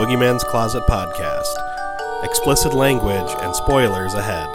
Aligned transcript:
Boogeyman's 0.00 0.44
Closet 0.44 0.82
podcast. 0.86 1.52
Explicit 2.22 2.72
language 2.72 3.30
and 3.42 3.54
spoilers 3.54 4.14
ahead. 4.14 4.48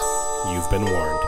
You've 0.49 0.67
been 0.71 0.83
warned. 0.85 1.19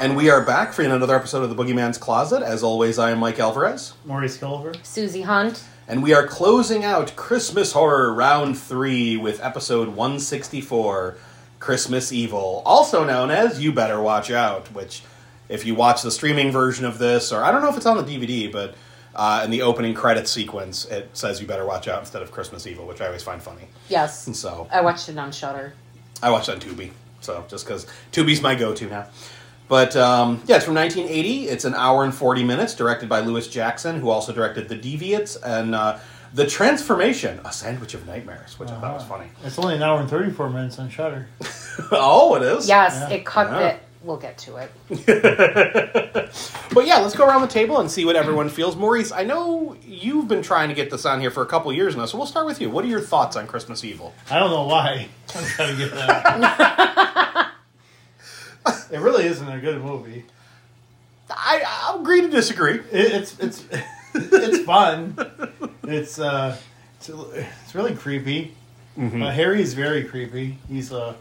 And 0.00 0.16
we 0.16 0.30
are 0.30 0.42
back 0.42 0.72
for 0.72 0.80
another 0.80 1.14
episode 1.14 1.42
of 1.42 1.54
the 1.54 1.62
Boogeyman's 1.62 1.98
Closet. 1.98 2.42
As 2.42 2.62
always, 2.62 2.98
I 2.98 3.10
am 3.10 3.18
Mike 3.18 3.38
Alvarez. 3.38 3.92
Maurice 4.06 4.38
Culver. 4.38 4.72
Susie 4.82 5.20
Hunt. 5.20 5.62
And 5.86 6.02
we 6.02 6.14
are 6.14 6.26
closing 6.26 6.86
out 6.86 7.14
Christmas 7.16 7.72
Horror 7.72 8.14
Round 8.14 8.56
3 8.56 9.18
with 9.18 9.44
episode 9.44 9.88
164 9.88 11.18
Christmas 11.58 12.12
Evil, 12.12 12.62
also 12.94 13.04
known 13.04 13.30
as 13.30 13.60
You 13.60 13.70
Better 13.70 14.00
Watch 14.00 14.30
Out, 14.30 14.72
which, 14.72 15.02
if 15.50 15.66
you 15.66 15.74
watch 15.74 16.00
the 16.00 16.10
streaming 16.10 16.50
version 16.50 16.86
of 16.86 16.96
this, 16.96 17.32
or 17.32 17.44
I 17.44 17.52
don't 17.52 17.60
know 17.60 17.68
if 17.68 17.76
it's 17.76 17.84
on 17.84 17.98
the 17.98 18.02
DVD, 18.02 18.50
but 18.50 18.74
uh, 19.14 19.42
in 19.44 19.50
the 19.50 19.60
opening 19.60 19.92
credit 19.92 20.26
sequence, 20.26 20.86
it 20.86 21.10
says 21.12 21.38
You 21.38 21.46
Better 21.46 21.66
Watch 21.66 21.86
Out 21.86 22.00
instead 22.00 22.22
of 22.22 22.32
Christmas 22.32 22.66
Evil, 22.66 22.86
which 22.86 23.02
I 23.02 23.06
always 23.06 23.22
find 23.22 23.42
funny. 23.42 23.68
Yes. 23.90 24.26
And 24.26 24.34
so 24.34 24.68
I 24.72 24.80
watched 24.80 25.10
it 25.10 25.18
on 25.18 25.32
Shudder. 25.32 25.74
I 26.22 26.30
watched 26.30 26.48
it 26.48 26.52
on 26.52 26.60
Tubi, 26.60 26.90
so 27.20 27.44
just 27.48 27.66
because 27.66 27.86
Tubi's 28.10 28.40
my 28.40 28.54
go-to 28.54 28.88
now. 28.88 29.06
But 29.68 29.94
um, 29.94 30.42
yeah, 30.46 30.56
it's 30.56 30.64
from 30.64 30.74
1980. 30.74 31.48
It's 31.48 31.66
an 31.66 31.74
hour 31.74 32.04
and 32.04 32.14
40 32.14 32.42
minutes, 32.42 32.74
directed 32.74 33.10
by 33.10 33.20
Lewis 33.20 33.48
Jackson, 33.48 34.00
who 34.00 34.08
also 34.08 34.32
directed 34.32 34.70
The 34.70 34.78
Deviants 34.78 35.36
and 35.44 35.74
uh, 35.74 35.98
The 36.34 36.46
Transformation, 36.46 37.40
A 37.44 37.52
Sandwich 37.52 37.94
of 37.94 38.06
Nightmares, 38.06 38.58
which 38.58 38.68
I 38.68 38.80
thought 38.80 38.94
was 38.94 39.02
uh-huh. 39.04 39.18
funny. 39.18 39.30
It's 39.44 39.58
only 39.58 39.76
an 39.76 39.82
hour 39.82 40.00
and 40.00 40.08
34 40.10 40.50
minutes 40.50 40.78
on 40.78 40.90
Shudder. 40.90 41.28
oh, 41.92 42.34
it 42.36 42.42
is. 42.42 42.68
Yes, 42.68 42.94
Yeah. 43.08 43.16
it 43.16 43.24
cut 43.24 43.50
Yeah. 43.50 43.68
it. 43.68 43.82
We'll 44.02 44.16
get 44.16 44.38
to 44.38 44.56
it. 44.56 44.70
But 46.72 46.86
yeah, 46.86 46.98
let's 46.98 47.16
go 47.16 47.26
around 47.26 47.40
the 47.40 47.48
table 47.48 47.80
and 47.80 47.90
see 47.90 48.04
what 48.04 48.14
everyone 48.14 48.48
feels. 48.48 48.76
Maurice, 48.76 49.10
I 49.10 49.24
know 49.24 49.76
you've 49.84 50.28
been 50.28 50.42
trying 50.42 50.68
to 50.68 50.74
get 50.74 50.90
this 50.90 51.04
on 51.06 51.20
here 51.20 51.30
for 51.30 51.42
a 51.42 51.46
couple 51.46 51.72
years 51.72 51.96
now, 51.96 52.04
so 52.04 52.18
we'll 52.18 52.26
start 52.26 52.46
with 52.46 52.60
you. 52.60 52.70
What 52.70 52.84
are 52.84 52.88
your 52.88 53.00
thoughts 53.00 53.36
on 53.36 53.46
Christmas 53.46 53.82
Evil? 53.84 54.14
I 54.30 54.38
don't 54.38 54.50
know 54.50 54.64
why. 54.64 55.08
I'm 55.34 55.44
trying 55.44 55.76
to 55.76 55.76
get 55.76 55.94
that. 55.94 57.52
it 58.92 59.00
really 59.00 59.24
isn't 59.24 59.48
a 59.48 59.58
good 59.58 59.82
movie. 59.82 60.24
I, 61.30 61.62
I'll 61.66 62.00
agree 62.00 62.20
to 62.20 62.28
disagree. 62.28 62.78
It, 62.78 62.86
it's 62.92 63.38
it's 63.38 63.64
it's 64.14 64.64
fun. 64.64 65.16
It's 65.84 66.18
uh, 66.18 66.56
it's, 66.96 67.08
it's 67.08 67.74
really 67.74 67.94
creepy. 67.94 68.54
Uh, 68.98 69.30
Harry's 69.30 69.74
very 69.74 70.02
creepy. 70.04 70.58
He's 70.68 70.90
a 70.92 71.14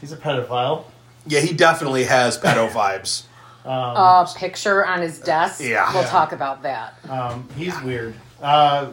he's 0.00 0.12
a 0.12 0.16
pedophile. 0.16 0.84
Yeah, 1.26 1.40
he 1.40 1.52
definitely 1.52 2.04
has 2.04 2.38
pedo 2.38 2.68
vibes. 2.72 3.24
Um, 3.64 3.72
A 3.96 4.26
picture 4.36 4.84
on 4.86 5.02
his 5.02 5.18
desk. 5.18 5.60
Yeah. 5.62 5.92
We'll 5.92 6.02
Yeah. 6.02 6.08
talk 6.08 6.32
about 6.32 6.62
that. 6.62 6.94
Um, 7.08 7.48
he's 7.56 7.78
weird. 7.82 8.14
Uh, 8.42 8.90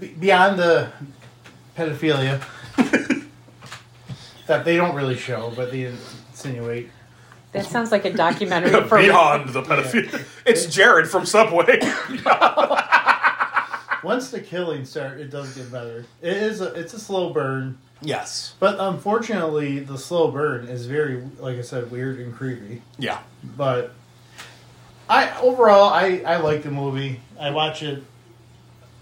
be- 0.00 0.08
beyond 0.08 0.58
the 0.58 0.90
pedophilia 1.76 2.40
that 4.46 4.64
they 4.64 4.76
don't 4.76 4.94
really 4.94 5.16
show, 5.16 5.52
but 5.56 5.70
they 5.72 5.84
insinuate. 5.84 6.88
That 7.54 7.66
sounds 7.66 7.92
like 7.92 8.04
a 8.04 8.12
documentary 8.12 8.82
for 8.88 8.98
Beyond 8.98 9.50
the 9.50 9.62
pedophilia. 9.62 10.24
It's 10.44 10.66
Jared 10.66 11.08
from 11.08 11.24
Subway. 11.24 11.64
Once 14.02 14.30
the 14.30 14.40
killings 14.40 14.90
start, 14.90 15.20
it 15.20 15.30
does 15.30 15.54
get 15.54 15.70
better. 15.70 16.04
It 16.20 16.36
is 16.36 16.60
a, 16.60 16.74
it's 16.74 16.94
a 16.94 16.98
slow 16.98 17.32
burn, 17.32 17.78
yes. 18.02 18.54
but 18.58 18.76
unfortunately, 18.78 19.78
the 19.78 19.96
slow 19.96 20.32
burn 20.32 20.66
is 20.66 20.86
very, 20.86 21.22
like 21.38 21.56
I 21.56 21.62
said, 21.62 21.92
weird 21.92 22.18
and 22.18 22.34
creepy. 22.34 22.82
Yeah. 22.98 23.20
But 23.56 23.94
I 25.08 25.38
overall, 25.40 25.90
I 25.90 26.22
I 26.26 26.38
like 26.38 26.64
the 26.64 26.72
movie. 26.72 27.20
I 27.38 27.50
watch 27.50 27.82
it 27.82 28.02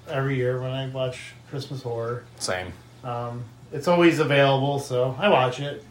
every 0.09 0.37
year 0.37 0.61
when 0.61 0.71
I 0.71 0.89
watch 0.89 1.33
Christmas 1.49 1.83
horror. 1.83 2.25
Same. 2.39 2.73
Um, 3.03 3.45
it's 3.73 3.89
always 3.89 4.19
available, 4.19 4.79
so 4.79 5.17
I 5.19 5.31
watch 5.31 5.59
it. 5.59 5.83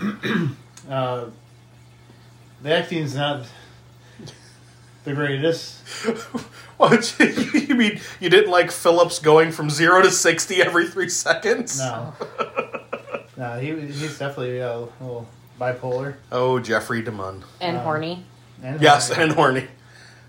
uh, 0.90 1.26
the 2.62 2.74
acting's 2.74 3.14
not 3.14 3.44
the 5.04 5.14
greatest. 5.14 5.78
What 6.80 7.14
you 7.68 7.74
mean? 7.74 8.00
You 8.20 8.30
didn't 8.30 8.50
like 8.50 8.70
Phillips 8.70 9.18
going 9.18 9.52
from 9.52 9.68
zero 9.68 10.00
to 10.00 10.10
sixty 10.10 10.62
every 10.62 10.86
three 10.88 11.10
seconds? 11.10 11.78
No, 11.78 12.14
no, 13.36 13.58
he 13.60 13.78
he's 13.82 14.18
definitely 14.18 14.60
a 14.60 14.78
little 14.78 15.28
bipolar 15.60 16.14
Oh, 16.32 16.58
Jeffrey 16.58 17.02
DeMunn. 17.02 17.42
and 17.60 17.76
Um, 17.76 17.82
horny. 17.82 18.24
and 18.62 18.80
Yes, 18.80 19.10
and 19.10 19.32
horny. 19.32 19.68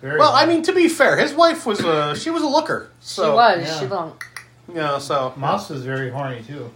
very 0.02 0.20
Well, 0.20 0.34
I 0.34 0.46
mean, 0.46 0.62
to 0.64 0.74
be 0.74 0.90
fair, 0.90 1.16
his 1.16 1.34
wife 1.34 1.66
was 1.66 1.80
a 1.80 2.18
she 2.18 2.30
was 2.30 2.44
a 2.44 2.47
looker. 2.50 2.90
So, 3.00 3.24
she 3.24 3.30
was. 3.30 3.66
yeah. 3.66 3.80
She 3.80 3.86
looked. 3.88 4.25
Yeah. 4.74 4.97
So 4.97 5.31
Moss 5.38 5.70
was 5.70 5.86
very 5.86 6.09
horny 6.12 6.44
too. 6.44 6.70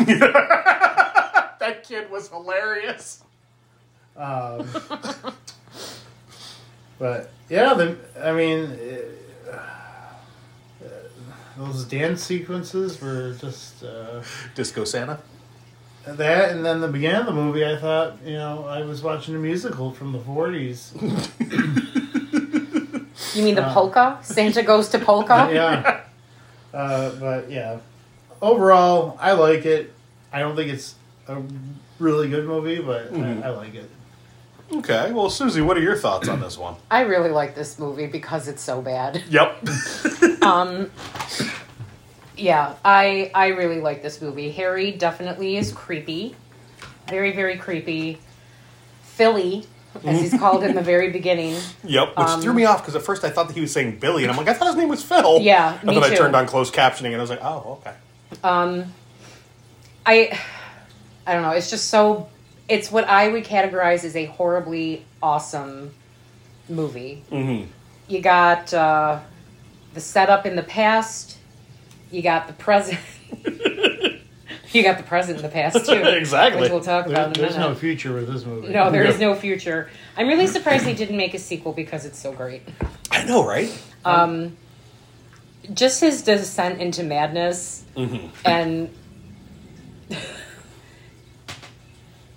that 0.00 1.84
kid 1.86 2.10
was 2.10 2.28
hilarious. 2.28 3.22
Um, 4.16 4.68
but 6.98 7.30
yeah, 7.48 7.74
the 7.74 7.96
I 8.22 8.32
mean, 8.32 8.78
uh, 9.50 10.86
those 11.56 11.84
dance 11.84 12.22
sequences 12.22 13.00
were 13.00 13.32
just 13.34 13.82
uh, 13.82 14.22
Disco 14.54 14.84
Santa. 14.84 15.18
that, 16.06 16.50
and 16.50 16.64
then 16.64 16.80
the 16.80 16.88
beginning 16.88 17.20
of 17.20 17.26
the 17.26 17.32
movie, 17.32 17.64
I 17.64 17.76
thought 17.76 18.16
you 18.24 18.34
know 18.34 18.64
I 18.66 18.82
was 18.82 19.02
watching 19.02 19.34
a 19.34 19.38
musical 19.38 19.92
from 19.92 20.12
the 20.12 20.18
forties. 20.20 20.92
You 23.34 23.44
mean 23.44 23.54
the 23.54 23.64
Uh, 23.64 23.72
polka? 23.74 24.18
Santa 24.22 24.62
goes 24.62 24.88
to 24.90 24.98
polka? 24.98 25.48
yeah, 25.52 26.00
uh, 26.74 27.10
but 27.10 27.50
yeah, 27.50 27.78
overall, 28.42 29.16
I 29.20 29.32
like 29.32 29.64
it. 29.64 29.92
I 30.32 30.40
don't 30.40 30.56
think 30.56 30.70
it's 30.72 30.94
a 31.28 31.40
really 31.98 32.28
good 32.28 32.46
movie, 32.46 32.80
but 32.80 33.12
Mhm. 33.12 33.42
I, 33.42 33.48
I 33.48 33.50
like 33.50 33.74
it. 33.74 33.88
Okay. 34.72 35.10
Well, 35.12 35.30
Susie, 35.30 35.60
what 35.60 35.76
are 35.76 35.80
your 35.82 35.96
thoughts 35.96 36.28
on 36.28 36.40
this 36.40 36.56
one? 36.56 36.76
I 36.90 37.00
really 37.00 37.30
like 37.30 37.54
this 37.54 37.78
movie 37.78 38.06
because 38.06 38.46
it's 38.48 38.62
so 38.62 38.80
bad. 38.82 39.22
Yep. 39.28 39.68
Um, 40.42 40.90
yeah, 42.34 42.74
I 42.82 43.30
I 43.34 43.48
really 43.48 43.80
like 43.82 44.02
this 44.02 44.22
movie. 44.22 44.50
Harry 44.52 44.90
definitely 44.90 45.58
is 45.58 45.70
creepy, 45.70 46.34
very 47.08 47.32
very 47.32 47.58
creepy. 47.58 48.18
Philly, 49.02 49.66
as 50.02 50.18
he's 50.18 50.32
called 50.40 50.64
in 50.64 50.74
the 50.74 50.80
very 50.80 51.10
beginning. 51.10 51.56
Yep, 51.84 52.16
which 52.16 52.26
Um, 52.26 52.40
threw 52.40 52.54
me 52.54 52.64
off 52.64 52.80
because 52.80 52.96
at 52.96 53.02
first 53.02 53.22
I 53.22 53.28
thought 53.28 53.48
that 53.48 53.54
he 53.54 53.60
was 53.60 53.70
saying 53.70 53.98
Billy, 53.98 54.22
and 54.22 54.30
I'm 54.32 54.38
like, 54.38 54.48
I 54.48 54.54
thought 54.54 54.68
his 54.68 54.76
name 54.76 54.88
was 54.88 55.02
Phil. 55.02 55.40
Yeah, 55.42 55.74
and 55.80 55.90
me 55.90 55.94
then 56.00 56.04
I 56.04 56.14
turned 56.16 56.34
on 56.34 56.46
closed 56.46 56.72
captioning, 56.72 57.08
and 57.12 57.16
I 57.16 57.20
was 57.20 57.30
like, 57.30 57.44
oh, 57.44 57.78
okay. 57.82 57.94
Um, 58.42 58.86
I 60.06 60.40
I 61.26 61.34
don't 61.34 61.42
know. 61.42 61.50
It's 61.50 61.68
just 61.68 61.90
so. 61.90 62.30
It's 62.70 62.90
what 62.90 63.04
I 63.08 63.28
would 63.28 63.44
categorize 63.44 64.04
as 64.04 64.14
a 64.16 64.26
horribly 64.26 65.04
awesome 65.22 65.92
movie. 66.68 67.24
Mm-hmm. 67.30 67.68
You 68.08 68.20
got 68.22 68.72
uh, 68.72 69.20
the 69.92 70.00
setup 70.00 70.46
in 70.46 70.54
the 70.56 70.62
past. 70.62 71.36
You 72.12 72.22
got 72.22 72.46
the 72.46 72.52
present. 72.52 73.00
you 74.72 74.82
got 74.84 74.98
the 74.98 75.04
present 75.04 75.38
in 75.38 75.42
the 75.42 75.48
past 75.48 75.84
too. 75.86 75.92
Exactly. 76.20 76.62
Which 76.62 76.70
we'll 76.70 76.80
talk 76.80 77.06
There, 77.06 77.14
about 77.14 77.26
in 77.28 77.32
a 77.32 77.40
there's 77.40 77.56
minute. 77.56 77.68
no 77.70 77.74
future 77.74 78.12
with 78.14 78.32
this 78.32 78.44
movie. 78.46 78.68
No, 78.68 78.90
there 78.90 79.04
is 79.04 79.18
Yeah. 79.18 79.28
no 79.28 79.34
future. 79.34 79.90
I'm 80.16 80.28
really 80.28 80.46
surprised 80.46 80.84
they 80.86 80.94
didn't 80.94 81.16
make 81.16 81.34
a 81.34 81.38
sequel 81.40 81.72
because 81.72 82.04
it's 82.04 82.18
so 82.20 82.32
great. 82.32 82.62
I 83.10 83.24
know, 83.24 83.44
right? 83.46 83.70
Um, 84.04 84.56
just 85.74 86.00
his 86.00 86.22
descent 86.22 86.80
into 86.80 87.02
madness 87.02 87.84
Mm-hmm. 87.96 88.26
and 88.44 88.90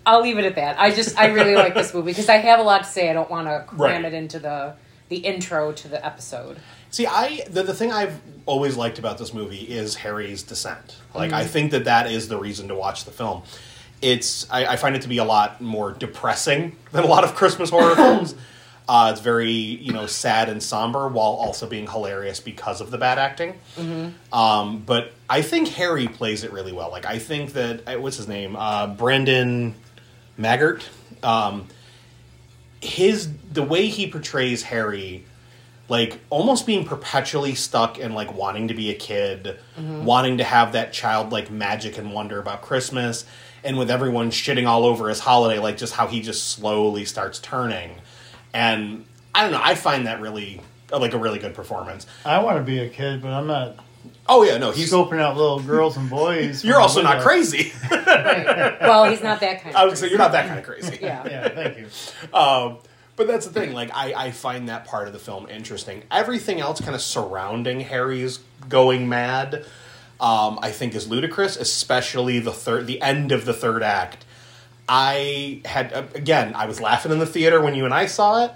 I'll 0.06 0.22
leave 0.22 0.38
it 0.38 0.46
at 0.46 0.56
that. 0.56 0.80
I 0.80 0.92
just 0.92 1.18
I 1.18 1.28
really 1.28 1.56
like 1.56 1.74
this 1.74 1.94
movie 1.94 2.12
because 2.12 2.30
I 2.30 2.38
have 2.38 2.60
a 2.60 2.64
lot 2.64 2.80
to 2.84 2.90
say. 2.90 3.10
I 3.10 3.14
don't 3.14 3.30
want 3.30 3.48
to 3.48 3.64
cram 3.68 4.04
Right. 4.04 4.06
it 4.06 4.14
into 4.14 4.40
the 4.40 4.76
the 5.10 5.18
intro 5.18 5.72
to 5.72 5.88
the 5.88 6.04
episode. 6.06 6.58
See, 6.90 7.08
I 7.08 7.44
the, 7.50 7.64
the 7.64 7.74
thing 7.74 7.92
I've 7.92 8.20
always 8.46 8.76
liked 8.78 9.00
about 9.00 9.18
this 9.18 9.34
movie 9.34 9.62
is 9.62 9.96
Harry's 9.96 10.44
descent. 10.44 10.98
Like, 11.16 11.32
I 11.32 11.46
think 11.46 11.72
that 11.72 11.86
that 11.86 12.12
is 12.12 12.28
the 12.28 12.38
reason 12.38 12.68
to 12.68 12.76
watch 12.76 13.06
the 13.06 13.12
film. 13.12 13.44
It's 14.02 14.50
I, 14.52 14.66
I 14.66 14.76
find 14.76 14.96
it 14.96 15.02
to 15.04 15.08
be 15.08 15.18
a 15.18 15.24
lot 15.24 15.62
more 15.62 15.92
depressing 15.94 16.76
than 16.92 17.04
a 17.04 17.08
lot 17.08 17.24
of 17.24 17.36
Christmas 17.36 17.70
horror 17.70 17.96
films. 17.96 18.36
Uh, 18.86 19.12
it's 19.14 19.22
very 19.22 19.50
you 19.50 19.94
know 19.94 20.06
sad 20.08 20.50
and 20.50 20.62
somber 20.62 21.08
while 21.08 21.32
also 21.32 21.66
being 21.66 21.88
hilarious 21.88 22.42
because 22.42 22.82
of 22.82 22.92
the 22.92 22.98
bad 22.98 23.18
acting. 23.18 23.54
Um, 24.34 24.80
but 24.86 25.14
I 25.30 25.42
think 25.42 25.70
Harry 25.70 26.08
plays 26.10 26.44
it 26.44 26.52
really 26.52 26.74
well. 26.74 26.92
Like 26.92 27.06
I 27.06 27.18
think 27.18 27.54
that 27.54 27.88
uh, 27.88 27.98
what's 28.00 28.18
his 28.18 28.28
name, 28.28 28.58
uh, 28.58 28.88
Brandon 28.88 29.74
Maggart. 30.38 30.84
Um, 31.22 31.68
his 32.82 33.30
the 33.52 33.64
way 33.64 33.88
he 33.88 34.08
portrays 34.08 34.64
Harry 34.64 35.24
like 35.90 36.20
almost 36.30 36.66
being 36.66 36.86
perpetually 36.86 37.56
stuck 37.56 38.00
in 38.00 38.14
like 38.14 38.34
wanting 38.34 38.70
to 38.70 38.74
be 38.74 38.90
a 38.90 38.96
kid, 38.96 39.60
wanting 39.78 40.38
to 40.38 40.44
have 40.44 40.72
that 40.72 40.94
childlike 40.94 41.52
magic 41.52 41.98
and 41.98 42.14
wonder 42.14 42.40
about 42.40 42.62
Christmas, 42.62 43.26
and 43.64 43.78
with 43.78 43.92
everyone 43.92 44.32
shitting 44.32 44.66
all 44.68 44.86
over 44.86 45.10
his 45.10 45.20
holiday, 45.20 45.60
like 45.60 45.78
just 45.78 45.94
how 45.94 46.08
he 46.08 46.22
just 46.22 46.50
slowly 46.50 47.06
starts 47.06 47.38
turning. 47.40 47.96
And 48.54 49.06
I 49.36 49.44
don't 49.44 49.52
know, 49.52 49.62
I 49.62 49.76
find 49.76 50.08
that 50.08 50.22
really 50.22 50.62
like 50.90 51.14
a 51.14 51.18
really 51.18 51.40
good 51.40 51.54
performance. 51.54 52.08
I 52.26 52.40
want 52.40 52.58
to 52.58 52.64
be 52.64 52.80
a 52.80 52.90
kid, 52.90 53.22
but 53.22 53.32
I'm 53.32 53.48
not 53.48 53.76
Oh 54.28 54.44
yeah, 54.44 54.58
no, 54.58 54.72
he's 54.72 54.92
scoping 54.92 55.20
out 55.20 55.36
little 55.36 55.60
girls 55.60 55.98
and 55.98 56.10
boys. 56.10 56.64
you're 56.64 56.80
also 56.80 57.02
not 57.02 57.22
crazy. 57.22 57.74
Right. 57.92 58.78
Well, 58.82 59.06
he's 59.06 59.24
not 59.24 59.40
that 59.40 59.62
kind. 59.62 59.76
I 59.76 59.84
of 59.84 59.90
would 59.90 59.98
say 59.98 60.10
you're 60.10 60.18
not 60.18 60.32
that 60.34 60.48
kind 60.48 60.60
of 60.60 60.66
crazy. 60.66 61.00
Yeah. 61.02 61.26
Yeah, 61.28 61.50
thank 61.50 61.78
you. 61.78 61.88
Um, 62.34 62.78
but 63.16 63.28
that's 63.28 63.46
the 63.46 63.54
thing. 63.54 63.74
Like, 63.74 63.92
I, 63.94 64.14
I 64.14 64.32
find 64.32 64.70
that 64.70 64.86
part 64.86 65.08
of 65.08 65.14
the 65.14 65.20
film 65.20 65.48
interesting. 65.50 66.04
Everything 66.12 66.60
else, 66.60 66.80
kind 66.82 66.96
of 66.96 67.02
surrounding 67.02 67.80
Harry's 67.82 68.40
going 68.70 69.08
mad, 69.08 69.66
um, 70.20 70.60
I 70.62 70.72
think 70.72 70.96
is 70.96 71.08
ludicrous. 71.08 71.56
Especially 71.58 72.40
the 72.40 72.52
third, 72.54 72.88
the 72.88 73.02
end 73.02 73.32
of 73.32 73.46
the 73.46 73.54
third 73.54 73.84
act. 73.84 74.26
I 74.88 75.62
had 75.66 75.94
uh, 75.94 76.04
again. 76.14 76.54
I 76.56 76.66
was 76.66 76.80
laughing 76.82 77.12
in 77.12 77.20
the 77.20 77.26
theater 77.26 77.62
when 77.62 77.76
you 77.76 77.86
and 77.86 77.94
I 77.94 78.06
saw 78.08 78.46
it, 78.46 78.52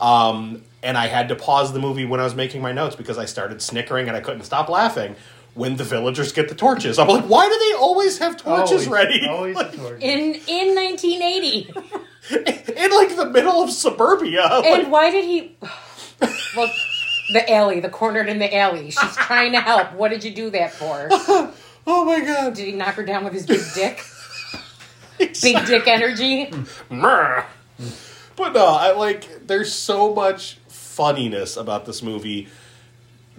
um, 0.00 0.62
and 0.86 0.96
I 0.96 1.08
had 1.08 1.28
to 1.28 1.34
pause 1.36 1.72
the 1.72 1.78
movie 1.80 2.04
when 2.04 2.20
I 2.20 2.24
was 2.24 2.34
making 2.34 2.62
my 2.62 2.72
notes 2.72 2.96
because 2.96 3.18
I 3.18 3.24
started 3.26 3.60
snickering 3.60 4.08
and 4.08 4.16
I 4.16 4.20
couldn't 4.20 4.44
stop 4.44 4.68
laughing. 4.68 5.16
When 5.54 5.76
the 5.76 5.84
villagers 5.84 6.32
get 6.32 6.48
the 6.50 6.54
torches, 6.54 6.98
I'm 6.98 7.08
like, 7.08 7.24
why 7.24 7.48
do 7.48 7.58
they 7.58 7.78
always 7.80 8.18
have 8.18 8.36
torches 8.36 8.70
Always- 8.72 8.88
ready? 8.88 9.26
Always 9.26 9.56
Like, 9.56 9.72
a 9.72 9.76
torch. 9.76 10.02
In 10.02 10.34
in 10.46 10.74
1980, 10.74 11.72
in 12.84 12.90
like 12.90 13.16
the 13.16 13.30
middle 13.32 13.62
of 13.62 13.70
suburbia. 13.70 14.42
Like, 14.42 14.64
and 14.66 14.92
why 14.92 15.10
did 15.10 15.24
he? 15.24 15.56
Well, 16.54 16.70
the 17.32 17.50
alley, 17.50 17.80
the 17.80 17.88
cornered 17.88 18.28
in 18.28 18.38
the 18.38 18.54
alley. 18.54 18.90
She's 18.90 19.16
trying 19.16 19.52
to 19.52 19.60
help. 19.60 19.94
What 19.94 20.10
did 20.10 20.24
you 20.24 20.34
do 20.34 20.50
that 20.50 20.72
for? 20.74 21.08
oh 21.86 22.04
my 22.04 22.20
god. 22.20 22.52
Did 22.54 22.66
he 22.66 22.72
knock 22.72 22.94
her 22.96 23.02
down 23.04 23.24
with 23.24 23.32
his 23.32 23.46
big 23.46 23.62
dick? 23.74 24.04
Big 25.18 25.64
dick 25.66 25.88
energy. 25.88 26.52
But 28.36 28.52
no, 28.52 28.66
I 28.66 28.92
like 28.92 29.46
there's 29.46 29.72
so 29.72 30.14
much 30.14 30.58
funniness 30.96 31.56
about 31.56 31.84
this 31.84 32.02
movie 32.02 32.48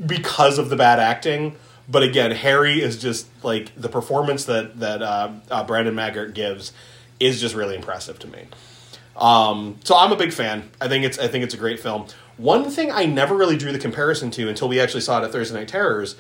because 0.06 0.60
of 0.60 0.70
the 0.70 0.76
bad 0.76 1.00
acting. 1.00 1.56
But 1.90 2.04
again, 2.04 2.32
Harry 2.32 2.82
is 2.82 3.02
just 3.02 3.28
like 3.44 3.72
the 3.76 3.90
performance 3.90 4.46
that 4.46 4.80
that 4.80 5.02
uh, 5.02 5.32
uh, 5.50 5.64
Brandon 5.64 5.96
Maggart 5.96 6.34
gives 6.34 6.74
is 7.20 7.42
just 7.42 7.56
really 7.56 7.76
impressive 7.76 8.20
to 8.20 8.28
me. 8.28 8.44
Um, 9.16 9.80
so 9.84 9.98
I'm 9.98 10.12
a 10.12 10.16
big 10.16 10.32
fan. 10.32 10.70
I 10.80 10.88
think 10.88 11.04
it's 11.06 11.18
I 11.18 11.28
think 11.28 11.44
it's 11.44 11.54
a 11.54 11.58
great 11.58 11.80
film. 11.80 12.06
One 12.38 12.70
thing 12.70 12.92
I 12.92 13.06
never 13.06 13.36
really 13.36 13.58
drew 13.58 13.72
the 13.72 13.80
comparison 13.80 14.30
to 14.32 14.48
until 14.48 14.68
we 14.68 14.80
actually 14.80 15.02
saw 15.02 15.20
it 15.22 15.26
at 15.26 15.32
Thursday 15.32 15.58
Night 15.58 15.70
Terrors 15.70 16.16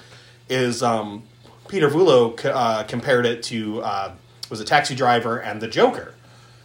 is 0.50 0.82
um, 0.82 1.24
Peter 1.68 1.90
Vulo 1.90 2.44
uh, 2.46 2.84
compared 2.84 3.26
it 3.26 3.44
to 3.44 3.82
uh, 3.82 4.16
was 4.50 4.60
a 4.60 4.66
Taxi 4.66 4.96
Driver 4.96 5.38
and 5.38 5.62
The 5.62 5.68
Joker, 5.68 6.16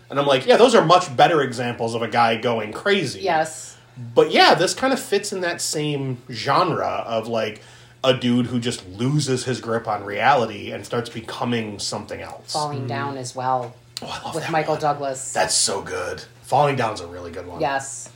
and 0.09 0.19
I'm 0.19 0.27
like, 0.27 0.47
yeah, 0.47 0.57
those 0.57 0.75
are 0.75 0.85
much 0.85 1.15
better 1.15 1.43
examples 1.43 1.95
of 1.95 2.01
a 2.03 2.09
guy 2.09 2.37
going 2.37 2.73
crazy. 2.73 3.21
Yes. 3.21 3.72
But 3.97 4.31
yeah, 4.33 4.55
this 4.55 4.75
kind 4.75 4.93
of 4.93 5.00
fits 5.00 5.33
in 5.33 5.41
that 5.43 5.61
same 5.61 6.19
genre 6.31 7.05
of 7.06 7.29
like 7.29 7.62
a 8.05 8.15
dude 8.15 8.47
who 8.47 8.59
just 8.59 8.87
loses 8.89 9.44
his 9.44 9.61
grip 9.61 9.87
on 9.87 10.05
reality 10.05 10.73
and 10.73 10.85
starts 10.85 11.09
becoming 11.11 11.79
something 11.79 12.21
else. 12.21 12.53
Falling 12.53 12.87
down 12.87 13.17
as 13.17 13.35
well 13.37 13.75
Oh, 14.03 14.06
I 14.06 14.25
love 14.27 14.35
with 14.35 14.44
that 14.44 14.50
Michael 14.53 14.75
one. 14.75 14.81
Douglas. 14.81 15.33
That's 15.33 15.55
so 15.55 15.83
good. 15.83 16.25
Falling 16.43 16.75
Down's 16.75 17.00
a 17.00 17.06
really 17.06 17.31
good 17.31 17.47
one. 17.47 17.61
Yes. 17.61 18.09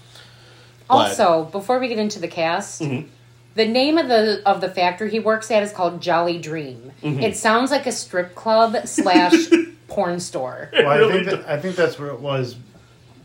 But- 0.88 0.94
Also, 0.94 1.44
before 1.52 1.78
we 1.78 1.86
get 1.88 1.98
into 1.98 2.18
the 2.18 2.26
cast, 2.28 2.80
Mhm. 2.82 3.06
the 3.54 3.66
name 3.66 3.96
of 3.98 4.08
the 4.08 4.42
of 4.44 4.60
the 4.60 4.68
factory 4.68 5.10
he 5.10 5.20
works 5.20 5.50
at 5.52 5.62
is 5.62 5.70
called 5.72 6.00
Jolly 6.00 6.38
Dream. 6.38 6.90
Mm-hmm. 7.02 7.20
It 7.20 7.36
sounds 7.36 7.70
like 7.70 7.86
a 7.86 7.92
strip 7.92 8.34
club 8.34 8.76
slash 8.86 9.34
porn 9.88 10.18
store. 10.18 10.70
Well, 10.72 10.88
I, 10.88 10.96
really 10.96 11.24
think 11.24 11.26
that, 11.42 11.48
I 11.48 11.60
think 11.60 11.76
that's 11.76 11.98
where 11.98 12.08
it 12.10 12.20
was. 12.20 12.56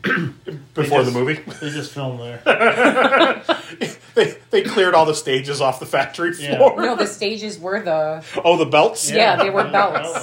Before 0.74 1.04
They 1.04 1.12
the 1.12 1.20
movie, 1.20 1.34
They 1.62 1.70
just 1.70 1.92
filmed 1.92 2.20
there. 2.20 2.42
they, 4.16 4.36
they 4.50 4.62
cleared 4.64 4.96
all 4.96 5.06
the 5.06 5.14
stages 5.14 5.62
off 5.62 5.80
the 5.80 5.86
factory 5.86 6.34
Yeah. 6.40 6.58
floor. 6.58 6.82
No, 6.82 6.96
the 6.96 7.06
stages 7.08 7.60
were 7.60 7.82
the 7.82 8.24
Oh, 8.44 8.58
the 8.58 8.66
belts. 8.66 9.12
Yeah, 9.12 9.36
they 9.36 9.50
were 9.50 9.64
belts. 9.66 10.20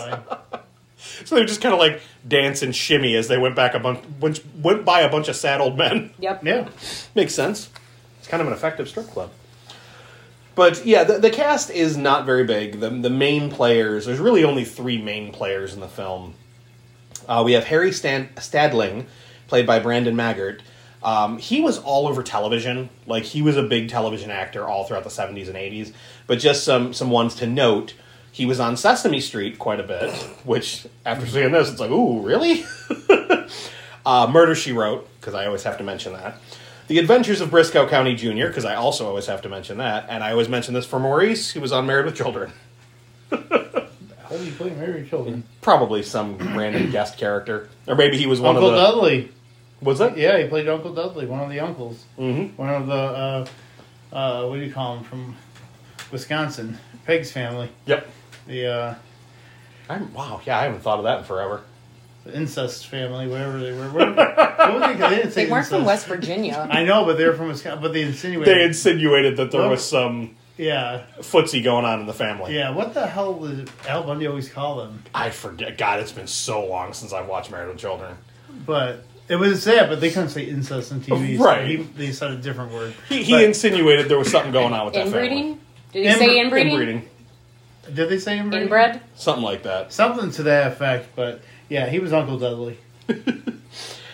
So 1.24 1.34
they 1.34 1.42
were 1.42 1.46
just 1.46 1.60
kind 1.60 1.72
of 1.74 1.78
like 1.78 2.00
dance 2.26 2.62
and 2.62 2.74
shimmy 2.74 3.14
as 3.14 3.28
they 3.28 3.38
went 3.38 3.54
back 3.54 3.74
a 3.74 3.78
bunch, 3.78 4.00
went, 4.20 4.42
went 4.56 4.84
by 4.84 5.00
a 5.00 5.08
bunch 5.10 5.28
of 5.28 5.36
sad 5.36 5.60
old 5.60 5.76
men. 5.78 6.10
yep. 6.18 6.42
Yeah. 6.44 6.68
Makes 7.14 7.34
sense. 7.34 7.70
It's 8.18 8.28
kind 8.28 8.40
of 8.40 8.46
an 8.48 8.52
effective 8.54 8.88
strip 8.88 9.06
club. 9.08 9.30
But 10.54 10.84
yeah, 10.84 11.04
the, 11.04 11.18
the 11.18 11.30
cast 11.30 11.70
is 11.70 11.96
not 11.96 12.26
very 12.26 12.42
big. 12.44 12.80
The, 12.80 12.90
the 12.90 13.10
main 13.10 13.48
players, 13.48 14.06
there's 14.06 14.18
really 14.18 14.42
only 14.42 14.64
three 14.64 15.00
main 15.00 15.30
players 15.32 15.72
in 15.72 15.78
the 15.80 15.88
film. 15.88 16.34
Uh, 17.28 17.42
we 17.44 17.52
have 17.52 17.64
Harry 17.64 17.92
Stan- 17.92 18.30
Stadling, 18.38 19.06
played 19.48 19.66
by 19.66 19.80
Brandon 19.80 20.14
Maggart. 20.14 20.60
Um, 21.02 21.38
he 21.38 21.60
was 21.60 21.78
all 21.78 22.06
over 22.06 22.22
television. 22.22 22.90
Like, 23.06 23.24
he 23.24 23.42
was 23.42 23.56
a 23.56 23.62
big 23.62 23.88
television 23.88 24.30
actor 24.30 24.66
all 24.66 24.84
throughout 24.84 25.04
the 25.04 25.10
70s 25.10 25.46
and 25.46 25.56
80s. 25.56 25.92
But 26.26 26.38
just 26.38 26.64
some, 26.64 26.92
some 26.92 27.10
ones 27.10 27.34
to 27.36 27.46
note. 27.46 27.94
He 28.30 28.46
was 28.46 28.60
on 28.60 28.76
Sesame 28.76 29.20
Street 29.20 29.58
quite 29.58 29.80
a 29.80 29.84
bit, 29.84 30.12
which, 30.44 30.86
after 31.04 31.26
seeing 31.26 31.52
this, 31.52 31.70
it's 31.70 31.80
like, 31.80 31.90
ooh, 31.90 32.20
really? 32.20 32.64
uh, 34.06 34.28
Murder, 34.30 34.54
She 34.54 34.72
Wrote, 34.72 35.08
because 35.20 35.34
I 35.34 35.46
always 35.46 35.62
have 35.62 35.78
to 35.78 35.84
mention 35.84 36.12
that. 36.12 36.36
The 36.88 36.98
Adventures 36.98 37.40
of 37.40 37.50
Brisco 37.50 37.88
County 37.88 38.14
Jr., 38.14 38.46
because 38.46 38.64
I 38.64 38.74
also 38.74 39.06
always 39.06 39.26
have 39.26 39.42
to 39.42 39.48
mention 39.48 39.78
that. 39.78 40.06
And 40.08 40.24
I 40.24 40.32
always 40.32 40.48
mention 40.48 40.74
this 40.74 40.86
for 40.86 40.98
Maurice, 40.98 41.50
who 41.50 41.60
was 41.60 41.70
on 41.70 41.86
Married 41.86 42.06
with 42.06 42.16
Children. 42.16 42.52
How 43.30 44.36
do 44.36 44.44
you 44.44 44.52
play 44.52 44.70
Married 44.70 45.02
with 45.02 45.10
Children? 45.10 45.44
Probably 45.60 46.02
some 46.02 46.36
random 46.56 46.90
guest 46.90 47.18
character. 47.18 47.68
Or 47.86 47.94
maybe 47.94 48.18
he 48.18 48.26
was 48.26 48.40
one 48.40 48.56
Uncle 48.56 48.70
of 48.70 48.74
the. 48.74 48.80
Dudley. 48.80 49.32
Was 49.80 50.00
it? 50.00 50.16
Yeah, 50.16 50.38
he 50.38 50.48
played 50.48 50.68
Uncle 50.68 50.92
Dudley, 50.92 51.26
one 51.26 51.40
of 51.40 51.50
the 51.50 51.60
uncles. 51.60 52.04
Mm-hmm. 52.18 52.56
One 52.56 52.68
of 52.68 52.86
the, 52.86 52.94
uh, 52.94 53.46
uh, 54.12 54.46
what 54.48 54.56
do 54.56 54.62
you 54.62 54.72
call 54.72 54.96
him, 54.98 55.04
from 55.04 55.36
Wisconsin. 56.10 56.78
Peg's 57.06 57.30
family. 57.32 57.70
Yep. 57.86 58.08
The, 58.46 58.66
uh, 58.66 58.94
I'm, 59.88 60.12
wow, 60.12 60.40
yeah, 60.44 60.58
I 60.58 60.62
haven't 60.64 60.80
thought 60.80 60.98
of 60.98 61.04
that 61.04 61.18
in 61.20 61.24
forever. 61.24 61.62
the 62.24 62.36
incest 62.36 62.88
family, 62.88 63.28
wherever 63.28 63.58
they 63.58 63.72
were. 63.72 63.88
What, 63.90 64.16
what 64.16 64.80
they, 64.86 64.94
they 64.94 65.16
didn't 65.16 65.32
say 65.32 65.44
They 65.46 65.50
weren't 65.50 65.66
from. 65.66 65.84
West 65.84 66.06
Virginia. 66.06 66.66
I 66.70 66.84
know, 66.84 67.04
but 67.04 67.16
they 67.16 67.24
were 67.26 67.34
from 67.34 67.48
Wisconsin. 67.48 67.80
But 67.82 67.92
they 67.92 68.02
insinuated. 68.02 68.54
They 68.54 68.64
insinuated 68.64 69.36
that 69.36 69.50
there 69.50 69.60
Well- 69.62 69.70
was 69.70 69.84
some 69.88 70.34
yeah, 70.56 71.04
footsie 71.20 71.62
going 71.62 71.84
on 71.84 72.00
in 72.00 72.06
the 72.06 72.12
family. 72.12 72.52
yeah. 72.56 72.70
What 72.70 72.92
the 72.92 73.06
hell 73.06 73.34
did 73.46 73.70
Al 73.86 74.02
Bundy 74.02 74.26
always 74.26 74.48
call 74.48 74.78
them? 74.78 75.04
I 75.14 75.30
forget. 75.30 75.78
God, 75.78 76.00
it's 76.00 76.10
been 76.10 76.26
so 76.26 76.66
long 76.66 76.92
since 76.94 77.12
I've 77.12 77.28
watched 77.28 77.52
Married 77.52 77.68
with 77.68 77.78
Children. 77.78 78.16
But 78.66 79.04
it 79.28 79.36
was 79.36 79.64
that, 79.64 79.88
but 79.88 80.00
they 80.00 80.10
couldn't 80.10 80.30
say 80.30 80.44
incest 80.44 80.92
on 80.92 81.00
TV. 81.00 81.38
Right. 81.38 81.60
So 81.62 81.66
he, 81.66 81.76
they 81.76 82.12
said 82.12 82.30
a 82.32 82.36
different 82.36 82.72
word. 82.72 82.94
He, 83.08 83.22
he 83.22 83.32
But- 83.32 83.44
insinuated 83.44 84.08
there 84.08 84.18
was 84.18 84.30
something 84.30 84.52
going 84.52 84.72
on 84.72 84.84
with 84.86 84.94
that 84.94 85.06
Inbreeding? 85.06 85.58
Did 85.92 86.04
he 86.04 86.08
Inbr- 86.10 86.18
say 86.18 86.38
inbreeding? 86.40 86.72
Inbreeding. 86.72 87.08
Did 87.94 88.08
they 88.10 88.18
say 88.18 88.38
inbreeding? 88.38 88.64
Inbred? 88.64 89.00
Something 89.14 89.44
like 89.44 89.62
that. 89.62 89.92
Something 89.92 90.30
to 90.32 90.42
that 90.44 90.72
effect. 90.72 91.08
But 91.16 91.40
yeah, 91.68 91.88
he 91.88 91.98
was 91.98 92.12
Uncle 92.12 92.38
Dudley. 92.38 92.78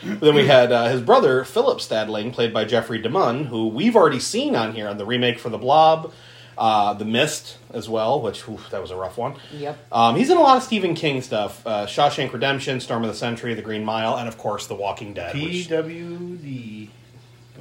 Then 0.03 0.35
we 0.35 0.47
had 0.47 0.71
uh, 0.71 0.89
his 0.89 1.01
brother, 1.01 1.45
Philip 1.45 1.79
Stadling, 1.79 2.31
played 2.31 2.53
by 2.53 2.67
Jeffrey 2.67 3.01
DeMunn, 3.01 3.47
who 3.47 3.69
we've 3.69 3.97
already 3.97 4.21
seen 4.21 4.55
on 4.55 4.75
here 4.75 4.87
on 4.87 4.99
the 4.99 5.07
remake 5.07 5.39
for 5.39 5.49
The 5.49 5.57
Blob, 5.57 6.13
uh, 6.57 6.95
The 6.95 7.05
Mist 7.05 7.59
as 7.73 7.89
well, 7.89 8.21
which, 8.21 8.49
oof, 8.49 8.71
that 8.71 8.81
was 8.81 8.91
a 8.91 8.97
rough 8.97 9.17
one. 9.19 9.35
Yep. 9.53 9.79
Um, 9.93 10.17
he's 10.17 10.31
in 10.31 10.37
a 10.37 10.41
lot 10.41 10.57
of 10.57 10.63
Stephen 10.63 10.95
King 10.95 11.23
stuff 11.23 11.67
uh, 11.67 11.87
Shawshank 11.87 12.33
Redemption, 12.33 12.81
Storm 12.81 13.05
of 13.05 13.11
the 13.11 13.17
Century, 13.17 13.55
The 13.55 13.63
Green 13.63 13.85
Mile, 13.85 14.17
and 14.17 14.29
of 14.29 14.39
course, 14.39 14.67
The 14.67 14.75
Walking 14.75 15.15
Dead. 15.15 15.35
which- 15.35 15.69
PWD. 15.69 16.89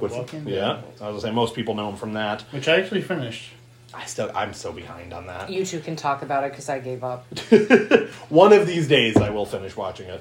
The 0.00 0.06
Walking 0.06 0.48
yeah, 0.48 0.54
Dead. 0.54 0.84
I 1.00 1.10
was 1.10 1.12
gonna 1.12 1.20
say 1.20 1.30
most 1.30 1.54
people 1.54 1.74
know 1.74 1.88
him 1.88 1.96
from 1.96 2.14
that. 2.14 2.42
Which 2.50 2.66
I 2.68 2.80
actually 2.80 3.02
finished. 3.02 3.50
I 3.96 4.06
still, 4.06 4.30
I'm 4.34 4.52
so 4.52 4.72
behind 4.72 5.12
on 5.12 5.26
that. 5.28 5.50
You 5.50 5.64
two 5.64 5.78
can 5.78 5.94
talk 5.94 6.22
about 6.22 6.42
it 6.44 6.50
because 6.50 6.68
I 6.68 6.80
gave 6.80 7.04
up. 7.04 7.26
One 8.28 8.52
of 8.52 8.66
these 8.66 8.88
days, 8.88 9.16
I 9.16 9.30
will 9.30 9.46
finish 9.46 9.76
watching 9.76 10.08
it. 10.08 10.20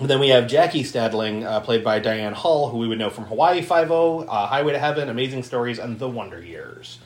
And 0.00 0.10
then 0.10 0.20
we 0.20 0.28
have 0.28 0.46
Jackie 0.46 0.82
Stadling, 0.82 1.44
uh, 1.44 1.60
played 1.60 1.82
by 1.82 2.00
Diane 2.00 2.34
Hull, 2.34 2.68
who 2.68 2.78
we 2.78 2.88
would 2.88 2.98
know 2.98 3.08
from 3.08 3.24
Hawaii 3.24 3.62
Five 3.62 3.90
O, 3.90 4.20
uh, 4.20 4.46
Highway 4.46 4.72
to 4.72 4.78
Heaven, 4.78 5.08
Amazing 5.08 5.44
Stories, 5.44 5.78
and 5.78 5.98
The 5.98 6.08
Wonder 6.08 6.42
Years. 6.42 6.98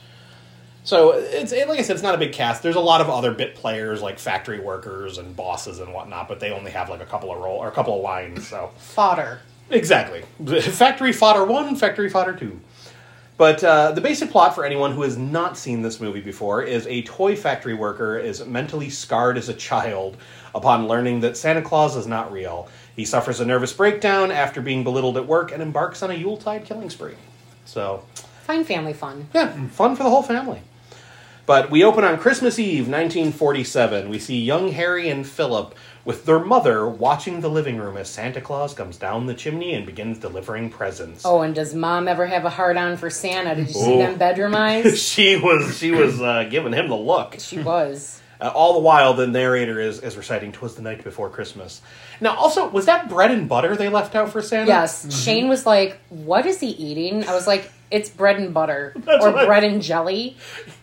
So 0.83 1.11
it's 1.11 1.51
it, 1.51 1.67
like 1.67 1.79
I 1.79 1.83
said, 1.83 1.95
it's 1.95 2.03
not 2.03 2.15
a 2.15 2.17
big 2.17 2.33
cast. 2.33 2.63
There's 2.63 2.75
a 2.75 2.79
lot 2.81 3.01
of 3.01 3.09
other 3.09 3.31
bit 3.31 3.55
players 3.55 4.01
like 4.01 4.17
factory 4.17 4.59
workers 4.59 5.17
and 5.19 5.35
bosses 5.35 5.79
and 5.79 5.93
whatnot, 5.93 6.27
but 6.27 6.39
they 6.39 6.51
only 6.51 6.71
have 6.71 6.89
like 6.89 7.01
a 7.01 7.05
couple 7.05 7.31
of 7.31 7.39
role 7.39 7.57
or 7.57 7.67
a 7.67 7.71
couple 7.71 7.95
of 7.95 8.01
lines. 8.01 8.47
So 8.47 8.71
Fodder. 8.77 9.41
Exactly. 9.69 10.23
Factory 10.61 11.13
Fodder 11.13 11.45
1, 11.45 11.77
Factory 11.77 12.09
Fodder 12.09 12.33
2. 12.33 12.59
But 13.37 13.63
uh, 13.63 13.93
the 13.93 14.01
basic 14.01 14.29
plot 14.29 14.53
for 14.53 14.65
anyone 14.65 14.91
who 14.91 15.01
has 15.03 15.17
not 15.17 15.57
seen 15.57 15.81
this 15.81 16.01
movie 16.01 16.19
before 16.21 16.61
is 16.61 16.85
a 16.87 17.01
toy 17.03 17.35
factory 17.35 17.73
worker 17.73 18.17
is 18.19 18.45
mentally 18.45 18.89
scarred 18.89 19.37
as 19.37 19.49
a 19.49 19.53
child 19.53 20.17
upon 20.53 20.87
learning 20.87 21.21
that 21.21 21.37
Santa 21.37 21.61
Claus 21.61 21.95
is 21.95 22.05
not 22.05 22.31
real. 22.31 22.67
He 22.95 23.05
suffers 23.05 23.39
a 23.39 23.45
nervous 23.45 23.71
breakdown 23.71 24.29
after 24.29 24.61
being 24.61 24.83
belittled 24.83 25.15
at 25.17 25.25
work 25.25 25.51
and 25.53 25.61
embarks 25.63 26.03
on 26.03 26.11
a 26.11 26.15
Yuletide 26.15 26.65
killing 26.65 26.89
spree. 26.89 27.15
So, 27.65 28.03
Fine 28.43 28.65
family 28.65 28.93
fun. 28.93 29.27
yeah, 29.33 29.67
fun 29.69 29.95
for 29.95 30.03
the 30.03 30.09
whole 30.09 30.23
family. 30.23 30.61
But 31.51 31.69
we 31.69 31.83
open 31.83 32.05
on 32.05 32.17
Christmas 32.17 32.57
Eve, 32.59 32.87
1947. 32.87 34.07
We 34.07 34.19
see 34.19 34.39
young 34.41 34.71
Harry 34.71 35.09
and 35.09 35.27
Philip 35.27 35.75
with 36.05 36.23
their 36.23 36.39
mother 36.39 36.87
watching 36.87 37.41
the 37.41 37.49
living 37.49 37.75
room 37.75 37.97
as 37.97 38.09
Santa 38.09 38.39
Claus 38.39 38.73
comes 38.73 38.95
down 38.95 39.25
the 39.25 39.33
chimney 39.33 39.73
and 39.73 39.85
begins 39.85 40.17
delivering 40.17 40.69
presents. 40.69 41.25
Oh, 41.25 41.41
and 41.41 41.53
does 41.53 41.75
mom 41.75 42.07
ever 42.07 42.25
have 42.25 42.45
a 42.45 42.49
hard 42.49 42.77
on 42.77 42.95
for 42.95 43.09
Santa? 43.09 43.53
Did 43.55 43.67
you 43.67 43.73
see 43.73 43.93
Oh. 43.95 43.97
them 43.97 44.17
bedroom 44.17 44.55
eyes? 44.55 44.97
she 45.03 45.35
was 45.35 45.77
she 45.77 45.91
was 45.91 46.21
uh, 46.21 46.45
giving 46.49 46.71
him 46.71 46.87
the 46.87 46.95
look. 46.95 47.35
She 47.39 47.59
was. 47.59 48.21
Uh, 48.39 48.49
all 48.55 48.71
the 48.75 48.79
while, 48.79 49.13
the 49.13 49.27
narrator 49.27 49.77
is, 49.81 49.99
is 49.99 50.15
reciting 50.15 50.53
"Twas 50.53 50.75
the 50.75 50.81
night 50.81 51.03
before 51.03 51.29
Christmas." 51.29 51.81
Now, 52.21 52.33
also, 52.37 52.69
was 52.69 52.85
that 52.85 53.09
bread 53.09 53.29
and 53.29 53.49
butter 53.49 53.75
they 53.75 53.89
left 53.89 54.15
out 54.15 54.31
for 54.31 54.41
Santa? 54.41 54.67
Yes. 54.69 55.21
Shane 55.21 55.49
was 55.49 55.65
like, 55.65 55.99
What 56.07 56.45
is 56.45 56.61
he 56.61 56.67
eating? 56.69 57.25
I 57.25 57.33
was 57.33 57.45
like, 57.45 57.69
It's 57.91 58.09
bread 58.09 58.37
and 58.37 58.53
butter 58.53 58.93
That's 58.97 59.23
or 59.23 59.31
bread 59.31 59.63
and 59.63 59.81
jelly. 59.81 60.37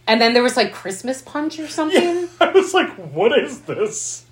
And 0.07 0.21
then 0.21 0.35
there 0.35 0.43
was 0.43 0.57
like 0.57 0.73
Christmas 0.73 1.23
punch 1.23 1.59
or 1.59 1.69
something. 1.69 2.29
I 2.41 2.51
was 2.51 2.75
like, 2.75 2.91
"What 2.95 3.37
is 3.39 3.63
this?" 3.63 4.25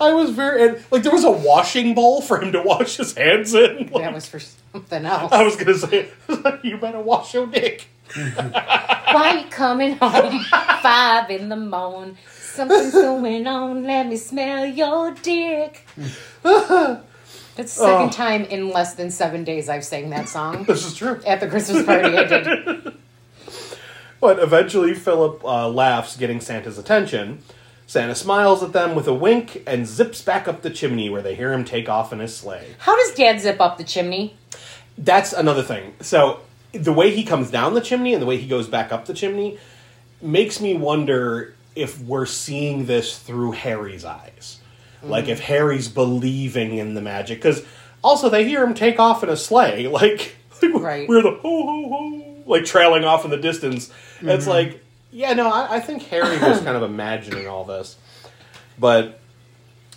I 0.00 0.12
was 0.12 0.30
very 0.30 0.68
and, 0.68 0.84
like, 0.90 1.02
there 1.04 1.12
was 1.12 1.24
a 1.24 1.30
washing 1.30 1.94
bowl 1.94 2.20
for 2.22 2.42
him 2.42 2.50
to 2.52 2.62
wash 2.62 2.96
his 2.96 3.14
hands 3.14 3.54
in. 3.54 3.76
Like, 3.92 4.02
That 4.02 4.14
was 4.14 4.26
for 4.26 4.40
something 4.40 5.04
else. 5.06 5.32
I 5.32 5.42
was 5.44 5.56
gonna 5.56 5.78
say, 5.78 6.08
"You 6.62 6.78
better 6.78 7.00
wash 7.00 7.34
your 7.34 7.46
dick." 7.46 7.86
Why 8.14 9.42
you 9.42 9.50
coming 9.50 9.96
home 9.96 10.40
five 10.82 11.30
in 11.30 11.48
the 11.48 11.56
morning? 11.56 12.18
Something's 12.30 12.92
going 12.92 13.46
on. 13.46 13.84
Let 13.84 14.06
me 14.08 14.16
smell 14.16 14.66
your 14.66 15.12
dick. 15.12 15.86
That's 17.56 17.74
the 17.76 17.82
second 17.84 18.08
Oh. 18.08 18.10
time 18.10 18.44
in 18.44 18.70
less 18.70 18.94
than 18.94 19.10
seven 19.10 19.44
days 19.44 19.68
I've 19.68 19.84
sang 19.84 20.10
that 20.10 20.28
song. 20.28 20.64
This 20.68 20.86
is 20.86 20.94
true. 20.94 21.20
At 21.26 21.40
the 21.40 21.48
Christmas 21.48 21.84
party 21.84 22.16
I 22.16 22.24
did. 22.24 22.94
But 24.20 24.38
eventually, 24.38 24.94
Philip 24.94 25.44
uh, 25.44 25.68
laughs, 25.68 26.16
getting 26.16 26.40
Santa's 26.40 26.78
attention. 26.78 27.42
Santa 27.88 28.14
smiles 28.14 28.62
at 28.62 28.72
them 28.72 28.94
with 28.94 29.08
a 29.08 29.12
wink 29.12 29.64
and 29.66 29.84
zips 29.84 30.22
back 30.22 30.46
up 30.46 30.62
the 30.62 30.70
chimney 30.70 31.10
where 31.10 31.22
they 31.22 31.34
hear 31.34 31.52
him 31.52 31.64
take 31.64 31.88
off 31.88 32.12
in 32.12 32.20
his 32.20 32.34
sleigh. 32.36 32.76
How 32.78 32.96
does 32.96 33.12
Dad 33.16 33.40
zip 33.40 33.60
up 33.60 33.78
the 33.78 33.84
chimney? 33.84 34.36
That's 34.96 35.32
another 35.32 35.64
thing. 35.64 35.94
So, 36.00 36.38
the 36.70 36.92
way 36.92 37.10
he 37.10 37.24
comes 37.24 37.50
down 37.50 37.74
the 37.74 37.80
chimney 37.80 38.12
and 38.14 38.22
the 38.22 38.26
way 38.26 38.36
he 38.36 38.46
goes 38.46 38.68
back 38.68 38.92
up 38.92 39.06
the 39.06 39.12
chimney 39.14 39.58
makes 40.20 40.60
me 40.60 40.74
wonder 40.74 41.56
if 41.74 42.00
we're 42.00 42.24
seeing 42.26 42.86
this 42.86 43.18
through 43.18 43.50
Harry's 43.52 44.04
eyes. 44.04 44.60
Like, 45.02 45.28
if 45.28 45.40
Harry's 45.40 45.88
believing 45.88 46.78
in 46.78 46.94
the 46.94 47.00
magic. 47.00 47.38
Because 47.38 47.64
also, 48.02 48.28
they 48.28 48.44
hear 48.44 48.62
him 48.64 48.74
take 48.74 48.98
off 48.98 49.22
in 49.22 49.28
a 49.28 49.36
sleigh. 49.36 49.86
Like, 49.92 50.36
Right. 50.62 51.08
we're 51.08 51.22
the 51.22 51.32
ho 51.32 51.66
ho 51.66 51.88
ho, 51.88 52.42
like 52.46 52.64
trailing 52.64 53.04
off 53.04 53.24
in 53.24 53.32
the 53.32 53.36
distance. 53.36 53.90
It's 54.20 54.44
mm-hmm. 54.44 54.48
like, 54.48 54.84
yeah, 55.10 55.32
no, 55.34 55.50
I, 55.50 55.76
I 55.76 55.80
think 55.80 56.04
Harry 56.04 56.38
was 56.38 56.60
kind 56.60 56.76
of 56.76 56.84
imagining 56.84 57.48
all 57.48 57.64
this. 57.64 57.96
But 58.78 59.20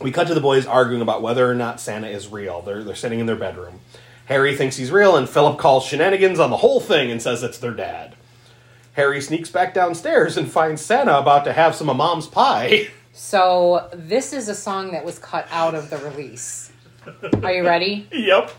we 0.01 0.11
cut 0.11 0.27
to 0.27 0.33
the 0.33 0.41
boys 0.41 0.65
arguing 0.65 1.01
about 1.01 1.21
whether 1.21 1.49
or 1.49 1.55
not 1.55 1.79
Santa 1.79 2.07
is 2.07 2.27
real. 2.27 2.61
They're, 2.61 2.83
they're 2.83 2.95
sitting 2.95 3.19
in 3.19 3.25
their 3.25 3.35
bedroom. 3.35 3.79
Harry 4.25 4.55
thinks 4.55 4.75
he's 4.75 4.91
real, 4.91 5.15
and 5.15 5.29
Philip 5.29 5.59
calls 5.59 5.85
shenanigans 5.85 6.39
on 6.39 6.49
the 6.49 6.57
whole 6.57 6.79
thing 6.79 7.11
and 7.11 7.21
says 7.21 7.43
it's 7.43 7.59
their 7.59 7.73
dad. 7.73 8.15
Harry 8.93 9.21
sneaks 9.21 9.49
back 9.49 9.73
downstairs 9.73 10.35
and 10.35 10.51
finds 10.51 10.81
Santa 10.81 11.17
about 11.17 11.43
to 11.45 11.53
have 11.53 11.75
some 11.75 11.89
of 11.89 11.97
Mom's 11.97 12.27
pie. 12.27 12.87
So, 13.17 13.87
this 13.93 14.33
is 14.33 14.49
a 14.49 14.53
song 14.53 14.91
that 14.91 15.05
was 15.05 15.19
cut 15.19 15.47
out 15.49 15.73
of 15.73 15.89
the 15.89 15.97
release. 15.99 16.73
Are 17.41 17.53
you 17.53 17.65
ready? 17.65 18.09
yep. 18.11 18.51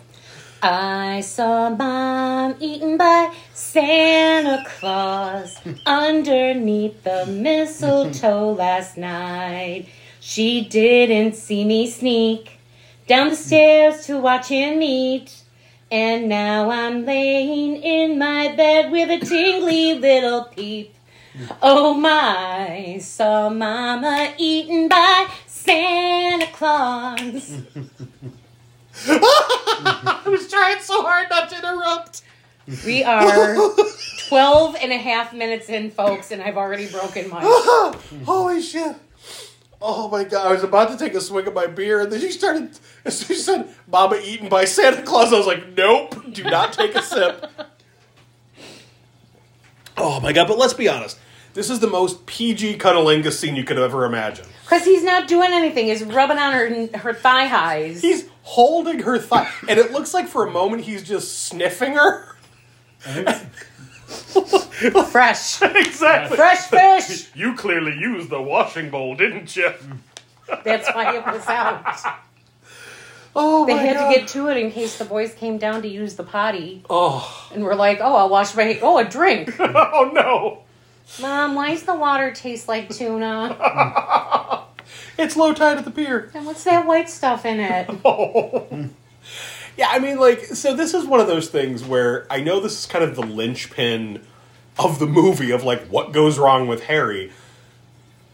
I 0.63 1.21
saw 1.21 1.69
mom 1.69 2.57
eaten 2.59 2.97
by 2.97 3.35
Santa 3.53 4.65
Claus 4.67 5.59
underneath 5.85 7.05
the 7.05 7.27
mistletoe 7.27 8.53
last 8.53 8.97
night. 8.97 9.89
She 10.21 10.65
didn't 10.65 11.37
see 11.37 11.67
me 11.67 11.91
sneak 11.91 12.59
down 13.07 13.29
the 13.29 13.37
stairs 13.37 14.07
to 14.07 14.19
watch 14.19 14.49
him 14.49 14.81
eat. 14.81 15.37
And 15.91 16.31
now 16.31 16.71
I'm 16.71 17.05
laying 17.05 17.77
in 17.83 18.19
my 18.19 18.57
bed 18.57 18.91
with 18.91 19.23
a 19.23 19.25
tingly 19.25 19.99
little 19.99 20.45
peep. 20.45 20.96
Oh 21.63 21.95
my, 21.95 22.99
saw 23.01 23.51
mama 23.51 24.33
eaten 24.39 24.89
by 24.89 25.29
Santa 25.47 26.47
Claus. 26.49 27.61
I 29.07 30.23
was 30.27 30.49
trying 30.51 30.81
so 30.81 31.03
hard 31.03 31.29
not 31.29 31.51
to 31.51 31.59
interrupt. 31.59 32.23
We 32.85 33.05
are 33.05 33.55
12 34.29 34.77
and 34.81 34.93
a 34.93 34.97
half 34.97 35.33
minutes 35.33 35.69
in, 35.69 35.91
folks, 35.91 36.31
and 36.31 36.43
I've 36.43 36.57
already 36.57 36.89
broken 36.89 37.29
my. 37.29 37.41
Holy 38.25 38.63
shit. 38.63 38.97
Oh 39.81 40.09
my 40.09 40.25
god, 40.25 40.47
I 40.47 40.53
was 40.53 40.65
about 40.65 40.91
to 40.91 40.97
take 40.97 41.15
a 41.15 41.21
swig 41.21 41.47
of 41.47 41.55
my 41.55 41.67
beer, 41.67 42.01
and 42.01 42.11
then 42.11 42.21
she 42.21 42.31
started, 42.31 42.71
as 43.05 43.19
soon 43.21 43.37
she 43.37 43.43
said, 43.43 43.69
Mama 43.87 44.19
eaten 44.25 44.49
by 44.49 44.65
Santa 44.65 45.03
Claus, 45.03 45.33
I 45.33 45.37
was 45.37 45.47
like, 45.47 45.77
nope, 45.77 46.33
do 46.33 46.45
not 46.45 46.73
take 46.73 46.95
a 46.95 47.03
sip. 47.03 47.47
Oh 49.99 50.21
my 50.21 50.33
god, 50.33 50.49
but 50.49 50.59
let's 50.59 50.75
be 50.75 50.89
honest. 50.89 51.19
This 51.57 51.71
is 51.71 51.81
the 51.81 51.87
most 51.87 52.27
PG 52.27 52.77
cunnilingus 52.77 53.33
scene 53.33 53.57
you 53.57 53.65
could 53.65 53.79
ever 53.79 54.05
imagine. 54.05 54.45
Because 54.65 54.85
he's 54.85 55.03
not 55.03 55.27
doing 55.27 55.53
anything. 55.53 55.87
He's 55.87 56.05
rubbing 56.05 56.37
on 56.37 56.53
her, 56.53 56.87
her 56.99 57.15
thigh 57.15 57.47
highs. 57.47 58.03
He's 58.03 58.29
holding 58.43 58.99
her 58.99 59.19
thigh, 59.19 59.51
and 59.67 59.79
it 59.79 59.91
looks 59.91 60.13
like 60.13 60.29
for 60.29 60.47
a 60.47 60.51
moment 60.51 60.83
he's 60.83 61.03
just 61.03 61.47
sniffing 61.47 61.95
her. 61.95 62.37
fresh. 65.11 65.63
exactly. 65.63 66.37
Fresh 66.37 66.67
fish! 66.67 67.35
You 67.35 67.55
clearly 67.55 67.97
used 67.99 68.29
the 68.29 68.43
washing 68.43 68.91
bowl, 68.91 69.17
didn't 69.17 69.57
you? 69.57 69.73
That's 70.63 70.95
why 70.95 71.17
it 71.17 71.25
was 71.25 71.47
out. 71.47 71.97
Oh 73.35 73.65
They 73.65 73.79
had 73.79 73.97
god. 73.97 74.13
to 74.13 74.19
get 74.19 74.29
to 74.29 74.51
it 74.51 74.59
in 74.59 74.71
case 74.71 74.99
the 74.99 75.07
boys 75.07 75.33
came 75.33 75.57
down 75.57 75.81
to 75.83 75.89
use 75.89 76.17
the 76.17 76.23
potty. 76.23 76.85
Oh, 76.91 77.49
And 77.51 77.65
we're 77.65 77.75
like, 77.75 78.01
oh, 78.03 78.15
I'll 78.15 78.29
wash 78.29 78.55
my. 78.55 78.79
Oh, 78.83 78.99
a 78.99 79.07
drink. 79.07 79.57
oh 79.59 80.11
no. 80.13 80.66
Mom, 81.21 81.55
why 81.55 81.71
does 81.71 81.85
the 81.85 81.95
water 81.95 82.33
taste 82.33 82.69
like 82.69 82.89
tuna? 82.91 84.63
It's 85.19 85.37
low 85.37 85.53
tide 85.53 85.79
at 85.79 85.85
the 85.85 85.91
pier. 85.91 86.31
And 86.35 86.47
what's 86.47 86.65
that 86.65 86.87
white 86.87 87.09
stuff 87.09 87.45
in 87.45 87.61
it? 87.61 87.89
Oh. 88.05 88.89
Yeah, 89.77 89.89
I 89.91 89.99
mean, 89.99 90.19
like, 90.19 90.41
so 90.41 90.75
this 90.75 90.95
is 90.95 91.05
one 91.05 91.21
of 91.21 91.27
those 91.27 91.49
things 91.51 91.85
where 91.85 92.27
I 92.31 92.41
know 92.41 92.61
this 92.61 92.79
is 92.79 92.87
kind 92.87 93.05
of 93.05 93.15
the 93.15 93.23
linchpin 93.23 94.23
of 94.79 94.99
the 94.99 95.07
movie 95.07 95.51
of 95.51 95.65
like 95.65 95.83
what 95.89 96.13
goes 96.13 96.39
wrong 96.39 96.67
with 96.67 96.85
Harry. 96.85 97.33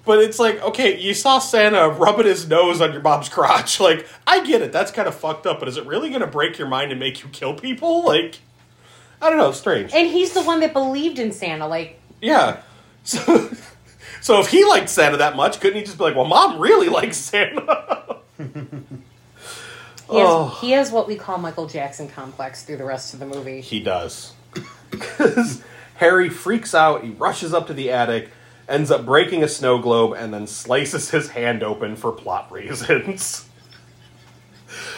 But 0.04 0.20
it's 0.20 0.38
like, 0.38 0.60
okay, 0.62 1.00
you 1.00 1.14
saw 1.14 1.38
Santa 1.38 1.88
rubbing 1.88 2.26
his 2.26 2.46
nose 2.48 2.80
on 2.80 2.92
your 2.92 3.02
mom's 3.02 3.28
crotch. 3.28 3.80
Like, 3.80 4.06
I 4.26 4.44
get 4.44 4.62
it, 4.62 4.72
that's 4.72 4.92
kind 4.92 5.08
of 5.08 5.14
fucked 5.14 5.46
up, 5.46 5.58
but 5.58 5.68
is 5.68 5.76
it 5.76 5.86
really 5.86 6.10
going 6.10 6.20
to 6.20 6.26
break 6.28 6.58
your 6.58 6.68
mind 6.68 6.90
and 6.92 7.00
make 7.00 7.22
you 7.22 7.28
kill 7.30 7.54
people? 7.54 8.04
Like, 8.04 8.40
I 9.20 9.28
don't 9.28 9.38
know, 9.38 9.48
it's 9.48 9.58
strange. 9.58 9.92
And 9.94 10.08
he's 10.08 10.32
the 10.34 10.42
one 10.42 10.60
that 10.60 10.72
believed 10.72 11.18
in 11.18 11.32
Santa. 11.32 11.66
Like, 11.66 12.00
Yeah. 12.22 12.62
So, 13.04 13.50
so 14.22 14.40
if 14.40 14.48
he 14.48 14.64
liked 14.64 14.88
Santa 14.88 15.18
that 15.18 15.36
much, 15.36 15.60
couldn't 15.60 15.76
he 15.78 15.84
just 15.84 15.98
be 15.98 16.04
like, 16.04 16.14
well, 16.16 16.24
mom 16.24 16.58
really 16.60 16.88
likes 16.88 17.16
Santa? 17.18 18.16
he 18.38 18.44
has, 18.44 18.82
Oh. 20.08 20.58
he 20.60 20.70
has 20.70 20.90
what 20.90 21.06
we 21.08 21.16
call 21.16 21.36
Michael 21.38 21.66
Jackson 21.66 22.08
complex 22.08 22.62
through 22.64 22.76
the 22.78 22.84
rest 22.84 23.12
of 23.12 23.20
the 23.20 23.26
movie. 23.26 23.60
He 23.60 23.80
does. 23.80 24.32
Because 24.90 25.62
Harry 25.96 26.28
freaks 26.28 26.74
out, 26.74 27.02
he 27.02 27.10
rushes 27.10 27.54
up 27.54 27.66
to 27.68 27.72
the 27.74 27.90
attic, 27.90 28.28
ends 28.68 28.90
up 28.90 29.06
breaking 29.06 29.42
a 29.42 29.48
snow 29.48 29.78
globe, 29.78 30.12
and 30.16 30.34
then 30.34 30.46
slices 30.46 31.10
his 31.10 31.30
hand 31.30 31.62
open 31.62 31.96
for 31.96 32.12
plot 32.12 32.52
reasons. 32.52 33.48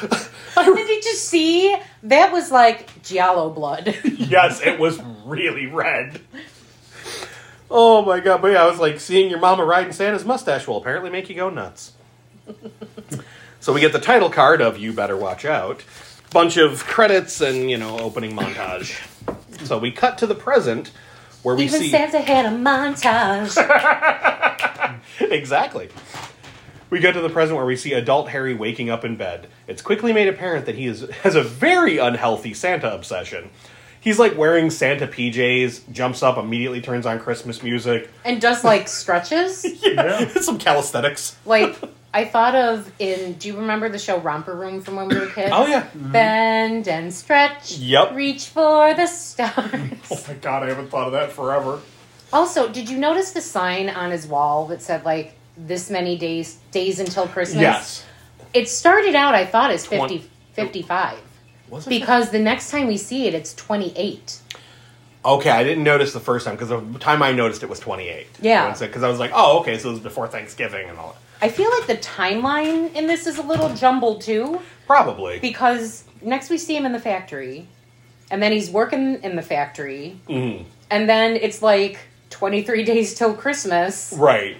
Did 0.00 0.88
you 0.88 1.00
just 1.02 1.28
see? 1.28 1.76
That 2.02 2.32
was 2.32 2.50
like 2.50 3.02
Giallo 3.04 3.50
blood. 3.50 3.96
yes, 4.04 4.60
it 4.62 4.78
was 4.80 5.00
really 5.24 5.66
red. 5.66 6.20
Oh 7.70 8.04
my 8.04 8.20
god, 8.20 8.42
but 8.42 8.52
yeah, 8.52 8.64
I 8.64 8.66
was 8.66 8.78
like, 8.78 9.00
seeing 9.00 9.30
your 9.30 9.40
mama 9.40 9.64
riding 9.64 9.92
Santa's 9.92 10.24
mustache 10.24 10.66
will 10.66 10.76
apparently 10.76 11.10
make 11.10 11.28
you 11.28 11.34
go 11.34 11.50
nuts. 11.50 11.92
so 13.60 13.72
we 13.72 13.80
get 13.80 13.92
the 13.92 14.00
title 14.00 14.30
card 14.30 14.60
of 14.60 14.78
You 14.78 14.92
Better 14.92 15.16
Watch 15.16 15.44
Out, 15.44 15.82
bunch 16.30 16.56
of 16.56 16.84
credits 16.84 17.40
and, 17.40 17.70
you 17.70 17.78
know, 17.78 17.98
opening 17.98 18.36
montage. 18.36 19.00
So 19.62 19.78
we 19.78 19.92
cut 19.92 20.18
to 20.18 20.26
the 20.26 20.34
present 20.34 20.90
where 21.42 21.54
we 21.54 21.64
Even 21.64 21.80
see. 21.80 21.90
Santa 21.90 22.20
had 22.20 22.44
a 22.44 22.50
montage. 22.50 23.56
exactly. 25.20 25.88
We 26.90 27.00
get 27.00 27.12
to 27.14 27.20
the 27.20 27.30
present 27.30 27.56
where 27.56 27.64
we 27.64 27.76
see 27.76 27.92
adult 27.92 28.28
Harry 28.30 28.54
waking 28.54 28.90
up 28.90 29.04
in 29.04 29.16
bed. 29.16 29.48
It's 29.66 29.80
quickly 29.80 30.12
made 30.12 30.28
apparent 30.28 30.66
that 30.66 30.74
he 30.74 30.86
is, 30.86 31.08
has 31.22 31.34
a 31.34 31.42
very 31.42 31.98
unhealthy 31.98 32.52
Santa 32.52 32.92
obsession. 32.92 33.50
He's 34.04 34.18
like 34.18 34.36
wearing 34.36 34.68
Santa 34.70 35.06
PJs, 35.06 35.90
jumps 35.90 36.22
up, 36.22 36.36
immediately 36.36 36.82
turns 36.82 37.06
on 37.06 37.18
Christmas 37.18 37.62
music. 37.62 38.10
and 38.24 38.38
does 38.40 38.62
like 38.62 38.86
stretches. 38.86 39.64
Yeah, 39.82 40.28
some 40.40 40.58
calisthenics. 40.58 41.36
Like 41.46 41.74
I 42.12 42.26
thought 42.26 42.54
of 42.54 42.92
in. 42.98 43.32
Do 43.34 43.48
you 43.48 43.56
remember 43.56 43.88
the 43.88 43.98
show 43.98 44.18
Romper 44.18 44.54
Room 44.54 44.82
from 44.82 44.96
when 44.96 45.08
we 45.08 45.18
were 45.18 45.26
kids? 45.26 45.50
Oh 45.54 45.66
yeah. 45.66 45.84
Mm-hmm. 45.84 46.12
Bend 46.12 46.88
and 46.88 47.12
stretch. 47.12 47.78
Yep. 47.78 48.14
Reach 48.14 48.46
for 48.46 48.92
the 48.94 49.06
stars. 49.06 49.56
Oh 50.10 50.22
my 50.28 50.34
god, 50.34 50.62
I 50.64 50.68
haven't 50.68 50.90
thought 50.90 51.06
of 51.06 51.12
that 51.12 51.32
forever. 51.32 51.80
also, 52.32 52.68
did 52.70 52.88
you 52.90 52.98
notice 52.98 53.32
the 53.32 53.40
sign 53.40 53.88
on 53.88 54.10
his 54.10 54.26
wall 54.26 54.66
that 54.66 54.82
said 54.82 55.04
like 55.04 55.34
this 55.56 55.88
many 55.90 56.18
days 56.18 56.58
days 56.72 56.98
until 57.00 57.26
Christmas. 57.26 57.62
Yes. 57.62 58.04
It 58.52 58.68
started 58.68 59.14
out, 59.14 59.34
I 59.34 59.46
thought, 59.46 59.70
as 59.70 59.86
50, 59.86 60.18
Twen- 60.18 60.28
55. 60.54 61.18
Was 61.74 61.86
it? 61.86 61.90
Because 61.90 62.30
the 62.30 62.38
next 62.38 62.70
time 62.70 62.86
we 62.86 62.96
see 62.96 63.26
it, 63.26 63.34
it's 63.34 63.52
28. 63.54 64.40
Okay, 65.24 65.50
I 65.50 65.64
didn't 65.64 65.84
notice 65.84 66.12
the 66.12 66.20
first 66.20 66.44
time 66.46 66.54
because 66.54 66.68
the 66.68 66.98
time 66.98 67.22
I 67.22 67.32
noticed 67.32 67.62
it 67.62 67.68
was 67.68 67.80
28. 67.80 68.26
Yeah. 68.40 68.72
Because 68.78 69.02
I 69.02 69.08
was 69.08 69.18
like, 69.18 69.32
oh, 69.34 69.60
okay, 69.60 69.78
so 69.78 69.88
it 69.88 69.92
was 69.92 70.00
before 70.00 70.28
Thanksgiving 70.28 70.88
and 70.88 70.98
all 70.98 71.12
that. 71.40 71.46
I 71.46 71.48
feel 71.48 71.70
like 71.70 71.86
the 71.86 71.96
timeline 71.96 72.94
in 72.94 73.06
this 73.06 73.26
is 73.26 73.38
a 73.38 73.42
little 73.42 73.74
jumbled 73.74 74.20
too, 74.22 74.60
Probably. 74.86 75.38
because 75.40 76.04
next 76.22 76.48
we 76.50 76.58
see 76.58 76.76
him 76.76 76.86
in 76.86 76.92
the 76.92 77.00
factory, 77.00 77.66
and 78.30 78.42
then 78.42 78.52
he's 78.52 78.70
working 78.70 79.22
in 79.22 79.34
the 79.36 79.42
factory, 79.42 80.18
Mhm. 80.28 80.64
and 80.90 81.08
then 81.08 81.36
it's 81.36 81.60
like 81.60 81.98
23 82.30 82.84
days 82.92 83.14
till 83.14 83.34
Christmas. 83.34 84.12
Right. 84.16 84.58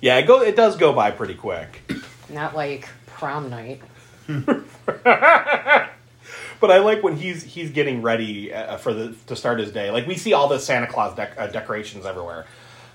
Yeah, 0.00 0.16
it 0.18 0.26
go. 0.26 0.42
It 0.42 0.56
does 0.56 0.76
go 0.76 0.92
by 0.92 1.10
pretty 1.10 1.34
quick. 1.34 1.82
Not 2.30 2.54
like 2.56 2.88
prom 3.06 3.50
night. 3.50 3.80
But 6.60 6.72
I 6.72 6.78
like 6.78 7.02
when 7.04 7.16
he's 7.16 7.44
he's 7.44 7.70
getting 7.70 8.02
ready 8.02 8.52
uh, 8.52 8.78
for 8.78 8.92
the 8.92 9.14
to 9.26 9.36
start 9.36 9.60
his 9.60 9.70
day. 9.70 9.90
Like 9.90 10.06
we 10.06 10.16
see 10.16 10.32
all 10.32 10.48
the 10.48 10.58
Santa 10.58 10.88
Claus 10.88 11.16
dec- 11.16 11.38
uh, 11.38 11.46
decorations 11.46 12.04
everywhere. 12.04 12.46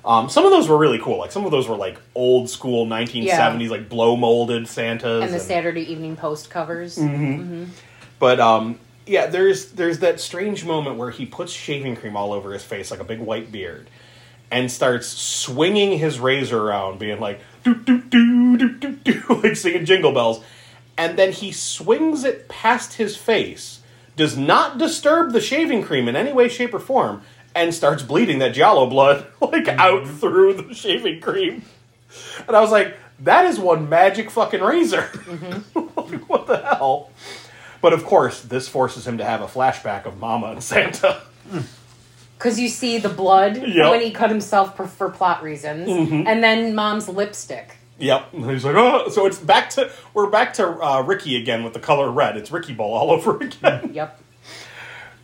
Um, 0.03 0.27
some 0.29 0.43
of 0.43 0.51
those 0.51 0.67
were 0.67 0.77
really 0.77 0.99
cool. 0.99 1.17
Like 1.17 1.31
some 1.31 1.45
of 1.45 1.51
those 1.51 1.69
were 1.69 1.77
like 1.77 1.97
old 2.13 2.49
school 2.49 2.85
1970s, 2.85 3.69
like 3.69 3.87
blow 3.87 4.17
molded 4.17 4.67
Santas. 4.67 5.23
And 5.23 5.33
the 5.33 5.39
Saturday 5.39 5.89
Evening 5.89 6.17
Post 6.17 6.49
covers. 6.49 6.97
But 8.19 8.39
um, 8.41 8.79
yeah, 9.05 9.27
there's 9.27 9.71
there's 9.71 9.99
that 9.99 10.19
strange 10.19 10.65
moment 10.65 10.97
where 10.97 11.11
he 11.11 11.25
puts 11.25 11.53
shaving 11.53 11.95
cream 11.95 12.17
all 12.17 12.33
over 12.33 12.51
his 12.51 12.63
face 12.63 12.91
like 12.91 12.99
a 12.99 13.05
big 13.05 13.19
white 13.19 13.49
beard, 13.49 13.89
and 14.51 14.69
starts 14.69 15.07
swinging 15.07 15.97
his 15.99 16.19
razor 16.19 16.61
around, 16.61 16.99
being 16.99 17.21
like 17.21 17.39
do 17.63 17.75
do 17.75 18.01
do 18.01 18.57
do 18.57 18.69
do 18.73 18.91
do, 18.91 19.23
like 19.41 19.55
singing 19.55 19.85
jingle 19.85 20.11
bells, 20.11 20.43
and 20.97 21.17
then 21.17 21.31
he 21.31 21.51
swings 21.51 22.23
it 22.23 22.47
past 22.47 22.93
his 22.95 23.15
face, 23.17 23.81
does 24.15 24.37
not 24.37 24.77
disturb 24.77 25.31
the 25.31 25.41
shaving 25.41 25.83
cream 25.83 26.07
in 26.07 26.15
any 26.15 26.31
way, 26.33 26.47
shape, 26.49 26.73
or 26.73 26.79
form, 26.79 27.21
and 27.55 27.73
starts 27.73 28.03
bleeding 28.03 28.39
that 28.39 28.53
Giallo 28.53 28.87
blood 28.87 29.25
like 29.41 29.67
out 29.67 30.07
through 30.07 30.53
the 30.53 30.73
shaving 30.73 31.19
cream. 31.21 31.63
And 32.47 32.55
I 32.55 32.61
was 32.61 32.71
like, 32.71 32.95
that 33.19 33.45
is 33.45 33.59
one 33.59 33.89
magic 33.89 34.29
fucking 34.29 34.61
razor. 34.61 35.09
Like, 35.75 36.29
what 36.29 36.47
the 36.47 36.57
hell? 36.57 37.11
But 37.81 37.93
of 37.93 38.03
course, 38.03 38.41
this 38.41 38.67
forces 38.67 39.07
him 39.07 39.17
to 39.19 39.23
have 39.25 39.41
a 39.41 39.45
flashback 39.47 40.05
of 40.05 40.19
Mama 40.19 40.47
and 40.47 40.63
Santa. 40.63 41.21
Because 42.37 42.59
you 42.59 42.67
see 42.67 42.97
the 42.97 43.07
blood 43.07 43.55
Yep. 43.55 43.65
Mm-hmm. 43.65 43.89
when 43.89 44.01
he 44.01 44.11
cut 44.11 44.29
himself 44.29 44.75
for, 44.75 44.85
for 44.85 45.09
plot 45.09 45.43
reasons, 45.43 45.87
and 46.27 46.43
then 46.43 46.75
mom's 46.75 47.07
lipstick. 47.07 47.77
Yep. 47.99 48.33
And 48.33 48.49
he's 48.49 48.65
like, 48.65 48.75
oh, 48.75 49.09
so 49.09 49.25
it's 49.25 49.39
back 49.39 49.69
to 49.71 49.91
we're 50.13 50.29
back 50.29 50.53
to 50.55 50.67
uh, 50.67 51.01
Ricky 51.01 51.35
again 51.35 51.63
with 51.63 51.73
the 51.73 51.79
color 51.79 52.09
red. 52.11 52.37
It's 52.37 52.51
Ricky 52.51 52.73
Ball 52.73 52.93
all 52.93 53.11
over 53.15 53.37
again. 53.37 53.91
Yep. 53.93 54.19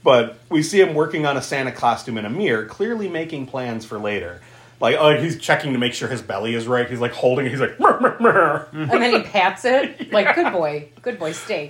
but 0.03 0.37
we 0.49 0.61
see 0.63 0.79
him 0.79 0.93
working 0.93 1.25
on 1.25 1.35
a 1.35 1.41
Santa 1.41 1.71
costume 1.71 2.17
in 2.17 2.25
a 2.25 2.29
mirror, 2.29 2.65
clearly 2.65 3.07
making 3.09 3.47
plans 3.47 3.85
for 3.85 3.97
later. 3.99 4.41
Like, 4.79 4.95
oh, 4.97 5.19
he's 5.19 5.37
checking 5.37 5.73
to 5.73 5.79
make 5.79 5.93
sure 5.93 6.07
his 6.07 6.21
belly 6.21 6.55
is 6.55 6.65
right. 6.67 6.89
He's 6.89 7.01
like 7.01 7.11
holding 7.11 7.45
it. 7.47 7.49
He's 7.49 7.59
like, 7.59 7.77
"Mer, 7.81 7.99
mer, 7.99 8.17
mer." 8.19 8.67
And 8.71 8.89
then 8.89 9.13
he 9.13 9.23
pats 9.23 9.65
it 9.65 10.09
like, 10.13 10.33
"Good 10.35 10.53
boy, 10.53 10.87
good 11.01 11.19
boy, 11.19 11.33
steak." 11.33 11.69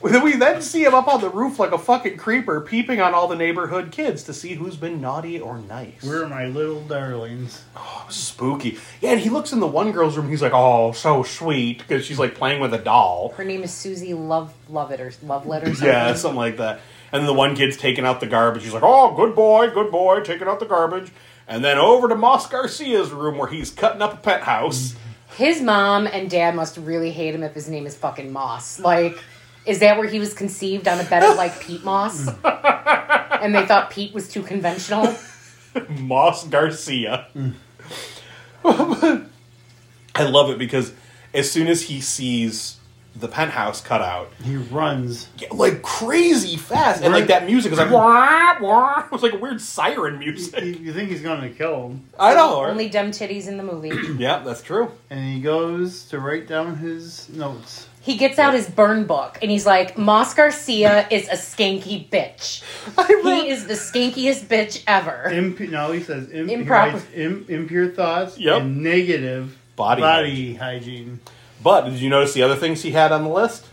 we 0.22 0.36
then 0.36 0.62
see 0.62 0.84
him 0.84 0.94
up 0.94 1.08
on 1.08 1.20
the 1.20 1.28
roof 1.28 1.58
like 1.58 1.72
a 1.72 1.78
fucking 1.78 2.16
creeper, 2.16 2.60
peeping 2.60 3.00
on 3.00 3.12
all 3.12 3.28
the 3.28 3.36
neighborhood 3.36 3.92
kids 3.92 4.22
to 4.24 4.32
see 4.32 4.54
who's 4.54 4.76
been 4.76 5.00
naughty 5.00 5.38
or 5.38 5.58
nice. 5.58 6.02
Where 6.02 6.24
are 6.24 6.28
my 6.28 6.46
little 6.46 6.80
darlings? 6.80 7.62
Oh, 7.76 8.06
spooky. 8.08 8.78
Yeah, 9.00 9.12
and 9.12 9.20
he 9.20 9.28
looks 9.28 9.52
in 9.52 9.60
the 9.60 9.66
one 9.66 9.92
girl's 9.92 10.16
room. 10.16 10.30
He's 10.30 10.40
like, 10.40 10.54
"Oh, 10.54 10.92
so 10.92 11.22
sweet," 11.22 11.78
because 11.78 12.04
she's 12.06 12.18
like 12.18 12.34
playing 12.34 12.60
with 12.60 12.72
a 12.72 12.78
doll. 12.78 13.34
Her 13.36 13.44
name 13.44 13.62
is 13.62 13.72
Susie 13.72 14.14
Love 14.14 14.54
Lovett 14.68 15.00
or 15.00 15.10
Lovelet 15.10 15.62
or 15.62 15.66
something. 15.74 15.86
Yeah, 15.86 16.14
something 16.14 16.36
like 16.38 16.56
that. 16.56 16.80
And 17.12 17.20
then 17.20 17.26
the 17.26 17.34
one 17.34 17.54
kid's 17.54 17.76
taking 17.76 18.06
out 18.06 18.20
the 18.20 18.26
garbage. 18.26 18.62
He's 18.62 18.72
like, 18.72 18.82
"Oh, 18.82 19.14
good 19.14 19.34
boy, 19.34 19.70
good 19.70 19.90
boy, 19.90 20.20
taking 20.20 20.48
out 20.48 20.60
the 20.60 20.66
garbage." 20.66 21.12
And 21.46 21.64
then 21.64 21.78
over 21.78 22.08
to 22.08 22.14
Moss 22.14 22.46
Garcia's 22.48 23.10
room 23.10 23.36
where 23.36 23.48
he's 23.48 23.70
cutting 23.70 24.00
up 24.00 24.14
a 24.14 24.16
pet 24.18 24.42
house. 24.42 24.94
His 25.36 25.60
mom 25.60 26.06
and 26.06 26.30
dad 26.30 26.54
must 26.54 26.76
really 26.76 27.10
hate 27.10 27.34
him 27.34 27.42
if 27.42 27.54
his 27.54 27.68
name 27.68 27.86
is 27.86 27.96
fucking 27.96 28.32
Moss. 28.32 28.78
Like, 28.78 29.18
is 29.66 29.78
that 29.80 29.98
where 29.98 30.06
he 30.08 30.18
was 30.18 30.32
conceived 30.34 30.88
on 30.88 30.98
a 31.00 31.04
bed 31.04 31.22
of 31.22 31.36
like 31.36 31.60
peat 31.60 31.84
Moss? 31.84 32.28
and 32.44 33.54
they 33.54 33.64
thought 33.66 33.90
Pete 33.90 34.12
was 34.14 34.28
too 34.28 34.42
conventional. 34.42 35.14
Moss 35.88 36.46
Garcia. 36.46 37.26
I 38.64 40.24
love 40.24 40.50
it 40.50 40.58
because 40.58 40.92
as 41.32 41.50
soon 41.50 41.68
as 41.68 41.82
he 41.82 42.00
sees 42.00 42.76
the 43.16 43.28
penthouse 43.28 43.80
cut 43.80 44.00
out, 44.02 44.30
He 44.42 44.56
runs. 44.56 45.28
yeah, 45.38 45.48
like 45.52 45.82
crazy 45.82 46.56
fast, 46.56 47.02
and 47.02 47.12
like 47.12 47.26
that 47.26 47.44
music 47.44 47.72
is 47.72 47.78
like 47.78 47.90
wah, 47.90 48.56
wah. 48.60 49.02
It 49.06 49.10
was 49.12 49.22
like 49.22 49.32
a 49.32 49.38
weird 49.38 49.60
siren 49.60 50.22
You, 50.22 50.32
music. 50.32 50.62
you 50.80 50.92
think 50.92 51.10
he's 51.10 51.20
going 51.22 51.40
to 51.40 51.50
kill 51.50 51.88
him, 51.88 52.04
I 52.18 52.34
know. 52.34 52.62
right? 52.62 52.70
Only 52.70 52.88
dumb 52.88 53.10
titties 53.10 53.48
in 53.48 53.56
the 53.56 53.64
movie. 53.64 53.90
Yeah, 54.22 54.38
that's 54.44 54.62
true. 54.62 54.92
and 55.10 55.34
he 55.34 55.40
goes 55.40 56.04
to 56.06 56.20
write 56.20 56.46
down 56.46 56.76
his 56.76 57.28
notes. 57.30 57.88
He 58.02 58.16
gets 58.16 58.38
out 58.38 58.54
his 58.54 58.68
burn 58.68 59.04
book 59.04 59.38
and 59.42 59.50
he's 59.50 59.66
like, 59.66 59.98
Moss 59.98 60.32
Garcia 60.34 61.06
is 61.10 61.28
a 61.28 61.32
skanky 61.34 62.08
bitch. 62.08 62.62
He 63.06 63.50
is 63.50 63.66
the 63.66 63.74
skankiest 63.74 64.46
bitch 64.46 64.82
ever. 64.86 65.28
Imp- 65.30 65.60
no, 65.60 65.92
he 65.92 66.02
says 66.02 66.30
imp- 66.32 66.48
he 66.48 66.54
Improper. 66.54 66.92
writes 66.96 67.06
im- 67.14 67.44
impure 67.48 67.88
thoughts 67.88 68.38
Yep. 68.38 68.62
and 68.62 68.82
negative 68.82 69.58
Body 69.76 70.00
body 70.02 70.54
hygiene. 70.54 71.20
But 71.62 71.82
did 71.90 71.94
you 72.00 72.08
notice 72.08 72.32
the 72.32 72.42
other 72.42 72.56
things 72.56 72.82
he 72.82 72.92
had 72.92 73.12
on 73.12 73.22
the 73.24 73.30
list? 73.30 73.66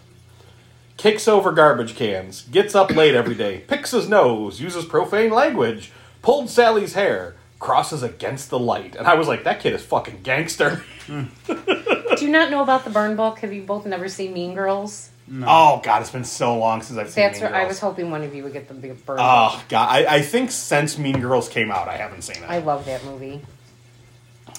Kicks 0.98 1.28
over 1.28 1.52
garbage 1.52 1.96
cans, 1.96 2.42
gets 2.52 2.76
up 2.76 2.90
late 2.92 3.14
every 3.16 3.36
day, 3.36 3.60
picks 3.68 3.92
his 3.92 4.10
nose, 4.10 4.60
uses 4.60 4.84
profane 4.84 5.30
language, 5.32 5.92
pulled 6.22 6.50
Sally's 6.50 6.94
hair, 6.96 7.36
crosses 7.60 8.04
against 8.04 8.50
the 8.50 8.60
light. 8.60 8.96
And 8.96 9.08
I 9.08 9.14
was 9.16 9.28
like, 9.28 9.44
that 9.46 9.60
kid 9.62 9.74
is 9.74 9.84
fucking 9.84 10.22
gangster. 10.24 10.84
Hmm. 11.06 11.24
Do 12.20 12.26
you 12.26 12.32
not 12.32 12.50
know 12.50 12.62
about 12.64 12.84
the 12.84 12.90
burn 12.90 13.16
book? 13.16 13.40
Have 13.40 13.54
you 13.54 13.64
both 13.64 13.86
never 13.86 14.08
seen 14.10 14.34
Mean 14.34 14.54
Girls? 14.56 15.10
Oh 15.44 15.82
god, 15.84 16.02
it's 16.02 16.12
been 16.12 16.24
so 16.24 16.58
long 16.58 16.82
since 16.82 16.98
I've 16.98 17.10
seen 17.10 17.24
That's 17.24 17.42
Mean 17.42 17.52
where 17.52 17.62
I 17.62 17.66
was 17.66 17.80
hoping 17.80 18.12
one 18.12 18.24
of 18.24 18.34
you 18.34 18.44
would 18.44 18.54
get 18.54 18.68
the 18.70 18.74
big 18.74 19.06
burn 19.06 19.18
oh, 19.20 19.50
book. 19.50 19.60
Oh 19.60 19.64
god, 19.68 19.90
I, 19.90 20.16
I 20.18 20.22
think 20.22 20.52
since 20.52 20.98
Mean 20.98 21.20
Girls 21.20 21.50
came 21.50 21.70
out, 21.70 21.88
I 21.90 21.98
haven't 21.98 22.22
seen 22.22 22.42
it. 22.44 22.50
I 22.50 22.60
love 22.60 22.86
that 22.86 23.04
movie. 23.04 23.42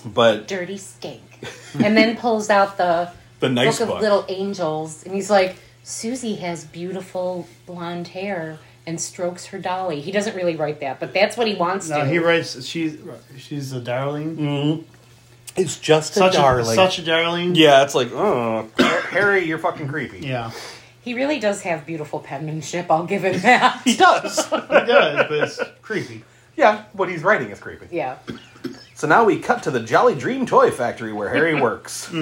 but 0.04 0.46
Dirty 0.46 0.76
skank. 0.76 1.20
and 1.82 1.96
then 1.96 2.16
pulls 2.16 2.50
out 2.50 2.76
the 2.76 3.10
the 3.40 3.48
nice 3.48 3.78
book 3.78 3.88
book. 3.88 3.96
of 3.96 4.02
little 4.02 4.24
angels 4.28 5.04
and 5.04 5.14
he's 5.14 5.30
like, 5.30 5.56
Susie 5.82 6.36
has 6.36 6.64
beautiful 6.64 7.46
blonde 7.66 8.08
hair 8.08 8.58
and 8.86 9.00
strokes 9.00 9.46
her 9.46 9.58
dolly. 9.58 10.00
He 10.00 10.12
doesn't 10.12 10.34
really 10.36 10.56
write 10.56 10.80
that, 10.80 11.00
but 11.00 11.14
that's 11.14 11.36
what 11.36 11.46
he 11.46 11.54
wants 11.54 11.88
No, 11.88 12.00
to. 12.00 12.06
he 12.06 12.18
writes 12.18 12.62
she's 12.64 12.98
she's 13.38 13.72
a 13.72 13.80
darling. 13.80 14.36
Mm-hmm. 14.36 14.82
It's 15.58 15.78
just 15.78 16.14
Such 16.14 16.34
a 16.34 16.64
such 16.64 16.98
a 16.98 17.02
darling. 17.02 17.54
yeah, 17.54 17.82
it's 17.82 17.94
like, 17.94 18.10
oh, 18.12 18.68
Harry, 19.10 19.44
you're 19.44 19.58
fucking 19.58 19.88
creepy. 19.88 20.20
Yeah, 20.20 20.50
he 21.02 21.14
really 21.14 21.38
does 21.40 21.62
have 21.62 21.86
beautiful 21.86 22.20
penmanship. 22.20 22.90
I'll 22.90 23.06
give 23.06 23.24
him 23.24 23.40
that. 23.42 23.80
He 23.84 23.96
does. 23.96 24.44
he 24.46 24.50
does, 24.56 25.26
but 25.28 25.32
it's 25.32 25.60
creepy. 25.82 26.24
yeah, 26.56 26.84
what 26.92 27.08
he's 27.08 27.22
writing 27.22 27.50
is 27.50 27.60
creepy. 27.60 27.86
yeah. 27.90 28.16
So 28.94 29.06
now 29.06 29.24
we 29.24 29.38
cut 29.38 29.62
to 29.62 29.70
the 29.70 29.80
Jolly 29.80 30.14
Dream 30.16 30.44
Toy 30.44 30.70
Factory 30.72 31.12
where 31.12 31.28
Harry 31.28 31.54
works. 31.60 32.12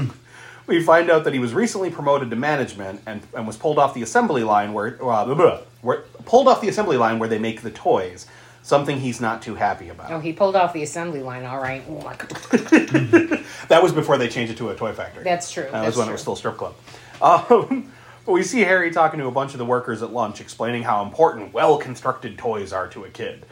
we 0.66 0.82
find 0.82 1.10
out 1.10 1.24
that 1.24 1.32
he 1.32 1.38
was 1.38 1.54
recently 1.54 1.90
promoted 1.90 2.28
to 2.30 2.36
management 2.36 3.00
and, 3.06 3.22
and 3.34 3.46
was 3.46 3.56
pulled 3.56 3.78
off 3.78 3.94
the 3.94 4.02
assembly 4.02 4.44
line 4.44 4.74
where, 4.74 4.94
uh, 5.02 5.24
blah, 5.24 5.34
blah, 5.34 5.60
where 5.80 6.02
pulled 6.26 6.48
off 6.48 6.60
the 6.60 6.68
assembly 6.68 6.96
line 6.98 7.18
where 7.18 7.28
they 7.30 7.38
make 7.38 7.62
the 7.62 7.70
toys. 7.70 8.26
Something 8.66 8.98
he's 8.98 9.20
not 9.20 9.42
too 9.42 9.54
happy 9.54 9.90
about. 9.90 10.10
Oh, 10.10 10.18
he 10.18 10.32
pulled 10.32 10.56
off 10.56 10.72
the 10.72 10.82
assembly 10.82 11.22
line. 11.22 11.44
All 11.44 11.60
right, 11.60 11.86
That 13.68 13.80
was 13.80 13.92
before 13.92 14.18
they 14.18 14.26
changed 14.26 14.52
it 14.52 14.58
to 14.58 14.70
a 14.70 14.74
toy 14.74 14.92
factory. 14.92 15.22
that's 15.22 15.52
true. 15.52 15.62
That 15.62 15.70
that's 15.70 15.86
was 15.86 15.96
when 15.98 16.06
true. 16.06 16.10
it 16.10 16.14
was 16.14 16.20
still 16.20 16.34
strip 16.34 16.56
club. 16.56 16.74
Um, 17.22 17.92
but 18.24 18.32
we 18.32 18.42
see 18.42 18.62
Harry 18.62 18.90
talking 18.90 19.20
to 19.20 19.28
a 19.28 19.30
bunch 19.30 19.52
of 19.52 19.58
the 19.58 19.64
workers 19.64 20.02
at 20.02 20.12
lunch, 20.12 20.40
explaining 20.40 20.82
how 20.82 21.04
important 21.04 21.52
well 21.54 21.78
constructed 21.78 22.38
toys 22.38 22.72
are 22.72 22.88
to 22.88 23.04
a 23.04 23.08
kid. 23.08 23.46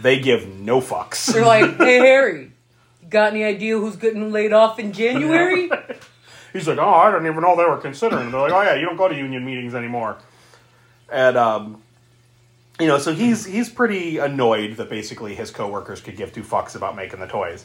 They 0.00 0.20
give 0.20 0.46
no 0.46 0.80
fucks. 0.80 1.32
They're 1.32 1.44
like, 1.44 1.76
"Hey 1.78 1.98
Harry, 1.98 2.52
you 3.02 3.08
got 3.08 3.32
any 3.32 3.42
idea 3.42 3.76
who's 3.76 3.96
getting 3.96 4.30
laid 4.30 4.52
off 4.52 4.78
in 4.78 4.92
January?" 4.92 5.68
He's 6.52 6.68
like, 6.68 6.78
oh, 6.78 6.88
I 6.88 7.10
didn't 7.10 7.26
even 7.26 7.42
know 7.42 7.56
they 7.56 7.64
were 7.64 7.78
considering. 7.78 8.30
They're 8.30 8.40
like, 8.40 8.52
oh 8.52 8.62
yeah, 8.62 8.76
you 8.76 8.86
don't 8.86 8.96
go 8.96 9.08
to 9.08 9.16
union 9.16 9.44
meetings 9.44 9.74
anymore. 9.74 10.16
And 11.10 11.36
um, 11.36 11.82
you 12.80 12.86
know, 12.88 12.98
so 12.98 13.12
he's 13.14 13.44
he's 13.44 13.68
pretty 13.68 14.18
annoyed 14.18 14.76
that 14.76 14.88
basically 14.88 15.34
his 15.34 15.50
coworkers 15.50 16.00
could 16.00 16.16
give 16.16 16.32
two 16.32 16.42
fucks 16.42 16.74
about 16.76 16.96
making 16.96 17.20
the 17.20 17.26
toys. 17.26 17.64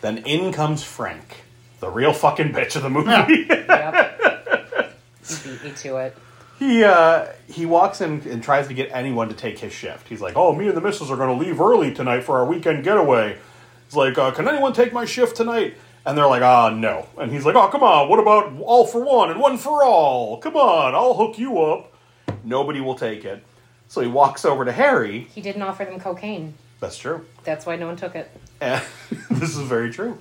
Then 0.00 0.18
in 0.18 0.52
comes 0.52 0.82
Frank, 0.82 1.42
the 1.80 1.88
real 1.88 2.12
fucking 2.12 2.52
bitch 2.52 2.76
of 2.76 2.82
the 2.82 2.90
movie. 2.90 3.46
yep. 3.48 4.98
He 5.26 5.50
beat 5.50 5.64
me 5.64 5.72
to 5.72 5.96
it. 5.96 6.16
he 6.58 6.84
uh, 6.84 7.26
he 7.48 7.66
walks 7.66 8.00
in 8.00 8.20
and 8.28 8.42
tries 8.42 8.68
to 8.68 8.74
get 8.74 8.90
anyone 8.92 9.28
to 9.28 9.34
take 9.34 9.58
his 9.58 9.72
shift. 9.72 10.08
He's 10.08 10.20
like, 10.20 10.36
oh, 10.36 10.54
me 10.54 10.68
and 10.68 10.76
the 10.76 10.80
missus 10.80 11.10
are 11.10 11.16
going 11.16 11.36
to 11.38 11.44
leave 11.44 11.60
early 11.60 11.92
tonight 11.94 12.22
for 12.22 12.38
our 12.38 12.44
weekend 12.44 12.84
getaway. 12.84 13.38
He's 13.86 13.96
like, 13.96 14.16
uh, 14.18 14.30
"Can 14.30 14.48
anyone 14.48 14.72
take 14.72 14.92
my 14.92 15.04
shift 15.04 15.36
tonight?" 15.36 15.76
And 16.04 16.16
they're 16.18 16.26
like, 16.26 16.42
"Ah, 16.42 16.70
no." 16.70 17.06
And 17.18 17.30
he's 17.30 17.44
like, 17.44 17.54
"Oh, 17.54 17.68
come 17.68 17.82
on. 17.82 18.08
What 18.08 18.18
about 18.18 18.52
all 18.60 18.86
for 18.86 19.04
one 19.04 19.30
and 19.30 19.40
one 19.40 19.58
for 19.58 19.84
all? 19.84 20.38
Come 20.38 20.56
on, 20.56 20.94
I'll 20.94 21.14
hook 21.14 21.38
you 21.38 21.60
up." 21.60 21.92
Nobody 22.42 22.80
will 22.80 22.94
take 22.96 23.24
it. 23.24 23.44
So 23.92 24.00
he 24.00 24.08
walks 24.08 24.46
over 24.46 24.64
to 24.64 24.72
Harry. 24.72 25.26
He 25.34 25.42
didn't 25.42 25.60
offer 25.60 25.84
them 25.84 26.00
cocaine. 26.00 26.54
That's 26.80 26.96
true. 26.96 27.26
That's 27.44 27.66
why 27.66 27.76
no 27.76 27.88
one 27.88 27.96
took 27.96 28.14
it. 28.14 28.30
And 28.58 28.82
this 29.32 29.54
is 29.54 29.68
very 29.68 29.92
true. 29.92 30.16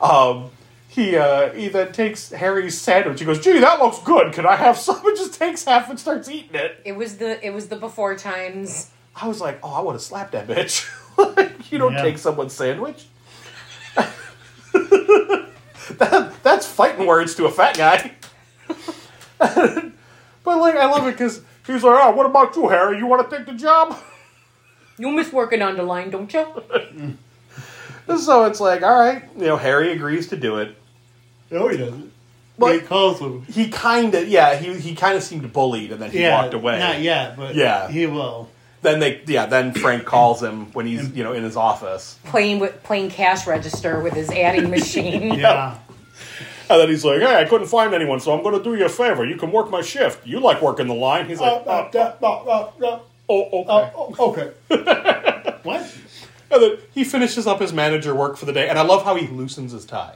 Um, 0.00 0.50
he 0.86 1.16
uh, 1.16 1.52
he 1.52 1.66
then 1.66 1.90
takes 1.90 2.30
Harry's 2.30 2.80
sandwich. 2.80 3.18
He 3.18 3.26
goes, 3.26 3.40
"Gee, 3.40 3.58
that 3.58 3.80
looks 3.80 3.98
good. 4.04 4.32
Can 4.32 4.46
I 4.46 4.54
have 4.54 4.78
some?" 4.78 4.96
And 5.04 5.16
just 5.16 5.34
takes 5.34 5.64
half 5.64 5.90
and 5.90 5.98
starts 5.98 6.28
eating 6.28 6.54
it. 6.54 6.80
It 6.84 6.92
was 6.92 7.16
the 7.16 7.44
it 7.44 7.50
was 7.50 7.66
the 7.66 7.74
before 7.74 8.16
times. 8.16 8.88
I 9.20 9.26
was 9.26 9.40
like, 9.40 9.58
"Oh, 9.64 9.72
I 9.72 9.80
would 9.80 9.94
have 9.94 10.02
slapped 10.02 10.30
that 10.30 10.46
bitch." 10.46 10.88
like, 11.36 11.72
you 11.72 11.78
don't 11.78 11.94
Yeah. 11.94 12.02
take 12.02 12.18
someone's 12.18 12.52
sandwich. 12.52 13.04
that, 13.96 14.12
that's 16.44 16.66
fighting 16.66 17.04
words 17.04 17.34
to 17.34 17.46
a 17.46 17.50
fat 17.50 17.76
guy. 17.76 18.12
but 19.38 19.92
like, 20.44 20.76
I 20.76 20.88
love 20.88 21.08
it 21.08 21.12
because 21.12 21.40
he's 21.74 21.82
like, 21.84 21.98
"Oh, 22.02 22.10
what 22.12 22.26
about 22.26 22.54
you, 22.56 22.68
Harry? 22.68 22.98
You 22.98 23.06
want 23.06 23.28
to 23.28 23.36
take 23.36 23.46
the 23.46 23.52
job?" 23.54 23.96
You 25.00 25.12
miss 25.12 25.32
working 25.32 25.62
on 25.62 25.76
the 25.76 25.84
line, 25.84 26.10
don't 26.10 26.32
you? 26.34 26.46
So 28.18 28.44
it's 28.46 28.58
like, 28.58 28.82
all 28.82 28.98
right, 28.98 29.22
you 29.36 29.46
know, 29.46 29.56
Harry 29.56 29.92
agrees 29.92 30.28
to 30.28 30.36
do 30.36 30.56
it. 30.58 30.74
No, 31.50 31.68
he 31.68 31.76
doesn't. 31.76 32.10
Well, 32.56 32.72
he 32.72 32.80
calls 32.80 33.20
him. 33.20 33.42
he 33.42 33.68
kind 33.68 34.12
of 34.14 34.26
yeah 34.28 34.56
he 34.56 34.74
he 34.80 34.94
kind 34.96 35.16
of 35.16 35.22
seemed 35.22 35.52
bullied 35.52 35.92
and 35.92 36.02
then 36.02 36.10
he 36.10 36.22
Yeah, 36.22 36.42
walked 36.42 36.54
away 36.54 36.78
Not 36.80 37.00
yet, 37.00 37.36
but 37.36 37.54
Yeah. 37.54 37.88
he 37.88 38.06
will. 38.06 38.48
then 38.82 38.98
they 38.98 39.20
yeah 39.26 39.46
then 39.46 39.72
frank 39.74 40.04
calls 40.04 40.42
him 40.42 40.72
when 40.72 40.86
he's 40.86 41.10
you 41.12 41.22
know 41.22 41.32
in 41.32 41.44
his 41.44 41.56
office 41.56 42.18
Playing 42.24 42.58
with 42.58 42.82
playing 42.82 43.10
cash 43.10 43.46
register 43.46 44.00
with 44.00 44.14
his 44.14 44.30
adding 44.30 44.70
machine. 44.70 45.34
Yeah. 45.38 45.76
And 46.70 46.80
then 46.80 46.88
he's 46.88 47.04
like 47.04 47.20
hey 47.20 47.36
i 47.40 47.44
couldn't 47.44 47.66
find 47.66 47.94
anyone 47.94 48.20
so 48.20 48.32
i'm 48.36 48.42
going 48.42 48.56
to 48.56 48.62
do 48.62 48.74
you 48.76 48.84
a 48.84 48.88
favor 48.88 49.24
you 49.24 49.36
can 49.36 49.50
work 49.52 49.70
my 49.70 49.80
shift 49.82 50.26
you 50.26 50.38
like 50.40 50.60
working 50.62 50.86
the 50.86 50.94
line 50.94 51.26
he's 51.26 51.40
like 51.40 51.66
Uh, 51.66 51.70
uh, 51.70 51.90
uh, 51.94 52.26
uh, 52.26 52.26
uh, 52.26 52.86
uh, 52.86 52.98
oh 53.28 53.60
okay 53.62 53.70
uh, 53.70 53.90
oh, 53.96 54.30
okay. 54.30 54.52
what? 55.62 55.96
and 56.50 56.62
then 56.62 56.78
he 56.92 57.04
finishes 57.04 57.46
up 57.46 57.60
his 57.60 57.72
manager 57.72 58.14
work 58.14 58.36
for 58.36 58.46
the 58.46 58.52
day 58.52 58.68
and 58.68 58.78
i 58.78 58.82
love 58.82 59.04
how 59.04 59.14
he 59.14 59.26
loosens 59.28 59.72
his 59.72 59.84
tie 59.84 60.14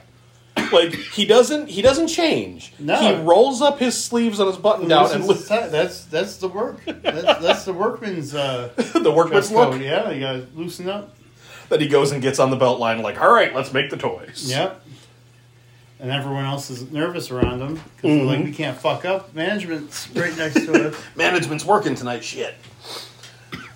like 0.71 0.93
he 0.93 1.25
doesn't 1.25 1.67
he 1.67 1.81
doesn't 1.81 2.07
change 2.07 2.73
No. 2.79 2.95
he 2.99 3.21
rolls 3.23 3.61
up 3.61 3.79
his 3.79 4.01
sleeves 4.01 4.39
on 4.39 4.47
his 4.47 4.57
button 4.57 4.87
down 4.87 5.11
and 5.11 5.23
tie. 5.47 5.67
That's 5.67 6.05
that's 6.05 6.37
the 6.37 6.47
work. 6.47 6.79
That's, 6.85 7.41
that's 7.41 7.65
the 7.65 7.73
workman's 7.73 8.33
uh, 8.33 8.69
the 8.93 9.11
workman's 9.11 9.49
code. 9.49 9.73
look 9.73 9.81
Yeah, 9.81 10.09
you 10.11 10.19
gotta 10.21 10.47
loosen 10.55 10.89
up. 10.89 11.15
that 11.69 11.81
he 11.81 11.87
goes 11.87 12.11
and 12.11 12.21
gets 12.21 12.39
on 12.39 12.49
the 12.49 12.55
belt 12.55 12.79
line 12.79 13.01
like 13.01 13.19
all 13.21 13.31
right 13.31 13.53
let's 13.53 13.73
make 13.73 13.89
the 13.89 13.97
toys 13.97 14.49
Yep. 14.49 14.82
And 16.03 16.11
everyone 16.11 16.43
else 16.43 16.69
is 16.69 16.91
nervous 16.91 17.31
around 17.31 17.61
him 17.61 17.75
because 17.75 18.01
they're 18.01 18.25
like, 18.25 18.39
mm-hmm. 18.39 18.47
we 18.47 18.51
can't 18.51 18.77
fuck 18.77 19.05
up. 19.05 19.33
Management's 19.33 20.09
right 20.09 20.35
next 20.35 20.65
to 20.65 20.89
us. 20.89 21.03
management's 21.15 21.63
working 21.63 21.95
tonight. 21.95 22.25
Shit. 22.25 22.55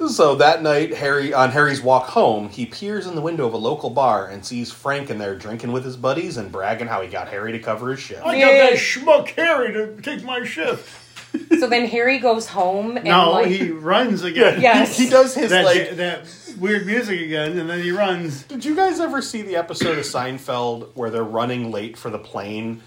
So 0.10 0.36
that 0.36 0.62
night, 0.62 0.94
Harry 0.94 1.34
on 1.34 1.52
Harry's 1.52 1.82
walk 1.82 2.08
home, 2.08 2.50
he 2.50 2.66
peers 2.66 3.08
in 3.08 3.16
the 3.16 3.22
window 3.22 3.48
of 3.48 3.54
a 3.54 3.58
local 3.58 3.90
bar 3.90 4.28
and 4.28 4.46
sees 4.46 4.74
Frank 4.74 5.10
in 5.10 5.20
there 5.20 5.36
drinking 5.38 5.72
with 5.72 5.86
his 5.86 5.96
buddies 5.96 6.36
and 6.36 6.52
bragging 6.52 6.88
how 6.88 7.02
he 7.02 7.08
got 7.08 7.30
Harry 7.30 7.54
to 7.54 7.60
cover 7.60 7.92
his 7.92 8.02
shift. 8.02 8.26
I 8.26 8.38
got 8.38 8.52
that 8.52 8.74
schmuck 8.74 9.30
Harry 9.30 9.72
to 9.72 9.96
take 10.02 10.26
my 10.26 10.44
shift. 10.44 11.07
So 11.60 11.68
then 11.68 11.88
Harry 11.88 12.20
goes 12.20 12.48
home 12.48 12.98
and 12.98 13.06
No, 13.06 13.32
like 13.32 13.48
he 13.48 13.70
runs 13.72 14.24
again. 14.24 14.62
Yes. 14.62 14.98
he, 14.98 15.06
he 15.06 15.10
does 15.10 15.34
his 15.34 15.50
That, 15.52 15.66
like. 15.66 15.96
that 15.98 16.26
weird 16.60 16.86
music 16.86 17.20
again, 17.22 17.58
and 17.58 17.70
then 17.70 17.82
he 17.82 17.92
runs. 17.92 18.44
Did 18.44 18.64
you 18.66 18.76
guys 18.76 19.00
ever 19.00 19.22
see 19.22 19.42
the 19.42 19.56
episode 19.56 19.98
of 19.98 20.06
Seinfeld 20.06 20.90
where 20.94 21.10
they're 21.10 21.24
running 21.24 21.72
late 21.72 21.98
for 21.98 22.10
the 22.10 22.20
plane? 22.20 22.82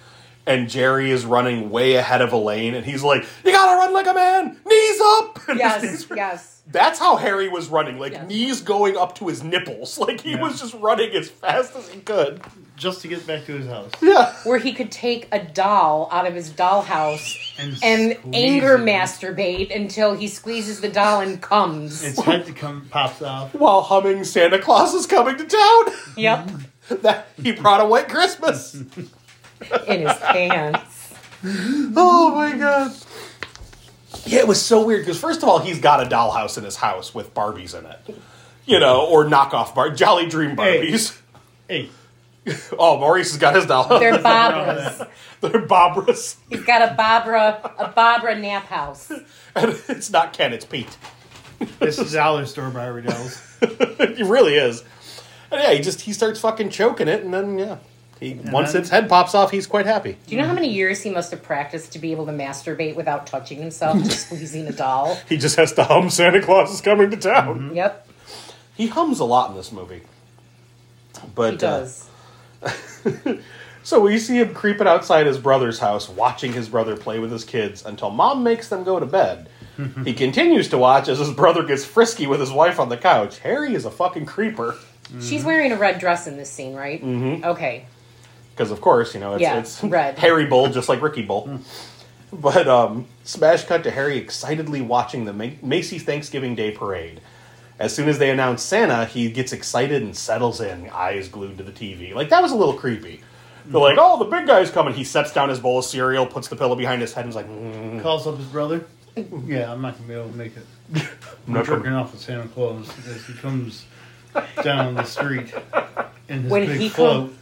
And 0.46 0.68
Jerry 0.70 1.10
is 1.10 1.24
running 1.26 1.70
way 1.70 1.94
ahead 1.94 2.22
of 2.22 2.32
Elaine, 2.32 2.74
and 2.74 2.84
he's 2.84 3.02
like, 3.02 3.24
"You 3.44 3.52
gotta 3.52 3.76
run 3.78 3.92
like 3.92 4.06
a 4.06 4.14
man, 4.14 4.56
knees 4.66 5.00
up." 5.00 5.38
And 5.48 5.58
Yes, 5.58 5.82
he's- 5.82 6.06
yes. 6.14 6.56
That's 6.72 7.00
how 7.00 7.16
Harry 7.16 7.48
was 7.48 7.68
running, 7.68 7.98
like 7.98 8.12
Yes. 8.12 8.28
knees 8.28 8.60
going 8.60 8.96
up 8.96 9.16
to 9.16 9.26
his 9.26 9.42
nipples, 9.42 9.98
like 10.06 10.20
he 10.20 10.32
Yeah. 10.32 10.40
was 10.42 10.60
just 10.60 10.74
running 10.74 11.10
as 11.16 11.28
fast 11.28 11.74
as 11.76 11.88
he 11.88 12.00
could. 12.00 12.40
just 12.76 13.02
to 13.02 13.08
get 13.08 13.26
back 13.26 13.44
to 13.44 13.52
his 13.52 13.66
house. 13.66 13.90
Yeah. 14.00 14.32
Where 14.44 14.56
he 14.58 14.72
could 14.72 14.90
take 14.90 15.28
a 15.32 15.38
doll 15.38 16.08
out 16.10 16.26
of 16.26 16.34
his 16.34 16.48
dollhouse 16.50 17.20
And, 17.58 17.76
and 17.82 18.16
anger 18.34 18.76
it. 18.76 18.80
masturbate 18.86 19.74
until 19.74 20.14
he 20.14 20.26
squeezes 20.28 20.80
the 20.80 20.88
doll 20.88 21.20
and 21.20 21.42
comes. 21.42 22.02
Its 22.02 22.18
head 22.20 22.46
to 22.46 22.52
come 22.52 22.86
pops 22.90 23.20
off. 23.20 23.52
while 23.54 23.82
humming 23.82 24.24
Santa 24.24 24.58
Claus 24.58 24.94
is 24.94 25.04
coming 25.06 25.36
to 25.36 25.44
town. 25.44 25.84
Yep. 26.16 26.50
that 27.02 27.26
he 27.42 27.52
brought 27.52 27.82
a 27.82 27.84
white 27.84 28.08
Christmas. 28.08 28.82
In 29.86 30.02
his 30.06 30.16
pants. 30.18 31.14
oh 31.44 32.32
my 32.34 32.56
god. 32.56 32.92
Yeah, 34.26 34.40
it 34.40 34.48
was 34.48 34.60
so 34.60 34.84
weird 34.84 35.02
because 35.02 35.18
first 35.18 35.42
of 35.42 35.48
all, 35.48 35.58
he's 35.58 35.80
got 35.80 36.04
a 36.04 36.08
dollhouse 36.08 36.58
in 36.58 36.64
his 36.64 36.76
house 36.76 37.14
with 37.14 37.32
Barbies 37.34 37.78
in 37.78 37.86
it. 37.86 38.20
You 38.66 38.78
know, 38.78 39.06
or 39.06 39.24
knockoff 39.24 39.74
Bar 39.74 39.90
Jolly 39.90 40.28
Dream 40.28 40.56
Hey. 40.56 40.80
Barbies. 40.90 41.18
Hey, 41.68 41.88
Oh, 42.78 42.98
Maurice 42.98 43.30
has 43.32 43.38
got 43.40 43.54
his 43.54 43.66
dollhouse. 43.66 44.00
They're 44.00 44.18
Barbara's. 44.22 45.02
They're 45.40 45.60
Barbara's. 45.66 46.36
He's 46.48 46.62
got 46.64 46.90
a 46.90 46.94
Barbara 46.94 47.72
a 47.78 47.88
Barbara 47.88 48.38
nap 48.38 48.64
house. 48.66 49.10
And 49.54 49.80
it's 49.88 50.10
not 50.10 50.32
Ken, 50.32 50.52
it's 50.52 50.64
Pete. 50.64 50.96
this 51.78 51.98
is 51.98 52.12
dollar 52.12 52.46
store 52.46 52.70
Barbie 52.70 53.02
dolls. 53.08 53.40
He 54.16 54.22
really 54.22 54.54
is. 54.54 54.82
And 55.50 55.60
yeah, 55.62 55.72
he 55.72 55.80
just 55.80 56.02
he 56.02 56.12
starts 56.12 56.40
fucking 56.40 56.70
choking 56.70 57.08
it 57.08 57.22
and 57.24 57.32
then 57.34 57.58
yeah. 57.58 57.78
He 58.20 58.34
once 58.34 58.72
then- 58.72 58.82
its 58.82 58.90
head 58.90 59.08
pops 59.08 59.34
off, 59.34 59.50
he's 59.50 59.66
quite 59.66 59.86
happy. 59.86 60.16
Do 60.26 60.34
you 60.36 60.40
know 60.40 60.46
how 60.46 60.52
many 60.54 60.68
years 60.70 61.02
he 61.02 61.10
must 61.10 61.30
have 61.30 61.42
practiced 61.42 61.92
to 61.92 61.98
be 61.98 62.12
able 62.12 62.26
to 62.26 62.32
masturbate 62.32 62.94
without 62.94 63.26
touching 63.26 63.58
himself, 63.58 63.98
just 64.02 64.26
squeezing 64.26 64.66
a 64.66 64.72
doll? 64.72 65.18
He 65.28 65.38
just 65.38 65.56
has 65.56 65.72
to 65.72 65.84
hum 65.84 66.10
Santa 66.10 66.42
Claus 66.42 66.70
is 66.72 66.80
coming 66.82 67.10
to 67.10 67.16
town. 67.16 67.72
Yep, 67.74 68.06
He 68.76 68.88
hums 68.88 69.20
a 69.20 69.24
lot 69.24 69.50
in 69.50 69.56
this 69.56 69.72
movie. 69.72 70.02
But 71.34 71.52
he 71.52 71.56
does. 71.56 72.08
Uh, 72.62 72.70
so 73.82 74.00
we 74.00 74.18
see 74.18 74.38
him 74.38 74.54
creeping 74.54 74.86
outside 74.86 75.26
his 75.26 75.38
brother's 75.38 75.78
house, 75.78 76.08
watching 76.08 76.52
his 76.52 76.68
brother 76.68 76.96
play 76.96 77.18
with 77.18 77.32
his 77.32 77.44
kids 77.44 77.84
until 77.84 78.10
mom 78.10 78.42
makes 78.42 78.68
them 78.68 78.84
go 78.84 79.00
to 79.00 79.06
bed. 79.06 79.48
he 80.04 80.12
continues 80.12 80.68
to 80.68 80.78
watch 80.78 81.08
as 81.08 81.18
his 81.18 81.30
brother 81.30 81.62
gets 81.62 81.84
frisky 81.86 82.26
with 82.26 82.38
his 82.40 82.52
wife 82.52 82.78
on 82.78 82.90
the 82.90 82.96
couch. 82.98 83.38
Harry 83.38 83.74
is 83.74 83.86
a 83.86 83.90
fucking 83.90 84.26
creeper. 84.26 84.76
She's 85.20 85.42
wearing 85.44 85.72
a 85.72 85.76
red 85.76 85.98
dress 85.98 86.26
in 86.28 86.36
this 86.36 86.50
scene, 86.50 86.74
right? 86.74 87.02
Mm-hmm. 87.02 87.44
Okay. 87.44 87.86
Because 88.60 88.72
of 88.72 88.82
course, 88.82 89.14
you 89.14 89.20
know, 89.20 89.32
it's, 89.32 89.40
Yeah, 89.40 89.58
it's 89.58 89.82
red. 89.84 90.18
Harry 90.18 90.44
Bull, 90.44 90.68
just 90.68 90.90
like 90.90 91.00
Ricky 91.00 91.22
Bull. 91.22 91.60
But 92.30 92.68
um, 92.68 93.06
smash 93.24 93.64
cut 93.64 93.84
to 93.84 93.90
Harry 93.90 94.18
excitedly 94.18 94.82
watching 94.82 95.24
the 95.24 95.32
Ma- 95.32 95.52
Macy's 95.62 96.02
Thanksgiving 96.02 96.54
Day 96.54 96.70
parade. 96.70 97.22
As 97.78 97.94
soon 97.96 98.06
as 98.06 98.18
they 98.18 98.28
announce 98.28 98.62
Santa, 98.62 99.06
he 99.06 99.30
gets 99.30 99.54
excited 99.54 100.02
and 100.02 100.14
settles 100.14 100.60
in, 100.60 100.90
eyes 100.90 101.28
glued 101.28 101.56
to 101.56 101.64
the 101.64 101.72
TV. 101.72 102.12
Like 102.14 102.28
that 102.28 102.42
was 102.42 102.52
a 102.52 102.54
little 102.54 102.74
creepy. 102.74 103.22
They're 103.64 103.80
like, 103.80 103.96
"Oh, 103.98 104.18
the 104.18 104.26
big 104.26 104.46
guy's 104.46 104.70
coming." 104.70 104.92
He 104.92 105.04
sets 105.04 105.32
down 105.32 105.48
his 105.48 105.58
bowl 105.58 105.78
of 105.78 105.86
cereal, 105.86 106.26
puts 106.26 106.48
the 106.48 106.56
pillow 106.56 106.76
behind 106.76 107.00
his 107.00 107.14
head, 107.14 107.24
and 107.24 107.30
is 107.30 107.36
like, 107.36 107.48
mm, 107.48 108.02
Calls 108.02 108.26
up 108.26 108.36
his 108.36 108.46
brother. 108.48 108.84
Yeah, 109.46 109.72
I'm 109.72 109.80
not 109.80 109.94
gonna 109.96 110.06
be 110.06 110.12
able 110.14 110.28
to 110.28 110.36
make 110.36 110.52
it. 110.54 110.66
I'm 111.46 111.54
not 111.54 111.64
jerking 111.64 111.84
gonna- 111.84 112.02
off 112.02 112.12
with 112.12 112.20
Santa 112.20 112.46
Claus 112.48 112.90
as 113.08 113.24
he 113.24 113.32
comes 113.32 113.86
down 114.62 114.96
the 114.96 115.04
street 115.04 115.50
in 116.28 116.42
his 116.42 116.50
When 116.52 116.66
big 116.66 116.78
he 116.78 116.88
float. 116.90 117.30
come- 117.30 117.36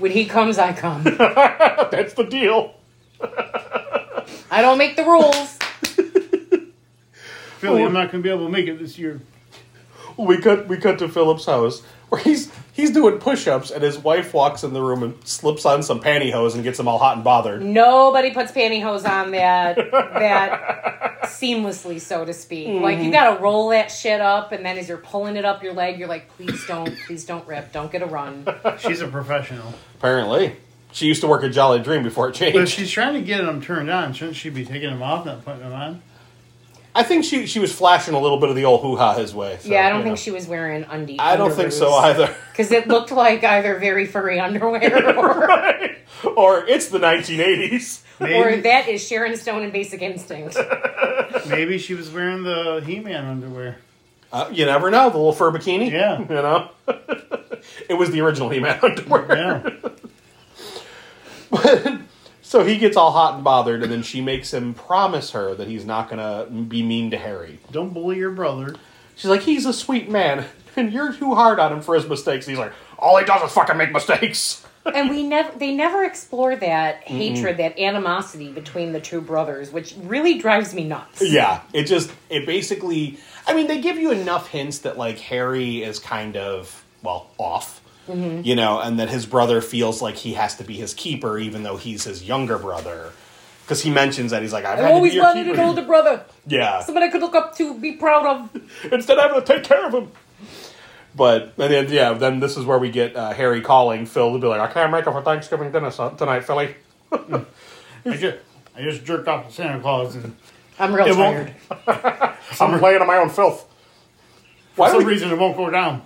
When 0.00 0.10
he 0.12 0.24
comes, 0.24 0.58
I 0.58 0.72
come. 0.72 1.04
"That's 1.04 2.14
the 2.14 2.24
deal." 2.24 2.74
I 4.50 4.62
don't 4.62 4.78
make 4.78 4.96
the 4.96 5.04
rules. 5.04 5.58
Philly, 7.58 7.84
I'm 7.84 7.92
not 7.92 8.10
gonna 8.10 8.22
be 8.22 8.30
able 8.30 8.46
to 8.46 8.50
make 8.50 8.66
it 8.66 8.78
this 8.78 8.98
year. 8.98 9.20
We 10.16 10.38
cut 10.38 10.66
we 10.68 10.78
cut 10.78 10.98
to 11.00 11.08
Philip's 11.08 11.44
house 11.44 11.82
where 12.20 12.20
he's 12.20 12.52
he's 12.72 12.90
doing 12.90 13.18
push-ups, 13.18 13.70
and 13.70 13.82
his 13.82 13.98
wife 13.98 14.34
walks 14.34 14.62
in 14.64 14.72
the 14.72 14.82
room 14.82 15.02
and 15.02 15.14
slips 15.26 15.64
on 15.64 15.82
some 15.82 16.00
pantyhose 16.00 16.54
and 16.54 16.62
gets 16.62 16.78
him 16.78 16.86
all 16.88 16.98
hot 16.98 17.14
and 17.16 17.24
bothered. 17.24 17.62
Nobody 17.62 18.32
puts 18.32 18.52
pantyhose 18.52 19.08
on 19.08 19.30
that 19.30 19.76
that 19.76 21.20
seamlessly, 21.24 22.00
so 22.00 22.24
to 22.24 22.32
speak. 22.34 22.66
Hmm. 22.68 22.82
Like 22.82 22.98
you 22.98 23.10
gotta 23.10 23.40
roll 23.40 23.68
that 23.70 23.88
shit 23.90 24.20
up, 24.20 24.52
and 24.52 24.64
then 24.66 24.76
as 24.76 24.88
you're 24.88 24.98
pulling 24.98 25.36
it 25.36 25.44
up 25.44 25.62
your 25.62 25.72
leg, 25.72 25.98
you're 25.98 26.08
like, 26.08 26.28
please 26.36 26.66
don't, 26.66 26.94
please 27.06 27.24
don't 27.24 27.46
rip, 27.46 27.72
don't 27.72 27.90
get 27.90 28.02
a 28.02 28.06
run. 28.06 28.46
She's 28.78 29.00
a 29.00 29.08
professional. 29.08 29.72
Apparently, 29.98 30.56
she 30.92 31.06
used 31.06 31.20
to 31.20 31.28
work 31.28 31.44
at 31.44 31.52
Jolly 31.52 31.78
Dream 31.78 32.02
before 32.02 32.26
it 32.28 32.32
But 32.32 32.38
changed. 32.38 32.58
if 32.58 32.68
she's 32.70 32.90
trying 32.90 33.14
to 33.14 33.20
get 33.22 33.44
them 33.44 33.62
turned 33.62 33.88
on, 33.90 34.12
shouldn't 34.12 34.36
she 34.36 34.50
be 34.50 34.64
taking 34.64 34.90
them 34.90 35.02
off, 35.02 35.24
not 35.24 35.44
putting 35.44 35.60
them 35.60 35.72
on? 35.72 36.02
I 36.94 37.02
think 37.04 37.24
she 37.24 37.46
she 37.46 37.58
was 37.60 37.72
flashing 37.72 38.14
a 38.14 38.20
little 38.20 38.38
bit 38.38 38.48
of 38.50 38.56
the 38.56 38.64
old 38.64 38.82
hoo 38.82 38.96
ha 38.96 39.14
his 39.14 39.32
way. 39.34 39.58
so, 39.60 39.68
yeah, 39.68 39.86
I 39.86 39.90
don't 39.90 40.02
think 40.02 40.12
know. 40.14 40.16
she 40.16 40.30
was 40.32 40.46
wearing 40.48 40.84
undies. 40.84 41.18
I 41.20 41.36
don't 41.36 41.52
think 41.52 41.72
so 41.72 41.92
either. 41.94 42.34
Because 42.50 42.72
it 42.72 42.88
looked 42.88 43.10
like 43.10 43.42
either 43.42 43.78
very 43.78 44.06
furry 44.06 44.38
underwear 44.38 45.16
or, 45.16 45.88
or 46.36 46.66
it's 46.66 46.88
the 46.88 46.98
1980s. 46.98 48.02
or 48.20 48.56
that 48.60 48.86
is 48.86 49.06
Sharon 49.06 49.34
Stone 49.38 49.62
in 49.62 49.70
Basic 49.70 50.02
Instinct. 50.02 50.58
maybe 51.48 51.78
she 51.78 51.94
was 51.94 52.10
wearing 52.10 52.42
the 52.42 52.82
He-Man 52.84 53.24
underwear. 53.24 53.78
Uh, 54.30 54.50
you 54.52 54.66
never 54.66 54.90
know. 54.90 55.08
The 55.08 55.16
little 55.16 55.32
fur 55.32 55.50
bikini. 55.52 55.90
Yeah. 55.90 56.18
You 56.28 56.34
know. 56.34 56.70
It 57.88 57.94
was 57.94 58.10
the 58.10 58.20
original 58.20 58.50
He-Man 58.50 58.78
underwear. 58.82 59.72
Yeah. 61.52 61.98
So 62.50 62.64
he 62.64 62.78
gets 62.78 62.96
all 62.96 63.12
hot 63.12 63.36
and 63.36 63.44
bothered, 63.44 63.84
and 63.84 63.92
then 63.92 64.02
she 64.02 64.20
makes 64.20 64.52
him 64.52 64.74
promise 64.74 65.30
her 65.30 65.54
that 65.54 65.68
he's 65.68 65.84
not 65.84 66.10
gonna 66.10 66.46
be 66.46 66.82
mean 66.82 67.12
to 67.12 67.16
Harry. 67.16 67.60
Don't 67.70 67.94
bully 67.94 68.16
your 68.16 68.32
brother. 68.32 68.74
She's 69.14 69.30
like, 69.30 69.42
he's 69.42 69.66
a 69.66 69.72
sweet 69.72 70.10
man, 70.10 70.46
and 70.76 70.92
you're 70.92 71.12
too 71.12 71.36
hard 71.36 71.60
on 71.60 71.72
him 71.72 71.80
for 71.80 71.94
his 71.94 72.08
mistakes. 72.08 72.46
He's 72.48 72.58
like, 72.58 72.72
all 72.98 73.16
he 73.18 73.24
does 73.24 73.48
is 73.48 73.52
fucking 73.52 73.76
make 73.76 73.92
mistakes. 73.92 74.66
and 74.84 75.08
we 75.08 75.22
never 75.22 75.56
they 75.58 75.72
never 75.72 76.02
explore 76.02 76.56
that 76.56 77.04
hatred, 77.04 77.58
that 77.58 77.78
animosity 77.78 78.50
between 78.50 78.90
the 78.90 79.00
two 79.00 79.20
brothers, 79.20 79.70
which 79.70 79.94
really 80.02 80.36
drives 80.36 80.74
me 80.74 80.82
nuts. 80.82 81.22
Yeah, 81.22 81.60
it 81.72 81.84
just 81.84 82.10
it 82.30 82.46
basically. 82.46 83.20
I 83.46 83.54
mean, 83.54 83.68
they 83.68 83.80
give 83.80 83.96
you 83.96 84.10
enough 84.10 84.48
hints 84.48 84.80
that 84.80 84.98
like 84.98 85.20
Harry 85.20 85.84
is 85.84 86.00
kind 86.00 86.36
of 86.36 86.84
well 87.04 87.30
off, 87.38 87.79
you 88.44 88.56
know, 88.56 88.80
and 88.80 88.98
that 88.98 89.08
his 89.08 89.26
brother 89.26 89.60
feels 89.60 90.00
like 90.02 90.16
he 90.16 90.34
has 90.34 90.56
to 90.56 90.64
be 90.64 90.74
his 90.74 90.94
keeper, 90.94 91.38
even 91.38 91.62
though 91.62 91.76
he's 91.76 92.04
his 92.04 92.24
younger 92.24 92.58
brother. 92.58 93.12
Because 93.62 93.82
he 93.82 93.90
mentions 93.90 94.32
that 94.32 94.42
he's 94.42 94.52
like, 94.52 94.64
I've 94.64 94.78
I 94.78 94.82
had 94.82 94.88
to 94.88 94.94
always 94.94 95.12
be 95.14 95.20
wanted 95.20 95.46
keeper. 95.46 95.60
an 95.60 95.68
older 95.68 95.82
brother, 95.82 96.24
yeah, 96.46 96.80
somebody 96.82 97.06
I 97.06 97.08
could 97.10 97.20
look 97.20 97.34
up 97.36 97.56
to, 97.56 97.78
be 97.78 97.92
proud 97.92 98.26
of. 98.26 98.60
instead 98.92 99.18
I 99.18 99.28
have 99.28 99.44
to 99.44 99.54
take 99.54 99.62
care 99.64 99.86
of 99.86 99.94
him. 99.94 100.10
But 101.14 101.54
and 101.58 101.72
then 101.72 101.88
yeah, 101.92 102.12
then 102.14 102.40
this 102.40 102.56
is 102.56 102.64
where 102.64 102.78
we 102.78 102.90
get 102.90 103.14
uh, 103.16 103.32
Harry 103.32 103.60
calling 103.60 104.06
Phil 104.06 104.32
to 104.32 104.38
be 104.38 104.46
like, 104.46 104.60
I 104.60 104.72
can't 104.72 104.90
make 104.92 105.06
it 105.06 105.10
for 105.12 105.22
Thanksgiving 105.22 105.70
dinner 105.72 105.90
son- 105.90 106.16
tonight, 106.16 106.40
Philly. 106.44 106.74
I 107.12 107.44
just, 108.16 108.38
I 108.76 108.82
just 108.82 109.04
jerked 109.04 109.28
off 109.28 109.46
to 109.48 109.52
Santa 109.52 109.80
Claus, 109.80 110.14
and 110.16 110.36
I'm 110.78 110.94
real 110.94 111.14
tired. 111.14 111.54
I'm 112.60 112.78
playing 112.78 113.00
on 113.00 113.06
my 113.06 113.16
own 113.18 113.28
filth. 113.30 113.62
for 114.74 114.80
Why 114.82 114.90
some 114.90 114.98
we, 114.98 115.04
reason 115.12 115.30
it 115.30 115.38
won't 115.38 115.56
go 115.56 115.68
down. 115.70 116.02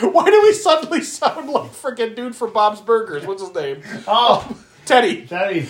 why 0.00 0.24
do 0.30 0.42
we 0.42 0.52
suddenly 0.52 1.02
sound 1.02 1.48
like 1.50 1.70
freaking 1.72 2.14
dude 2.16 2.34
from 2.36 2.52
Bob's 2.52 2.80
Burgers? 2.80 3.26
What's 3.26 3.42
his 3.42 3.54
name? 3.54 3.82
Oh, 4.06 4.56
Teddy. 4.86 5.26
Daddy. 5.26 5.60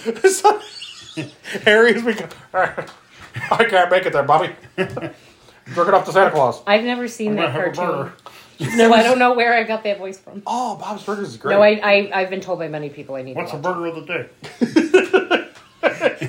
Harry's 1.65 2.03
become. 2.03 2.29
I 2.55 3.65
can't 3.65 3.91
make 3.91 4.07
it 4.07 4.13
there, 4.13 4.23
Bobby. 4.23 4.55
Jerking 4.77 5.95
off 5.95 6.05
to 6.07 6.13
Santa 6.13 6.31
Claus. 6.31 6.63
I've 6.67 6.85
never 6.85 7.09
seen 7.09 7.31
I'm 7.31 7.37
that 7.37 7.53
gonna 7.53 7.65
have 7.65 7.73
a 7.73 7.77
cartoon. 7.77 8.13
burger. 8.59 8.77
No, 8.77 8.93
I 8.93 9.03
don't 9.03 9.19
know 9.19 9.35
where 9.35 9.55
I 9.55 9.65
got 9.65 9.83
that 9.85 9.99
voice 9.99 10.19
from. 10.19 10.43
Oh, 10.47 10.77
Bob's 10.77 11.03
Burgers 11.05 11.29
is 11.31 11.37
great. 11.37 11.55
No, 11.55 11.63
I, 11.63 11.81
I 11.83 12.11
I've 12.21 12.31
been 12.31 12.41
told 12.41 12.59
by 12.61 12.69
many 12.69 12.91
people 12.91 13.15
I 13.17 13.23
need 13.23 13.35
What's 13.37 13.51
to 13.53 13.57
a 13.57 13.61
watch. 13.61 13.75
burger 13.75 13.87
of 13.87 13.95
the 13.95 14.07
day? 14.07 14.29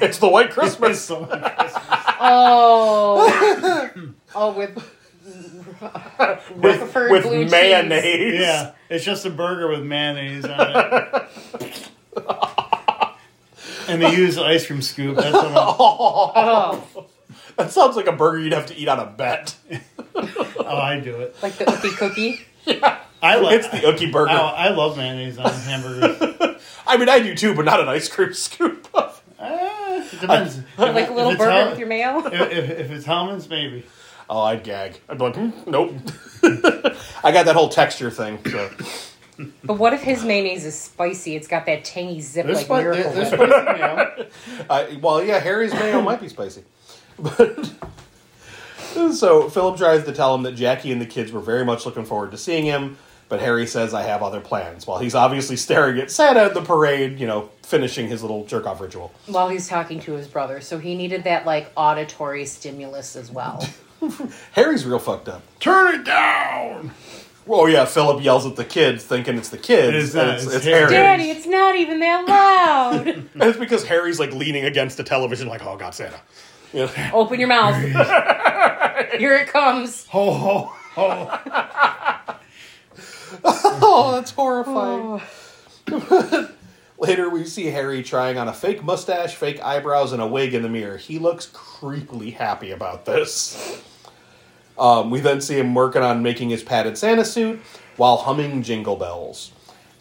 it's 0.01 0.17
the 0.17 0.27
White 0.29 0.51
Christmas. 0.51 1.01
So- 1.03 1.27
Oh, 2.25 3.89
oh, 4.34 4.53
with 4.53 4.82
with 6.55 6.95
with 6.95 7.23
blue 7.23 7.43
cheese. 7.43 7.51
mayonnaise. 7.51 8.39
yeah, 8.39 8.71
it's 8.89 9.03
just 9.05 9.25
a 9.25 9.29
burger 9.29 9.67
with 9.69 9.83
mayonnaise 9.83 10.45
on 10.45 10.59
it. 10.59 11.89
and 13.87 14.01
they 14.01 14.15
use 14.15 14.37
an 14.37 14.43
ice 14.43 14.65
cream 14.67 14.81
scoop. 14.81 15.17
That's 15.17 15.33
what 15.33 15.51
Oh, 15.55 17.07
That 17.57 17.71
sounds 17.71 17.95
like 17.95 18.07
a 18.07 18.11
burger 18.11 18.39
you'd 18.39 18.53
have 18.53 18.65
to 18.67 18.75
eat 18.75 18.87
on 18.87 18.99
a 18.99 19.05
bet. 19.05 19.55
oh, 20.15 20.77
I 20.77 20.99
do 20.99 21.17
it. 21.17 21.35
like 21.43 21.53
the 21.57 21.65
Ookie 21.65 21.95
Cookie. 21.97 22.41
I 23.21 23.35
love. 23.35 23.53
It's 23.53 23.67
the 23.69 23.77
Ookie 23.77 24.11
burger. 24.11 24.31
Oh, 24.33 24.35
I 24.45 24.69
love 24.69 24.97
mayonnaise 24.97 25.37
on 25.37 25.51
hamburgers. 25.53 26.59
I 26.87 26.97
mean, 26.97 27.09
I 27.09 27.19
do 27.19 27.35
too, 27.35 27.53
but 27.53 27.65
not 27.65 27.79
an 27.79 27.87
ice 27.89 28.09
cream 28.09 28.33
scoop. 28.33 28.87
Ah, 28.95 29.13
it 29.39 30.19
depends. 30.19 30.61
Like 30.77 31.09
a 31.09 31.13
little 31.13 31.35
burger 31.35 31.51
Hel- 31.51 31.69
with 31.71 31.79
your 31.79 31.87
mayo. 31.87 32.25
If, 32.25 32.33
if, 32.51 32.69
if 32.71 32.91
it's 32.91 33.05
Hellmann's, 33.05 33.47
maybe. 33.49 33.85
Oh, 34.29 34.41
I'd 34.41 34.63
gag. 34.63 34.99
I'd 35.09 35.17
be 35.17 35.23
like, 35.23 35.36
hmm, 35.36 35.49
nope. 35.67 35.93
I 37.23 37.31
got 37.31 37.45
that 37.45 37.55
whole 37.55 37.69
texture 37.69 38.09
thing. 38.12 38.39
So. 38.49 38.69
But 39.63 39.75
what 39.79 39.93
if 39.93 40.01
his 40.01 40.23
mayonnaise 40.23 40.63
is 40.65 40.79
spicy? 40.79 41.36
It's 41.36 41.47
got 41.47 41.65
that 41.65 41.83
tangy 41.83 42.21
zip 42.21 42.45
There's 42.45 42.57
like 42.57 42.65
spi- 42.65 42.81
miracle. 42.81 43.12
there's 43.13 43.31
Whip. 43.31 43.49
spicy 43.49 43.73
mayo. 43.79 44.27
Uh, 44.69 44.86
well, 45.01 45.23
yeah, 45.23 45.39
Harry's 45.39 45.73
mayo 45.73 46.01
might 46.01 46.21
be 46.21 46.29
spicy. 46.29 46.63
But 47.17 47.71
so 49.13 49.49
Philip 49.49 49.77
tries 49.77 50.03
to 50.05 50.12
tell 50.12 50.36
him 50.36 50.43
that 50.43 50.53
Jackie 50.53 50.91
and 50.91 51.01
the 51.01 51.05
kids 51.05 51.31
were 51.31 51.39
very 51.41 51.65
much 51.65 51.86
looking 51.86 52.05
forward 52.05 52.31
to 52.31 52.38
seeing 52.38 52.65
him, 52.65 52.97
but 53.29 53.39
Harry 53.39 53.65
says, 53.65 53.93
"I 53.93 54.03
have 54.03 54.21
other 54.21 54.39
plans." 54.39 54.86
While 54.86 54.99
he's 54.99 55.15
obviously 55.15 55.55
staring 55.55 55.99
at 55.99 56.12
Santa 56.12 56.41
at 56.41 56.53
the 56.53 56.62
parade, 56.62 57.19
you 57.19 57.25
know, 57.27 57.49
finishing 57.63 58.07
his 58.07 58.21
little 58.21 58.45
jerk 58.45 58.65
off 58.67 58.79
ritual. 58.81 59.12
While 59.27 59.49
he's 59.49 59.67
talking 59.67 59.99
to 60.01 60.13
his 60.13 60.27
brother, 60.27 60.62
so 60.62 60.77
he 60.79 60.95
needed 60.95 61.23
that 61.23 61.45
like 61.45 61.71
auditory 61.75 62.45
stimulus 62.45 63.15
as 63.15 63.31
well. 63.31 63.67
Harry's 64.53 64.85
real 64.85 64.99
fucked 64.99 65.29
up. 65.29 65.41
Turn 65.59 65.95
it 65.95 66.05
down. 66.05 66.91
Oh 67.47 67.65
yeah, 67.65 67.85
Philip 67.85 68.23
yells 68.23 68.45
at 68.45 68.55
the 68.55 68.63
kids, 68.63 69.03
thinking 69.03 69.37
it's 69.37 69.49
the 69.49 69.57
kids. 69.57 69.89
It 69.89 69.95
is 69.95 70.15
and 70.15 70.31
it's, 70.31 70.45
it's 70.45 70.55
it's 70.55 70.65
Harry. 70.65 70.79
Harry. 70.79 70.91
Daddy, 70.93 71.29
it's 71.29 71.45
not 71.45 71.75
even 71.75 71.99
that 71.99 72.27
loud. 72.27 73.07
And 73.33 73.43
it's 73.43 73.59
because 73.59 73.85
Harry's 73.85 74.19
like 74.19 74.31
leaning 74.31 74.63
against 74.65 74.97
the 74.97 75.03
television, 75.03 75.47
like, 75.47 75.65
"Oh 75.65 75.75
God, 75.75 75.93
Santa." 75.93 76.19
You 76.71 76.85
know? 76.85 76.91
Open 77.13 77.39
your 77.39 77.49
mouth. 77.49 77.75
Here 79.19 79.35
it 79.35 79.47
comes. 79.47 80.05
Ho 80.07 80.31
ho 80.31 80.71
ho. 80.95 81.39
Oh, 83.45 84.11
that's 84.13 84.31
horrifying. 84.31 85.21
Oh. 85.91 86.49
Later, 86.97 87.29
we 87.29 87.43
see 87.45 87.65
Harry 87.65 88.01
trying 88.01 88.37
on 88.37 88.47
a 88.47 88.53
fake 88.53 88.83
mustache, 88.83 89.35
fake 89.35 89.61
eyebrows, 89.61 90.13
and 90.13 90.21
a 90.21 90.27
wig 90.27 90.53
in 90.53 90.61
the 90.61 90.69
mirror. 90.69 90.97
He 90.97 91.19
looks 91.19 91.47
creepily 91.47 92.33
happy 92.33 92.71
about 92.71 93.05
this. 93.05 93.83
Um, 94.77 95.09
we 95.12 95.19
then 95.19 95.41
see 95.41 95.57
him 95.59 95.73
working 95.75 96.01
on 96.01 96.23
making 96.23 96.49
his 96.49 96.63
padded 96.63 96.97
Santa 96.97 97.25
suit 97.25 97.62
while 97.97 98.17
humming 98.17 98.63
jingle 98.63 98.95
bells. 98.95 99.51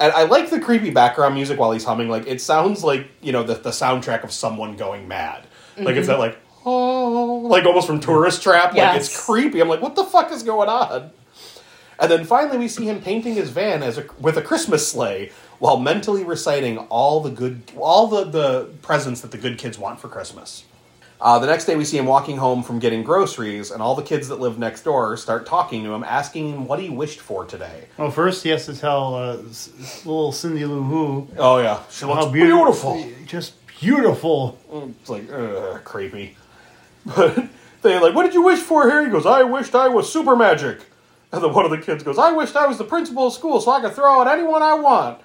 And 0.00 0.12
I 0.12 0.24
like 0.24 0.50
the 0.50 0.58
creepy 0.58 0.90
background 0.90 1.34
music 1.34 1.58
while 1.60 1.72
he's 1.72 1.84
humming. 1.84 2.08
Like, 2.08 2.26
it 2.26 2.40
sounds 2.40 2.82
like, 2.82 3.08
you 3.20 3.30
know, 3.32 3.42
the, 3.44 3.54
the 3.54 3.70
soundtrack 3.70 4.24
of 4.24 4.32
someone 4.32 4.76
going 4.76 5.06
mad. 5.06 5.46
Like, 5.78 5.96
it's 5.96 6.08
that, 6.08 6.18
like, 6.18 6.38
oh, 6.64 7.36
like 7.48 7.64
almost 7.64 7.86
from 7.86 8.00
Tourist 8.00 8.42
Trap. 8.42 8.70
Like, 8.70 8.76
Yes. 8.76 9.06
it's 9.06 9.24
creepy. 9.24 9.60
I'm 9.60 9.68
like, 9.68 9.80
what 9.80 9.94
the 9.94 10.04
fuck 10.04 10.32
is 10.32 10.42
going 10.42 10.68
on? 10.68 11.10
And 12.00 12.10
then 12.10 12.24
finally, 12.24 12.58
we 12.58 12.66
see 12.68 12.86
him 12.86 13.00
painting 13.00 13.34
his 13.34 13.50
van 13.50 13.82
as 13.82 13.96
a, 13.98 14.06
with 14.18 14.36
a 14.36 14.42
Christmas 14.42 14.90
sleigh 14.90 15.30
while 15.60 15.78
mentally 15.78 16.24
reciting 16.24 16.78
all 16.78 17.20
the 17.20 17.30
good, 17.30 17.62
all 17.76 18.08
the, 18.08 18.24
the 18.24 18.70
presents 18.82 19.20
that 19.20 19.30
the 19.30 19.38
good 19.38 19.56
kids 19.56 19.78
want 19.78 20.00
for 20.00 20.08
Christmas. 20.08 20.64
Uh, 21.22 21.38
the 21.38 21.46
next 21.46 21.66
day, 21.66 21.76
we 21.76 21.84
see 21.84 21.96
him 21.96 22.04
walking 22.06 22.36
home 22.36 22.64
from 22.64 22.80
getting 22.80 23.04
groceries, 23.04 23.70
and 23.70 23.80
all 23.80 23.94
the 23.94 24.02
kids 24.02 24.26
that 24.26 24.40
live 24.40 24.58
next 24.58 24.82
door 24.82 25.16
start 25.16 25.46
talking 25.46 25.84
to 25.84 25.94
him, 25.94 26.02
asking 26.02 26.48
him 26.52 26.66
what 26.66 26.80
he 26.80 26.90
wished 26.90 27.20
for 27.20 27.44
today. 27.44 27.84
Well, 27.96 28.10
first 28.10 28.42
he 28.42 28.48
has 28.48 28.66
to 28.66 28.74
tell 28.76 29.14
uh, 29.14 29.36
s- 29.48 29.70
s- 29.80 30.04
little 30.04 30.32
Cindy 30.32 30.64
Lou 30.64 30.82
Who 30.82 31.28
Oh 31.38 31.58
yeah, 31.58 31.80
she 31.90 32.06
looks 32.06 32.24
how 32.24 32.30
beautiful, 32.32 33.08
just 33.24 33.54
beautiful. 33.80 34.58
It's 35.00 35.08
like 35.08 35.30
ugh, 35.32 35.84
creepy. 35.84 36.36
But 37.04 37.48
they 37.82 37.98
like, 38.00 38.14
what 38.14 38.24
did 38.24 38.34
you 38.34 38.42
wish 38.42 38.58
for, 38.60 38.88
Here 38.90 39.04
He 39.04 39.10
goes, 39.10 39.24
I 39.26 39.42
wished 39.44 39.74
I 39.76 39.88
was 39.88 40.12
super 40.12 40.34
magic. 40.36 40.80
And 41.32 41.42
then 41.42 41.52
one 41.54 41.64
of 41.64 41.70
the 41.70 41.78
kids 41.78 42.02
goes, 42.02 42.18
I 42.18 42.30
wished 42.32 42.54
I 42.56 42.66
was 42.66 42.78
the 42.78 42.84
principal 42.84 43.28
of 43.28 43.32
school 43.32 43.60
so 43.60 43.70
I 43.72 43.80
could 43.80 43.92
throw 43.92 44.20
out 44.20 44.28
anyone 44.28 44.62
I 44.62 44.74
want. 44.74 45.20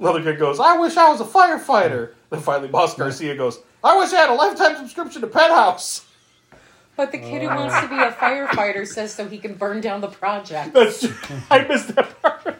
Another 0.00 0.22
kid 0.22 0.38
goes, 0.38 0.60
I 0.60 0.76
wish 0.78 0.96
I 0.96 1.08
was 1.10 1.20
a 1.20 1.24
firefighter. 1.24 2.12
Then 2.30 2.40
finally, 2.40 2.68
Moss 2.68 2.94
Garcia 2.94 3.34
goes, 3.36 3.60
I 3.86 3.96
wish 3.98 4.12
I 4.12 4.16
had 4.16 4.30
a 4.30 4.34
lifetime 4.34 4.76
subscription 4.76 5.20
to 5.20 5.28
Penthouse. 5.28 6.04
But 6.96 7.12
the 7.12 7.18
kid 7.18 7.42
who 7.42 7.48
wants 7.48 7.78
to 7.80 7.88
be 7.88 7.94
a 7.96 8.10
firefighter 8.10 8.86
says 8.86 9.12
so 9.14 9.28
he 9.28 9.38
can 9.38 9.54
burn 9.54 9.80
down 9.80 10.00
the 10.00 10.08
project. 10.08 10.72
That's 10.74 11.06
I 11.50 11.62
missed 11.68 11.94
that 11.94 12.20
part. 12.22 12.56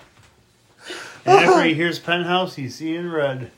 And 1.24 1.40
after 1.40 1.64
he 1.64 1.74
hears 1.74 1.98
Penthouse, 1.98 2.54
he's 2.54 2.76
seeing 2.76 3.10
red. 3.10 3.50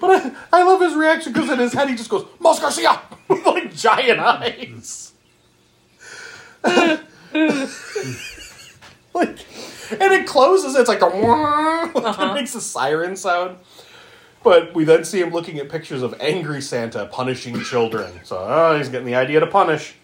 But 0.00 0.10
I, 0.10 0.32
I 0.60 0.62
love 0.64 0.80
his 0.80 0.94
reaction 0.94 1.32
because 1.32 1.48
in 1.50 1.58
his 1.58 1.72
head 1.72 1.88
he 1.88 1.94
just 1.94 2.10
goes, 2.10 2.26
Moss 2.40 2.60
Garcia! 2.60 3.00
With 3.28 3.46
like 3.46 3.74
giant 3.74 4.20
eyes. 4.20 5.12
like, 6.64 7.00
and 9.14 10.12
it 10.12 10.26
closes. 10.26 10.74
It's 10.76 10.88
like 10.88 11.00
a 11.02 11.06
like 11.06 11.96
Uh-huh. 11.96 12.30
it 12.30 12.34
makes 12.34 12.54
a 12.54 12.60
siren 12.60 13.16
sound. 13.16 13.58
But 14.46 14.76
we 14.76 14.84
then 14.84 15.04
see 15.04 15.20
him 15.20 15.30
looking 15.30 15.58
at 15.58 15.68
pictures 15.68 16.02
of 16.02 16.14
angry 16.20 16.62
Santa 16.62 17.06
punishing 17.06 17.60
children. 17.64 18.20
So 18.22 18.38
oh, 18.38 18.78
he's 18.78 18.88
getting 18.88 19.08
the 19.08 19.16
idea 19.16 19.40
to 19.40 19.46
punish. 19.48 19.96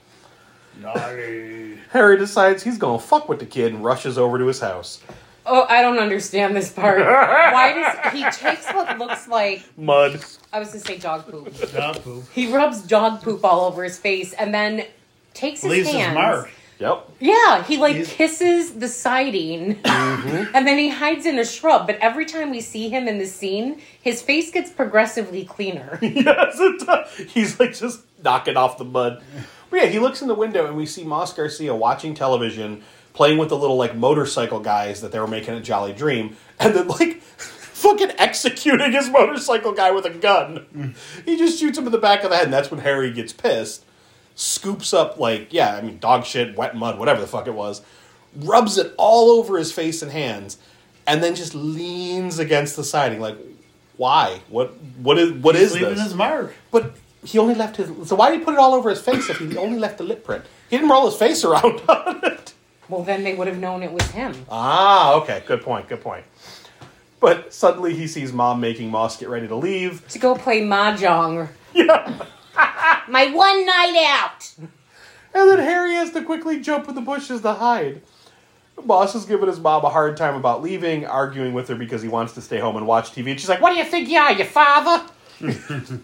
Naughty. 0.80 1.78
Harry 1.90 2.18
decides 2.18 2.64
he's 2.64 2.76
gonna 2.76 2.98
fuck 2.98 3.28
with 3.28 3.38
the 3.38 3.46
kid 3.46 3.72
and 3.72 3.84
rushes 3.84 4.18
over 4.18 4.38
to 4.38 4.46
his 4.48 4.58
house. 4.58 5.00
Oh, 5.46 5.64
I 5.68 5.80
don't 5.80 6.00
understand 6.00 6.56
this 6.56 6.72
part. 6.72 6.98
Why 7.06 7.72
does 7.72 8.12
he 8.12 8.24
takes 8.44 8.68
what 8.72 8.98
looks 8.98 9.28
like 9.28 9.62
Mud. 9.76 10.20
I 10.52 10.58
was 10.58 10.70
gonna 10.70 10.80
say 10.80 10.98
dog 10.98 11.30
poop. 11.30 11.72
Dog 11.72 12.02
poop. 12.02 12.24
He 12.32 12.52
rubs 12.52 12.82
dog 12.82 13.22
poop 13.22 13.44
all 13.44 13.60
over 13.66 13.84
his 13.84 13.96
face 13.96 14.32
and 14.32 14.52
then 14.52 14.86
takes 15.34 15.60
his 15.60 15.70
Leaves 15.70 15.86
his 15.86 15.96
hands. 15.96 16.14
mark. 16.14 16.50
Yep. 16.82 17.08
Yeah, 17.20 17.62
he 17.64 17.76
like 17.78 17.96
He's- 17.96 18.12
kisses 18.12 18.74
the 18.74 18.88
siding 18.88 19.76
Mm-hmm. 19.76 20.54
and 20.54 20.66
then 20.66 20.78
he 20.78 20.88
hides 20.90 21.24
in 21.26 21.38
a 21.38 21.44
shrub. 21.44 21.86
But 21.86 21.96
every 22.00 22.26
time 22.26 22.50
we 22.50 22.60
see 22.60 22.88
him 22.88 23.08
in 23.08 23.18
the 23.18 23.26
scene, 23.26 23.80
his 24.02 24.20
face 24.20 24.50
gets 24.50 24.70
progressively 24.70 25.44
cleaner. 25.44 25.98
yes, 26.02 26.56
it 26.58 26.86
does. 26.86 27.16
He's 27.32 27.58
like 27.60 27.74
just 27.74 28.00
knocking 28.22 28.56
off 28.56 28.78
the 28.78 28.84
mud. 28.84 29.22
But 29.70 29.80
yeah, 29.80 29.86
he 29.86 29.98
looks 29.98 30.20
in 30.22 30.28
the 30.28 30.34
window 30.34 30.66
and 30.66 30.76
we 30.76 30.84
see 30.86 31.04
Moss 31.04 31.32
Garcia 31.32 31.74
watching 31.74 32.14
television, 32.14 32.82
playing 33.14 33.38
with 33.38 33.48
the 33.48 33.56
little 33.56 33.76
like 33.76 33.96
motorcycle 33.96 34.60
guys 34.60 35.00
that 35.00 35.12
they 35.12 35.18
were 35.20 35.26
making 35.26 35.54
at 35.54 35.62
Jolly 35.64 35.92
Dream, 35.92 36.36
and 36.60 36.74
then 36.74 36.88
like 36.88 37.20
fucking 37.22 38.12
executing 38.18 38.92
his 38.92 39.08
motorcycle 39.08 39.72
guy 39.72 39.90
with 39.92 40.04
a 40.04 40.10
gun. 40.10 40.94
He 41.24 41.36
just 41.38 41.58
shoots 41.58 41.78
him 41.78 41.86
in 41.86 41.92
the 41.92 41.98
back 41.98 42.22
of 42.22 42.30
the 42.30 42.36
head, 42.36 42.44
and 42.44 42.52
that's 42.52 42.70
when 42.70 42.80
Harry 42.80 43.10
gets 43.12 43.32
pissed, 43.32 43.84
scoops 44.34 44.92
up 44.94 45.18
like 45.18 45.52
yeah, 45.52 45.74
I 45.76 45.82
mean 45.82 45.98
dog 45.98 46.24
shit, 46.24 46.56
wet 46.56 46.76
mud, 46.76 46.98
whatever 46.98 47.20
the 47.20 47.26
fuck 47.26 47.46
it 47.46 47.54
was, 47.54 47.82
rubs 48.36 48.78
it 48.78 48.94
all 48.98 49.30
over 49.32 49.58
his 49.58 49.72
face 49.72 50.02
and 50.02 50.10
hands, 50.10 50.58
and 51.06 51.22
then 51.22 51.34
just 51.34 51.54
leans 51.54 52.38
against 52.38 52.76
the 52.76 52.84
siding 52.84 53.20
like. 53.20 53.36
Why? 53.98 54.40
What? 54.48 54.72
What 55.02 55.18
is? 55.18 55.32
What 55.32 55.54
He's 55.54 55.68
is 55.68 55.74
leaving 55.74 55.90
this? 55.90 56.02
his 56.04 56.14
mark. 56.14 56.54
But 56.70 56.94
he 57.24 57.38
only 57.38 57.54
left 57.54 57.76
his. 57.76 57.88
So 58.08 58.16
why 58.16 58.30
did 58.30 58.40
he 58.40 58.44
put 58.44 58.54
it 58.54 58.58
all 58.58 58.72
over 58.74 58.88
his 58.88 59.00
face 59.00 59.28
if 59.28 59.36
he 59.38 59.54
only 59.58 59.78
left 59.78 59.98
the 59.98 60.02
lip 60.04 60.24
print? 60.24 60.44
He 60.70 60.76
didn't 60.78 60.90
roll 60.90 61.04
his 61.08 61.14
face 61.16 61.44
around 61.44 61.82
on 61.88 62.24
it. 62.24 62.54
Well, 62.88 63.02
then 63.04 63.22
they 63.22 63.34
would 63.34 63.46
have 63.48 63.58
known 63.58 63.82
it 63.82 63.92
was 63.92 64.02
him. 64.10 64.34
Ah, 64.50 65.14
okay. 65.16 65.42
Good 65.46 65.60
point. 65.62 65.88
Good 65.88 66.00
point. 66.00 66.24
But 67.20 67.52
suddenly 67.52 67.94
he 67.94 68.06
sees 68.08 68.32
mom 68.32 68.60
making 68.60 68.90
Moss 68.90 69.18
get 69.18 69.28
ready 69.28 69.46
to 69.46 69.54
leave. 69.54 70.08
To 70.08 70.18
go 70.18 70.34
play 70.34 70.62
mahjong. 70.62 71.48
Yeah. 71.74 72.24
My 73.08 73.30
one 73.32 73.66
night 73.66 74.06
out. 74.06 74.54
And 75.34 75.50
then 75.50 75.58
Harry 75.58 75.94
has 75.94 76.10
to 76.12 76.22
quickly 76.22 76.60
jump 76.60 76.88
in 76.88 76.94
the 76.94 77.00
bushes 77.00 77.40
to 77.42 77.54
hide. 77.54 78.02
Moss 78.84 79.14
is 79.14 79.24
giving 79.24 79.48
his 79.48 79.60
mom 79.60 79.84
a 79.84 79.88
hard 79.88 80.16
time 80.16 80.34
about 80.34 80.62
leaving, 80.62 81.06
arguing 81.06 81.54
with 81.54 81.68
her 81.68 81.74
because 81.74 82.02
he 82.02 82.08
wants 82.08 82.32
to 82.34 82.40
stay 82.40 82.58
home 82.58 82.76
and 82.76 82.86
watch 82.86 83.12
TV. 83.12 83.30
And 83.30 83.40
she's 83.40 83.48
like, 83.48 83.60
What 83.60 83.72
do 83.72 83.76
you 83.76 83.84
think 83.84 84.08
you 84.08 84.18
are, 84.18 84.32
your 84.32 84.46
father? 84.46 85.04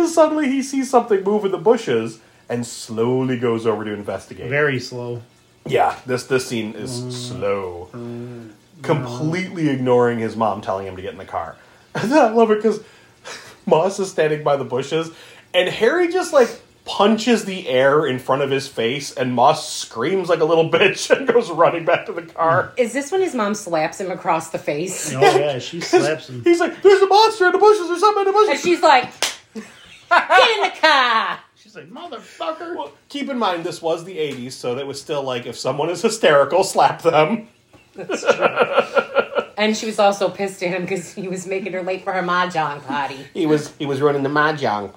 And 0.00 0.08
suddenly 0.08 0.48
he 0.48 0.62
sees 0.62 0.88
something 0.88 1.22
move 1.22 1.44
in 1.44 1.52
the 1.52 1.58
bushes 1.58 2.20
and 2.48 2.66
slowly 2.66 3.38
goes 3.38 3.66
over 3.66 3.84
to 3.84 3.92
investigate. 3.92 4.48
Very 4.48 4.80
slow. 4.80 5.22
Yeah, 5.66 5.98
this 6.06 6.24
this 6.24 6.46
scene 6.46 6.72
is 6.72 7.02
mm. 7.02 7.12
slow. 7.12 7.88
Mm. 7.92 8.52
Completely 8.82 9.68
ignoring 9.68 10.18
his 10.18 10.36
mom 10.36 10.62
telling 10.62 10.86
him 10.86 10.96
to 10.96 11.02
get 11.02 11.12
in 11.12 11.18
the 11.18 11.26
car. 11.26 11.56
I 11.94 12.30
love 12.30 12.50
it 12.50 12.56
because 12.56 12.82
Moss 13.66 13.98
is 13.98 14.10
standing 14.10 14.42
by 14.42 14.56
the 14.56 14.64
bushes 14.64 15.10
and 15.54 15.68
Harry 15.68 16.12
just 16.12 16.32
like 16.32 16.48
punches 16.86 17.44
the 17.44 17.68
air 17.68 18.06
in 18.06 18.18
front 18.18 18.42
of 18.42 18.50
his 18.50 18.66
face 18.66 19.12
and 19.12 19.32
Moss 19.32 19.72
screams 19.72 20.28
like 20.28 20.40
a 20.40 20.44
little 20.44 20.68
bitch 20.70 21.10
and 21.16 21.28
goes 21.28 21.50
running 21.50 21.84
back 21.84 22.06
to 22.06 22.12
the 22.12 22.22
car. 22.22 22.72
Is 22.76 22.92
this 22.92 23.12
when 23.12 23.20
his 23.20 23.34
mom 23.34 23.54
slaps 23.54 24.00
him 24.00 24.10
across 24.10 24.50
the 24.50 24.58
face? 24.58 25.12
Oh 25.14 25.20
yeah, 25.20 25.58
she 25.58 25.80
slaps 25.80 26.28
him. 26.28 26.42
He's 26.42 26.58
like, 26.60 26.82
There's 26.82 27.02
a 27.02 27.06
monster 27.06 27.46
in 27.46 27.52
the 27.52 27.58
bushes, 27.58 27.88
there's 27.88 28.00
something 28.00 28.22
in 28.22 28.26
the 28.26 28.32
bushes!" 28.32 28.50
And 28.50 28.60
she's 28.60 28.82
like, 28.82 29.10
get 29.54 30.56
in 30.56 30.62
the 30.62 30.80
car. 30.80 31.38
She's 31.54 31.76
like, 31.76 31.90
motherfucker. 31.90 32.74
Well, 32.74 32.92
keep 33.08 33.28
in 33.28 33.38
mind 33.38 33.64
this 33.64 33.80
was 33.80 34.04
the 34.04 34.16
80s, 34.16 34.52
so 34.52 34.74
that 34.74 34.86
was 34.86 35.00
still 35.00 35.22
like 35.22 35.46
if 35.46 35.56
someone 35.56 35.90
is 35.90 36.02
hysterical, 36.02 36.64
slap 36.64 37.02
them. 37.02 37.48
And 39.60 39.76
she 39.76 39.84
was 39.84 39.98
also 39.98 40.30
pissed 40.30 40.62
at 40.62 40.70
him 40.70 40.82
because 40.82 41.12
he 41.12 41.28
was 41.28 41.46
making 41.46 41.74
her 41.74 41.82
late 41.82 42.02
for 42.02 42.14
her 42.14 42.22
mahjong 42.22 42.82
party. 42.86 43.26
he 43.34 43.44
was 43.44 43.74
he 43.78 43.84
was 43.84 44.00
running 44.00 44.22
the 44.22 44.30
mahjong. 44.30 44.94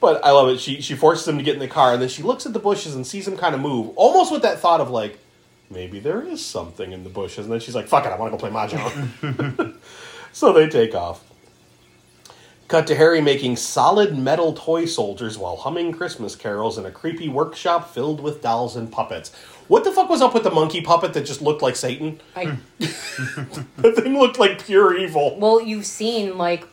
But 0.00 0.22
I 0.22 0.32
love 0.32 0.50
it. 0.50 0.60
She 0.60 0.82
she 0.82 0.94
forces 0.94 1.26
him 1.26 1.38
to 1.38 1.42
get 1.42 1.54
in 1.54 1.60
the 1.60 1.66
car, 1.66 1.94
and 1.94 2.02
then 2.02 2.10
she 2.10 2.22
looks 2.22 2.44
at 2.44 2.52
the 2.52 2.58
bushes 2.58 2.94
and 2.94 3.06
sees 3.06 3.26
him 3.26 3.38
kind 3.38 3.54
of 3.54 3.62
move, 3.62 3.96
almost 3.96 4.30
with 4.30 4.42
that 4.42 4.58
thought 4.58 4.82
of 4.82 4.90
like, 4.90 5.18
maybe 5.70 5.98
there 5.98 6.20
is 6.20 6.44
something 6.44 6.92
in 6.92 7.04
the 7.04 7.08
bushes. 7.08 7.46
And 7.46 7.52
then 7.52 7.60
she's 7.60 7.74
like, 7.74 7.88
"Fuck 7.88 8.04
it, 8.04 8.12
I 8.12 8.18
want 8.18 8.32
to 8.32 8.36
go 8.36 8.38
play 8.38 8.50
mahjong." 8.50 9.74
so 10.32 10.52
they 10.52 10.68
take 10.68 10.94
off. 10.94 11.24
Cut 12.68 12.86
to 12.88 12.96
Harry 12.96 13.22
making 13.22 13.56
solid 13.56 14.18
metal 14.18 14.52
toy 14.52 14.84
soldiers 14.84 15.38
while 15.38 15.56
humming 15.56 15.92
Christmas 15.92 16.36
carols 16.36 16.76
in 16.76 16.84
a 16.84 16.90
creepy 16.90 17.30
workshop 17.30 17.94
filled 17.94 18.20
with 18.20 18.42
dolls 18.42 18.76
and 18.76 18.92
puppets. 18.92 19.30
What 19.68 19.84
the 19.84 19.90
fuck 19.92 20.08
was 20.08 20.22
up 20.22 20.32
with 20.34 20.44
the 20.44 20.50
monkey 20.50 20.80
puppet 20.80 21.12
that 21.14 21.26
just 21.26 21.42
looked 21.42 21.62
like 21.62 21.76
Satan? 21.76 22.20
I, 22.34 22.44
hmm. 22.46 22.58
The 23.82 23.92
thing 23.92 24.18
looked 24.18 24.38
like 24.38 24.64
pure 24.64 24.96
evil. 24.96 25.38
well, 25.38 25.60
you've 25.60 25.86
seen 25.86 26.38
like 26.38 26.66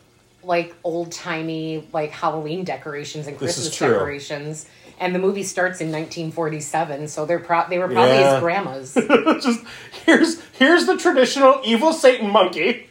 like 0.43 0.75
old 0.83 1.11
timey 1.11 1.87
like 1.93 2.11
Halloween 2.11 2.63
decorations 2.65 3.27
and 3.27 3.39
This 3.39 3.57
is 3.57 3.63
Christmas 3.69 3.77
true. 3.77 3.87
decorations. 3.93 4.67
And 4.99 5.15
the 5.15 5.19
movie 5.19 5.43
starts 5.43 5.81
in 5.81 5.87
1947, 5.87 7.07
so 7.07 7.25
they're 7.25 7.39
pro- 7.39 7.67
they 7.67 7.79
were 7.79 7.87
probably 7.87 8.11
Yeah. 8.15 8.33
his 8.35 8.39
grandmas. 8.41 8.93
just 9.43 9.61
here's 10.05 10.41
here's 10.51 10.85
the 10.85 10.97
traditional 10.97 11.59
evil 11.63 11.93
Satan 11.93 12.29
monkey. 12.29 12.89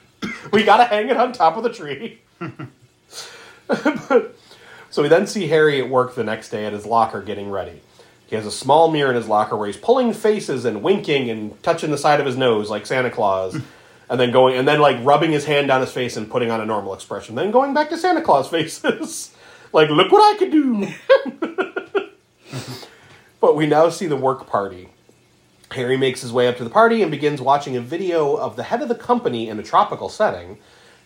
We 0.53 0.65
gotta 0.65 0.85
hang 0.85 1.09
it 1.11 1.17
on 1.17 1.33
top 1.33 1.57
of 1.57 1.63
the 1.63 1.73
tree. 1.73 2.21
so 4.91 5.03
we 5.03 5.09
then 5.09 5.27
see 5.27 5.47
Harry 5.49 5.81
at 5.81 5.89
work 5.89 6.15
the 6.15 6.25
next 6.25 6.51
day 6.51 6.65
at 6.67 6.73
his 6.73 6.85
locker 6.87 7.23
getting 7.23 7.51
ready. 7.51 7.81
He 8.33 8.37
has 8.37 8.47
a 8.47 8.51
small 8.51 8.91
mirror 8.91 9.11
in 9.11 9.17
his 9.17 9.29
locker 9.29 9.59
where 9.59 9.67
he's 9.67 9.77
pulling 9.77 10.15
faces 10.15 10.65
and 10.65 10.83
winking 10.83 11.29
and 11.29 11.63
touching 11.63 11.91
the 11.91 11.99
side 11.99 12.19
of 12.19 12.25
his 12.25 12.35
nose 12.35 12.71
like 12.71 12.87
Santa 12.87 13.11
Claus. 13.11 13.61
And 14.09 14.21
then 14.21 14.31
going 14.31 14.57
and 14.57 14.69
then 14.69 14.81
like 14.81 15.03
rubbing 15.03 15.33
his 15.33 15.47
hand 15.47 15.69
down 15.69 15.81
his 15.81 15.93
face 15.93 16.19
and 16.19 16.31
putting 16.31 16.51
on 16.51 16.61
a 16.61 16.67
normal 16.67 16.93
expression. 16.93 17.35
Then 17.35 17.51
going 17.51 17.73
back 17.73 17.89
to 17.91 17.97
Santa 17.97 18.21
Claus 18.21 18.47
faces. 18.49 19.35
like, 19.73 19.89
look 19.89 20.13
what 20.13 20.35
I 20.35 20.39
could 20.39 20.51
do. 20.51 20.89
but 23.41 23.57
we 23.57 23.67
now 23.67 23.89
see 23.89 24.07
the 24.07 24.17
work 24.17 24.47
party. 24.47 24.91
Harry 25.71 25.97
makes 25.97 26.21
his 26.21 26.31
way 26.31 26.47
up 26.47 26.59
to 26.59 26.65
the 26.65 26.69
party 26.69 27.01
and 27.01 27.11
begins 27.11 27.41
watching 27.41 27.75
a 27.75 27.81
video 27.81 28.35
of 28.35 28.57
the 28.57 28.65
head 28.65 28.83
of 28.83 28.89
the 28.89 28.95
company 28.95 29.49
in 29.49 29.59
a 29.59 29.63
tropical 29.63 30.11
setting, 30.11 30.59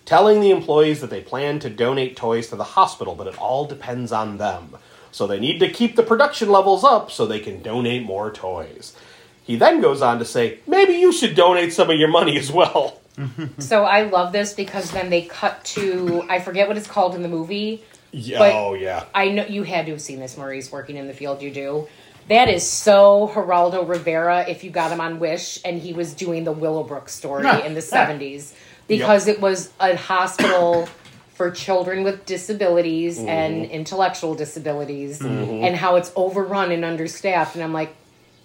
telling 0.05 0.41
the 0.41 0.51
employees 0.51 1.01
that 1.01 1.11
they 1.11 1.21
plan 1.21 1.61
to 1.61 1.71
donate 1.71 2.17
toys 2.17 2.49
to 2.49 2.57
the 2.57 2.65
hospital, 2.65 3.15
but 3.15 3.29
it 3.29 3.39
all 3.39 3.67
depends 3.67 4.11
on 4.11 4.39
them. 4.39 4.77
So 5.12 5.27
they 5.27 5.40
need 5.40 5.59
to 5.61 5.71
keep 5.71 5.97
the 5.97 6.03
production 6.03 6.51
levels 6.51 6.85
up 6.85 7.11
so 7.11 7.27
they 7.27 7.40
can 7.40 7.62
donate 7.62 8.03
more 8.05 8.31
toys. 8.31 8.95
He 9.42 9.57
then 9.57 9.81
goes 9.81 10.03
on 10.03 10.19
to 10.19 10.25
say, 10.25 10.59
maybe 10.66 10.95
you 10.95 11.12
should 11.12 11.35
donate 11.35 11.73
some 11.73 11.90
of 11.90 11.99
your 11.99 12.09
money 12.09 12.37
as 12.38 12.51
well. 12.51 13.01
so 13.59 13.85
I 13.85 14.03
love 14.03 14.33
this 14.33 14.53
because 14.53 14.90
then 14.90 15.09
they 15.09 15.23
cut 15.23 15.64
to 15.64 16.25
I 16.29 16.40
forget 16.40 16.69
what 16.69 16.77
it's 16.77 16.88
called 16.88 17.14
in 17.14 17.23
the 17.23 17.29
movie. 17.29 17.83
Yeah, 18.12 18.38
But- 18.38 18.53
oh, 18.55 18.75
yeah. 18.75 19.05
I 19.14 19.31
know 19.31 19.47
you 19.47 19.62
had 19.62 19.87
to 19.87 19.92
have 19.92 20.03
seen 20.03 20.19
this, 20.21 20.37
Maurice, 20.37 20.71
working 20.71 20.97
in 20.97 21.07
the 21.07 21.14
field. 21.14 21.42
You 21.42 21.51
do. 21.51 21.88
That 22.29 22.49
is 22.49 22.69
so 22.69 23.31
Geraldo 23.33 23.88
Rivera 23.88 24.45
if 24.49 24.64
you 24.64 24.71
got 24.71 24.90
him 24.90 25.01
on 25.01 25.21
Wish 25.21 25.61
and 25.64 25.81
he 25.81 25.92
was 25.92 26.12
doing 26.12 26.42
the 26.42 26.51
Willowbrook 26.51 27.09
story 27.09 27.47
in 27.64 27.75
the 27.75 27.81
70s 27.81 28.53
because 28.88 29.29
it 29.29 29.40
was 29.40 29.71
a 29.79 29.97
hospital 29.97 30.88
for 31.37 31.51
children 31.51 32.03
with 32.03 32.25
disabilities 32.27 33.18
and 33.18 33.66
intellectual 33.66 34.35
disabilities 34.35 35.20
and 35.20 35.77
how 35.77 35.96
it's 35.96 36.11
overrun 36.16 36.72
and 36.72 36.85
understaffed. 36.85 37.55
And 37.55 37.62
I'm 37.62 37.72
like, 37.75 37.94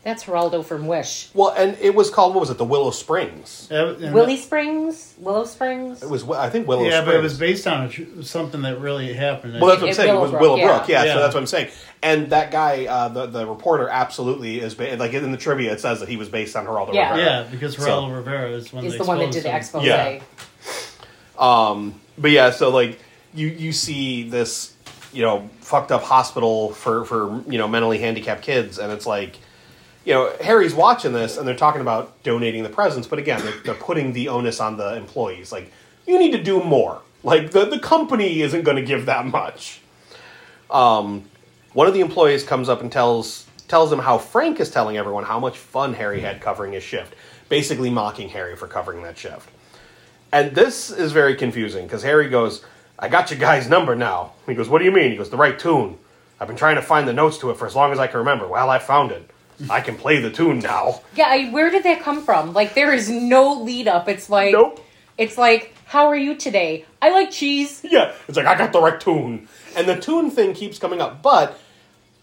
that's 0.04 0.24
Geraldo 0.24 0.66
from 0.66 0.88
Wish. 0.88 1.30
Well, 1.36 1.50
and 1.56 1.78
it 1.80 1.94
was 1.94 2.10
called, 2.10 2.34
what 2.34 2.42
was 2.42 2.50
it, 2.50 2.58
the 2.58 2.66
Willow 2.66 2.90
Springs? 2.90 3.70
Uh, 3.72 3.96
and- 4.02 4.16
Willie 4.16 4.36
Springs? 4.36 5.14
Willow 5.20 5.46
Springs? 5.46 6.02
It 6.02 6.10
was, 6.10 6.28
I 6.28 6.50
think, 6.50 6.68
Willow 6.68 6.82
Springs. 6.82 6.92
yeah, 6.92 7.02
Springs. 7.02 7.06
but 7.14 7.20
it 7.20 7.22
was 7.24 7.38
based 7.38 7.68
on 7.68 7.84
a 7.86 7.90
tr- 7.90 8.22
something 8.24 8.64
that 8.64 8.80
really 8.80 9.14
happened. 9.14 9.62
Well, 9.62 9.68
that's 9.68 9.80
what 9.80 9.84
I'm 9.88 9.92
It- 9.92 9.96
saying. 9.96 10.10
It 10.16 10.20
was 10.20 10.32
Willowbrook, 10.32 10.58
Willowbrook. 10.58 10.90
Yeah. 10.90 11.04
yeah. 11.06 11.14
so 11.14 11.20
that's 11.20 11.34
what 11.36 11.42
I'm 11.42 11.48
saying. 11.48 11.70
And 12.02 12.32
that 12.32 12.50
guy, 12.52 12.88
uh, 12.88 13.10
the 13.10 13.28
the 13.28 13.46
reporter, 13.46 13.88
absolutely 13.90 14.60
is 14.60 14.74
ba- 14.74 14.96
like 14.98 15.14
in 15.14 15.32
the 15.32 15.38
trivia. 15.38 15.72
It 15.72 15.80
says 15.80 16.00
that 16.00 16.10
he 16.10 16.18
was 16.18 16.30
based 16.30 16.56
on 16.56 16.66
Geraldo 16.66 16.94
Yeah. 16.96 17.12
Rivera. 17.12 17.26
yeah, 17.44 17.48
because 17.52 17.78
So- 17.78 18.08
Rivera 18.10 18.50
is 18.50 18.74
one 18.74 18.84
Is 18.84 18.98
the 18.98 19.04
one 19.04 19.20
that 19.20 19.32
did 19.32 19.44
the 19.44 19.56
exposed 19.56 19.86
expose. 19.86 20.08
him. 20.18 20.24
Yeah. 21.40 21.92
But 22.18 22.32
yeah, 22.32 22.52
so 22.52 22.70
like 22.70 23.00
you 23.34 23.48
you 23.48 23.72
see 23.72 24.30
this, 24.30 24.76
you 25.14 25.22
know, 25.22 25.50
fucked 25.60 25.92
up 25.92 26.04
hospital 26.04 26.72
for 26.74 27.06
for 27.06 27.42
you 27.48 27.58
know 27.58 27.68
mentally 27.68 28.00
handicapped 28.00 28.42
kids, 28.42 28.80
and 28.80 28.92
it's 28.92 29.06
like. 29.06 29.38
You 30.04 30.16
know, 30.16 30.34
Harry's 30.42 30.74
watching 30.74 31.14
this, 31.14 31.38
and 31.38 31.48
they're 31.48 31.56
talking 31.56 31.80
about 31.80 32.24
donating 32.24 32.64
the 32.64 32.70
presents, 32.70 33.08
but 33.08 33.20
again, 33.20 33.40
they're, 33.44 33.60
they're 33.64 33.76
putting 33.76 34.14
the 34.14 34.30
onus 34.30 34.60
on 34.60 34.76
the 34.76 34.96
employees. 34.96 35.52
Like, 35.52 35.72
you 36.08 36.18
need 36.18 36.32
to 36.32 36.42
do 36.42 36.64
more. 36.64 37.04
Like, 37.22 37.52
the, 37.52 37.66
the 37.66 37.78
company 37.78 38.42
isn't 38.42 38.64
going 38.64 38.78
to 38.78 38.82
give 38.82 39.06
that 39.06 39.28
much. 39.28 39.80
Um, 40.72 41.26
one 41.74 41.86
of 41.86 41.94
the 41.94 42.00
employees 42.00 42.44
comes 42.44 42.68
up 42.68 42.82
and 42.82 42.92
tells 42.92 43.46
tells 43.68 43.92
him 43.94 44.00
how 44.00 44.18
Frank 44.18 44.60
is 44.60 44.72
telling 44.72 44.98
everyone 44.98 45.24
how 45.24 45.40
much 45.40 45.58
fun 45.58 45.94
Harry 45.94 46.20
had 46.20 46.42
covering 46.42 46.74
his 46.74 46.84
shift, 46.84 47.14
basically 47.48 47.92
mocking 47.92 48.28
Harry 48.30 48.56
for 48.56 48.68
covering 48.68 49.04
that 49.04 49.18
shift. 49.18 49.50
And 50.32 50.56
this 50.56 50.90
is 50.92 51.12
very 51.12 51.36
confusing 51.36 51.86
because 51.86 52.04
Harry 52.04 52.30
goes, 52.30 52.64
"I 52.98 53.08
got 53.10 53.32
your 53.32 53.40
guy's 53.40 53.68
number 53.68 53.96
now." 53.96 54.32
He 54.48 54.54
goes, 54.54 54.70
"What 54.70 54.80
do 54.80 54.86
you 54.86 54.92
mean?" 54.92 55.12
He 55.12 55.18
goes, 55.18 55.30
"The 55.30 55.38
right 55.38 55.58
tune. 55.58 55.98
I've 56.40 56.48
been 56.48 56.58
trying 56.58 56.76
to 56.78 56.82
find 56.82 57.08
the 57.08 57.14
notes 57.14 57.38
to 57.40 57.52
it 57.52 57.58
for 57.58 57.68
as 57.68 57.76
long 57.76 57.92
as 57.92 58.00
I 58.00 58.08
can 58.08 58.20
remember. 58.20 58.48
Well, 58.48 58.70
I 58.70 58.80
found 58.80 59.12
it. 59.12 59.30
I 59.70 59.82
can 59.82 59.96
play 59.96 60.20
the 60.20 60.32
tune 60.32 60.60
now." 60.60 61.02
Yeah, 61.16 61.28
I, 61.28 61.50
where 61.52 61.70
did 61.70 61.84
that 61.84 62.02
come 62.02 62.24
from? 62.24 62.54
Like, 62.54 62.74
there 62.74 62.94
is 62.94 63.10
no 63.10 63.54
lead 63.62 63.88
up. 63.88 64.08
It's 64.08 64.30
like, 64.30 64.54
Nope. 64.54 64.84
it's 65.18 65.38
like, 65.38 65.76
how 65.86 66.08
are 66.08 66.16
you 66.16 66.36
today? 66.36 66.86
I 67.02 67.12
like 67.12 67.30
cheese. 67.32 67.82
Yeah, 67.84 68.14
it's 68.28 68.38
like 68.38 68.48
I 68.48 68.56
got 68.58 68.72
the 68.74 68.82
right 68.82 69.00
tune, 69.00 69.48
and 69.76 69.88
the 69.88 69.98
tune 70.00 70.32
thing 70.32 70.54
keeps 70.54 70.80
coming 70.80 71.02
up, 71.02 71.22
but. 71.22 71.60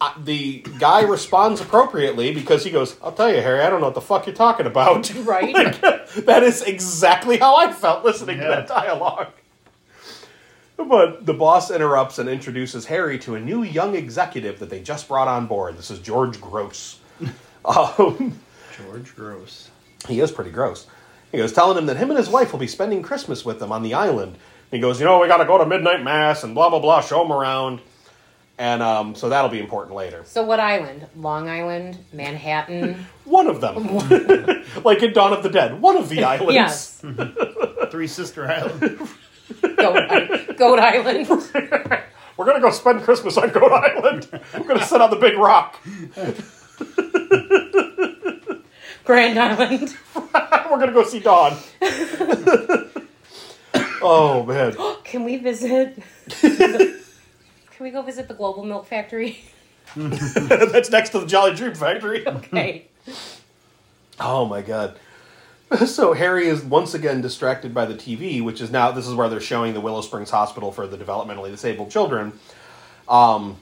Uh, 0.01 0.13
the 0.23 0.65
guy 0.79 1.03
responds 1.03 1.61
appropriately 1.61 2.33
because 2.33 2.63
he 2.63 2.71
goes, 2.71 2.97
I'll 3.03 3.13
tell 3.13 3.33
you, 3.33 3.41
Harry, 3.41 3.61
I 3.61 3.69
don't 3.69 3.81
know 3.81 3.87
what 3.89 3.95
the 3.95 4.01
fuck 4.01 4.27
you're 4.27 4.35
talking 4.35 4.67
about. 4.67 5.13
Right? 5.25 5.53
that 5.53 6.43
is 6.43 6.63
exactly 6.63 7.39
how 7.39 7.57
I 7.57 7.73
felt 7.73 8.05
listening 8.05 8.39
to 8.39 8.45
that 8.45 8.69
dialogue. 8.69 9.33
But 10.77 11.27
the 11.27 11.35
boss 11.35 11.73
interrupts 11.73 12.21
and 12.21 12.29
introduces 12.29 12.87
Harry 12.87 13.19
to 13.21 13.35
a 13.35 13.41
new 13.41 13.65
young 13.65 13.97
executive 13.97 14.61
that 14.61 14.71
they 14.71 14.81
just 14.81 15.09
brought 15.09 15.27
on 15.27 15.47
board. 15.47 15.77
This 15.77 15.91
is 15.91 15.99
George 15.99 16.41
Gross. 16.41 17.01
um, 17.65 18.39
George 18.77 19.15
Gross. 19.17 19.71
He 20.07 20.21
is 20.21 20.31
pretty 20.31 20.53
gross. 20.53 20.87
He 21.33 21.39
goes 21.39 21.53
telling 21.53 21.77
him 21.77 21.87
that 21.87 21.97
him 21.97 22.11
and 22.11 22.19
his 22.19 22.29
wife 22.29 22.53
will 22.53 22.61
be 22.61 22.69
spending 22.69 23.03
Christmas 23.03 23.45
with 23.45 23.59
them 23.59 23.73
on 23.73 23.83
the 23.83 23.95
island. 23.95 24.39
He 24.71 24.79
goes, 24.79 25.01
you 25.01 25.07
know, 25.07 25.19
we 25.19 25.27
got 25.27 25.39
to 25.39 25.45
go 25.45 25.59
to 25.59 25.67
midnight 25.67 26.03
mass 26.03 26.45
and 26.45 26.55
blah 26.55 26.71
blah 26.71 26.79
blah, 26.79 27.01
show 27.01 27.25
him 27.25 27.33
around, 27.33 27.81
and 28.59 28.83
um, 28.83 29.15
so 29.15 29.29
that'll 29.29 29.51
be 29.51 29.61
important 29.61 29.95
later. 29.97 30.23
So 30.25 30.43
what 30.43 30.59
island? 30.61 31.07
Long 31.17 31.49
Island, 31.49 31.99
Manhattan. 32.13 33.07
One 33.25 33.47
of 33.47 33.61
them, 33.61 33.95
like 34.85 35.03
in 35.03 35.13
Dawn 35.13 35.33
of 35.33 35.43
the 35.43 35.51
Dead, 35.51 35.81
one 35.83 35.97
of 35.99 36.09
the 36.09 36.25
islands. 36.25 36.55
yes, 36.55 37.03
Three 37.91 38.07
Sister 38.07 38.49
Island. 38.51 38.99
Goat, 39.77 40.57
Goat 40.57 40.79
Island. 40.79 41.29
We're 42.39 42.47
gonna 42.47 42.61
go 42.61 42.71
spend 42.71 43.03
Christmas 43.03 43.37
on 43.37 43.51
Goat 43.51 43.71
Island. 43.71 44.29
We're 44.55 44.67
gonna 44.67 44.83
sit 44.85 45.03
on 45.03 45.11
the 45.11 45.17
big 45.17 45.37
rock. 45.37 45.79
Grand 49.05 49.39
Island. 49.39 49.95
We're 50.15 50.79
gonna 50.79 50.93
go 50.93 51.05
see 51.05 51.21
Dawn. 51.21 51.55
oh 54.01 54.45
man. 54.47 54.75
Can 55.05 55.25
we 55.25 55.37
visit? 55.37 55.99
Can 57.79 57.85
we 57.85 57.93
go 57.93 58.03
visit 58.03 58.27
the 58.27 58.35
Global 58.35 58.65
Milk 58.65 58.87
Factory? 58.87 59.39
That's 59.97 60.91
next 60.91 61.11
to 61.11 61.21
the 61.21 61.27
Jolly 61.27 61.55
Dream 61.55 61.75
Factory. 61.75 62.27
Okay. 62.27 62.89
Oh 64.19 64.45
my 64.45 64.63
god. 64.63 64.99
So 65.87 66.13
Harry 66.13 66.49
is 66.49 66.63
once 66.65 66.95
again 66.95 67.21
distracted 67.21 67.73
by 67.73 67.85
the 67.85 67.95
TV, 67.95 68.43
which 68.43 68.61
is 68.61 68.73
now 68.73 68.91
this 68.91 69.07
is 69.07 69.15
where 69.15 69.29
they're 69.29 69.39
showing 69.39 69.75
the 69.75 69.81
Willow 69.81 70.01
Springs 70.01 70.31
Hospital 70.31 70.73
for 70.73 70.89
the 70.89 70.97
developmentally 70.97 71.51
disabled 71.51 71.91
children. 71.93 72.33
Um, 73.07 73.59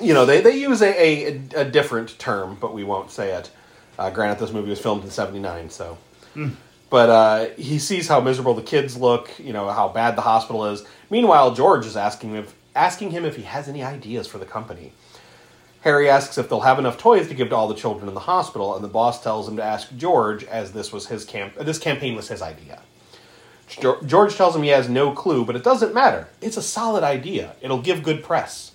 you 0.00 0.14
know, 0.14 0.24
they, 0.24 0.40
they 0.40 0.56
use 0.56 0.80
a, 0.80 1.02
a, 1.02 1.42
a 1.56 1.64
different 1.64 2.16
term, 2.20 2.56
but 2.60 2.72
we 2.72 2.84
won't 2.84 3.10
say 3.10 3.32
it. 3.32 3.50
Uh, 3.98 4.10
granted, 4.10 4.38
this 4.38 4.52
movie 4.52 4.70
was 4.70 4.78
filmed 4.78 5.02
in 5.02 5.10
'79, 5.10 5.70
so. 5.70 5.98
But 6.88 7.10
uh, 7.10 7.46
he 7.56 7.80
sees 7.80 8.06
how 8.06 8.20
miserable 8.20 8.54
the 8.54 8.62
kids 8.62 8.96
look, 8.96 9.30
you 9.40 9.52
know, 9.52 9.70
how 9.70 9.88
bad 9.88 10.14
the 10.14 10.22
hospital 10.22 10.66
is. 10.66 10.84
Meanwhile, 11.10 11.54
George 11.54 11.84
is 11.86 11.96
asking 11.96 12.30
him 12.30 12.44
if, 12.44 12.54
asking 12.74 13.10
him 13.10 13.24
if 13.24 13.36
he 13.36 13.42
has 13.42 13.68
any 13.68 13.82
ideas 13.82 14.26
for 14.26 14.38
the 14.38 14.46
company. 14.46 14.92
Harry 15.82 16.08
asks 16.08 16.38
if 16.38 16.48
they'll 16.48 16.60
have 16.60 16.78
enough 16.78 16.96
toys 16.96 17.28
to 17.28 17.34
give 17.34 17.48
to 17.48 17.56
all 17.56 17.66
the 17.68 17.74
children 17.74 18.08
in 18.08 18.14
the 18.14 18.20
hospital, 18.20 18.74
and 18.74 18.84
the 18.84 18.88
boss 18.88 19.22
tells 19.22 19.48
him 19.48 19.56
to 19.56 19.64
ask 19.64 19.94
George, 19.96 20.44
as 20.44 20.72
this 20.72 20.92
was 20.92 21.08
his 21.08 21.24
camp. 21.24 21.54
This 21.56 21.78
campaign 21.78 22.14
was 22.14 22.28
his 22.28 22.40
idea. 22.40 22.80
George 24.06 24.36
tells 24.36 24.54
him 24.54 24.62
he 24.62 24.68
has 24.68 24.88
no 24.88 25.12
clue, 25.12 25.44
but 25.44 25.56
it 25.56 25.64
doesn't 25.64 25.94
matter. 25.94 26.28
It's 26.40 26.56
a 26.56 26.62
solid 26.62 27.02
idea. 27.02 27.56
It'll 27.60 27.80
give 27.80 28.02
good 28.02 28.22
press. 28.22 28.72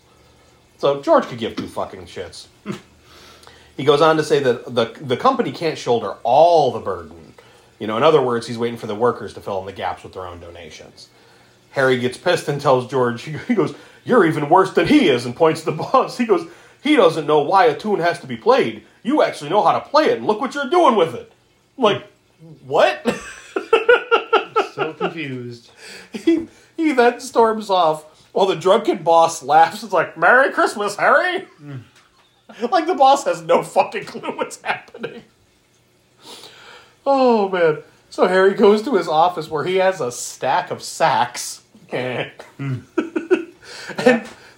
So 0.77 1.01
George 1.01 1.25
could 1.25 1.37
give 1.37 1.55
two 1.55 1.67
fucking 1.67 2.05
shits. 2.05 2.47
he 3.77 3.83
goes 3.83 4.01
on 4.01 4.17
to 4.17 4.23
say 4.23 4.39
that 4.39 4.73
the 4.73 4.85
the 4.99 5.17
company 5.17 5.51
can't 5.51 5.77
shoulder 5.77 6.15
all 6.23 6.71
the 6.71 6.79
burden. 6.79 7.33
You 7.79 7.87
know, 7.87 7.97
in 7.97 8.03
other 8.03 8.21
words, 8.21 8.47
he's 8.47 8.57
waiting 8.57 8.77
for 8.77 8.87
the 8.87 8.95
workers 8.95 9.33
to 9.35 9.41
fill 9.41 9.59
in 9.59 9.65
the 9.65 9.71
gaps 9.71 10.03
with 10.03 10.13
their 10.13 10.25
own 10.25 10.39
donations. 10.39 11.09
Harry 11.77 11.99
gets 11.99 12.17
pissed 12.17 12.47
and 12.47 12.59
tells 12.59 12.89
George, 12.89 13.21
he 13.47 13.53
goes, 13.53 13.75
You're 14.03 14.25
even 14.25 14.49
worse 14.49 14.73
than 14.73 14.87
he 14.87 15.09
is, 15.09 15.25
and 15.25 15.35
points 15.35 15.61
to 15.61 15.71
the 15.71 15.77
boss. 15.83 16.17
He 16.17 16.25
goes, 16.25 16.49
He 16.83 16.95
doesn't 16.95 17.27
know 17.27 17.41
why 17.41 17.65
a 17.65 17.77
tune 17.77 17.99
has 17.99 18.19
to 18.21 18.27
be 18.27 18.35
played. 18.35 18.83
You 19.03 19.21
actually 19.21 19.51
know 19.51 19.63
how 19.63 19.73
to 19.79 19.87
play 19.87 20.05
it, 20.05 20.17
and 20.17 20.25
look 20.25 20.41
what 20.41 20.55
you're 20.55 20.69
doing 20.69 20.95
with 20.95 21.13
it. 21.13 21.31
I'm 21.77 21.83
like, 21.83 22.07
what? 22.65 23.05
So 24.73 24.93
confused. 24.93 25.71
he, 26.13 26.47
he 26.75 26.91
then 26.91 27.19
storms 27.19 27.71
off 27.71 28.29
while 28.31 28.45
the 28.45 28.55
drunken 28.55 29.01
boss 29.01 29.41
laughs. 29.41 29.81
It's 29.83 29.91
like, 29.91 30.15
Merry 30.15 30.51
Christmas, 30.51 30.95
Harry! 30.97 31.39
Hmm. 31.57 31.77
like 32.69 32.85
the 32.85 32.93
boss 32.93 33.23
has 33.23 33.41
no 33.41 33.63
fucking 33.63 34.05
clue 34.05 34.37
what's 34.37 34.61
happening. 34.61 35.23
Oh, 37.07 37.49
man. 37.49 37.79
So 38.11 38.27
Harry 38.27 38.53
goes 38.53 38.83
to 38.83 38.95
his 38.95 39.07
office 39.07 39.49
where 39.49 39.63
he 39.63 39.77
has 39.77 39.99
a 39.99 40.11
stack 40.11 40.69
of 40.69 40.83
sacks. 40.83 41.63
and 42.59 42.83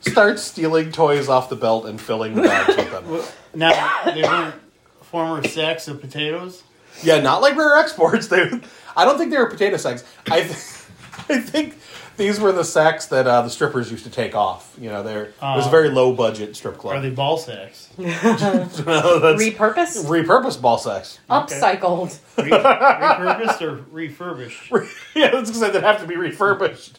starts 0.01 0.41
stealing 0.43 0.91
toys 0.91 1.27
off 1.30 1.49
the 1.49 1.55
belt 1.55 1.86
and 1.86 1.99
filling 1.99 2.36
the 2.36 2.41
bags 2.43 2.75
with 2.77 2.91
them. 2.91 3.21
Now, 3.59 4.01
they 4.05 4.21
weren't 4.23 4.55
former 5.01 5.43
sacks 5.47 5.88
of 5.88 6.01
potatoes? 6.01 6.63
Yeah, 7.03 7.19
not 7.21 7.41
like 7.41 7.55
rare 7.55 7.77
exports. 7.77 8.27
They, 8.27 8.49
I 8.95 9.05
don't 9.05 9.17
think 9.17 9.32
they 9.32 9.38
were 9.38 9.49
potato 9.49 9.77
sacks. 9.77 10.03
I, 10.30 10.41
th- 10.41 10.51
I 11.30 11.39
think 11.39 11.77
these 12.17 12.39
were 12.39 12.51
the 12.51 12.63
sacks 12.65 13.05
that 13.07 13.25
uh, 13.27 13.41
the 13.43 13.49
strippers 13.49 13.89
used 13.91 14.03
to 14.03 14.09
take 14.09 14.36
off. 14.36 14.75
You 14.80 14.89
know, 14.89 15.03
they're, 15.03 15.25
it 15.25 15.34
was 15.41 15.65
a 15.65 15.67
Oh. 15.67 15.71
very 15.71 15.89
low 15.89 16.13
budget 16.13 16.55
strip 16.55 16.77
club. 16.77 16.95
Are 16.95 17.01
they 17.01 17.09
ball 17.09 17.38
sacks? 17.38 17.89
No, 17.97 18.05
that's 18.09 18.80
Repurposed? 18.82 20.05
repurposed 20.05 20.61
ball 20.61 20.77
sacks. 20.77 21.19
Upcycled. 21.30 22.19
Re- 22.38 22.49
repurposed 22.51 23.61
or 23.61 23.86
refurbished? 23.91 24.71
yeah, 25.15 25.32
that's 25.32 25.49
because 25.51 25.71
they'd 25.71 25.82
have 25.84 26.01
to 26.01 26.07
be 26.07 26.15
refurbished. 26.17 26.99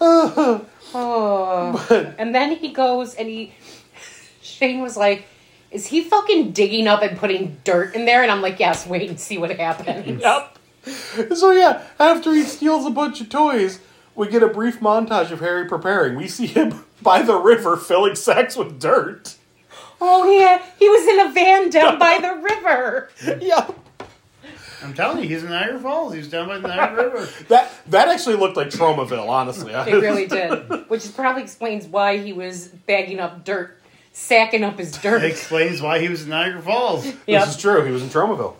Oh. 0.94 2.14
and 2.18 2.34
then 2.34 2.56
he 2.56 2.72
goes 2.72 3.14
and 3.14 3.26
he. 3.28 3.54
Shane 4.42 4.80
was 4.82 4.96
like, 4.96 5.24
Is 5.70 5.86
he 5.86 6.02
fucking 6.02 6.52
digging 6.52 6.86
up 6.86 7.02
and 7.02 7.16
putting 7.16 7.56
dirt 7.64 7.94
in 7.94 8.04
there? 8.04 8.22
And 8.22 8.30
I'm 8.30 8.42
like, 8.42 8.60
Yes, 8.60 8.86
wait 8.86 9.08
and 9.08 9.18
see 9.18 9.38
what 9.38 9.50
happens. 9.50 10.20
Yep. 10.22 10.58
So 11.36 11.52
yeah, 11.52 11.82
after 11.98 12.32
he 12.34 12.42
steals 12.42 12.84
a 12.84 12.90
bunch 12.90 13.20
of 13.20 13.28
toys, 13.28 13.78
we 14.14 14.28
get 14.28 14.42
a 14.42 14.48
brief 14.48 14.80
montage 14.80 15.30
of 15.30 15.40
Harry 15.40 15.66
preparing. 15.66 16.16
We 16.16 16.28
see 16.28 16.46
him 16.46 16.84
by 17.02 17.22
the 17.22 17.36
river 17.36 17.76
filling 17.76 18.16
sacks 18.16 18.56
with 18.56 18.80
dirt. 18.80 19.36
Oh, 20.00 20.28
yeah. 20.28 20.60
He 20.80 20.88
was 20.88 21.06
in 21.06 21.20
a 21.20 21.32
van 21.32 21.70
down 21.70 21.98
by 22.00 22.18
the 22.20 22.34
river. 22.34 23.10
Yep. 23.40 23.78
I'm 24.82 24.94
telling 24.94 25.22
you, 25.22 25.28
he's 25.28 25.42
in 25.44 25.50
Niagara 25.50 25.78
Falls. 25.80 26.12
He's 26.14 26.28
down 26.28 26.48
by 26.48 26.58
the 26.58 26.68
Niagara 26.68 27.10
River. 27.10 27.28
That 27.48 27.70
that 27.88 28.08
actually 28.08 28.36
looked 28.36 28.56
like 28.56 28.68
Tromaville, 28.68 29.28
honestly. 29.28 29.72
It 29.72 29.92
really 30.00 30.26
did. 30.26 30.88
Which 30.88 31.14
probably 31.14 31.42
explains 31.42 31.86
why 31.86 32.18
he 32.18 32.32
was 32.32 32.68
bagging 32.68 33.20
up 33.20 33.44
dirt, 33.44 33.78
sacking 34.12 34.64
up 34.64 34.78
his 34.78 34.96
It 34.96 35.02
dirt. 35.02 35.22
explains 35.24 35.80
why 35.82 35.98
he 36.00 36.08
was 36.08 36.22
in 36.24 36.30
Niagara 36.30 36.62
Falls. 36.62 37.04
Yep. 37.26 37.44
This 37.46 37.56
is 37.56 37.60
true. 37.60 37.84
He 37.84 37.92
was 37.92 38.02
in 38.02 38.08
Tromaville. 38.08 38.54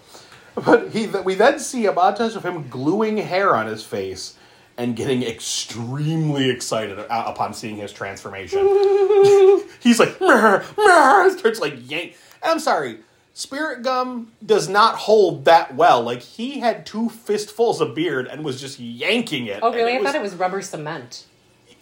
But 0.54 0.90
he, 0.90 1.06
we 1.06 1.34
then 1.34 1.58
see 1.58 1.86
a 1.86 1.92
montage 1.92 2.36
of 2.36 2.44
him 2.44 2.68
gluing 2.68 3.16
hair 3.16 3.56
on 3.56 3.66
his 3.66 3.82
face 3.82 4.36
and 4.76 4.94
getting 4.96 5.22
extremely 5.22 6.50
excited 6.50 6.98
uh, 6.98 7.04
upon 7.26 7.54
seeing 7.54 7.76
his 7.76 7.92
transformation. 7.92 8.60
He's 9.80 9.98
like, 9.98 10.20
"Meh, 10.20 10.62
meh," 10.76 11.30
starts 11.36 11.60
like 11.60 11.74
yank. 11.90 12.16
I'm 12.42 12.58
sorry, 12.58 12.98
Spirit 13.34 13.82
Gum 13.82 14.32
does 14.44 14.68
not 14.68 14.96
hold 14.96 15.46
that 15.46 15.74
well. 15.74 16.02
Like 16.02 16.20
he 16.20 16.60
had 16.60 16.84
two 16.84 17.08
fistfuls 17.08 17.80
of 17.80 17.94
beard 17.94 18.26
and 18.26 18.44
was 18.44 18.60
just 18.60 18.78
yanking 18.78 19.46
it. 19.46 19.60
Oh, 19.62 19.68
and 19.68 19.76
really? 19.76 19.96
I 19.96 20.02
thought 20.02 20.14
it 20.14 20.22
was 20.22 20.34
rubber 20.34 20.60
cement. 20.62 21.24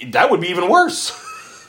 that 0.08 0.30
would 0.30 0.40
be 0.40 0.48
even 0.48 0.68
worse. 0.68 1.10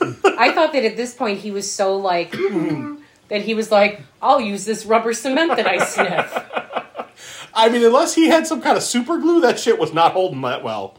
I 0.24 0.52
thought 0.52 0.72
that 0.72 0.84
at 0.84 0.96
this 0.96 1.14
point 1.14 1.40
he 1.40 1.50
was 1.50 1.70
so 1.70 1.96
like 1.96 2.32
that 3.28 3.42
he 3.42 3.54
was 3.54 3.70
like, 3.70 4.02
I'll 4.20 4.40
use 4.40 4.64
this 4.64 4.84
rubber 4.86 5.12
cement 5.12 5.56
that 5.56 5.66
I 5.66 5.84
sniff. 5.84 6.48
I 7.54 7.68
mean, 7.68 7.84
unless 7.84 8.14
he 8.14 8.28
had 8.28 8.46
some 8.46 8.62
kind 8.62 8.76
of 8.76 8.82
super 8.82 9.18
glue, 9.18 9.42
that 9.42 9.58
shit 9.58 9.78
was 9.78 9.92
not 9.92 10.12
holding 10.12 10.40
that 10.42 10.62
well. 10.64 10.96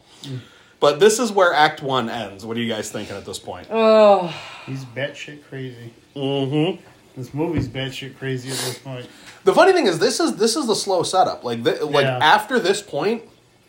But 0.78 1.00
this 1.00 1.18
is 1.18 1.32
where 1.32 1.52
Act 1.52 1.82
One 1.82 2.08
ends. 2.08 2.44
What 2.44 2.56
are 2.56 2.60
you 2.60 2.68
guys 2.68 2.90
thinking 2.90 3.16
at 3.16 3.24
this 3.24 3.38
point? 3.38 3.66
Oh, 3.70 4.34
He's 4.66 4.84
batshit 4.84 5.42
crazy. 5.48 5.92
Mm-hmm. 6.14 6.82
This 7.16 7.32
movie's 7.32 7.68
batshit 7.68 8.18
crazy 8.18 8.48
at 8.50 8.56
this 8.56 8.78
point. 8.78 9.06
The 9.44 9.54
funny 9.54 9.72
thing 9.72 9.86
is, 9.86 9.98
this 9.98 10.18
is 10.20 10.36
this 10.36 10.56
is 10.56 10.66
the 10.66 10.74
slow 10.74 11.02
setup. 11.02 11.44
Like, 11.44 11.62
th- 11.62 11.82
like 11.82 12.04
Yeah. 12.04 12.18
after 12.18 12.58
this 12.58 12.82
point, 12.82 13.22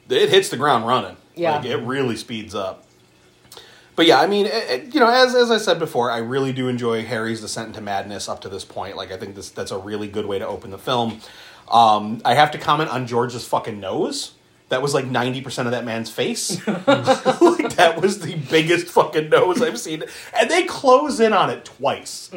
it 0.10 0.30
hits 0.30 0.50
the 0.50 0.58
ground 0.58 0.88
running. 0.88 1.18
Yeah. 1.36 1.58
like, 1.58 1.66
it 1.66 1.78
really 1.78 2.16
speeds 2.16 2.56
up. 2.56 2.84
But 3.98 4.06
yeah, 4.08 4.20
I 4.20 4.28
mean, 4.28 4.46
it, 4.46 4.54
it- 4.70 4.94
you 4.94 5.00
know, 5.00 5.10
as 5.10 5.36
as 5.36 5.52
I 5.52 5.58
said 5.58 5.80
before, 5.80 6.10
I 6.12 6.18
really 6.18 6.54
do 6.54 6.68
enjoy 6.70 7.04
Harry's 7.04 7.42
descent 7.42 7.68
into 7.68 7.82
madness 7.82 8.28
up 8.30 8.42
to 8.42 8.50
this 8.50 8.66
point. 8.66 8.96
Like, 8.98 9.12
I 9.12 9.18
think 9.18 9.36
this 9.36 9.50
that's 9.50 9.72
a 9.72 9.78
really 9.78 10.08
good 10.08 10.26
way 10.26 10.40
to 10.40 10.48
open 10.48 10.72
the 10.72 10.78
film. 10.78 11.20
Um, 11.70 12.22
I 12.24 12.36
have 12.36 12.52
to 12.52 12.58
comment 12.58 12.90
on 12.92 13.06
George's 13.08 13.46
fucking 13.46 13.80
nose. 13.80 14.32
That 14.70 14.82
was 14.82 14.94
like 14.94 15.06
ninety 15.06 15.42
percent 15.42 15.68
of 15.68 15.72
that 15.74 15.86
man's 15.86 16.10
face. 16.10 16.66
like 16.68 17.76
that 17.76 18.00
was 18.02 18.20
the 18.20 18.36
biggest 18.50 18.88
fucking 18.88 19.30
nose 19.30 19.62
I've 19.62 19.80
seen, 19.80 20.04
and 20.38 20.50
they 20.50 20.64
close 20.64 21.20
in 21.20 21.34
on 21.34 21.50
it 21.52 21.66
twice. 21.66 22.30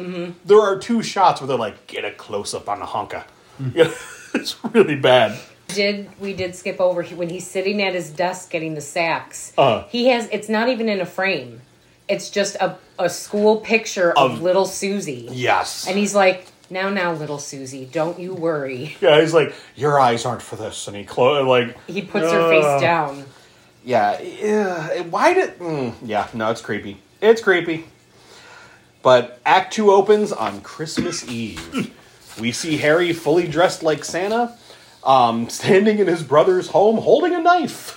There 0.45 0.59
are 0.61 0.77
two 0.77 1.01
shots 1.01 1.41
where 1.41 1.47
they're 1.47 1.57
like, 1.57 1.87
"Get 1.87 2.05
a 2.05 2.11
close 2.11 2.53
up 2.53 2.69
on 2.69 2.79
the 2.79 2.85
honka." 2.85 3.23
Know, 3.59 3.93
it's 4.35 4.55
really 4.63 4.95
bad. 4.95 5.37
did 5.67 6.09
we 6.19 6.33
did 6.33 6.55
skip 6.55 6.79
over 6.79 7.03
when 7.03 7.29
he's 7.29 7.45
sitting 7.47 7.81
at 7.81 7.93
his 7.93 8.09
desk 8.09 8.51
getting 8.51 8.73
the 8.75 8.79
sacks. 8.81 9.51
Uh. 9.57 9.83
he 9.89 10.07
has 10.09 10.29
it's 10.31 10.47
not 10.49 10.69
even 10.69 10.87
in 10.87 11.01
a 11.01 11.05
frame. 11.05 11.61
It's 12.07 12.29
just 12.29 12.55
a, 12.55 12.77
a 12.97 13.09
school 13.09 13.57
picture 13.57 14.11
of, 14.11 14.33
Of- 14.33 14.41
little 14.41 14.65
Susie. 14.65 15.27
Yes, 15.31 15.87
And 15.87 15.97
he's 15.97 16.15
like, 16.15 16.45
Now 16.69 16.89
now, 16.89 17.13
little 17.13 17.39
Susie, 17.39 17.85
don't 17.91 18.19
you 18.19 18.33
worry. 18.33 18.95
yeah, 19.01 19.19
he's 19.19 19.33
like, 19.33 19.53
"Your 19.75 19.99
eyes 19.99 20.25
aren't 20.25 20.41
for 20.41 20.55
this," 20.55 20.87
and 20.87 20.95
he 20.95 21.03
clo- 21.03 21.43
like, 21.47 21.75
He 21.87 22.01
puts 22.01 22.31
her 22.31 22.49
face 22.49 22.81
down. 22.81 23.25
Yeah, 23.83 24.19
yeah. 24.21 25.01
Why 25.03 25.33
did? 25.33 25.57
Mm, 25.59 25.93
yeah, 26.03 26.27
no, 26.33 26.51
it's 26.51 26.61
creepy. 26.61 27.01
It's 27.21 27.41
creepy. 27.41 27.85
But 29.01 29.39
Act 29.45 29.73
Two 29.73 29.91
opens 29.91 30.31
on 30.31 30.61
Christmas 30.61 31.27
Eve. 31.27 31.93
we 32.39 32.51
see 32.51 32.77
Harry 32.77 33.13
fully 33.13 33.47
dressed 33.47 33.81
like 33.81 34.03
Santa, 34.05 34.55
um, 35.03 35.49
standing 35.49 35.99
in 35.99 36.07
his 36.07 36.21
brother's 36.23 36.67
home 36.67 36.97
holding 36.97 37.33
a 37.33 37.39
knife. 37.41 37.95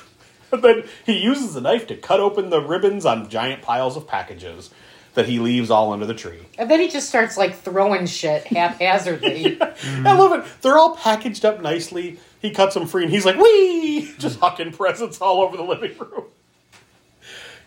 And 0.53 0.62
then 0.62 0.85
he 1.05 1.18
uses 1.18 1.55
the 1.55 1.61
knife 1.61 1.87
to 1.89 1.97
cut 1.97 2.20
open 2.20 2.51
the 2.51 2.61
ribbons 2.61 3.05
on 3.05 3.29
giant 3.29 3.62
piles 3.62 3.97
of 3.97 4.07
packages 4.07 4.70
that 5.15 5.29
he 5.29 5.39
leaves 5.39 5.71
all 5.71 5.93
under 5.93 6.07
the 6.07 6.15
tree. 6.15 6.39
And 6.59 6.71
then 6.71 6.81
he 6.81 6.89
just 6.89 7.09
starts 7.09 7.37
like 7.37 7.55
throwing 7.55 8.07
shit 8.07 8.45
haphazardly. 8.47 9.61
I 10.05 10.17
love 10.17 10.33
it. 10.41 10.45
They're 10.63 10.79
all 10.79 10.97
packaged 10.97 11.45
up 11.45 11.61
nicely. 11.61 12.19
He 12.41 12.51
cuts 12.51 12.75
them 12.75 12.87
free 12.87 13.05
and 13.05 13.13
he's 13.13 13.25
like, 13.25 13.37
wee! 13.37 14.13
Just 14.19 14.41
hucking 14.41 14.77
presents 14.77 15.21
all 15.21 15.43
over 15.43 15.57
the 15.57 15.63
living 15.63 15.97
room. 15.99 16.25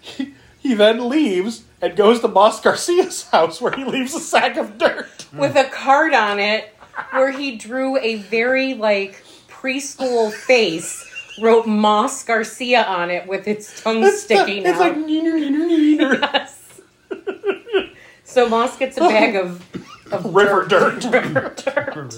He, 0.01 0.35
he 0.59 0.73
then 0.75 1.09
leaves 1.09 1.63
and 1.81 1.95
goes 1.95 2.19
to 2.19 2.27
Moss 2.27 2.61
Garcia's 2.61 3.23
house 3.29 3.59
where 3.59 3.71
he 3.71 3.83
leaves 3.83 4.13
a 4.13 4.19
sack 4.19 4.55
of 4.55 4.77
dirt. 4.77 5.25
with 5.33 5.55
a 5.55 5.63
card 5.63 6.13
on 6.13 6.37
it 6.39 6.71
where 7.11 7.31
he 7.31 7.55
drew 7.55 7.97
a 7.97 8.15
very 8.17 8.75
like 8.75 9.23
preschool 9.49 10.31
face, 10.31 11.03
wrote 11.41 11.65
Moss 11.65 12.23
Garcia 12.23 12.83
on 12.83 13.09
it 13.09 13.27
with 13.27 13.47
its 13.47 13.81
tongue 13.81 14.05
sticking 14.11 14.63
it's 14.63 14.79
out. 14.79 14.79
like, 14.79 14.95
neener, 14.95 15.33
neener, 15.33 15.97
neener. 15.97 16.21
yes. 16.21 16.54
So 18.35 18.49
Moss 18.49 18.77
gets 18.77 18.97
a 18.97 18.99
bag 18.99 19.37
of, 19.37 19.65
of 20.11 20.25
river 20.35 20.65
dirt. 20.65 21.05
river 21.05 21.53
dirt. 21.55 22.13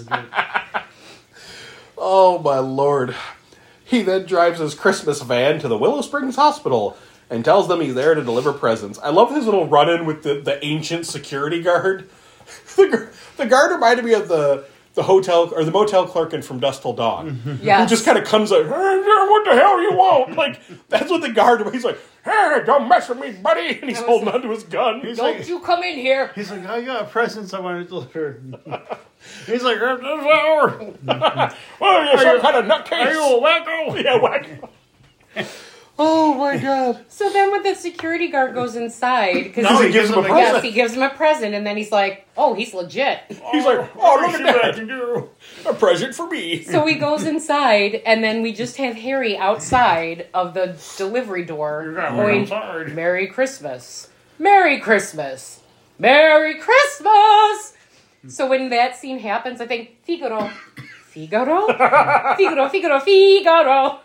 Oh 1.95 2.39
my 2.39 2.57
lord. 2.57 3.15
He 3.85 4.01
then 4.01 4.25
drives 4.25 4.59
his 4.59 4.73
Christmas 4.73 5.21
van 5.21 5.59
to 5.59 5.67
the 5.67 5.77
Willow 5.77 6.01
Springs 6.01 6.35
Hospital 6.35 6.97
and 7.29 7.45
tells 7.45 7.67
them 7.67 7.81
he's 7.81 7.93
there 7.93 8.15
to 8.15 8.23
deliver 8.23 8.51
presents. 8.51 8.97
I 8.97 9.09
love 9.11 9.29
his 9.29 9.45
little 9.45 9.67
run 9.67 9.89
in 9.91 10.07
with 10.07 10.23
the, 10.23 10.41
the 10.41 10.63
ancient 10.65 11.05
security 11.05 11.61
guard. 11.61 12.09
The, 12.77 13.09
the 13.35 13.45
guard 13.45 13.71
reminded 13.71 14.05
me 14.05 14.13
of 14.13 14.29
the, 14.29 14.65
the 14.97 15.03
hotel 15.03 15.53
or 15.55 15.63
the 15.63 15.69
motel 15.69 16.07
clerk 16.07 16.33
in 16.33 16.41
From 16.41 16.59
Dusk 16.59 16.81
Till 16.81 16.91
Dawn. 16.91 17.59
Yes. 17.61 17.81
Who 17.83 17.87
just 17.95 18.03
kind 18.03 18.17
of 18.17 18.25
comes 18.25 18.49
like, 18.49 18.63
hey, 18.63 18.69
what 18.69 19.45
the 19.45 19.53
hell 19.53 19.79
you 19.79 19.93
want? 19.93 20.35
Like, 20.35 20.59
that's 20.89 21.11
what 21.11 21.21
the 21.21 21.29
guard, 21.29 21.61
he's 21.71 21.85
like, 21.85 21.99
hey, 22.25 22.63
don't 22.65 22.89
mess 22.89 23.07
with 23.07 23.19
me, 23.19 23.31
buddy. 23.31 23.79
And 23.79 23.89
he's 23.89 24.01
holding 24.01 24.27
onto 24.27 24.49
his 24.49 24.63
gun. 24.63 25.01
He's 25.01 25.17
Don't 25.17 25.37
like, 25.37 25.47
you 25.47 25.59
come 25.59 25.83
in 25.83 25.99
here. 25.99 26.31
he's 26.33 26.49
like, 26.49 26.65
I 26.65 26.81
got 26.81 27.11
presents 27.11 27.53
I 27.53 27.59
want 27.59 27.83
to 27.83 27.87
deliver. 27.87 28.41
he's 29.45 29.61
like, 29.61 29.77
"Er, 29.77 29.97
this 29.97 30.07
hour. 30.07 30.93
oh, 31.81 32.03
you're 32.11 32.19
some 32.19 32.41
kind 32.41 32.57
of 32.57 32.65
nutcase. 32.65 33.05
Are 33.05 33.11
you 33.11 33.37
a 33.37 33.41
wacko? 33.41 34.03
Yeah, 34.03 34.17
whack. 34.19 35.47
Oh 35.99 36.33
my 36.35 36.57
god. 36.61 37.03
So 37.09 37.29
then 37.31 37.51
when 37.51 37.63
the 37.63 37.75
security 37.75 38.27
guard 38.29 38.53
goes 38.53 38.75
inside, 38.75 39.43
because 39.45 39.63
No, 39.63 39.81
he 39.81 39.91
gives 39.91 40.09
him 40.09 40.19
a 40.19 40.21
the- 40.21 40.27
present. 40.29 40.53
yes, 40.55 40.63
he 40.63 40.71
gives 40.71 40.93
him 40.93 41.01
a 41.01 41.09
present, 41.09 41.53
and 41.55 41.65
then 41.65 41.77
he's 41.77 41.91
like, 41.91 42.27
"Oh, 42.37 42.53
he's 42.53 42.73
legit." 42.73 43.19
He's 43.51 43.65
like, 43.65 43.89
oh, 43.97 44.19
look 44.21 44.33
at 44.39 44.41
what 44.43 44.55
I 44.63 44.67
that. 44.67 44.75
can 44.75 44.87
do. 44.87 45.29
A 45.67 45.73
present 45.73 46.13
for 46.15 46.27
me. 46.27 46.61
So 46.63 46.85
he 46.85 46.95
goes 46.95 47.23
inside, 47.25 48.01
and 48.05 48.23
then 48.23 48.41
we 48.41 48.53
just 48.53 48.77
have 48.77 48.95
Harry 48.95 49.37
outside 49.37 50.27
of 50.33 50.53
the 50.53 50.77
delivery 50.97 51.45
door 51.45 51.93
going, 51.93 52.41
outside. 52.51 52.93
Merry 52.95 53.27
Christmas. 53.27 54.09
Merry 54.39 54.79
Christmas. 54.79 55.61
Merry 55.99 56.59
Christmas. 56.59 57.73
So 58.27 58.47
when 58.47 58.69
that 58.69 58.95
scene 58.97 59.19
happens, 59.19 59.61
I 59.61 59.65
think, 59.67 60.03
Figaro. 60.03 60.51
Figaro? 61.05 61.67
Figaro, 62.35 62.69
Figaro, 62.69 62.99
Figaro. 62.99 63.99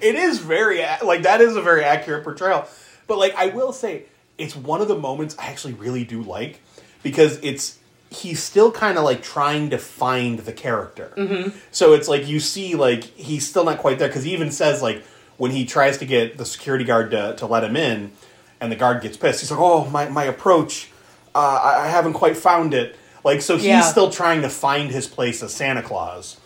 It 0.00 0.14
is 0.14 0.38
very 0.38 0.84
like 1.02 1.22
that 1.22 1.40
is 1.40 1.56
a 1.56 1.62
very 1.62 1.84
accurate 1.84 2.24
portrayal. 2.24 2.66
But 3.06 3.18
like 3.18 3.34
I 3.36 3.46
will 3.46 3.72
say, 3.72 4.04
it's 4.38 4.54
one 4.56 4.80
of 4.80 4.88
the 4.88 4.96
moments 4.96 5.36
I 5.38 5.46
actually 5.46 5.74
really 5.74 6.04
do 6.04 6.22
like 6.22 6.60
because 7.02 7.38
it's 7.42 7.78
he's 8.10 8.42
still 8.42 8.72
kind 8.72 8.98
of 8.98 9.04
like 9.04 9.22
trying 9.22 9.70
to 9.70 9.78
find 9.78 10.40
the 10.40 10.52
character. 10.52 11.52
So 11.70 11.92
it's 11.94 12.08
like 12.08 12.26
you 12.26 12.40
see 12.40 12.74
like 12.74 13.04
he's 13.04 13.46
still 13.48 13.64
not 13.64 13.78
quite 13.78 13.98
there 13.98 14.08
because 14.08 14.24
he 14.24 14.32
even 14.32 14.50
says 14.50 14.82
like 14.82 15.02
when 15.36 15.50
he 15.52 15.64
tries 15.64 15.98
to 15.98 16.04
get 16.06 16.36
the 16.36 16.44
security 16.44 16.84
guard 16.84 17.10
to, 17.12 17.34
to 17.36 17.46
let 17.46 17.64
him 17.64 17.74
in, 17.76 18.12
and 18.60 18.70
the 18.70 18.76
guard 18.76 19.00
gets 19.02 19.16
pissed. 19.16 19.40
He's 19.40 19.50
like, 19.50 19.60
"Oh, 19.60 19.88
my 19.88 20.08
my 20.08 20.24
approach, 20.24 20.90
uh, 21.34 21.38
I, 21.62 21.84
I 21.86 21.88
haven't 21.88 22.12
quite 22.14 22.36
found 22.36 22.74
it." 22.74 22.96
Like 23.24 23.40
so, 23.42 23.56
he's 23.56 23.64
Yeah. 23.66 23.80
still 23.82 24.10
trying 24.10 24.42
to 24.42 24.48
find 24.50 24.90
his 24.90 25.06
place 25.06 25.42
as 25.42 25.52
Santa 25.54 25.82
Claus. 25.82 26.38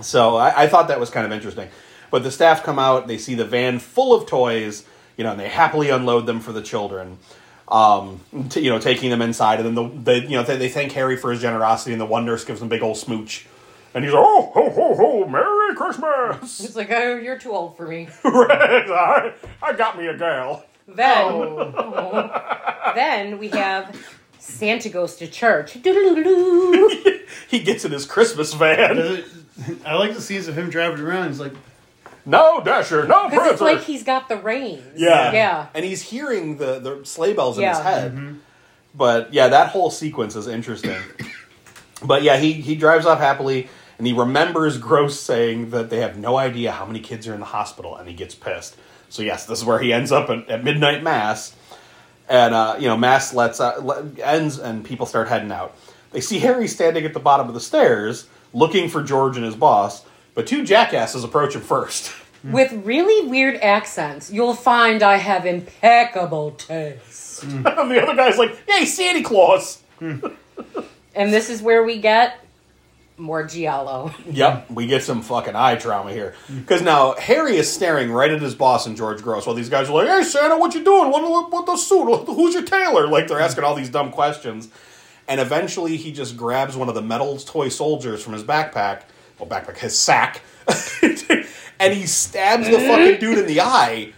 So 0.00 0.36
I, 0.36 0.62
I 0.64 0.66
thought 0.68 0.88
that 0.88 0.98
was 0.98 1.10
kind 1.10 1.26
of 1.26 1.32
interesting. 1.32 1.68
But 2.12 2.22
the 2.22 2.30
staff 2.30 2.62
come 2.62 2.78
out, 2.78 3.08
they 3.08 3.16
see 3.16 3.34
the 3.34 3.46
van 3.46 3.78
full 3.78 4.14
of 4.14 4.28
toys, 4.28 4.84
you 5.16 5.24
know, 5.24 5.30
and 5.30 5.40
they 5.40 5.48
happily 5.48 5.88
unload 5.88 6.26
them 6.26 6.40
for 6.40 6.52
the 6.52 6.60
children. 6.60 7.18
Um, 7.68 8.20
t- 8.50 8.60
you 8.60 8.68
know, 8.68 8.78
taking 8.78 9.08
them 9.08 9.22
inside, 9.22 9.58
and 9.60 9.66
then 9.66 9.74
the, 9.74 10.12
the 10.12 10.20
you 10.20 10.36
know 10.36 10.42
they, 10.42 10.58
they 10.58 10.68
thank 10.68 10.92
Harry 10.92 11.16
for 11.16 11.30
his 11.30 11.40
generosity, 11.40 11.92
and 11.92 12.00
the 12.00 12.04
one 12.04 12.26
nurse 12.26 12.44
gives 12.44 12.60
them 12.60 12.66
a 12.66 12.70
big 12.70 12.82
old 12.82 12.98
smooch, 12.98 13.46
and 13.94 14.04
he's 14.04 14.12
like, 14.12 14.22
"Oh, 14.22 14.50
ho, 14.52 14.68
ho, 14.68 14.94
ho, 14.94 15.26
Merry 15.26 15.74
Christmas!" 15.74 16.62
It's 16.62 16.76
like, 16.76 16.90
oh, 16.90 17.16
you're 17.16 17.38
too 17.38 17.52
old 17.52 17.78
for 17.78 17.88
me. 17.88 18.08
right, 18.24 18.90
I, 18.90 19.32
I 19.62 19.72
got 19.72 19.96
me 19.96 20.06
a 20.06 20.18
gal. 20.18 20.66
Then, 20.86 21.72
then 22.94 23.38
we 23.38 23.48
have 23.48 23.96
Santa 24.38 24.90
goes 24.90 25.16
to 25.16 25.26
church. 25.26 25.78
He 27.48 27.60
gets 27.60 27.84
in 27.84 27.92
his 27.92 28.06
Christmas 28.06 28.54
van. 28.54 29.24
I 29.84 29.94
like 29.96 30.14
the 30.14 30.20
scenes 30.20 30.48
of 30.48 30.56
him 30.56 30.70
driving 30.70 31.00
around. 31.00 31.28
He's 31.28 31.40
like, 31.40 31.52
No 32.24 32.60
Dasher, 32.64 33.06
no 33.06 33.28
Because 33.28 33.46
it's 33.52 33.58
Prancer. 33.60 33.64
like 33.76 33.80
he's 33.84 34.04
got 34.04 34.28
the 34.28 34.36
reins. 34.36 34.82
Yeah. 34.96 35.32
Yeah. 35.32 35.66
And 35.74 35.84
he's 35.84 36.02
hearing 36.02 36.56
the, 36.58 36.78
the 36.78 37.04
sleigh 37.04 37.32
bells 37.32 37.58
in 37.58 37.66
his 37.68 37.76
Yeah. 37.78 37.82
head. 37.82 38.36
But 38.94 39.32
yeah, 39.34 39.48
that 39.48 39.68
whole 39.70 39.90
sequence 39.90 40.36
is 40.36 40.46
interesting. 40.46 40.96
but 42.04 42.22
yeah, 42.22 42.36
he, 42.36 42.52
he 42.52 42.74
drives 42.76 43.06
off 43.06 43.18
happily 43.18 43.68
and 43.98 44.06
he 44.06 44.12
remembers 44.12 44.78
Gross 44.78 45.18
saying 45.18 45.70
that 45.70 45.90
they 45.90 45.98
have 45.98 46.16
no 46.16 46.36
idea 46.36 46.72
how 46.72 46.86
many 46.86 47.00
kids 47.00 47.26
are 47.26 47.34
in 47.34 47.40
the 47.40 47.46
hospital 47.46 47.96
and 47.96 48.08
he 48.08 48.14
gets 48.14 48.34
pissed. 48.34 48.76
So 49.08 49.22
yes, 49.22 49.46
this 49.46 49.58
is 49.60 49.64
where 49.64 49.78
he 49.78 49.92
ends 49.92 50.12
up 50.12 50.30
at, 50.30 50.48
at 50.48 50.64
midnight 50.64 51.02
mass. 51.02 51.54
And 52.28 52.54
uh, 52.54 52.76
you 52.78 52.86
know, 52.86 52.96
mass 52.96 53.34
lets 53.34 53.60
out, 53.60 53.84
le- 53.84 54.08
ends 54.22 54.58
and 54.58 54.84
people 54.84 55.06
start 55.06 55.28
heading 55.28 55.50
out. 55.52 55.76
They 56.12 56.20
see 56.20 56.38
Harry 56.38 56.68
standing 56.68 57.04
at 57.04 57.14
the 57.14 57.20
bottom 57.20 57.48
of 57.48 57.54
the 57.54 57.60
stairs 57.60 58.26
looking 58.54 58.88
for 58.88 59.02
George 59.02 59.36
and 59.36 59.44
his 59.46 59.56
boss, 59.56 60.04
but 60.34 60.46
two 60.46 60.64
jackasses 60.64 61.24
approach 61.24 61.54
him 61.54 61.62
first. 61.62 62.12
With 62.44 62.72
really 62.84 63.28
weird 63.28 63.56
accents, 63.56 64.32
you'll 64.32 64.54
find 64.54 65.02
I 65.02 65.16
have 65.16 65.46
impeccable 65.46 66.50
taste. 66.52 67.44
and 67.44 67.64
the 67.64 68.02
other 68.02 68.16
guy's 68.16 68.36
like, 68.36 68.58
"Hey, 68.68 68.84
Santa 68.84 69.22
Claus." 69.22 69.82
And 71.14 71.32
this 71.32 71.50
is 71.50 71.62
where 71.62 71.84
we 71.84 71.98
get 71.98 72.38
more 73.18 73.44
Giallo. 73.44 74.12
Yep, 74.28 74.70
we 74.70 74.86
get 74.86 75.02
some 75.04 75.22
fucking 75.22 75.54
eye 75.54 75.76
trauma 75.76 76.12
here. 76.12 76.34
Because 76.52 76.82
now 76.82 77.14
Harry 77.14 77.56
is 77.56 77.70
staring 77.70 78.10
right 78.10 78.30
at 78.30 78.40
his 78.42 78.54
boss 78.54 78.86
and 78.86 78.96
George 78.96 79.22
Gross 79.22 79.46
while 79.46 79.54
these 79.54 79.68
guys 79.68 79.88
are 79.88 79.92
like, 79.94 80.08
"Hey, 80.08 80.24
Santa, 80.24 80.58
what 80.58 80.74
you 80.74 80.82
doing? 80.82 81.10
What, 81.10 81.22
what, 81.22 81.52
what 81.52 81.66
the 81.66 81.76
suit? 81.76 82.24
Who's 82.26 82.54
your 82.54 82.64
tailor?" 82.64 83.06
Like 83.06 83.28
they're 83.28 83.40
asking 83.40 83.64
all 83.64 83.74
these 83.74 83.90
dumb 83.90 84.10
questions. 84.10 84.68
And 85.28 85.40
eventually, 85.40 85.96
he 85.96 86.10
just 86.12 86.36
grabs 86.36 86.76
one 86.76 86.88
of 86.88 86.96
the 86.96 87.02
metal 87.02 87.38
toy 87.38 87.68
soldiers 87.68 88.24
from 88.24 88.32
his 88.32 88.42
backpack, 88.42 89.02
well, 89.42 89.60
backpack, 89.60 89.78
his 89.78 89.98
sack, 89.98 90.40
and 91.80 91.92
he 91.92 92.06
stabs 92.06 92.68
the 92.68 92.78
fucking 92.78 93.18
dude 93.20 93.38
in 93.38 93.46
the 93.46 93.60
eye. 93.60 94.12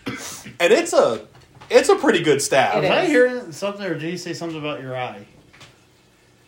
And 0.60 0.72
it's 0.72 0.92
a, 0.92 1.26
it's 1.70 1.88
a 1.88 1.96
pretty 1.96 2.22
good 2.22 2.42
stab. 2.42 2.84
It 2.84 2.88
"Was 2.88 2.90
I 2.98 3.02
is. 3.02 3.08
hearing 3.10 3.52
something, 3.52 3.84
or 3.86 3.94
did 3.94 4.02
he 4.02 4.16
say 4.16 4.32
something 4.34 4.58
about 4.58 4.80
your 4.82 4.96
eye?" 4.96 5.24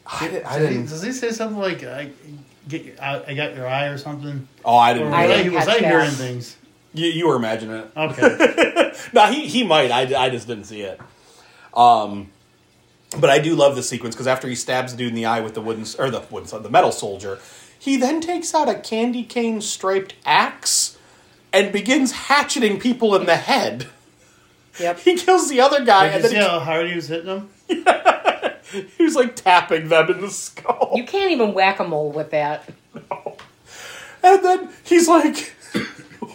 I, 0.07 0.29
did, 0.29 0.43
I 0.45 0.59
Does 0.59 0.69
he- 0.69 0.75
didn't. 0.75 0.89
Does 0.91 1.03
he 1.03 1.13
say 1.13 1.31
something 1.31 1.59
like, 1.59 1.83
"I 1.85 2.11
get, 2.69 2.85
your, 2.85 2.95
I, 3.03 3.25
I 3.29 3.35
got 3.35 3.55
your 3.57 3.67
eye" 3.67 3.87
or 3.87 3.99
something? 3.99 4.47
Oh, 4.65 4.77
I 4.77 4.93
didn't. 4.93 5.09
was 5.11 5.15
I 5.15 5.23
I, 5.25 5.27
didn't 5.29 5.55
was 5.55 5.65
catch 5.65 5.83
I 5.83 5.87
hearing 5.87 6.11
that. 6.11 6.17
things? 6.17 6.57
You, 6.95 7.07
you 7.09 7.29
were 7.29 7.37
imagining 7.37 7.77
it. 7.77 7.91
Okay. 7.97 8.93
no, 9.13 9.27
he, 9.27 9.47
he 9.49 9.65
might. 9.65 9.91
I, 9.91 10.03
I 10.27 10.31
just 10.31 10.47
didn't 10.47 10.65
see 10.65 10.83
it. 10.83 10.99
Um, 11.75 12.31
but 13.19 13.29
I 13.31 13.39
do 13.39 13.55
love 13.55 13.77
this 13.77 13.89
sequence 13.89 14.15
because 14.15 14.27
after 14.27 14.49
he 14.49 14.55
stabs 14.55 14.93
the 14.93 14.99
dude 14.99 15.09
in 15.09 15.15
the 15.15 15.27
eye 15.27 15.41
with 15.41 15.55
the 15.55 15.61
wooden 15.61 15.85
or 15.99 16.11
the 16.11 16.23
wooden 16.31 16.63
the 16.63 16.71
metal 16.71 16.93
soldier, 16.93 17.39
he 17.79 17.97
then 17.97 18.21
takes 18.21 18.55
out 18.55 18.69
a 18.69 18.75
candy 18.75 19.23
cane 19.23 19.61
striped 19.61 20.15
axe 20.25 20.99
and 21.53 21.73
begins 21.73 22.13
hatcheting 22.13 22.79
people 22.79 23.15
in 23.15 23.27
the 23.27 23.37
head. 23.37 23.89
Yep. 24.79 24.99
He 25.01 25.17
kills 25.17 25.49
the 25.49 25.61
other 25.61 25.85
guy 25.85 26.07
Did 26.07 26.15
and 26.15 26.25
you 26.25 26.29
see 26.31 26.37
then 26.37 26.51
how 26.51 26.61
hard 26.61 26.89
he 26.89 26.95
was 26.95 27.09
hitting 27.09 27.27
him? 27.27 27.49
he, 27.69 27.85
he 28.99 29.05
was 29.05 29.15
like 29.15 29.37
tapping 29.37 29.89
them 29.89 30.11
in 30.11 30.21
the 30.21 30.31
skull. 30.31 30.93
You 30.95 31.05
can't 31.05 31.31
even 31.33 31.55
whack 31.55 31.81
a 31.81 31.85
mole 31.85 32.13
with 32.13 32.31
that. 32.31 32.69
No. 32.95 33.37
And 34.23 34.45
then 34.45 34.69
he's 34.85 35.07
like, 35.09 35.55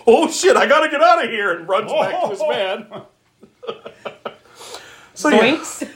"Oh 0.08 0.30
shit, 0.32 0.56
I 0.56 0.66
gotta 0.66 0.90
get 0.90 1.02
out 1.02 1.24
of 1.24 1.30
here!" 1.30 1.52
and 1.58 1.68
runs 1.68 1.92
back 1.92 2.22
to 2.22 2.30
his 2.30 2.40
oh. 2.42 2.50
van. 2.50 2.88
so 5.14 5.30
yeah, 5.30 5.40
Zoinks. 5.40 5.90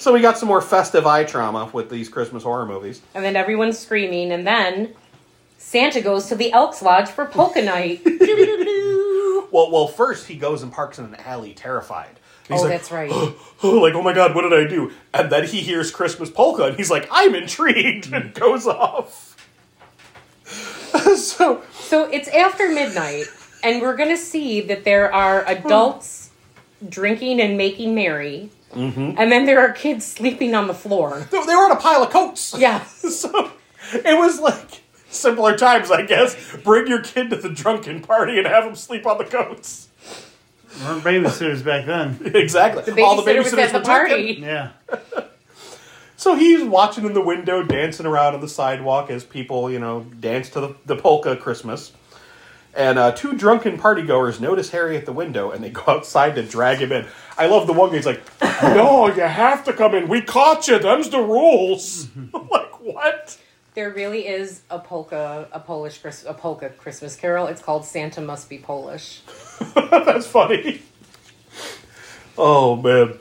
So 0.00 0.12
we 0.12 0.20
got 0.20 0.38
some 0.38 0.48
more 0.48 0.60
festive 0.60 1.06
eye 1.06 1.24
trauma 1.24 1.70
with 1.72 1.90
these 1.90 2.08
Christmas 2.08 2.42
horror 2.42 2.66
movies. 2.66 3.00
And 3.14 3.24
then 3.24 3.36
everyone's 3.36 3.78
screaming, 3.78 4.32
and 4.32 4.46
then 4.46 4.94
Santa 5.58 6.00
goes 6.00 6.26
to 6.26 6.34
the 6.34 6.52
Elks 6.52 6.82
Lodge 6.82 7.08
for 7.08 7.26
polka 7.26 7.62
night. 7.62 8.02
Well, 9.52 9.72
well, 9.72 9.88
first 9.88 10.28
he 10.28 10.36
goes 10.36 10.62
and 10.62 10.72
parks 10.72 11.00
in 11.00 11.06
an 11.06 11.16
alley, 11.16 11.54
terrified, 11.54 12.20
He's 12.50 12.58
oh, 12.58 12.62
like, 12.64 12.72
that's 12.72 12.90
right. 12.90 13.10
oh, 13.12 13.36
like, 13.80 13.94
oh 13.94 14.02
my 14.02 14.12
god, 14.12 14.34
what 14.34 14.42
did 14.42 14.52
I 14.52 14.68
do? 14.68 14.92
And 15.14 15.30
then 15.30 15.46
he 15.46 15.60
hears 15.60 15.92
Christmas 15.92 16.30
polka, 16.30 16.64
and 16.64 16.76
he's 16.76 16.90
like, 16.90 17.08
I'm 17.10 17.34
intrigued, 17.34 18.06
and 18.12 18.34
mm. 18.34 18.38
goes 18.38 18.66
off. 18.66 19.36
so, 21.16 21.62
So 21.72 22.10
it's 22.10 22.28
after 22.28 22.68
midnight, 22.68 23.26
and 23.62 23.80
we're 23.80 23.96
going 23.96 24.08
to 24.08 24.16
see 24.16 24.60
that 24.62 24.84
there 24.84 25.12
are 25.14 25.46
adults 25.46 26.30
drinking 26.88 27.40
and 27.40 27.56
making 27.56 27.94
merry, 27.94 28.50
Mm-hmm. 28.72 29.14
and 29.18 29.32
then 29.32 29.46
there 29.46 29.60
are 29.60 29.72
kids 29.72 30.06
sleeping 30.06 30.54
on 30.54 30.68
the 30.68 30.74
floor. 30.74 31.26
they 31.30 31.44
they 31.44 31.54
were 31.56 31.64
on 31.64 31.72
a 31.72 31.76
pile 31.76 32.02
of 32.02 32.10
coats. 32.10 32.54
Yeah. 32.58 32.84
So, 33.10 33.50
it 33.92 34.16
was 34.16 34.38
like 34.38 34.82
simpler 35.08 35.56
times, 35.56 35.90
I 35.90 36.02
guess. 36.06 36.36
Bring 36.62 36.86
your 36.86 37.02
kid 37.02 37.30
to 37.30 37.36
the 37.36 37.48
drunken 37.48 38.00
party 38.02 38.38
and 38.38 38.46
have 38.46 38.64
him 38.64 38.76
sleep 38.76 39.06
on 39.06 39.18
the 39.18 39.24
coats. 39.24 39.88
Weren't 40.84 41.02
babysitters 41.02 41.64
back 41.64 41.86
then. 41.86 42.20
Exactly. 42.34 42.92
The 42.92 43.02
All 43.02 43.16
the 43.20 43.22
babysitter 43.22 43.38
was 43.42 43.52
babysitters 43.52 43.58
at 43.64 43.72
the 43.72 43.78
were 43.80 43.84
party. 43.84 44.14
drinking. 44.34 44.44
Yeah. 44.44 44.70
So 46.16 46.34
he's 46.36 46.62
watching 46.62 47.06
in 47.06 47.14
the 47.14 47.22
window, 47.22 47.62
dancing 47.62 48.04
around 48.04 48.34
on 48.34 48.42
the 48.42 48.48
sidewalk 48.48 49.08
as 49.10 49.24
people, 49.24 49.70
you 49.70 49.78
know, 49.78 50.00
dance 50.20 50.50
to 50.50 50.60
the, 50.60 50.74
the 50.84 50.94
polka 50.94 51.34
Christmas. 51.34 51.92
And 52.74 52.98
uh, 52.98 53.12
two 53.12 53.34
drunken 53.34 53.78
partygoers 53.78 54.40
notice 54.40 54.70
Harry 54.70 54.96
at 54.96 55.04
the 55.04 55.12
window 55.12 55.50
and 55.50 55.62
they 55.62 55.70
go 55.70 55.82
outside 55.88 56.36
to 56.36 56.42
drag 56.42 56.78
him 56.78 56.92
in. 56.92 57.06
I 57.36 57.46
love 57.46 57.66
the 57.66 57.72
one 57.72 57.92
guy's 57.92 58.06
like, 58.06 58.22
No, 58.62 59.08
you 59.08 59.22
have 59.22 59.64
to 59.64 59.72
come 59.72 59.94
in. 59.94 60.08
We 60.08 60.22
caught 60.22 60.68
you. 60.68 60.78
Them's 60.78 61.10
the 61.10 61.20
rules. 61.20 62.08
Like, 62.32 62.80
what? 62.80 63.38
There 63.74 63.90
really 63.90 64.26
is 64.26 64.62
a 64.70 64.78
polka, 64.78 65.48
a 65.52 65.60
Polish, 65.60 66.00
a 66.26 66.34
polka 66.34 66.70
Christmas 66.70 67.14
carol. 67.14 67.46
It's 67.46 67.62
called 67.62 67.84
Santa 67.84 68.20
Must 68.20 68.48
Be 68.48 68.58
Polish. 68.58 69.20
That's 69.74 70.26
funny. 70.26 70.82
Oh, 72.36 72.76
man. 72.76 73.18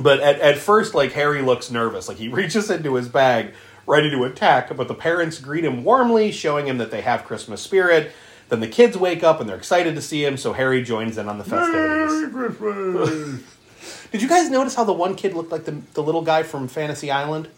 But 0.00 0.20
at, 0.20 0.40
at 0.40 0.58
first, 0.58 0.94
like, 0.94 1.12
Harry 1.12 1.42
looks 1.42 1.70
nervous. 1.70 2.08
Like, 2.08 2.16
he 2.16 2.28
reaches 2.28 2.70
into 2.70 2.94
his 2.94 3.08
bag, 3.08 3.52
ready 3.86 4.10
to 4.10 4.24
attack, 4.24 4.74
but 4.74 4.88
the 4.88 4.94
parents 4.94 5.38
greet 5.38 5.64
him 5.64 5.84
warmly, 5.84 6.32
showing 6.32 6.66
him 6.66 6.78
that 6.78 6.90
they 6.90 7.02
have 7.02 7.24
Christmas 7.24 7.60
spirit. 7.60 8.12
Then 8.50 8.60
the 8.60 8.68
kids 8.68 8.96
wake 8.98 9.22
up 9.24 9.40
and 9.40 9.48
they're 9.48 9.56
excited 9.56 9.94
to 9.94 10.02
see 10.02 10.24
him, 10.24 10.36
so 10.36 10.52
Harry 10.52 10.82
joins 10.82 11.16
in 11.18 11.28
on 11.28 11.38
the 11.38 11.44
festivities. 11.44 12.30
Christmas. 12.32 13.42
Did 14.12 14.22
you 14.22 14.28
guys 14.28 14.50
notice 14.50 14.74
how 14.74 14.84
the 14.84 14.92
one 14.92 15.14
kid 15.14 15.34
looked 15.34 15.52
like 15.52 15.64
the, 15.64 15.80
the 15.94 16.02
little 16.02 16.22
guy 16.22 16.42
from 16.42 16.66
Fantasy 16.68 17.10
Island? 17.10 17.48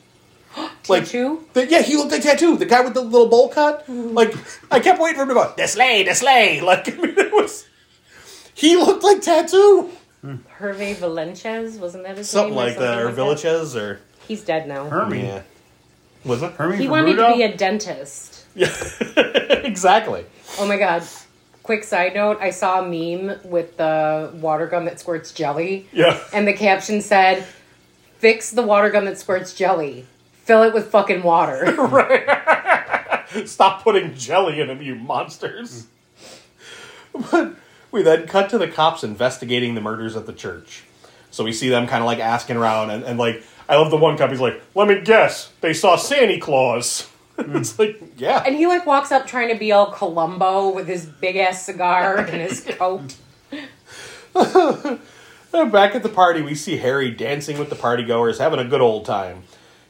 like 0.88 1.04
Tattoo? 1.04 1.46
the- 1.54 1.66
yeah, 1.68 1.80
he 1.82 1.96
looked 1.96 2.12
like 2.12 2.22
tattoo. 2.22 2.56
The 2.58 2.66
guy 2.66 2.82
with 2.82 2.92
the 2.94 3.00
little 3.00 3.28
bowl 3.28 3.48
cut. 3.48 3.86
Mm-hmm. 3.86 4.14
Like 4.14 4.34
I 4.70 4.80
kept 4.80 5.00
waiting 5.00 5.16
for 5.16 5.22
him 5.22 5.28
to 5.28 5.34
go, 5.34 5.52
the 5.56 5.66
sleigh, 5.66 6.02
the 6.04 6.14
sleigh. 6.14 6.60
Like 6.64 6.88
I 6.88 6.96
mean, 6.96 7.18
it 7.18 7.32
was. 7.32 7.66
He 8.54 8.76
looked 8.76 9.02
like 9.02 9.22
tattoo. 9.22 9.90
Hmm. 10.20 10.36
Hervé 10.60 10.94
Valenciez, 10.96 11.78
wasn't 11.78 12.04
that 12.04 12.18
his 12.18 12.32
name? 12.32 12.40
Something 12.42 12.54
name? 12.54 12.64
like 12.68 12.78
that, 12.78 12.98
or 12.98 13.08
Villages, 13.10 13.74
or 13.74 14.00
He's 14.28 14.44
dead 14.44 14.68
now. 14.68 14.88
Hermie. 14.90 15.22
yeah. 15.22 15.42
Was 16.24 16.42
it? 16.42 16.52
Hermie 16.52 16.76
He 16.76 16.82
from 16.84 16.90
wanted 16.92 17.10
Rudolph? 17.12 17.32
to 17.32 17.38
be 17.38 17.42
a 17.44 17.56
dentist. 17.56 18.44
Yeah, 18.54 18.68
exactly. 19.64 20.24
Oh 20.58 20.66
my 20.66 20.76
god. 20.76 21.02
Quick 21.62 21.84
side 21.84 22.14
note, 22.14 22.38
I 22.40 22.50
saw 22.50 22.84
a 22.84 22.88
meme 22.88 23.38
with 23.44 23.76
the 23.76 24.30
water 24.34 24.66
gun 24.66 24.84
that 24.86 24.98
squirts 24.98 25.32
jelly. 25.32 25.86
Yeah. 25.92 26.18
And 26.32 26.46
the 26.46 26.52
caption 26.52 27.00
said, 27.00 27.46
Fix 28.18 28.50
the 28.50 28.62
water 28.62 28.90
gun 28.90 29.04
that 29.04 29.18
squirts 29.18 29.54
jelly. 29.54 30.06
Fill 30.44 30.64
it 30.64 30.74
with 30.74 30.90
fucking 30.90 31.22
water. 31.22 31.66
Stop 33.46 33.82
putting 33.82 34.14
jelly 34.14 34.60
in 34.60 34.68
him, 34.68 34.82
you 34.82 34.94
monsters. 34.96 35.86
But 37.12 37.54
we 37.90 38.02
then 38.02 38.26
cut 38.26 38.50
to 38.50 38.58
the 38.58 38.68
cops 38.68 39.04
investigating 39.04 39.74
the 39.74 39.80
murders 39.80 40.16
at 40.16 40.26
the 40.26 40.32
church. 40.32 40.84
So 41.30 41.44
we 41.44 41.52
see 41.52 41.68
them 41.68 41.86
kind 41.86 42.02
of 42.02 42.06
like 42.06 42.18
asking 42.18 42.56
around, 42.56 42.90
and, 42.90 43.04
and 43.04 43.18
like, 43.18 43.42
I 43.68 43.76
love 43.76 43.90
the 43.90 43.96
one 43.96 44.18
cop, 44.18 44.30
he's 44.30 44.40
like, 44.40 44.60
let 44.74 44.88
me 44.88 45.00
guess, 45.00 45.50
they 45.60 45.72
saw 45.72 45.96
Santa 45.96 46.38
Claus. 46.38 47.08
it's 47.38 47.78
like, 47.78 48.00
yeah. 48.16 48.42
and 48.46 48.54
he 48.56 48.66
like 48.66 48.86
walks 48.86 49.10
up 49.12 49.26
trying 49.26 49.48
to 49.48 49.58
be 49.58 49.72
all 49.72 49.90
Columbo 49.92 50.70
with 50.70 50.86
his 50.86 51.06
big 51.06 51.36
ass 51.36 51.64
cigar 51.64 52.18
and 52.30 52.40
his 52.40 52.60
coat. 52.60 53.16
Uh, 55.54 55.66
Back 55.66 55.94
at 55.94 56.02
the 56.02 56.08
party, 56.08 56.40
we 56.40 56.54
see 56.54 56.78
Harry 56.78 57.10
dancing 57.10 57.58
with 57.58 57.68
the 57.68 57.76
partygoers, 57.76 58.38
having 58.38 58.58
a 58.58 58.64
good 58.64 58.80
old 58.80 59.04
time. 59.04 59.42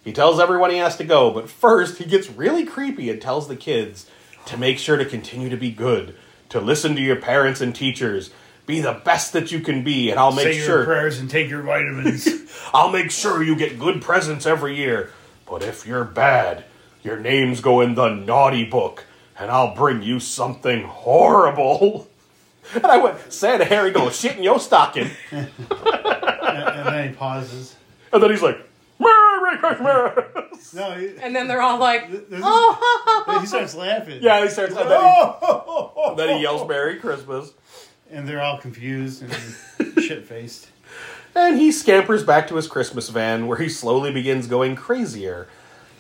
He 0.03 0.13
tells 0.13 0.41
everyone 0.41 0.73
he 0.73 0.79
has 0.79 0.97
to 0.97 1.05
go, 1.05 1.31
but 1.31 1.49
first 1.49 1.99
he 1.99 2.05
gets 2.05 2.29
really 2.29 2.65
creepy 2.65 3.09
and 3.09 3.23
tells 3.23 3.47
the 3.47 3.55
kids 3.55 4.11
to 4.47 4.57
make 4.57 4.79
sure 4.79 4.97
to 4.97 5.05
continue 5.05 5.49
to 5.49 5.57
be 5.57 5.71
good, 5.71 6.17
to 6.49 6.61
listen 6.61 6.97
to 6.97 7.01
your 7.01 7.15
parents 7.15 7.61
and 7.61 7.75
teachers, 7.75 8.31
be 8.67 8.81
the 8.81 9.01
best 9.05 9.33
that 9.35 9.53
you 9.53 9.61
can 9.61 9.85
be, 9.85 10.11
and 10.11 10.19
I'll 10.19 10.33
make 10.33 10.47
Say 10.47 10.57
your 10.57 10.67
sure 10.67 10.85
prayers 10.85 11.21
and 11.21 11.31
take 11.31 11.49
your 11.49 11.63
vitamins. 11.63 12.29
I'll 12.75 12.91
make 12.91 13.11
sure 13.11 13.43
you 13.43 13.55
get 13.55 13.79
good 13.79 14.03
presents 14.03 14.47
every 14.47 14.77
year. 14.77 15.11
But 15.49 15.63
if 15.63 15.87
you're 15.87 16.05
bad, 16.05 16.65
your 17.03 17.19
names 17.19 17.61
go 17.61 17.81
in 17.81 17.95
the 17.95 18.09
naughty 18.09 18.65
book, 18.65 19.05
and 19.39 19.51
I'll 19.51 19.75
bring 19.75 20.03
you 20.03 20.21
something 20.21 20.85
horrible. 20.85 22.09
And 22.75 22.87
I 22.87 22.97
went, 22.99 23.33
Santa 23.33 23.65
Harry 23.65 23.91
goes, 23.91 24.19
shit 24.19 24.37
in 24.37 24.43
your 24.45 24.61
stocking. 24.61 25.11
and, 25.33 25.49
and 25.71 26.87
then 26.87 27.09
he 27.09 27.15
pauses. 27.15 27.75
And 28.13 28.23
then 28.23 28.31
he's 28.31 28.41
like, 28.43 28.57
Merry 29.01 29.59
Christmas! 29.59 30.73
No, 30.73 30.93
he, 30.93 31.09
And 31.21 31.35
then 31.35 31.49
they're 31.49 31.61
all 31.61 31.79
like, 31.79 32.11
this 32.11 32.21
is- 32.23 32.41
oh, 32.43 33.39
he 33.41 33.47
starts 33.47 33.75
laughing. 33.75 34.23
Yeah, 34.23 34.43
he 34.45 34.49
starts, 34.49 34.77
and 34.77 34.89
then 34.89 35.01
he, 35.01 36.09
and 36.09 36.19
then 36.19 36.37
he 36.37 36.43
yells 36.43 36.67
Merry 36.69 36.99
Christmas. 37.01 37.53
And 38.11 38.29
they're 38.29 38.43
all 38.43 38.59
confused 38.59 39.23
and 39.25 40.03
shit 40.03 40.25
faced. 40.27 40.69
And 41.35 41.59
he 41.59 41.73
scampers 41.73 42.23
back 42.23 42.47
to 42.49 42.57
his 42.57 42.69
Christmas 42.69 43.09
van, 43.09 43.47
where 43.49 43.59
he 43.59 43.69
slowly 43.69 44.13
begins 44.13 44.47
going 44.47 44.77
crazier. 44.77 45.49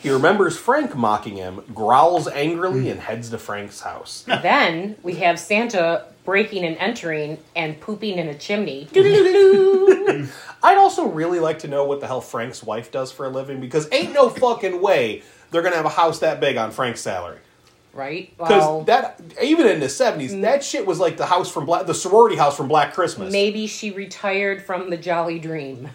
He 0.03 0.11
remembers 0.11 0.59
Frank 0.59 0.96
mocking 0.96 1.36
him, 1.36 1.62
growls 1.72 2.26
angrily, 2.26 2.82
hmm. 2.82 2.88
and 2.88 3.00
heads 3.00 3.30
to 3.30 3.38
Frank's 3.38 3.80
house. 3.80 4.24
Then 4.42 4.96
we 5.03 5.14
have 5.16 5.38
Santa 5.38 6.07
breaking 6.24 6.64
and 6.64 6.76
entering 6.78 7.38
and 7.55 7.80
pooping 7.80 8.18
in 8.18 8.28
a 8.28 8.34
chimney. 8.34 8.88
I'd 10.62 10.78
also 10.78 11.07
really 11.07 11.38
like 11.38 11.61
to 11.61 11.68
know 11.68 11.84
what 11.84 12.00
the 12.00 12.09
hell 12.09 12.20
Frank's 12.20 12.62
wife 12.62 12.90
does 12.90 13.12
for 13.12 13.26
a 13.26 13.28
living, 13.28 13.61
because 13.61 13.88
ain't 13.92 14.12
no 14.12 14.28
fucking 14.28 14.82
way 14.82 15.22
they're 15.50 15.62
gonna 15.62 15.76
have 15.76 15.84
a 15.84 15.90
house 15.90 16.18
that 16.20 16.40
big 16.40 16.57
on 16.57 16.72
Frank's 16.72 17.00
salary. 17.00 17.38
Right? 17.93 18.30
Because 18.38 18.51
Well, 18.62 18.82
that, 18.84 19.20
even 19.43 19.66
in 19.66 19.80
the 19.80 19.88
seventies, 19.88 20.34
that 20.40 20.64
shit 20.64 20.86
was 20.86 20.99
like 20.99 21.16
the 21.16 21.26
house 21.26 21.51
from 21.51 21.66
Black, 21.66 21.86
the 21.86 21.95
sorority 21.95 22.36
house 22.36 22.57
from 22.57 22.68
Black 22.68 22.95
Christmas. 22.95 23.32
maybe 23.32 23.66
she 23.66 23.90
retired 23.90 24.62
from 24.62 24.90
the 24.90 24.97
Jolly 24.97 25.38
Dream. 25.38 25.90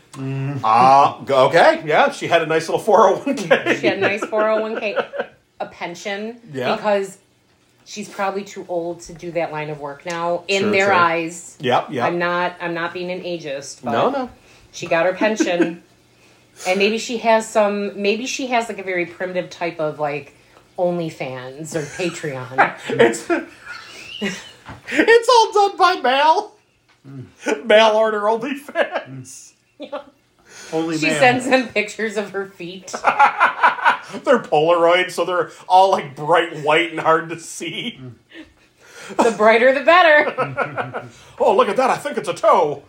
Ah, 0.64 1.22
g- 1.26 1.34
okay, 1.34 1.84
yeah, 1.86 2.12
she 2.12 2.28
had 2.28 2.42
a 2.42 2.46
nice 2.46 2.68
little 2.68 2.80
four 2.82 3.16
hundred 3.18 3.26
one 3.26 3.36
k. 3.36 3.76
She 3.80 3.88
had 3.88 3.98
a 3.98 4.02
nice 4.02 4.22
401k, 4.22 5.28
a 5.60 5.66
pension, 5.68 6.40
Yeah. 6.54 6.76
because 6.76 7.18
she's 7.86 8.10
probably 8.10 8.44
too 8.44 8.66
old 8.70 9.00
to 9.02 9.14
do 9.14 9.32
that 9.32 9.52
line 9.52 9.70
of 9.70 9.80
work 9.80 10.06
now. 10.06 10.44
In 10.48 10.64
True, 10.64 10.72
their 10.72 10.88
true. 10.88 10.96
eyes, 10.96 11.58
Yep, 11.60 11.88
yep. 11.92 12.06
I'm 12.06 12.20
not. 12.20 12.56
I'm 12.62 12.74
not 12.74 12.94
being 12.94 13.12
an 13.12 13.22
ageist, 13.22 13.84
but 13.84 13.92
no, 13.92 14.10
no. 14.10 14.30
she 14.72 14.88
got 14.88 15.06
her 15.06 15.14
pension, 15.14 15.82
and 16.68 16.78
maybe 16.80 16.98
she 16.98 17.18
has 17.20 17.48
some. 17.48 18.00
Maybe 18.02 18.26
she 18.26 18.48
has 18.48 18.68
like 18.70 18.80
a 18.80 18.84
very 18.84 19.06
primitive 19.06 19.50
type 19.50 19.80
of 19.80 20.00
like 20.00 20.36
OnlyFans 20.78 21.76
or 21.76 21.82
Patreon. 21.82 22.76
It's 24.20 24.40
it's 24.90 25.30
all 25.30 25.54
done 25.54 25.78
by 25.78 26.02
mail. 26.02 26.52
Mail 27.66 27.96
order 27.96 28.22
OnlyFans. 28.22 29.54
Only 30.74 30.98
she 30.98 31.08
man. 31.08 31.20
sends 31.20 31.46
them 31.48 31.68
pictures 31.70 32.18
of 32.18 32.32
her 32.32 32.48
feet. 32.48 32.92
They're 34.24 34.40
Polaroid, 34.40 35.12
so 35.12 35.26
they're 35.26 35.52
all 35.68 35.92
like 35.92 36.16
bright 36.16 36.64
white 36.64 36.92
and 36.92 37.00
hard 37.00 37.30
to 37.30 37.40
see. 37.40 38.00
The 39.10 39.34
brighter, 39.38 39.74
the 39.74 39.84
better. 39.84 41.08
Oh, 41.40 41.56
look 41.56 41.70
at 41.70 41.78
that! 41.78 41.90
I 41.92 41.98
think 41.98 42.18
it's 42.18 42.28
a 42.28 42.34
toe. 42.34 42.84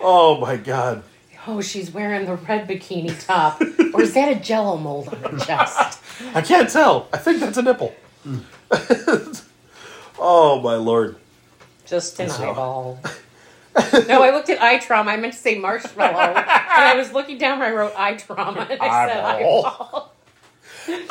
oh 0.00 0.40
my 0.40 0.56
god! 0.56 1.02
Oh, 1.50 1.62
she's 1.62 1.90
wearing 1.90 2.26
the 2.26 2.34
red 2.34 2.68
bikini 2.68 3.24
top, 3.24 3.60
or 3.94 4.02
is 4.02 4.12
that 4.12 4.30
a 4.30 4.34
Jello 4.38 4.76
mold 4.76 5.08
on 5.08 5.18
her 5.32 5.38
chest? 5.46 5.98
I 6.34 6.42
can't 6.42 6.68
tell. 6.68 7.08
I 7.10 7.16
think 7.16 7.40
that's 7.40 7.56
a 7.56 7.62
nipple. 7.62 7.94
oh 10.18 10.60
my 10.62 10.74
lord! 10.74 11.16
Just 11.86 12.20
an 12.20 12.28
So- 12.28 12.50
eyeball. 12.50 12.98
no, 14.08 14.22
I 14.22 14.30
looked 14.30 14.50
at 14.50 14.60
eye 14.60 14.76
trauma. 14.78 15.12
I 15.12 15.16
meant 15.16 15.32
to 15.32 15.38
say 15.38 15.58
marshmallow, 15.58 16.18
and 16.34 16.46
I 16.46 16.94
was 16.96 17.12
looking 17.12 17.38
down 17.38 17.60
where 17.60 17.68
I 17.68 17.72
wrote 17.72 17.94
eye 17.96 18.16
trauma, 18.16 18.66
and 18.70 18.80
I 18.82 19.06
said 19.08 19.18
Eyeball. 19.24 19.64
eyeball. 19.66 20.14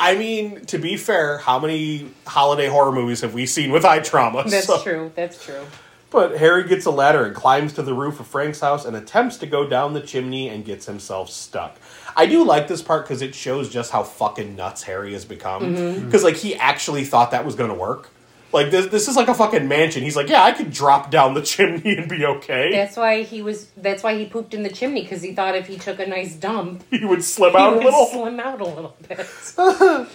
I 0.00 0.16
mean, 0.16 0.64
to 0.66 0.78
be 0.78 0.96
fair, 0.96 1.38
how 1.38 1.58
many 1.58 2.10
holiday 2.26 2.68
horror 2.68 2.92
movies 2.92 3.22
have 3.22 3.34
we 3.34 3.46
seen 3.46 3.70
with 3.72 3.84
eye 3.84 4.00
trauma? 4.00 4.44
That's 4.46 4.66
So- 4.66 4.80
true. 4.82 5.10
That's 5.16 5.44
true. 5.44 5.64
But 6.10 6.38
Harry 6.38 6.66
gets 6.66 6.86
a 6.86 6.90
ladder 6.90 7.24
and 7.26 7.34
climbs 7.34 7.74
to 7.74 7.82
the 7.82 7.92
roof 7.92 8.18
of 8.18 8.26
Frank's 8.26 8.60
house 8.60 8.86
and 8.86 8.96
attempts 8.96 9.36
to 9.38 9.46
go 9.46 9.68
down 9.68 9.92
the 9.92 10.00
chimney 10.00 10.48
and 10.48 10.64
gets 10.64 10.86
himself 10.86 11.28
stuck. 11.28 11.76
I 12.16 12.24
do 12.24 12.44
like 12.44 12.66
this 12.66 12.80
part 12.80 13.04
because 13.04 13.20
it 13.20 13.34
shows 13.34 13.68
just 13.68 13.90
how 13.92 14.02
fucking 14.04 14.56
nuts 14.56 14.84
Harry 14.84 15.12
has 15.12 15.24
become. 15.26 15.62
Mm-hmm. 15.62 15.76
Mm-hmm. 15.76 16.04
Because 16.06 16.24
like 16.24 16.36
he 16.36 16.54
actually 16.54 17.04
thought 17.04 17.32
that 17.32 17.44
was 17.44 17.54
going 17.54 17.68
to 17.68 17.76
work. 17.76 18.08
Like 18.50 18.70
this, 18.70 18.86
this 18.86 19.08
is 19.08 19.16
like 19.16 19.28
a 19.28 19.34
fucking 19.34 19.68
mansion. 19.68 20.02
He's 20.02 20.16
like, 20.16 20.30
yeah, 20.30 20.42
I 20.42 20.52
could 20.52 20.70
drop 20.72 21.10
down 21.10 21.34
the 21.34 21.42
chimney 21.52 21.98
and 21.98 22.08
be 22.08 22.24
okay. 22.24 22.70
That's 22.72 22.96
why 22.96 23.22
he 23.22 23.42
was. 23.42 23.66
That's 23.76 24.02
why 24.02 24.16
he 24.16 24.24
pooped 24.24 24.54
in 24.54 24.62
the 24.62 24.70
chimney 24.70 25.02
because 25.02 25.20
he 25.20 25.34
thought 25.34 25.54
if 25.54 25.66
he 25.66 25.76
took 25.76 25.98
a 25.98 26.06
nice 26.06 26.34
dump, 26.34 26.82
he 26.90 27.04
would 27.04 27.22
slim 27.22 27.52
he 27.52 27.58
out 27.58 27.74
a 27.74 27.76
would 27.76 27.84
little. 27.84 28.06
slim 28.06 28.40
out 28.40 28.60
a 28.62 28.64
little 28.64 28.96
bit. 29.06 29.28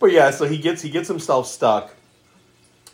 But 0.00 0.10
yeah, 0.10 0.32
so 0.32 0.46
he 0.48 0.58
gets 0.58 0.82
he 0.82 0.90
gets 0.90 1.06
himself 1.06 1.46
stuck, 1.46 1.94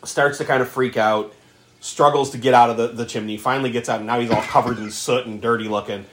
starts 0.05 0.37
to 0.37 0.45
kind 0.45 0.61
of 0.61 0.69
freak 0.69 0.99
out, 0.99 1.33
struggles 1.81 2.31
to 2.31 2.39
get 2.39 2.55
out 2.55 2.71
of 2.71 2.77
the, 2.77 2.89
the 2.89 3.05
chimney, 3.05 3.37
finally 3.37 3.71
gets 3.71 3.89
out, 3.89 3.99
and 3.99 4.07
now 4.07 4.21
he's 4.21 4.31
all 4.31 4.43
covered 4.43 4.79
in 4.79 4.91
soot 4.91 5.27
and 5.27 5.41
dirty 5.41 5.69
looking. 5.69 6.07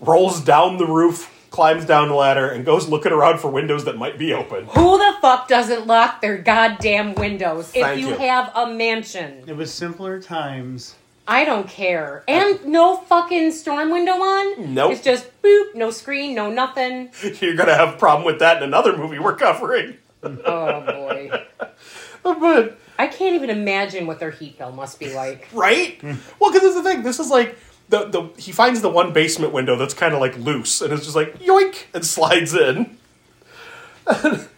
Rolls 0.00 0.40
down 0.40 0.76
the 0.76 0.86
roof, 0.86 1.34
climbs 1.50 1.84
down 1.84 2.08
the 2.08 2.14
ladder, 2.14 2.48
and 2.48 2.64
goes 2.64 2.88
looking 2.88 3.12
around 3.12 3.38
for 3.40 3.50
windows 3.50 3.84
that 3.84 3.96
might 3.96 4.18
be 4.18 4.32
open. 4.32 4.66
Who 4.66 4.98
the 4.98 5.16
fuck 5.20 5.48
doesn't 5.48 5.86
lock 5.86 6.20
their 6.20 6.38
goddamn 6.38 7.14
windows 7.14 7.72
if 7.74 7.98
you, 7.98 8.08
you. 8.08 8.14
have 8.16 8.52
a 8.54 8.72
mansion? 8.72 9.44
It 9.46 9.56
was 9.56 9.72
simpler 9.72 10.20
times. 10.20 10.94
I 11.26 11.44
don't 11.44 11.68
care. 11.68 12.24
And 12.26 12.64
no 12.64 12.96
fucking 12.96 13.52
storm 13.52 13.90
window 13.90 14.12
on? 14.12 14.72
Nope. 14.72 14.92
It's 14.92 15.02
just 15.02 15.42
boop, 15.42 15.74
no 15.74 15.90
screen, 15.90 16.34
no 16.34 16.50
nothing. 16.50 17.10
You're 17.40 17.54
gonna 17.54 17.74
have 17.74 17.94
a 17.94 17.98
problem 17.98 18.24
with 18.24 18.38
that 18.38 18.58
in 18.58 18.62
another 18.62 18.96
movie 18.96 19.18
we're 19.18 19.36
covering. 19.36 19.98
Oh 20.22 20.80
boy. 20.80 21.30
But 22.24 22.78
I 22.98 23.06
can't 23.06 23.36
even 23.36 23.48
imagine 23.48 24.06
what 24.06 24.18
their 24.18 24.32
heat 24.32 24.58
bill 24.58 24.72
must 24.72 24.98
be 24.98 25.14
like. 25.14 25.48
right? 25.52 26.02
well, 26.02 26.52
because 26.52 26.62
that's 26.62 26.74
the 26.74 26.82
thing. 26.82 27.02
This 27.02 27.20
is 27.20 27.30
like 27.30 27.56
the 27.88 28.06
the 28.06 28.40
he 28.40 28.50
finds 28.52 28.82
the 28.82 28.90
one 28.90 29.12
basement 29.12 29.52
window 29.52 29.76
that's 29.76 29.94
kind 29.94 30.14
of 30.14 30.20
like 30.20 30.36
loose, 30.36 30.80
and 30.80 30.92
it's 30.92 31.04
just 31.04 31.16
like 31.16 31.38
yoink 31.38 31.84
and 31.94 32.04
slides 32.04 32.54
in. 32.54 32.98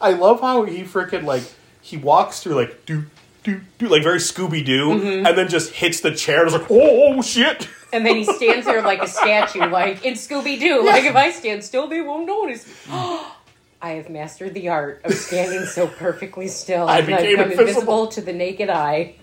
I 0.00 0.12
love 0.12 0.40
how 0.40 0.64
he 0.64 0.82
freaking 0.82 1.24
like 1.24 1.42
he 1.80 1.96
walks 1.96 2.40
through 2.40 2.54
like 2.54 2.86
do 2.86 3.04
do 3.42 3.60
do 3.78 3.88
like 3.88 4.04
very 4.04 4.18
Scooby 4.18 4.64
Doo, 4.64 4.90
mm-hmm. 4.90 5.26
and 5.26 5.36
then 5.36 5.48
just 5.48 5.72
hits 5.72 6.00
the 6.00 6.14
chair. 6.14 6.44
And 6.44 6.52
it's 6.52 6.62
like 6.62 6.70
oh, 6.70 7.16
oh 7.16 7.22
shit. 7.22 7.68
And 7.92 8.06
then 8.06 8.16
he 8.16 8.24
stands 8.24 8.64
there 8.64 8.80
like 8.80 9.02
a 9.02 9.08
statue, 9.08 9.66
like 9.66 10.04
in 10.04 10.14
Scooby 10.14 10.58
Doo. 10.58 10.84
Like 10.84 11.04
if 11.04 11.16
I 11.16 11.30
stand 11.32 11.64
still, 11.64 11.88
they 11.88 12.00
won't 12.00 12.26
notice. 12.26 12.64
I 13.82 13.90
have 13.92 14.08
mastered 14.08 14.54
the 14.54 14.68
art 14.68 15.02
of 15.04 15.12
standing 15.12 15.66
so 15.66 15.88
perfectly 15.88 16.48
still. 16.48 16.88
I 16.88 16.98
and 16.98 17.06
became 17.08 17.30
become 17.36 17.50
invisible. 17.50 17.68
invisible 17.68 18.06
to 18.08 18.20
the 18.22 18.32
naked 18.32 18.70
eye. 18.70 19.16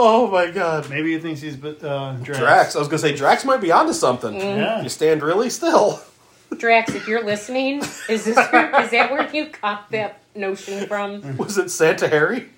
Oh 0.00 0.30
my 0.30 0.48
god. 0.52 0.88
Maybe 0.88 1.12
he 1.14 1.18
thinks 1.18 1.40
he's 1.40 1.56
uh, 1.64 2.16
Drax. 2.22 2.38
Drax, 2.38 2.76
I 2.76 2.78
was 2.78 2.86
gonna 2.86 3.00
say 3.00 3.16
Drax 3.16 3.44
might 3.44 3.60
be 3.60 3.72
onto 3.72 3.92
something. 3.92 4.32
Yeah. 4.32 4.80
You 4.80 4.88
stand 4.88 5.22
really 5.22 5.50
still. 5.50 6.00
Drax, 6.56 6.94
if 6.94 7.08
you're 7.08 7.24
listening, 7.24 7.82
is 8.08 8.24
this 8.24 8.36
where, 8.36 8.80
is 8.80 8.92
that 8.92 9.10
where 9.10 9.28
you 9.34 9.50
got 9.60 9.90
that 9.90 10.20
notion 10.36 10.86
from? 10.86 11.36
Was 11.36 11.58
it 11.58 11.70
Santa 11.70 12.08
Harry? 12.08 12.48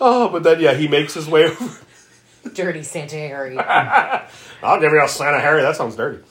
Oh, 0.00 0.28
but 0.30 0.42
then 0.42 0.58
yeah, 0.58 0.74
he 0.74 0.88
makes 0.88 1.14
his 1.14 1.28
way 1.28 1.44
over. 1.44 1.78
Dirty 2.54 2.82
Santa 2.82 3.16
Harry. 3.16 3.56
I'll 3.58 4.80
give 4.80 4.92
you 4.92 5.02
a 5.04 5.06
Santa 5.06 5.38
Harry. 5.38 5.62
That 5.62 5.76
sounds 5.76 5.96
dirty. 5.96 6.24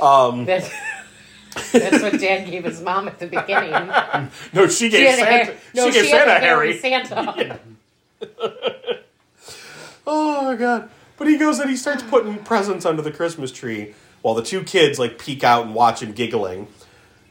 That's, 0.00 0.70
that's 1.72 2.02
what 2.02 2.20
Dad 2.20 2.46
gave 2.50 2.64
his 2.64 2.80
mom 2.82 3.08
at 3.08 3.18
the 3.18 3.26
beginning. 3.26 3.72
No, 4.52 4.66
she 4.68 4.84
She 4.86 4.90
gave 4.90 5.08
a 5.08 5.16
Santa. 5.16 5.24
hair- 5.44 5.56
no, 5.74 5.86
she 5.86 5.92
gave 5.92 6.04
she 6.04 6.10
Santa 6.10 6.38
Harry. 6.38 6.78
Santa. 6.78 7.58
Oh 10.06 10.44
my 10.44 10.54
god! 10.54 10.88
But 11.16 11.26
he 11.28 11.36
goes 11.36 11.58
and 11.58 11.68
he 11.68 11.76
starts 11.76 12.02
putting 12.04 12.38
presents 12.38 12.86
under 12.86 13.02
the 13.02 13.10
Christmas 13.10 13.50
tree 13.50 13.94
while 14.22 14.34
the 14.34 14.42
two 14.42 14.62
kids 14.62 14.98
like 14.98 15.18
peek 15.18 15.42
out 15.42 15.66
and 15.66 15.74
watch 15.74 16.00
him 16.02 16.12
giggling. 16.12 16.68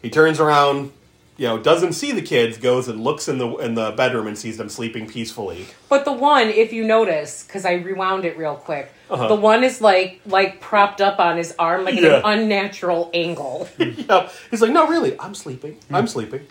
He 0.01 0.09
turns 0.09 0.39
around, 0.39 0.91
you 1.37 1.47
know, 1.47 1.57
doesn't 1.57 1.93
see 1.93 2.11
the 2.13 2.21
kids, 2.21 2.57
goes 2.57 2.87
and 2.87 3.03
looks 3.03 3.27
in 3.27 3.37
the 3.39 3.47
in 3.57 3.75
the 3.75 3.91
bedroom 3.91 4.27
and 4.27 4.37
sees 4.37 4.57
them 4.57 4.69
sleeping 4.69 5.05
peacefully. 5.07 5.67
But 5.89 6.05
the 6.05 6.13
one, 6.13 6.47
if 6.49 6.71
you 6.71 6.83
notice, 6.85 7.43
because 7.43 7.65
I 7.65 7.73
rewound 7.73 8.23
it 8.25 8.37
real 8.37 8.55
quick, 8.55 8.91
Uh-huh. 9.09 9.27
the 9.27 9.35
one 9.35 9.63
is 9.63 9.81
like 9.81 10.21
like 10.25 10.61
propped 10.61 11.01
up 11.01 11.19
on 11.19 11.37
his 11.37 11.53
arm 11.59 11.83
like 11.83 11.95
Yeah. 11.95 12.07
at 12.19 12.25
an 12.25 12.39
unnatural 12.39 13.09
angle. 13.13 13.67
yeah, 13.77 14.29
he's 14.49 14.61
like, 14.61 14.71
no, 14.71 14.87
really, 14.87 15.19
I'm 15.19 15.35
sleeping. 15.35 15.77
I'm 15.91 16.07
sleeping. 16.07 16.47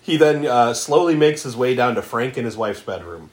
He 0.00 0.16
then 0.16 0.46
uh, 0.46 0.72
slowly 0.72 1.16
makes 1.16 1.42
his 1.42 1.56
way 1.56 1.74
down 1.74 1.96
to 1.96 2.02
Frank 2.02 2.36
and 2.36 2.44
his 2.46 2.56
wife's 2.56 2.80
bedroom. 2.82 3.30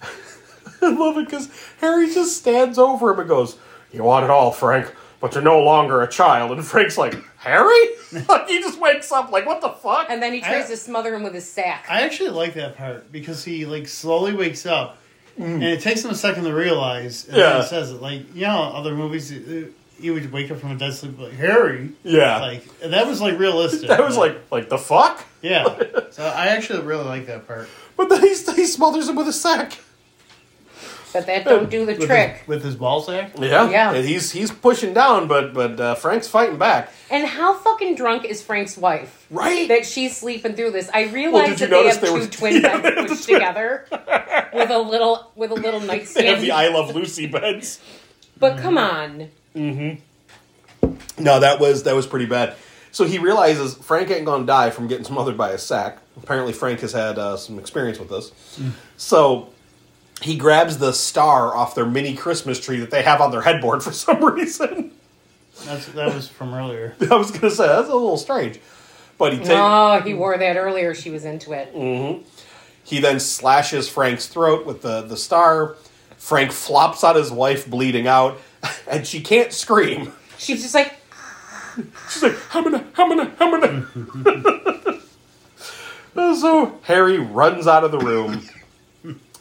I 0.82 0.90
love 0.90 1.16
it 1.18 1.24
because 1.26 1.48
Harry 1.80 2.06
just 2.12 2.36
stands 2.36 2.78
over 2.78 3.12
him 3.12 3.18
and 3.20 3.28
goes, 3.28 3.56
"You 3.92 4.04
want 4.04 4.24
it 4.24 4.30
all, 4.30 4.52
Frank, 4.52 4.94
but 5.20 5.34
you're 5.34 5.42
no 5.42 5.60
longer 5.60 6.00
a 6.02 6.08
child." 6.08 6.52
And 6.52 6.64
Frank's 6.64 6.96
like, 6.96 7.14
"Harry?" 7.42 8.22
like 8.28 8.48
he 8.52 8.60
just 8.60 8.80
wakes 8.80 9.10
up 9.12 9.30
like, 9.30 9.46
"What 9.46 9.60
the 9.60 9.70
fuck?" 9.70 10.06
And 10.10 10.22
then 10.22 10.32
he 10.32 10.40
tries 10.40 10.66
I- 10.66 10.68
to 10.70 10.76
smother 10.76 11.14
him 11.14 11.22
with 11.22 11.34
his 11.34 11.48
sack. 11.50 11.86
I 11.90 12.02
actually 12.02 12.30
like 12.30 12.54
that 12.54 12.76
part 12.76 13.10
because 13.12 13.44
he 13.44 13.66
like 13.66 13.88
slowly 13.88 14.34
wakes 14.34 14.64
up, 14.66 14.98
and 15.38 15.62
it 15.62 15.80
takes 15.80 16.04
him 16.04 16.10
a 16.10 16.14
second 16.14 16.44
to 16.44 16.54
realize. 16.54 17.26
And 17.28 17.36
Yeah. 17.36 17.52
then 17.54 17.62
he 17.62 17.68
says 17.68 17.90
it 17.90 18.00
like 18.02 18.34
you 18.34 18.42
know 18.46 18.62
other 18.74 18.94
movies. 18.94 19.32
uh, 19.32 19.66
You 20.00 20.14
would 20.14 20.32
wake 20.32 20.50
up 20.50 20.58
from 20.58 20.72
a 20.72 20.76
dead 20.76 20.94
sleep 20.94 21.16
like 21.18 21.34
Harry. 21.34 21.90
yeah, 22.02 22.40
Like 22.40 22.64
and 22.82 22.92
that 22.92 23.06
was 23.06 23.20
like 23.20 23.38
realistic. 23.38 23.88
that 23.92 24.00
was 24.02 24.16
like, 24.16 24.36
like 24.50 24.68
the 24.68 24.78
fuck. 24.78 25.24
yeah. 25.42 25.64
So 26.12 26.24
I 26.26 26.48
actually 26.48 26.82
really 26.82 27.04
like 27.04 27.26
that 27.28 27.46
part. 27.46 27.68
But 27.96 28.08
then 28.10 28.20
he, 28.20 28.34
he 28.56 28.66
smothers 28.66 29.08
him 29.08 29.16
with 29.16 29.28
a 29.28 29.32
sack. 29.32 29.78
But 31.12 31.26
that 31.26 31.44
don't 31.46 31.68
do 31.70 31.84
the 31.86 31.94
With 31.94 32.06
trick. 32.06 32.36
his, 32.38 32.48
with 32.48 32.64
his 32.64 32.74
ball 32.76 33.02
sack. 33.02 33.32
Yeah, 33.38 33.68
Yeah. 33.70 33.92
And 33.92 34.06
he's 34.06 34.32
he's 34.32 34.50
pushing 34.50 34.92
down, 34.94 35.28
but 35.28 35.52
but 35.54 35.78
uh, 35.80 35.94
Frank's 35.94 36.28
fighting 36.28 36.58
back. 36.58 36.90
And 37.10 37.26
how 37.26 37.54
fucking 37.54 37.94
drunk 37.96 38.24
is 38.24 38.42
Frank's 38.42 38.76
wife? 38.76 39.26
Right. 39.30 39.68
That 39.68 39.84
she's 39.86 40.16
sleeping 40.16 40.54
through 40.54 40.70
this. 40.72 40.88
I 40.94 41.04
Well, 41.06 41.14
realized 41.14 41.58
did 41.58 41.70
that 41.70 41.82
they 41.82 41.88
have 41.88 42.00
there 42.00 42.10
two 42.10 42.16
was- 42.18 42.30
twin 42.30 42.62
beds 42.62 43.06
pushed 43.10 43.24
together 43.28 43.86
with 44.54 44.70
a 44.70 44.78
little 44.78 45.30
with 45.36 45.50
a 45.50 45.54
little 45.54 45.80
They 45.80 45.86
have 45.86 45.98
nightstand. 45.98 46.42
the 46.42 46.52
I 46.52 46.68
Love 46.68 46.94
Lucy 46.94 47.26
beds. 47.26 47.80
but 48.38 48.58
come 48.58 48.78
on. 48.78 49.28
No, 51.18 51.40
that 51.40 51.60
was 51.60 51.82
that 51.84 51.94
was 51.94 52.06
pretty 52.06 52.26
bad. 52.26 52.54
So 52.90 53.04
he 53.04 53.18
realizes 53.18 53.74
Frank 53.74 54.10
ain't 54.10 54.24
gonna 54.26 54.44
die 54.44 54.70
from 54.70 54.86
getting 54.88 55.04
smothered 55.04 55.36
by 55.36 55.50
a 55.50 55.58
sack. 55.58 55.98
Apparently, 56.22 56.52
Frank 56.52 56.80
has 56.80 56.92
had 56.92 57.18
uh, 57.18 57.36
some 57.36 57.58
experience 57.58 57.98
with 57.98 58.10
this. 58.10 58.32
So 58.96 59.48
he 60.22 60.36
grabs 60.36 60.78
the 60.78 60.92
star 60.92 61.54
off 61.54 61.74
their 61.74 61.86
mini 61.86 62.14
Christmas 62.14 62.60
tree 62.60 62.78
that 62.80 62.90
they 62.90 63.02
have 63.02 63.20
on 63.20 63.30
their 63.30 63.42
headboard 63.42 63.82
for 63.82 63.92
some 63.92 64.24
reason. 64.34 64.92
That's 65.64 65.86
that 65.88 66.14
was 66.14 66.28
from 66.28 66.54
earlier. 66.54 66.94
I 67.10 67.14
was 67.14 67.30
gonna 67.30 67.50
say 67.50 67.66
that's 67.66 67.88
a 67.88 67.94
little 67.94 68.16
strange, 68.16 68.58
but 69.18 69.32
he 69.32 69.38
takes. 69.38 69.50
Oh, 69.52 70.00
he 70.04 70.14
wore 70.14 70.36
that 70.36 70.56
earlier. 70.56 70.94
She 70.94 71.10
was 71.10 71.24
into 71.24 71.52
it. 71.52 71.74
Mm-hmm. 71.74 72.22
He 72.84 73.00
then 73.00 73.20
slashes 73.20 73.88
Frank's 73.88 74.26
throat 74.26 74.66
with 74.66 74.82
the, 74.82 75.02
the 75.02 75.16
star. 75.16 75.76
Frank 76.16 76.52
flops 76.52 77.04
on 77.04 77.16
his 77.16 77.30
wife, 77.30 77.68
bleeding 77.68 78.06
out, 78.06 78.38
and 78.88 79.06
she 79.06 79.20
can't 79.20 79.52
scream. 79.52 80.12
She's 80.38 80.62
just 80.62 80.74
like, 80.74 80.94
She's 82.10 82.22
like, 82.22 82.34
hamina, 82.50 82.84
hamina, 82.92 83.34
hamina. 83.36 85.00
so 86.38 86.78
Harry 86.82 87.18
runs 87.18 87.66
out 87.66 87.84
of 87.84 87.92
the 87.92 87.98
room, 87.98 88.46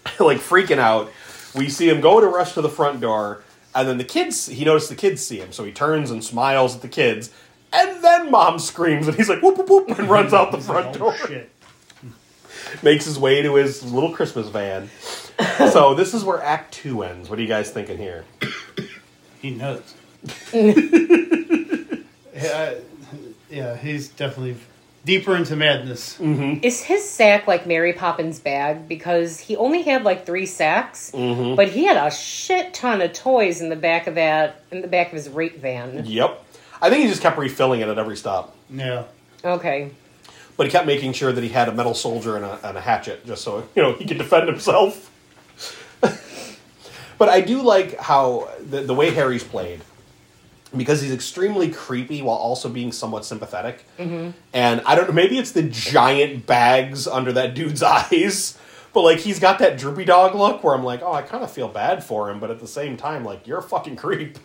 like 0.20 0.38
freaking 0.38 0.80
out. 0.80 1.12
We 1.56 1.70
see 1.70 1.90
him 1.90 2.02
go 2.02 2.20
to 2.20 2.28
rush 2.28 2.54
to 2.54 2.62
the 2.62 2.70
front 2.70 3.02
door, 3.02 3.44
and 3.76 3.88
then 3.88 3.98
the 3.98 4.04
kids, 4.04 4.48
he 4.48 4.66
noticed 4.66 4.90
the 4.90 4.96
kids 4.96 5.26
see 5.26 5.40
him, 5.40 5.52
so 5.52 5.64
he 5.64 5.72
turns 5.72 6.12
and 6.12 6.24
smiles 6.24 6.76
at 6.76 6.82
the 6.82 6.88
kids. 6.88 7.32
And 7.74 8.04
then 8.04 8.32
mom 8.32 8.60
screams, 8.60 9.08
and 9.08 9.16
he's 9.16 9.30
like, 9.30 9.42
whoop, 9.42 9.58
whoop, 9.58 9.70
whoop, 9.70 10.00
and 10.00 10.10
runs 10.10 10.34
out 10.34 10.52
the 10.52 10.60
front 10.60 10.96
oh, 10.96 11.00
door. 11.00 11.14
Oh 11.14 11.28
shit! 11.28 11.50
makes 12.84 13.06
his 13.06 13.18
way 13.18 13.42
to 13.42 13.56
his 13.56 13.84
little 13.92 14.12
Christmas 14.12 14.50
van. 14.50 14.90
so 15.72 15.94
this 15.94 16.14
is 16.14 16.24
where 16.24 16.42
Act 16.42 16.74
Two 16.74 17.04
ends. 17.04 17.30
What 17.30 17.40
are 17.40 17.42
you 17.42 17.48
guys 17.48 17.72
thinking 17.72 17.98
here? 17.98 18.26
He 19.42 19.52
knows. 19.52 19.96
yeah, 20.54 22.74
yeah, 23.50 23.78
he's 23.78 24.10
definitely 24.10 24.58
deeper 25.06 25.36
into 25.36 25.56
madness. 25.56 26.18
Mm-hmm. 26.18 26.64
is 26.64 26.82
his 26.84 27.08
sack 27.10 27.48
like 27.48 27.66
Mary 27.66 27.94
Poppins' 27.94 28.40
bag? 28.40 28.88
Because 28.88 29.40
he 29.40 29.56
only 29.56 29.82
had 29.82 30.04
like 30.04 30.26
three 30.26 30.46
sacks, 30.46 31.12
mm-hmm. 31.12 31.56
but 31.56 31.70
he 31.70 31.86
had 31.86 31.98
a 31.98 32.12
shit 32.12 32.74
ton 32.74 33.02
of 33.02 33.14
toys 33.14 33.62
in 33.62 33.70
the 33.70 33.76
back 33.76 34.08
of 34.08 34.16
that, 34.16 34.64
in 34.72 34.82
the 34.82 34.88
back 34.88 35.08
of 35.08 35.14
his 35.14 35.30
rape 35.30 35.60
van. 35.60 36.06
Yep. 36.06 36.44
I 36.82 36.90
think 36.90 37.04
he 37.04 37.10
just 37.10 37.22
kept 37.22 37.38
refilling 37.38 37.82
it 37.82 37.88
at 37.88 37.98
every 38.00 38.18
stop, 38.18 38.56
Yeah. 38.70 39.04
Okay. 39.44 39.92
but 40.58 40.66
he 40.68 40.72
kept 40.72 40.86
making 40.86 41.14
sure 41.14 41.32
that 41.32 41.44
he 41.44 41.50
had 41.50 41.68
a 41.68 41.72
metal 41.72 41.94
soldier 41.94 42.36
and 42.36 42.46
a, 42.46 42.60
and 42.68 42.78
a 42.78 42.82
hatchet, 42.82 43.26
just 43.26 43.44
so 43.44 43.68
you 43.76 43.82
know 43.82 43.94
he 43.94 44.06
could 44.06 44.18
defend 44.18 44.48
himself. 44.48 45.10
but 47.18 47.30
I 47.30 47.42
do 47.42 47.62
like 47.62 47.98
how 48.00 48.50
the, 48.60 48.82
the 48.82 48.94
way 48.94 49.12
Harry's 49.12 49.44
played. 49.44 49.82
Because 50.76 51.02
he's 51.02 51.12
extremely 51.12 51.70
creepy 51.70 52.22
while 52.22 52.38
also 52.38 52.70
being 52.70 52.92
somewhat 52.94 53.26
sympathetic. 53.26 53.84
And 53.98 54.34
I 54.54 54.96
don't 54.96 55.08
know, 55.08 55.14
maybe 55.14 55.38
it's 55.38 55.52
the 55.52 55.64
giant 55.64 56.46
bags 56.46 57.08
under 57.08 57.34
that 57.34 57.54
dude's 57.56 57.84
eyes. 58.12 58.58
But 58.94 59.02
like 59.02 59.20
he's 59.20 59.40
got 59.40 59.60
that 59.60 59.78
droopy 59.78 60.06
dog 60.06 60.36
look 60.36 60.64
where 60.64 60.74
I'm 60.74 60.84
like, 60.84 61.02
oh, 61.02 61.12
I 61.14 61.22
kind 61.24 61.44
of 61.44 61.52
feel 61.52 61.68
bad 61.68 62.04
for 62.04 62.30
him, 62.30 62.40
but 62.40 62.52
at 62.52 62.60
the 62.60 62.68
same 62.68 62.96
time, 62.98 63.24
like 63.26 63.48
you're 63.48 63.60
a 63.60 63.64
fucking 63.64 63.96
creep. 63.98 64.38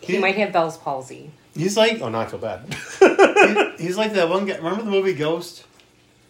He 0.00 0.18
might 0.18 0.36
have 0.36 0.52
Bell's 0.52 0.78
palsy. 0.78 1.30
He's 1.54 1.76
like 1.76 2.00
Oh, 2.00 2.08
now 2.08 2.20
I 2.20 2.26
feel 2.26 2.38
bad. 2.38 2.64
he's 3.78 3.96
like 3.96 4.12
that 4.14 4.28
one 4.28 4.46
guy. 4.46 4.56
Remember 4.56 4.82
the 4.82 4.90
movie 4.90 5.14
Ghost? 5.14 5.64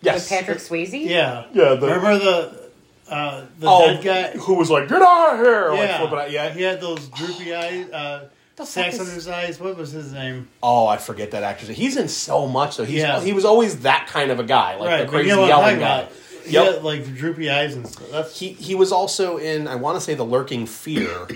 Yes. 0.03 0.31
With 0.31 0.39
Patrick 0.41 0.59
Swayze? 0.59 0.93
Yeah. 1.07 1.45
Yeah, 1.53 1.75
the- 1.75 1.87
Remember 1.87 2.19
the 2.19 2.71
uh, 3.09 3.45
the 3.59 3.67
Oh, 3.69 3.87
dead 4.01 4.05
guy? 4.35 4.39
who 4.39 4.55
was 4.55 4.71
like, 4.71 4.89
"Get 4.89 5.03
out 5.03 5.35
of 5.35 5.41
here!" 5.41 5.75
Yeah. 5.75 5.99
flipping 5.99 6.19
out. 6.19 6.31
Yeah. 6.31 6.51
He 6.51 6.63
had 6.63 6.81
those 6.81 7.07
droopy 7.09 7.55
eyes, 7.55 7.91
uh, 7.91 8.29
The 8.61 8.67
sacks 8.67 8.87
fuck 8.87 8.95
is- 8.95 9.01
under 9.01 9.13
his 9.13 9.29
eyes. 9.29 9.59
What 9.61 9.77
was 9.77 9.91
his 9.91 10.13
name? 10.13 10.49
Oh, 10.63 10.87
I 10.87 10.97
forget 10.99 11.31
that 11.33 11.43
actor. 11.43 11.73
He's 11.73 11.97
in 11.97 12.09
so 12.09 12.47
much 12.47 12.77
though. 12.77 12.85
He's 12.85 13.01
Yeah. 13.03 13.21
he 13.21 13.33
was 13.33 13.45
always 13.45 13.81
that 13.81 14.07
kind 14.09 14.31
of 14.31 14.39
a 14.39 14.45
guy, 14.45 14.77
like 14.77 14.89
right, 14.89 15.01
the 15.03 15.07
crazy 15.11 15.31
you 15.31 15.37
know 15.37 15.47
yelling 15.47 15.79
guy. 15.79 16.01
about. 16.01 16.13
Yep. 16.47 16.75
had, 16.75 16.85
like 16.85 17.15
droopy 17.15 17.51
eyes 17.51 17.75
and 17.75 17.87
stuff. 17.87 18.11
That's 18.11 18.39
He 18.39 18.49
he 18.49 18.75
was 18.75 18.93
also 18.93 19.37
in 19.39 19.69
I 19.69 19.75
want 19.77 19.97
to 19.97 20.01
say 20.01 20.15
the 20.15 20.25
Lurking 20.25 20.67
Fear, 20.67 21.29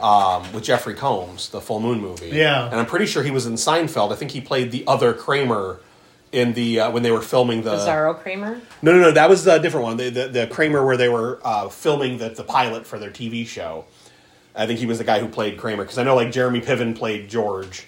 um, 0.00 0.50
with 0.52 0.64
Jeffrey 0.64 0.94
Combs, 0.94 1.48
the 1.50 1.60
Full 1.60 1.80
Moon 1.80 2.00
movie. 2.00 2.28
Yeah. 2.30 2.66
and 2.66 2.74
I'm 2.78 2.86
pretty 2.86 3.06
sure 3.06 3.22
he 3.22 3.30
was 3.30 3.46
in 3.46 3.54
Seinfeld. 3.54 4.12
I 4.12 4.16
think 4.16 4.30
he 4.32 4.40
played 4.40 4.70
the 4.72 4.84
other 4.86 5.12
Kramer 5.12 5.80
in 6.32 6.54
the 6.54 6.80
uh, 6.80 6.90
when 6.90 7.02
they 7.02 7.10
were 7.10 7.20
filming 7.22 7.62
the. 7.62 7.72
Bizarro 7.76 8.18
Kramer? 8.18 8.60
No, 8.80 8.92
no, 8.92 8.98
no. 9.00 9.10
That 9.12 9.28
was 9.28 9.46
a 9.46 9.58
different 9.60 9.84
one. 9.84 9.96
The 9.98 10.08
the, 10.10 10.28
the 10.28 10.46
Kramer 10.48 10.84
where 10.84 10.96
they 10.96 11.08
were 11.08 11.40
uh, 11.44 11.68
filming 11.68 12.18
the 12.18 12.30
the 12.30 12.44
pilot 12.44 12.86
for 12.86 12.98
their 12.98 13.10
TV 13.10 13.46
show. 13.46 13.84
I 14.54 14.66
think 14.66 14.78
he 14.78 14.86
was 14.86 14.98
the 14.98 15.04
guy 15.04 15.18
who 15.20 15.28
played 15.28 15.58
Kramer 15.58 15.82
because 15.84 15.98
I 15.98 16.02
know 16.04 16.14
like 16.14 16.30
Jeremy 16.32 16.60
Piven 16.60 16.94
played 16.96 17.28
George. 17.30 17.86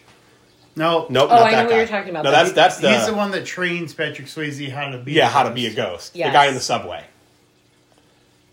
no, 0.77 1.07
Nope, 1.11 1.29
Oh, 1.31 1.35
not 1.37 1.43
I 1.43 1.51
that 1.53 1.63
know 1.65 1.71
what 1.71 1.77
you're 1.77 1.87
talking 1.87 2.11
about. 2.11 2.25
No, 2.25 2.31
That- 2.31 2.43
that's 2.45 2.53
that's 2.55 2.79
the, 2.79 2.93
He's 2.97 3.07
the 3.07 3.15
one 3.15 3.31
that 3.33 3.45
trains 3.45 3.93
Patrick 3.95 4.27
Swayze 4.29 4.69
how 4.71 4.91
to 4.91 4.99
be. 4.99 5.13
yeah 5.13 5.27
a 5.27 5.31
how 5.31 5.43
to 5.45 5.51
be 5.51 5.67
a 5.67 5.75
ghost. 5.75 6.17
Yes. 6.17 6.29
The 6.29 6.33
guy 6.33 6.47
in 6.47 6.55
the 6.55 6.61
subway. 6.61 7.05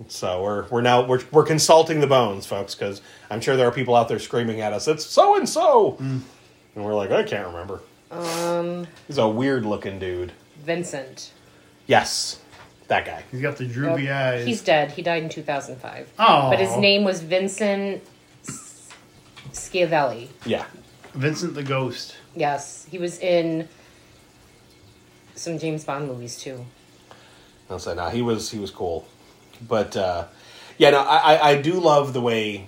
So 0.07 0.41
we're 0.41 0.65
we're 0.69 0.81
now 0.81 1.05
we're 1.05 1.21
we're 1.31 1.43
consulting 1.45 1.99
the 1.99 2.07
bones, 2.07 2.45
folks, 2.47 2.73
because 2.73 3.01
I'm 3.29 3.39
sure 3.39 3.55
there 3.55 3.67
are 3.67 3.71
people 3.71 3.95
out 3.95 4.07
there 4.07 4.17
screaming 4.19 4.59
at 4.61 4.73
us. 4.73 4.87
It's 4.87 5.05
so 5.05 5.37
and 5.37 5.47
so, 5.47 5.95
and 5.99 6.23
we're 6.75 6.95
like, 6.95 7.11
I 7.11 7.21
can't 7.23 7.45
remember. 7.47 7.81
Um, 8.09 8.87
He's 9.07 9.19
a 9.19 9.27
weird 9.27 9.63
looking 9.65 9.99
dude. 9.99 10.31
Vincent. 10.65 11.31
Yes, 11.85 12.39
that 12.91 13.05
guy. 13.05 13.23
He's 13.31 13.41
got 13.41 13.55
the 13.55 13.65
droopy 13.65 14.11
eyes. 14.11 14.45
He's 14.45 14.61
dead. 14.61 14.91
He 14.91 15.01
died 15.01 15.23
in 15.23 15.29
2005. 15.29 16.11
oh, 16.19 16.49
But 16.49 16.59
his 16.59 16.75
name 16.77 17.05
was 17.05 17.21
Vincent 17.21 18.03
S- 18.45 18.89
Schiavelli. 19.53 20.27
Yeah. 20.45 20.65
Vincent 21.13 21.55
the 21.55 21.63
Ghost. 21.63 22.15
Yes, 22.35 22.85
he 22.91 22.97
was 22.97 23.17
in 23.19 23.67
some 25.35 25.57
James 25.57 25.85
Bond 25.85 26.07
movies 26.07 26.37
too. 26.37 26.65
I'll 27.69 27.79
say 27.79 27.95
no, 27.95 28.09
he 28.09 28.21
was 28.21 28.51
he 28.51 28.59
was 28.59 28.71
cool, 28.71 29.07
but 29.65 29.95
uh, 29.95 30.25
yeah, 30.77 30.89
no, 30.89 30.99
I, 31.01 31.35
I 31.35 31.49
I 31.51 31.61
do 31.61 31.73
love 31.73 32.11
the 32.11 32.19
way 32.21 32.65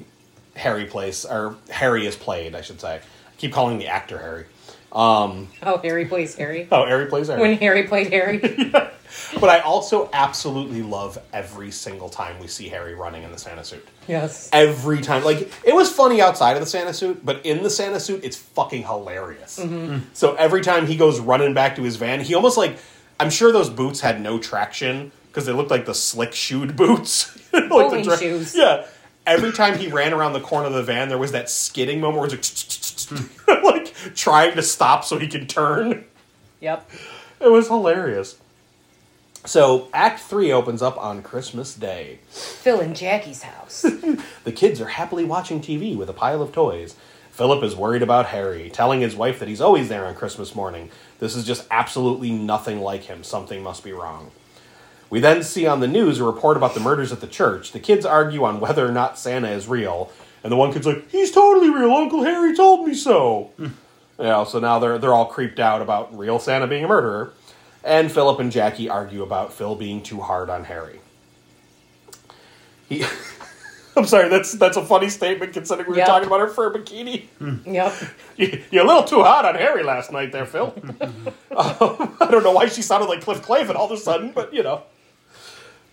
Harry 0.55 0.86
plays 0.86 1.26
or 1.26 1.57
Harry 1.69 2.07
is 2.07 2.15
played. 2.15 2.55
I 2.55 2.61
should 2.61 2.80
say. 2.80 2.95
I 2.95 3.01
keep 3.38 3.51
calling 3.51 3.78
the 3.80 3.88
actor 3.88 4.17
Harry. 4.19 4.45
Um, 4.93 5.47
Oh, 5.63 5.77
Harry 5.79 6.05
plays 6.05 6.35
Harry. 6.35 6.67
oh, 6.71 6.85
Harry 6.85 7.07
plays 7.07 7.27
Harry. 7.27 7.41
When 7.41 7.57
Harry 7.57 7.83
played 7.83 8.11
Harry. 8.13 8.37
but 9.39 9.49
I 9.49 9.59
also 9.59 10.09
absolutely 10.13 10.81
love 10.83 11.17
every 11.33 11.71
single 11.71 12.09
time 12.09 12.39
we 12.39 12.47
see 12.47 12.69
Harry 12.69 12.93
running 12.93 13.23
in 13.23 13.31
the 13.31 13.37
Santa 13.37 13.63
suit. 13.63 13.85
yes. 14.07 14.49
Every 14.53 15.01
time, 15.01 15.23
like 15.23 15.51
it 15.65 15.73
was 15.73 15.91
funny 15.91 16.21
outside 16.21 16.53
of 16.53 16.59
the 16.61 16.67
Santa 16.67 16.93
suit, 16.93 17.25
but 17.25 17.45
in 17.45 17.63
the 17.63 17.69
Santa 17.69 17.99
suit, 17.99 18.23
it's 18.23 18.37
fucking 18.37 18.83
hilarious. 18.83 19.59
So 20.13 20.35
every 20.35 20.61
time 20.61 20.85
he 20.87 20.95
goes 20.95 21.19
running 21.19 21.53
back 21.53 21.75
to 21.77 21.83
his 21.83 21.95
van, 21.95 22.21
he 22.21 22.35
almost 22.35 22.57
like 22.57 22.77
I'm 23.19 23.29
sure 23.29 23.51
those 23.51 23.69
boots 23.69 23.99
had 24.01 24.21
no 24.21 24.37
traction 24.39 25.11
because 25.27 25.45
they 25.47 25.53
looked 25.53 25.71
like 25.71 25.85
the 25.85 25.95
slick 25.95 26.33
shoed 26.33 26.75
boots, 26.75 27.35
like 27.53 27.69
Bowling 27.69 28.03
dra- 28.03 28.17
shoes. 28.17 28.55
Yeah. 28.55 28.85
Every 29.26 29.51
time 29.51 29.78
he 29.78 29.88
ran 29.88 30.13
around 30.13 30.34
the 30.34 30.41
corner 30.41 30.67
of 30.67 30.74
the 30.74 30.84
van, 30.84 31.09
there 31.09 31.17
was 31.17 31.32
that 31.32 31.49
skidding 31.49 32.01
moment 32.01 32.21
where 32.21 32.39
it's 32.39 33.11
like, 33.47 33.63
like 33.63 33.93
trying 34.15 34.55
to 34.55 34.61
stop 34.61 35.05
so 35.05 35.17
he 35.17 35.28
can 35.28 35.47
turn. 35.47 36.05
Yep. 36.59 36.89
It 37.39 37.51
was 37.51 37.67
hilarious. 37.67 38.38
So 39.45 39.89
Act 39.93 40.21
Three 40.21 40.51
opens 40.51 40.82
up 40.82 40.97
on 40.97 41.21
Christmas 41.21 41.76
Day. 41.76 42.19
Phil 42.30 42.80
and 42.80 42.95
Jackie's 42.95 43.43
house. 43.43 43.86
The 44.43 44.51
kids 44.51 44.82
are 44.82 44.88
happily 44.88 45.24
watching 45.24 45.61
TV 45.61 45.95
with 45.95 46.09
a 46.09 46.13
pile 46.13 46.41
of 46.41 46.51
toys. 46.51 46.95
Philip 47.32 47.63
is 47.63 47.76
worried 47.76 48.03
about 48.03 48.28
Harry, 48.28 48.69
telling 48.69 49.01
his 49.01 49.15
wife 49.15 49.39
that 49.39 49.47
he's 49.47 49.61
always 49.61 49.89
there 49.89 50.05
on 50.05 50.15
Christmas 50.15 50.53
morning. 50.53 50.91
This 51.19 51.36
is 51.36 51.45
just 51.45 51.65
absolutely 51.71 52.30
nothing 52.32 52.82
like 52.82 53.03
him. 53.03 53.24
Something 53.24 53.63
must 53.63 53.84
be 53.84 53.93
wrong. 53.93 54.32
We 55.14 55.20
then 55.20 55.43
see 55.43 55.68
on 55.68 55.80
the 55.80 55.88
news 55.88 56.20
a 56.20 56.24
report 56.24 56.57
about 56.57 56.74
the 56.74 56.80
murders 56.80 57.11
at 57.11 57.22
the 57.22 57.28
church. 57.28 57.72
The 57.72 57.80
kids 57.80 58.03
argue 58.03 58.43
on 58.45 58.59
whether 58.59 58.84
or 58.88 58.91
not 58.91 59.20
Santa 59.20 59.49
is 59.51 59.68
real, 59.68 60.11
and 60.43 60.51
the 60.51 60.55
one 60.55 60.74
kid's 60.74 60.88
like, 60.88 61.07
"He's 61.11 61.30
totally 61.30 61.70
real. 61.70 61.91
Uncle 61.91 62.24
Harry 62.24 62.55
told 62.55 62.88
me 62.88 62.95
so." 62.95 63.51
Yeah, 64.18 64.43
so 64.43 64.57
now 64.57 64.80
they're 64.80 64.97
they're 64.97 65.14
all 65.14 65.28
creeped 65.28 65.59
out 65.59 65.84
about 65.84 66.18
real 66.18 66.39
Santa 66.39 66.66
being 66.66 66.84
a 66.86 66.88
murderer, 66.88 67.32
and 67.84 68.11
Philip 68.11 68.39
and 68.39 68.51
Jackie 68.51 68.89
argue 68.89 69.22
about 69.22 69.53
Phil 69.53 69.76
being 69.76 70.01
too 70.01 70.20
hard 70.22 70.49
on 70.49 70.64
Harry. 70.64 70.99
He, 72.89 73.03
I'm 73.95 74.07
sorry, 74.07 74.30
that's 74.30 74.53
that's 74.53 74.78
a 74.78 74.84
funny 74.84 75.09
statement 75.09 75.53
considering 75.53 75.91
we 75.91 75.97
were 75.97 76.05
talking 76.07 76.26
about 76.26 76.39
her 76.39 76.47
fur 76.47 76.74
bikini. 76.74 77.26
yep. 77.72 77.93
You- 78.38 78.64
You're 78.72 78.84
a 78.84 78.88
little 78.88 79.03
too 79.03 79.22
hot 79.22 79.45
on 79.45 79.53
Harry 79.53 79.84
last 79.84 80.11
night, 80.11 80.32
there, 80.32 80.47
Phil. 80.47 80.74
Um, 81.55 82.18
I 82.20 82.30
don't 82.32 82.41
know 82.43 82.51
why 82.51 82.68
she 82.68 82.82
sounded 82.82 83.05
like 83.09 83.22
Cliff 83.22 83.43
Clavin 83.43 83.76
all 83.76 83.86
of 83.86 83.91
a 83.91 83.97
sudden, 83.97 84.32
but 84.32 84.51
you 84.55 84.64
know. 84.64 84.82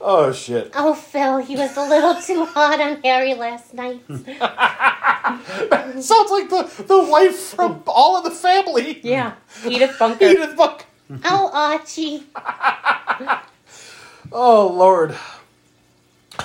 Oh 0.01 0.33
shit! 0.33 0.73
Oh, 0.75 0.95
Phil, 0.95 1.39
he 1.39 1.57
was 1.57 1.77
a 1.77 1.89
little 1.89 2.15
too 2.21 2.45
hot 2.47 2.81
on 2.81 3.03
Harry 3.03 3.35
last 3.35 3.75
night. 3.75 4.01
Sounds 4.09 4.27
like 6.31 6.49
the 6.49 6.85
the 6.87 7.03
wife 7.03 7.37
from 7.37 7.83
All 7.87 8.19
in 8.19 8.25
the 8.25 8.31
Family. 8.31 9.01
Yeah. 9.03 9.35
Edith 9.67 9.97
Bunker. 9.99 10.25
Edith 10.25 10.57
Buck. 10.57 10.87
Oh, 11.25 11.51
Archie. 11.53 12.25
Oh 14.33 14.69
lord. 14.69 15.17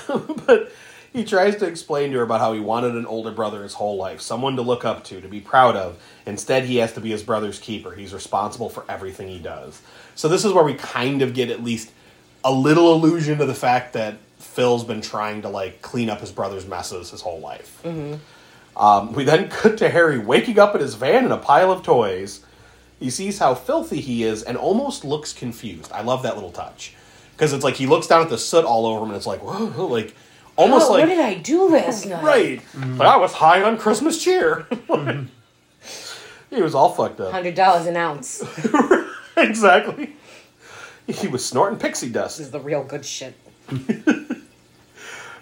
but 0.47 0.71
he 1.13 1.23
tries 1.23 1.55
to 1.57 1.67
explain 1.67 2.11
to 2.11 2.17
her 2.17 2.23
about 2.23 2.41
how 2.41 2.53
he 2.53 2.59
wanted 2.59 2.95
an 2.95 3.05
older 3.05 3.31
brother 3.31 3.63
his 3.63 3.75
whole 3.75 3.95
life, 3.95 4.21
someone 4.21 4.55
to 4.55 4.61
look 4.61 4.83
up 4.83 5.03
to, 5.05 5.21
to 5.21 5.27
be 5.27 5.39
proud 5.39 5.75
of. 5.75 6.01
Instead, 6.25 6.65
he 6.65 6.77
has 6.77 6.93
to 6.93 7.01
be 7.01 7.11
his 7.11 7.23
brother's 7.23 7.59
keeper. 7.59 7.93
He's 7.93 8.13
responsible 8.13 8.69
for 8.69 8.83
everything 8.89 9.27
he 9.27 9.39
does. 9.39 9.81
So 10.15 10.27
this 10.27 10.43
is 10.43 10.51
where 10.51 10.63
we 10.63 10.73
kind 10.73 11.21
of 11.21 11.33
get 11.33 11.49
at 11.49 11.63
least 11.63 11.91
a 12.45 12.51
little 12.51 12.93
allusion 12.93 13.37
to 13.39 13.45
the 13.45 13.53
fact 13.53 13.91
that 13.93 14.15
Phil's 14.37 14.85
been 14.85 15.01
trying 15.01 15.41
to 15.41 15.49
like 15.49 15.81
clean 15.81 16.09
up 16.09 16.21
his 16.21 16.31
brother's 16.31 16.65
messes 16.65 17.09
his 17.11 17.19
whole 17.21 17.39
life. 17.41 17.81
Mm-hmm. 17.83 18.15
Um, 18.81 19.13
we 19.13 19.23
then 19.25 19.49
cut 19.49 19.77
to 19.79 19.89
Harry 19.89 20.17
waking 20.19 20.59
up 20.59 20.75
in 20.75 20.81
his 20.81 20.95
van 20.95 21.25
in 21.25 21.31
a 21.31 21.37
pile 21.37 21.71
of 21.71 21.83
toys. 21.83 22.45
He 22.99 23.09
sees 23.09 23.39
how 23.39 23.55
filthy 23.55 23.99
he 23.99 24.23
is 24.23 24.43
and 24.43 24.55
almost 24.57 25.03
looks 25.03 25.33
confused. 25.33 25.91
I 25.91 26.01
love 26.01 26.23
that 26.23 26.35
little 26.35 26.51
touch 26.51 26.93
because 27.33 27.51
it's 27.51 27.63
like 27.63 27.75
he 27.75 27.87
looks 27.87 28.07
down 28.07 28.21
at 28.21 28.29
the 28.29 28.37
soot 28.37 28.63
all 28.63 28.85
over 28.85 29.01
him 29.03 29.09
and 29.09 29.17
it's 29.17 29.27
like, 29.27 29.41
whoa, 29.43 29.87
like 29.87 30.15
almost 30.55 30.87
Oh, 30.87 30.93
like 30.93 31.01
what 31.01 31.09
did 31.09 31.19
I 31.19 31.33
do 31.35 31.67
last 31.69 32.05
night? 32.07 32.23
right. 32.23 32.59
Mm-hmm. 32.61 32.97
Like, 32.97 33.07
I 33.09 33.17
was 33.17 33.33
high 33.33 33.63
on 33.63 33.77
Christmas 33.77 34.23
cheer. 34.23 34.67
Mm-hmm. 34.85 36.55
he 36.55 36.61
was 36.61 36.73
all 36.75 36.89
fucked 36.93 37.19
up. 37.19 37.31
Hundred 37.33 37.55
dollars 37.55 37.85
an 37.87 37.97
ounce. 37.97 38.41
exactly. 39.37 40.15
He 41.13 41.27
was 41.27 41.45
snorting 41.45 41.77
pixie 41.77 42.09
dust. 42.09 42.39
This 42.39 42.47
is 42.47 42.51
the 42.51 42.59
real 42.59 42.83
good 42.83 43.05
shit. 43.05 43.35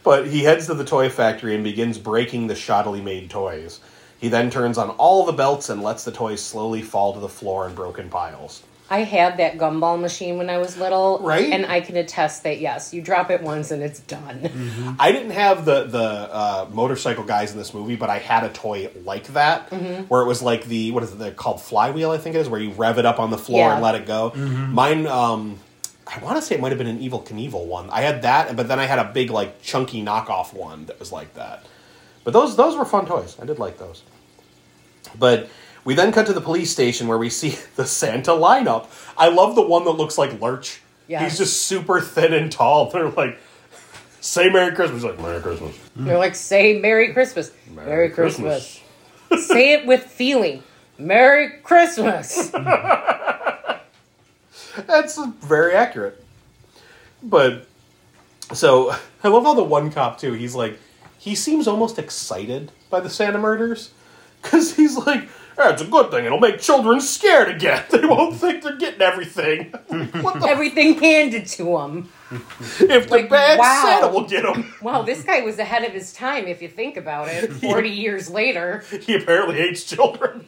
But 0.03 0.27
he 0.27 0.43
heads 0.43 0.65
to 0.67 0.73
the 0.73 0.83
toy 0.83 1.09
factory 1.09 1.55
and 1.55 1.63
begins 1.63 1.97
breaking 1.97 2.47
the 2.47 2.53
shoddily 2.53 3.01
made 3.01 3.29
toys. 3.29 3.79
He 4.19 4.27
then 4.27 4.49
turns 4.49 4.77
on 4.77 4.89
all 4.91 5.25
the 5.25 5.31
belts 5.31 5.69
and 5.69 5.81
lets 5.81 6.03
the 6.03 6.11
toys 6.11 6.41
slowly 6.41 6.81
fall 6.81 7.13
to 7.13 7.19
the 7.19 7.29
floor 7.29 7.67
in 7.67 7.73
broken 7.73 8.09
piles. 8.09 8.63
I 8.93 8.99
had 9.03 9.37
that 9.37 9.57
gumball 9.57 9.99
machine 9.99 10.37
when 10.37 10.49
I 10.49 10.57
was 10.59 10.77
little, 10.77 11.19
Right? 11.19 11.51
And 11.51 11.65
I 11.65 11.81
can 11.81 11.95
attest 11.97 12.43
that 12.43 12.59
yes, 12.59 12.93
you 12.93 13.01
drop 13.01 13.31
it 13.31 13.41
once 13.41 13.71
and 13.71 13.81
it's 13.81 13.99
done. 14.01 14.95
I 14.99 15.11
didn't 15.11 15.31
have 15.31 15.65
the 15.65 15.85
the 15.85 15.99
uh, 16.41 16.67
motorcycle 16.71 17.23
guys 17.23 17.51
in 17.51 17.57
this 17.57 17.73
movie, 17.73 17.95
but 17.95 18.09
I 18.09 18.19
had 18.19 18.43
a 18.43 18.49
toy 18.49 18.89
like 19.03 19.27
that, 19.39 19.69
Mm-hmm. 19.71 20.03
where 20.03 20.21
it 20.21 20.27
was 20.27 20.41
like 20.41 20.65
the 20.65 20.91
what 20.91 21.01
is 21.03 21.11
it 21.11 21.17
they're 21.19 21.31
called 21.31 21.59
flywheel, 21.61 22.11
I 22.11 22.17
think 22.19 22.35
it 22.35 22.39
is, 22.39 22.49
where 22.49 22.61
you 22.61 22.71
rev 22.71 22.99
it 22.99 23.05
up 23.05 23.19
on 23.19 23.31
the 23.31 23.37
floor 23.37 23.61
Yeah. 23.67 23.73
and 23.73 23.81
let 23.83 23.95
it 23.95 24.05
go. 24.05 24.31
Mine, 24.35 25.07
um, 25.07 25.57
I 26.05 26.19
want 26.23 26.35
to 26.35 26.41
say 26.41 26.53
it 26.55 26.61
might 26.61 26.71
have 26.73 26.77
been 26.77 26.87
an 26.95 26.99
Evel 26.99 27.25
Knievel 27.25 27.65
one. 27.65 27.89
I 27.89 28.01
had 28.01 28.21
that, 28.21 28.55
but 28.55 28.67
then 28.67 28.79
I 28.79 28.85
had 28.85 28.99
a 28.99 29.05
big 29.11 29.31
like 29.31 29.61
chunky 29.61 30.03
knockoff 30.03 30.53
one 30.53 30.85
that 30.85 30.99
was 30.99 31.11
like 31.11 31.33
that. 31.33 31.65
But 32.23 32.33
those 32.33 32.55
those 32.55 32.75
were 32.77 32.85
fun 32.85 33.05
toys. 33.05 33.35
I 33.41 33.45
did 33.45 33.57
like 33.57 33.77
those. 33.79 34.03
But 35.17 35.49
we 35.85 35.95
then 35.95 36.11
cut 36.11 36.25
to 36.27 36.33
the 36.33 36.41
police 36.41 36.71
station 36.71 37.07
where 37.07 37.17
we 37.17 37.29
see 37.29 37.57
the 37.75 37.85
Santa 37.85 38.31
lineup. 38.31 38.87
I 39.17 39.29
love 39.29 39.55
the 39.55 39.61
one 39.61 39.85
that 39.85 39.91
looks 39.91 40.17
like 40.17 40.41
Lurch. 40.41 40.81
Yes. 41.07 41.23
He's 41.23 41.37
just 41.37 41.63
super 41.63 41.99
thin 41.99 42.33
and 42.33 42.51
tall. 42.51 42.89
They're 42.91 43.09
like, 43.09 43.37
say 44.21 44.49
Merry 44.49 44.73
Christmas. 44.75 45.03
He's 45.03 45.11
like, 45.11 45.19
Merry 45.19 45.41
Christmas. 45.41 45.77
They're 45.95 46.17
like, 46.17 46.35
say 46.35 46.79
Merry 46.79 47.13
Christmas. 47.13 47.51
Merry, 47.69 48.09
Christmas. 48.09 48.81
say 49.47 49.73
it 49.73 49.85
with 49.85 50.03
feeling. 50.03 50.63
Merry 50.97 51.59
Christmas. 51.63 52.49
That's 54.87 55.23
very 55.41 55.73
accurate. 55.73 56.23
But, 57.21 57.67
so, 58.53 58.95
I 59.23 59.27
love 59.27 59.43
how 59.43 59.53
the 59.53 59.63
one 59.63 59.91
cop, 59.91 60.19
too, 60.19 60.33
he's 60.33 60.55
like, 60.55 60.79
he 61.17 61.35
seems 61.35 61.67
almost 61.67 61.99
excited 61.99 62.71
by 62.89 62.99
the 62.99 63.09
Santa 63.09 63.37
murders. 63.37 63.91
Because 64.41 64.75
he's 64.75 64.97
like, 64.97 65.27
That's 65.55 65.81
a 65.81 65.85
good 65.85 66.11
thing. 66.11 66.25
It'll 66.25 66.39
make 66.39 66.59
children 66.59 66.99
scared 67.01 67.49
again. 67.49 67.83
They 67.93 68.05
won't 68.05 68.35
think 68.35 68.63
they're 68.63 68.75
getting 68.75 69.01
everything. 69.01 69.71
what 70.21 70.41
the? 70.41 70.47
Everything 70.47 70.99
handed 70.99 71.45
to 71.47 71.77
him. 71.77 72.09
If 72.31 73.07
the 73.07 73.07
like, 73.09 73.29
bad 73.29 73.59
wow. 73.59 73.83
Santa 73.85 74.13
will 74.13 74.27
get 74.27 74.43
them. 74.43 74.73
Wow, 74.81 75.03
this 75.03 75.23
guy 75.23 75.41
was 75.41 75.59
ahead 75.59 75.83
of 75.83 75.93
his 75.93 76.11
time 76.11 76.47
if 76.47 76.61
you 76.61 76.67
think 76.67 76.97
about 76.97 77.29
it. 77.29 77.53
40 77.53 77.89
years 77.89 78.29
later. 78.29 78.83
He 79.01 79.15
apparently 79.15 79.55
hates 79.55 79.83
children. 79.83 80.45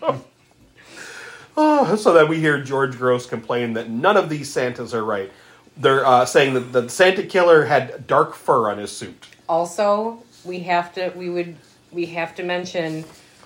oh, 1.55 1.95
so 1.95 2.13
then 2.13 2.27
we 2.27 2.39
hear 2.39 2.61
George 2.61 2.97
Gross 2.97 3.25
complain 3.25 3.73
that 3.73 3.89
none 3.89 4.17
of 4.17 4.29
these 4.29 4.51
Santas 4.51 4.93
are 4.93 5.03
right. 5.03 5.31
They're 5.77 6.05
uh, 6.05 6.25
saying 6.25 6.55
that 6.55 6.71
the 6.73 6.89
Santa 6.89 7.23
killer 7.23 7.65
had 7.65 8.07
dark 8.07 8.33
fur 8.33 8.69
on 8.69 8.79
his 8.79 8.91
suit. 8.91 9.27
Also, 9.47 10.23
we 10.43 10.59
have 10.59 10.93
to 10.95 11.11
we 11.15 11.29
would 11.29 11.55
we 11.91 12.05
have 12.07 12.35
to 12.35 12.43
mention 12.43 13.05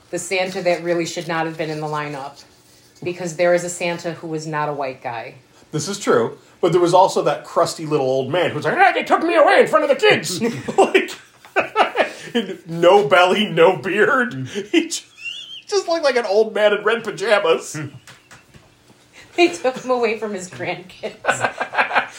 the 0.09 0.19
Santa 0.19 0.61
that 0.63 0.83
really 0.83 1.05
should 1.05 1.27
not 1.27 1.45
have 1.45 1.57
been 1.57 1.69
in 1.69 1.79
the 1.79 1.87
lineup. 1.87 2.43
Because 3.01 3.37
there 3.37 3.53
is 3.53 3.63
a 3.63 3.69
Santa 3.69 4.13
who 4.13 4.27
was 4.27 4.45
not 4.45 4.67
a 4.67 4.73
white 4.73 5.01
guy. 5.01 5.35
This 5.71 5.87
is 5.87 5.99
true, 5.99 6.37
but 6.61 6.71
there 6.71 6.81
was 6.81 6.93
also 6.93 7.21
that 7.23 7.45
crusty 7.45 7.85
little 7.85 8.05
old 8.05 8.31
man 8.31 8.49
who 8.49 8.57
was 8.57 8.65
like, 8.65 8.77
ah, 8.77 8.91
"They 8.93 9.03
took 9.03 9.23
me 9.23 9.35
away 9.35 9.61
in 9.61 9.67
front 9.67 9.85
of 9.85 9.89
the 9.89 9.95
kids." 9.95 10.41
like, 10.77 11.11
no 12.67 13.07
belly, 13.07 13.47
no 13.47 13.77
beard. 13.77 14.33
He 14.47 14.87
just, 14.87 15.05
just 15.67 15.87
looked 15.87 16.03
like 16.03 16.15
an 16.15 16.25
old 16.25 16.53
man 16.53 16.73
in 16.73 16.83
red 16.83 17.03
pajamas. 17.03 17.77
They 19.35 19.49
took 19.49 19.77
him 19.77 19.91
away 19.91 20.19
from 20.19 20.33
his 20.33 20.49
grandkids. 20.49 21.23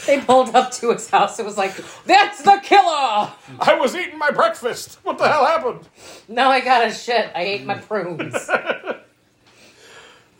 they 0.06 0.20
pulled 0.20 0.54
up 0.54 0.70
to 0.72 0.92
his 0.92 1.10
house. 1.10 1.38
It 1.38 1.44
was 1.44 1.58
like, 1.58 1.74
that's 2.06 2.40
the 2.42 2.60
killer! 2.62 3.30
I 3.60 3.76
was 3.78 3.94
eating 3.94 4.18
my 4.18 4.30
breakfast. 4.30 4.98
What 5.02 5.18
the 5.18 5.28
hell 5.28 5.44
happened? 5.44 5.88
Now 6.28 6.50
I 6.50 6.60
got 6.60 6.86
a 6.86 6.92
shit. 6.94 7.30
I 7.34 7.42
ate 7.42 7.66
my 7.66 7.74
prunes. 7.74 8.48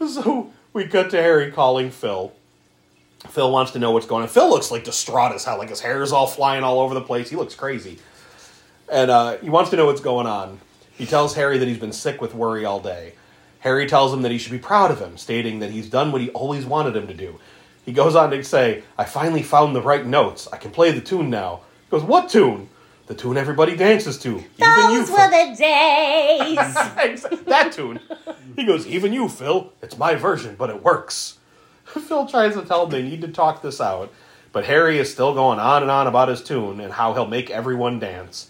So 0.09 0.51
we 0.73 0.87
cut 0.87 1.11
to 1.11 1.21
Harry 1.21 1.51
calling 1.53 1.91
Phil. 1.91 2.33
Phil 3.29 3.53
wants 3.53 3.73
to 3.73 3.79
know 3.79 3.91
what's 3.91 4.07
going 4.07 4.23
on. 4.23 4.29
Phil 4.29 4.49
looks 4.49 4.71
like 4.71 4.83
distraught 4.83 5.33
as 5.33 5.45
hell. 5.45 5.59
Like 5.59 5.69
his 5.69 5.81
hair 5.81 6.03
is 6.03 6.11
all 6.11 6.27
flying 6.27 6.65
all 6.65 6.81
over 6.81 6.95
the 6.95 7.03
place. 7.03 7.29
He 7.29 7.37
looks 7.37 7.55
crazy. 7.55 7.99
And 8.91 9.11
uh, 9.11 9.37
he 9.39 9.51
wants 9.51 9.69
to 9.71 9.77
know 9.77 9.85
what's 9.87 10.01
going 10.01 10.27
on. 10.27 10.59
He 10.97 11.05
tells 11.05 11.35
Harry 11.35 11.59
that 11.59 11.69
he's 11.69 11.79
been 11.79 11.93
sick 11.93 12.21
with 12.21 12.35
worry 12.35 12.65
all 12.65 12.81
day. 12.81 13.13
Harry 13.61 13.87
tells 13.87 14.13
him 14.13 14.23
that 14.23 14.33
he 14.33 14.39
should 14.39 14.53
be 14.53 14.59
proud 14.59 14.91
of 14.91 15.01
him, 15.01 15.17
stating 15.17 15.61
that 15.61 15.71
he's 15.71 15.89
done 15.89 16.13
what 16.13 16.21
he 16.21 16.31
always 16.31 16.65
wanted 16.65 16.97
him 16.97 17.07
to 17.07 17.15
do. 17.15 17.39
He 17.85 17.93
goes 17.93 18.15
on 18.15 18.31
to 18.31 18.43
say, 18.45 18.83
I 18.99 19.05
finally 19.05 19.43
found 19.43 19.75
the 19.75 19.83
right 19.83 20.05
notes. 20.05 20.49
I 20.53 20.57
can 20.57 20.71
play 20.71 20.91
the 20.93 21.01
tune 21.01 21.31
now. 21.31 21.61
He 21.87 21.91
goes, 21.91 22.03
What 22.03 22.29
tune? 22.29 22.69
The 23.11 23.17
tune 23.17 23.37
everybody 23.37 23.75
dances 23.75 24.19
to. 24.19 24.31
Even 24.31 24.45
you, 24.59 25.05
Those 25.05 25.09
Phil." 25.09 25.17
were 25.17 25.31
the 25.31 25.57
days. 25.57 27.35
that 27.47 27.73
tune. 27.73 27.99
He 28.55 28.63
goes, 28.63 28.87
even 28.87 29.13
you, 29.13 29.29
Phil. 29.29 29.73
It's 29.83 29.99
my 29.99 30.15
version, 30.15 30.55
but 30.57 30.71
it 30.71 30.85
works. 30.85 31.39
Phil 31.85 32.27
tries 32.27 32.55
to 32.55 32.63
tell 32.63 32.85
him 32.85 32.91
they 32.91 33.03
need 33.03 33.23
to 33.23 33.29
talk 33.29 33.63
this 33.63 33.81
out, 33.81 34.13
but 34.53 34.67
Harry 34.67 34.99
is 34.99 35.11
still 35.11 35.35
going 35.35 35.59
on 35.59 35.83
and 35.83 35.91
on 35.91 36.07
about 36.07 36.29
his 36.29 36.41
tune 36.41 36.79
and 36.79 36.93
how 36.93 37.13
he'll 37.13 37.27
make 37.27 37.51
everyone 37.51 37.99
dance. 37.99 38.49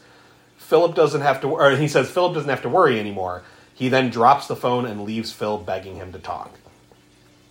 Philip 0.58 0.94
doesn't 0.94 1.22
have 1.22 1.40
to, 1.40 1.48
or 1.48 1.70
he 1.76 1.88
says 1.88 2.10
Philip 2.10 2.34
doesn't 2.34 2.50
have 2.50 2.62
to 2.62 2.68
worry 2.68 3.00
anymore. 3.00 3.42
He 3.80 3.88
then 3.88 4.10
drops 4.10 4.46
the 4.46 4.56
phone 4.56 4.84
and 4.84 5.04
leaves 5.04 5.32
Phil 5.32 5.56
begging 5.56 5.96
him 5.96 6.12
to 6.12 6.18
talk. 6.18 6.50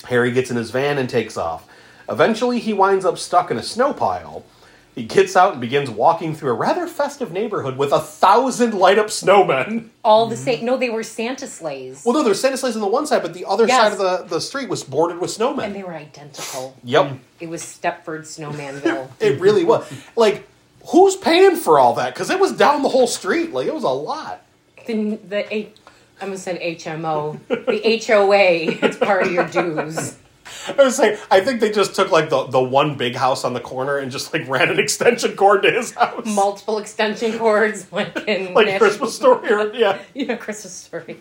Harry 0.04 0.32
gets 0.32 0.52
in 0.52 0.58
his 0.58 0.70
van 0.70 1.00
and 1.00 1.10
takes 1.10 1.38
off. 1.38 1.68
Eventually, 2.08 2.60
he 2.60 2.72
winds 2.72 3.04
up 3.04 3.18
stuck 3.18 3.50
in 3.50 3.58
a 3.58 3.64
snow 3.64 3.94
pile. 3.94 4.46
He 4.94 5.06
gets 5.06 5.36
out 5.36 5.54
and 5.54 5.62
begins 5.62 5.90
walking 5.90 6.36
through 6.36 6.52
a 6.52 6.54
rather 6.54 6.86
festive 6.86 7.32
neighborhood 7.32 7.78
with 7.78 7.92
a 7.92 8.00
thousand 8.00 8.76
light 8.76 9.00
up 9.00 9.08
snowmen. 9.08 9.90
All 10.04 10.28
the 10.28 10.38
same. 10.38 10.64
No, 10.64 10.78
they 10.78 10.92
were 10.92 11.02
Santa 11.02 11.48
sleighs. 11.48 12.04
Well, 12.06 12.14
no, 12.14 12.22
there's 12.24 12.40
Santa 12.40 12.58
sleighs 12.58 12.76
on 12.76 12.82
the 12.82 12.88
one 12.88 13.08
side, 13.08 13.24
but 13.24 13.34
the 13.34 13.46
other 13.46 13.66
Yes. 13.66 13.82
side 13.82 13.92
of 13.94 13.98
the, 13.98 14.36
the 14.36 14.40
street 14.40 14.70
was 14.70 14.84
bordered 14.84 15.20
with 15.20 15.32
snowmen. 15.32 15.64
And 15.64 15.76
they 15.76 15.82
were 15.84 15.96
identical. 15.96 16.78
yep, 16.84 17.14
It 17.40 17.50
was 17.50 17.64
Stepford 17.64 18.22
Snowmanville. 18.28 19.10
it 19.20 19.40
really 19.42 19.64
was. 19.64 19.92
Like, 20.16 20.48
who's 20.90 21.16
paying 21.16 21.56
for 21.56 21.80
all 21.80 21.96
that? 21.96 22.14
Because 22.14 22.30
it 22.30 22.40
was 22.40 22.52
down 22.52 22.84
the 22.84 22.90
whole 22.90 23.08
street. 23.08 23.52
Like, 23.52 23.66
it 23.66 23.74
was 23.74 23.84
a 23.84 23.90
lot. 23.90 24.42
the 24.86 25.18
the 25.28 25.54
A, 25.54 25.72
I 26.20 26.26
almost 26.26 26.44
said 26.44 26.60
HMO. 26.62 27.40
The 27.48 28.04
HOA. 28.06 28.86
It's 28.86 28.98
part 28.98 29.24
of 29.28 29.32
your 29.32 29.48
dues. 29.48 30.18
I 30.68 30.84
was 30.84 30.96
saying, 30.96 31.18
I 31.30 31.42
think 31.42 31.62
they 31.62 31.72
just 31.72 31.96
took 31.96 32.12
like 32.12 32.30
the, 32.30 32.46
the 32.48 32.62
one 32.62 32.98
big 32.98 33.16
house 33.16 33.44
on 33.44 33.54
the 33.54 33.60
corner 33.60 33.98
and 33.98 34.12
just 34.12 34.34
like 34.34 34.48
ran 34.50 34.70
an 34.70 34.80
extension 34.80 35.36
cord 35.36 35.62
to 35.64 35.72
his 35.72 35.94
house, 35.94 36.26
Multiple 36.26 36.80
extension 36.80 37.38
cords, 37.38 37.86
like 37.92 38.16
in 38.28 38.54
like 38.56 38.66
National- 38.66 38.80
Christmas 38.90 39.16
story. 39.16 39.52
Or, 39.52 39.74
yeah, 39.74 40.00
Yeah, 40.16 40.36
Christmas 40.38 40.74
story. 40.74 41.18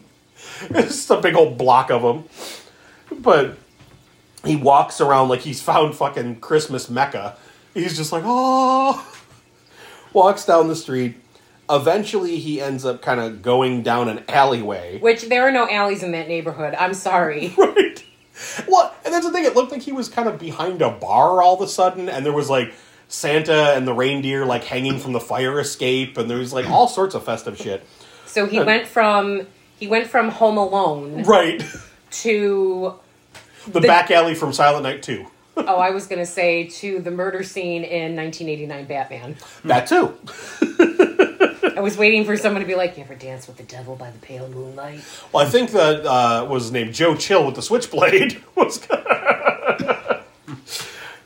it's 0.63 0.89
just 0.89 1.11
a 1.11 1.21
big 1.21 1.35
old 1.35 1.59
block 1.59 1.91
of 1.91 2.03
them. 2.03 2.25
But 3.21 3.59
he 4.45 4.57
walks 4.57 5.01
around 5.01 5.29
like 5.29 5.41
he's 5.41 5.61
found 5.61 5.95
fucking 5.95 6.41
Christmas 6.41 6.89
Mecca. 6.89 7.37
He's 7.75 7.97
just 7.97 8.13
like, 8.13 8.25
oh. 8.27 9.07
Walks 10.15 10.47
down 10.47 10.69
the 10.69 10.77
street. 10.77 11.17
Eventually, 11.71 12.39
he 12.39 12.61
ends 12.61 12.85
up 12.85 13.03
kind 13.03 13.21
of 13.21 13.43
going 13.43 13.83
down 13.83 14.09
an 14.09 14.25
alleyway. 14.29 14.99
Which 15.01 15.23
there 15.29 15.47
are 15.47 15.51
no 15.53 15.69
alleys 15.69 16.03
in 16.03 16.13
that 16.13 16.29
neighborhood. 16.29 16.75
I'm 16.79 16.95
sorry. 16.95 17.55
Right. 17.79 18.05
Well, 18.69 18.95
and 19.05 19.13
that's 19.13 19.27
the 19.27 19.33
thing. 19.33 19.45
It 19.45 19.57
looked 19.57 19.73
like 19.73 19.83
he 19.83 19.91
was 19.91 20.09
kind 20.09 20.29
of 20.29 20.39
behind 20.39 20.81
a 20.81 20.91
bar 20.91 21.43
all 21.43 21.55
of 21.57 21.61
a 21.61 21.67
sudden, 21.67 22.09
and 22.09 22.25
there 22.25 22.33
was 22.33 22.49
like 22.49 22.73
Santa 23.09 23.73
and 23.75 23.87
the 23.87 23.93
reindeer 23.93 24.45
like 24.47 24.63
hanging 24.63 24.99
from 25.01 25.13
the 25.13 25.19
fire 25.21 25.59
escape, 25.59 26.17
and 26.17 26.31
there 26.31 26.39
was 26.39 26.53
like 26.53 26.69
all 26.71 26.87
sorts 26.87 27.17
of 27.17 27.25
festive 27.25 27.59
shit. 27.59 27.85
So 28.27 28.47
he 28.47 28.61
went 28.61 28.87
from 28.87 29.47
he 29.81 29.89
went 29.89 30.07
from 30.07 30.29
Home 30.29 30.57
Alone 30.57 31.25
Right. 31.25 31.63
to 32.23 32.95
The, 33.67 33.81
back 33.81 34.11
alley 34.13 34.35
from 34.37 34.53
Silent 34.53 34.85
Night 34.85 35.03
2. 35.03 35.27
oh, 35.57 35.77
I 35.77 35.91
was 35.91 36.07
gonna 36.07 36.27
say 36.27 36.69
to 36.69 37.01
the 37.01 37.11
murder 37.11 37.43
scene 37.43 37.83
in 37.83 38.15
1989 38.15 38.85
Batman. 38.85 39.37
That 39.65 39.89
too. 39.89 40.15
I 41.79 41.81
was 41.81 41.97
waiting 41.97 42.25
for 42.25 42.37
someone 42.37 42.61
to 42.61 42.67
be 42.67 42.75
like, 42.75 42.99
"You 42.99 43.05
ever 43.05 43.15
dance 43.15 43.47
with 43.47 43.57
the 43.57 43.63
devil 43.63 43.95
by 43.95 44.11
the 44.11 44.19
pale 44.19 44.49
moonlight?" 44.49 45.01
Well, 45.33 45.47
I 45.47 45.49
think 45.49 45.71
that 45.71 46.05
uh, 46.05 46.45
was 46.45 46.73
named 46.73 46.93
Joe 46.93 47.15
Chill 47.15 47.47
with 47.47 47.55
the 47.55 47.63
switchblade 47.63 48.43
was. 48.57 48.83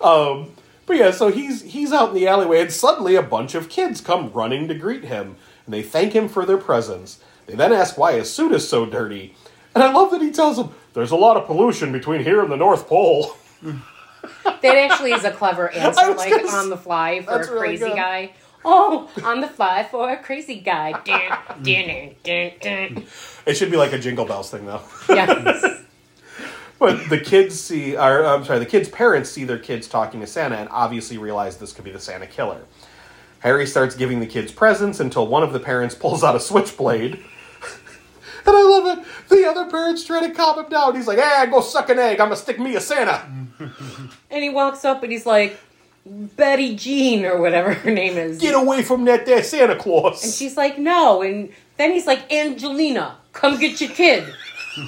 um, 0.02 0.52
but 0.84 0.98
yeah, 0.98 1.10
so 1.10 1.28
he's 1.28 1.62
he's 1.62 1.90
out 1.90 2.10
in 2.10 2.14
the 2.14 2.28
alleyway, 2.28 2.60
and 2.60 2.70
suddenly 2.70 3.14
a 3.14 3.22
bunch 3.22 3.54
of 3.54 3.70
kids 3.70 4.02
come 4.02 4.30
running 4.34 4.68
to 4.68 4.74
greet 4.74 5.04
him, 5.04 5.36
and 5.64 5.72
they 5.72 5.82
thank 5.82 6.12
him 6.12 6.28
for 6.28 6.44
their 6.44 6.58
presence. 6.58 7.18
They 7.46 7.54
then 7.54 7.72
ask 7.72 7.96
why 7.96 8.12
his 8.12 8.30
suit 8.30 8.52
is 8.52 8.68
so 8.68 8.84
dirty, 8.84 9.34
and 9.74 9.82
I 9.82 9.90
love 9.90 10.10
that 10.10 10.20
he 10.20 10.30
tells 10.30 10.58
them 10.58 10.74
there's 10.92 11.12
a 11.12 11.16
lot 11.16 11.38
of 11.38 11.46
pollution 11.46 11.92
between 11.92 12.24
here 12.24 12.42
and 12.42 12.52
the 12.52 12.58
North 12.58 12.86
Pole. 12.88 13.36
That 14.44 14.76
actually 14.76 15.12
is 15.12 15.24
a 15.24 15.30
clever 15.30 15.70
answer, 15.74 16.12
like 16.12 16.30
gonna 16.30 16.46
on 16.48 16.68
the 16.68 16.76
fly 16.76 17.22
for 17.22 17.30
a 17.30 17.38
really 17.38 17.58
crazy 17.58 17.86
good. 17.86 17.96
guy. 17.96 18.32
Oh, 18.64 19.10
on 19.24 19.40
the 19.40 19.48
fly 19.48 19.82
for 19.90 20.10
a 20.10 20.16
crazy 20.16 20.60
guy. 20.60 20.92
Dun, 21.02 21.62
dun, 21.62 22.14
dun, 22.22 22.52
dun. 22.60 23.04
It 23.44 23.54
should 23.54 23.70
be 23.70 23.76
like 23.76 23.92
a 23.92 23.98
Jingle 23.98 24.24
Bells 24.24 24.50
thing, 24.50 24.66
though. 24.66 24.82
Yes. 25.08 25.80
But 26.78 27.08
the 27.08 27.20
kids 27.20 27.60
see, 27.60 27.96
or 27.96 28.24
I'm 28.26 28.44
sorry, 28.44 28.58
the 28.58 28.66
kids' 28.66 28.88
parents 28.88 29.30
see 29.30 29.44
their 29.44 29.60
kids 29.60 29.86
talking 29.86 30.18
to 30.18 30.26
Santa 30.26 30.56
and 30.56 30.68
obviously 30.72 31.16
realize 31.16 31.56
this 31.56 31.72
could 31.72 31.84
be 31.84 31.92
the 31.92 32.00
Santa 32.00 32.26
killer. 32.26 32.62
Harry 33.38 33.68
starts 33.68 33.94
giving 33.94 34.18
the 34.18 34.26
kids 34.26 34.50
presents 34.50 34.98
until 34.98 35.28
one 35.28 35.44
of 35.44 35.52
the 35.52 35.60
parents 35.60 35.94
pulls 35.94 36.24
out 36.24 36.34
a 36.34 36.40
switchblade. 36.40 37.12
and 38.46 38.56
I 38.56 38.62
love 38.64 38.98
it. 38.98 39.04
The 39.28 39.44
other 39.48 39.70
parents 39.70 40.02
try 40.04 40.26
to 40.26 40.34
calm 40.34 40.58
him 40.58 40.70
down. 40.70 40.96
He's 40.96 41.06
like, 41.06 41.20
"Hey, 41.20 41.46
go 41.46 41.60
suck 41.60 41.88
an 41.88 42.00
egg. 42.00 42.18
I'm 42.18 42.26
gonna 42.26 42.36
stick 42.36 42.58
me 42.58 42.74
a 42.74 42.80
Santa." 42.80 43.22
And 44.28 44.42
he 44.42 44.50
walks 44.50 44.84
up 44.84 45.04
and 45.04 45.12
he's 45.12 45.24
like, 45.24 45.56
Betty 46.04 46.74
Jean 46.74 47.24
or 47.24 47.40
whatever 47.40 47.74
her 47.74 47.90
name 47.90 48.16
is. 48.16 48.38
Get 48.40 48.54
away 48.54 48.82
from 48.82 49.04
that 49.04 49.24
there 49.26 49.42
Santa 49.42 49.76
Claus. 49.76 50.24
And 50.24 50.32
she's 50.32 50.56
like, 50.56 50.78
no. 50.78 51.22
And 51.22 51.52
then 51.76 51.92
he's 51.92 52.06
like, 52.06 52.32
Angelina, 52.32 53.16
come 53.32 53.58
get 53.58 53.80
your 53.80 53.90
kid. 53.90 54.24
so 54.74 54.82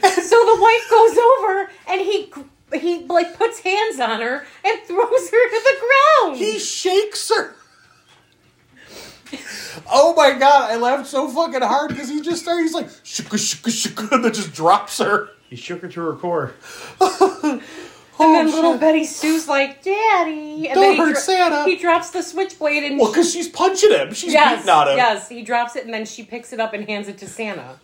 the 0.00 0.58
wife 0.60 0.90
goes 0.90 1.18
over 1.18 1.70
and 1.88 2.00
he 2.00 2.32
he 2.74 3.04
like 3.06 3.36
puts 3.36 3.60
hands 3.60 3.98
on 3.98 4.20
her 4.20 4.46
and 4.64 4.80
throws 4.82 5.30
her 5.30 5.48
to 5.50 5.62
the 5.64 5.76
ground. 5.80 6.36
he 6.36 6.58
shakes 6.58 7.30
her. 7.30 7.54
Oh 9.90 10.14
my 10.16 10.38
god, 10.38 10.70
I 10.70 10.76
laughed 10.76 11.06
so 11.06 11.28
fucking 11.28 11.62
hard 11.62 11.90
because 11.90 12.08
he 12.08 12.20
just 12.20 12.42
started, 12.42 12.62
he's 12.62 12.74
like, 12.74 12.88
shooka, 12.88 13.36
shooka, 13.36 13.70
shooka, 13.70 14.12
and 14.12 14.24
then 14.24 14.32
just 14.32 14.52
drops 14.52 14.98
her. 14.98 15.30
He 15.48 15.56
shook 15.56 15.82
her 15.82 15.88
to 15.88 16.00
her 16.00 16.14
core. 16.14 16.54
and 18.20 18.34
then 18.34 18.48
oh, 18.48 18.56
little 18.56 18.78
Betty 18.78 19.04
Sue's 19.04 19.48
like, 19.48 19.82
Daddy. 19.82 20.68
And 20.68 20.74
Don't 20.74 20.82
then 20.82 20.92
he, 20.92 20.98
hurt 20.98 21.16
Santa. 21.18 21.64
he 21.64 21.76
drops 21.76 22.10
the 22.10 22.22
switchblade 22.22 22.82
and 22.84 22.98
Well, 22.98 23.10
because 23.10 23.32
she's 23.32 23.48
punching 23.48 23.90
him. 23.90 24.12
She's 24.12 24.32
yes, 24.32 24.58
beating 24.60 24.70
on 24.70 24.88
him. 24.88 24.96
yes, 24.96 25.28
he 25.28 25.42
drops 25.42 25.76
it 25.76 25.84
and 25.84 25.94
then 25.94 26.04
she 26.06 26.24
picks 26.24 26.52
it 26.52 26.60
up 26.60 26.72
and 26.72 26.88
hands 26.88 27.08
it 27.08 27.18
to 27.18 27.26
Santa. 27.28 27.78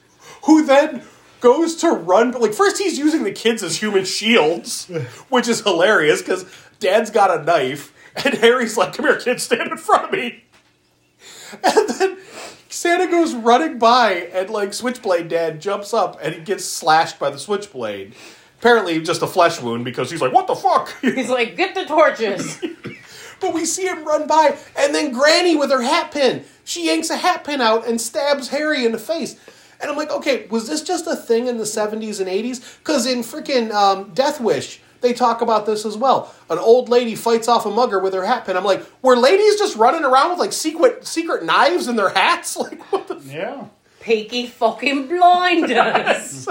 who 0.45 0.65
then 0.65 1.03
goes 1.41 1.77
to 1.77 1.89
run. 1.91 2.31
But 2.33 2.41
like 2.43 2.55
first, 2.55 2.79
he's 2.79 2.99
using 2.99 3.23
the 3.23 3.33
kids 3.33 3.63
as 3.63 3.77
human 3.77 4.05
shields, 4.05 4.87
which 5.29 5.47
is 5.49 5.61
hilarious 5.61 6.21
because 6.23 6.45
Dad's 6.81 7.11
got 7.11 7.31
a 7.39 7.43
knife, 7.45 7.93
and 8.25 8.35
Harry's 8.35 8.77
like, 8.77 8.95
"Come 8.95 9.07
here, 9.07 9.19
kid, 9.19 9.41
stand 9.41 9.71
in 9.71 9.77
front 9.77 10.05
of 10.07 10.13
me." 10.13 10.45
And 11.63 11.89
then 11.89 12.17
Santa 12.69 13.07
goes 13.07 13.35
running 13.35 13.79
by, 13.79 14.13
and 14.33 14.51
like 14.51 14.73
Switchblade 14.75 15.29
Dad 15.29 15.61
jumps 15.61 15.95
up 15.95 16.19
and 16.21 16.35
he 16.35 16.41
gets 16.41 16.65
slashed 16.65 17.19
by 17.19 17.31
the 17.31 17.39
switchblade. 17.39 18.15
Apparently, 18.65 18.99
just 19.03 19.21
a 19.21 19.27
flesh 19.27 19.61
wound 19.61 19.85
because 19.85 20.11
he's 20.11 20.23
like, 20.23 20.33
"What 20.33 20.47
the 20.47 20.55
fuck?" 20.57 20.91
He's 21.03 21.29
like, 21.29 21.55
get 21.55 21.75
the 21.75 21.85
torches. 21.85 22.65
but 23.41 23.53
we 23.53 23.67
see 23.67 23.87
him 23.87 24.07
run 24.07 24.27
by, 24.27 24.57
and 24.75 24.95
then 24.95 25.13
Granny 25.13 25.55
with 25.55 25.71
her 25.71 25.83
hat 25.83 26.13
pin, 26.13 26.45
she 26.65 26.87
yanks 26.87 27.11
a 27.11 27.17
hat 27.19 27.45
pin 27.45 27.61
out 27.61 27.87
and 27.87 28.01
stabs 28.01 28.49
Harry 28.49 28.87
in 28.87 28.93
the 28.93 28.99
face. 28.99 29.39
And 29.83 29.91
I'm 29.91 29.99
like, 29.99 30.11
okay, 30.11 30.47
was 30.47 30.67
this 30.67 30.83
just 30.83 31.07
a 31.07 31.15
thing 31.15 31.47
in 31.47 31.59
the 31.59 31.65
70s 31.65 32.21
and 32.21 32.27
80s? 32.27 32.79
Because 32.79 33.05
in 33.05 33.19
freaking 33.19 33.71
um, 33.71 34.15
Death 34.15 34.41
Wish, 34.41 34.81
they 35.03 35.13
talk 35.13 35.43
about 35.43 35.67
this 35.67 35.85
as 35.85 35.99
well. 35.99 36.35
An 36.49 36.57
old 36.57 36.89
lady 36.89 37.17
fights 37.17 37.49
off 37.49 37.67
a 37.67 37.71
mugger 37.71 37.99
with 37.99 38.15
her 38.15 38.25
hat 38.25 38.47
pin. 38.47 38.57
I'm 38.57 38.65
like, 38.65 38.83
were 39.03 39.15
ladies 39.15 39.59
just 39.59 39.77
running 39.77 40.05
around 40.05 40.31
with 40.31 40.39
like 40.39 40.55
secret 40.55 41.07
secret 41.07 41.45
knives 41.45 41.87
in 41.87 41.97
their 41.97 42.09
hats? 42.09 42.57
Like, 42.63 42.81
what 42.91 43.09
the? 43.09 43.21
Yeah. 43.27 43.67
Peaky 44.01 44.47
fucking 44.47 45.09
blinders. 45.09 46.49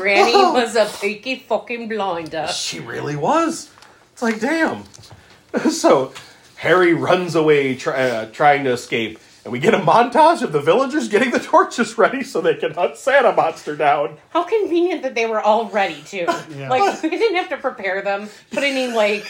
Granny 0.00 0.32
was 0.32 0.76
a 0.76 0.86
peaky 1.00 1.36
fucking 1.36 1.88
blinder. 1.88 2.48
She 2.48 2.80
really 2.80 3.16
was. 3.16 3.70
It's 4.12 4.22
like, 4.22 4.40
damn. 4.40 4.84
so 5.70 6.12
Harry 6.56 6.94
runs 6.94 7.34
away 7.34 7.74
try, 7.76 8.08
uh, 8.08 8.26
trying 8.26 8.64
to 8.64 8.70
escape, 8.72 9.18
and 9.44 9.52
we 9.52 9.58
get 9.58 9.74
a 9.74 9.78
montage 9.78 10.42
of 10.42 10.52
the 10.52 10.60
villagers 10.60 11.08
getting 11.08 11.30
the 11.30 11.38
torches 11.38 11.98
ready 11.98 12.22
so 12.22 12.40
they 12.40 12.54
can 12.54 12.72
hunt 12.72 12.96
Santa 12.96 13.32
Monster 13.32 13.76
down. 13.76 14.16
How 14.30 14.42
convenient 14.44 15.02
that 15.02 15.14
they 15.14 15.26
were 15.26 15.40
all 15.40 15.66
ready 15.66 16.02
too. 16.02 16.26
Yeah. 16.56 16.68
Like 16.68 17.02
we 17.02 17.10
didn't 17.10 17.36
have 17.36 17.48
to 17.50 17.56
prepare 17.58 18.02
them, 18.02 18.28
put 18.50 18.62
any 18.62 18.88
like, 18.88 19.26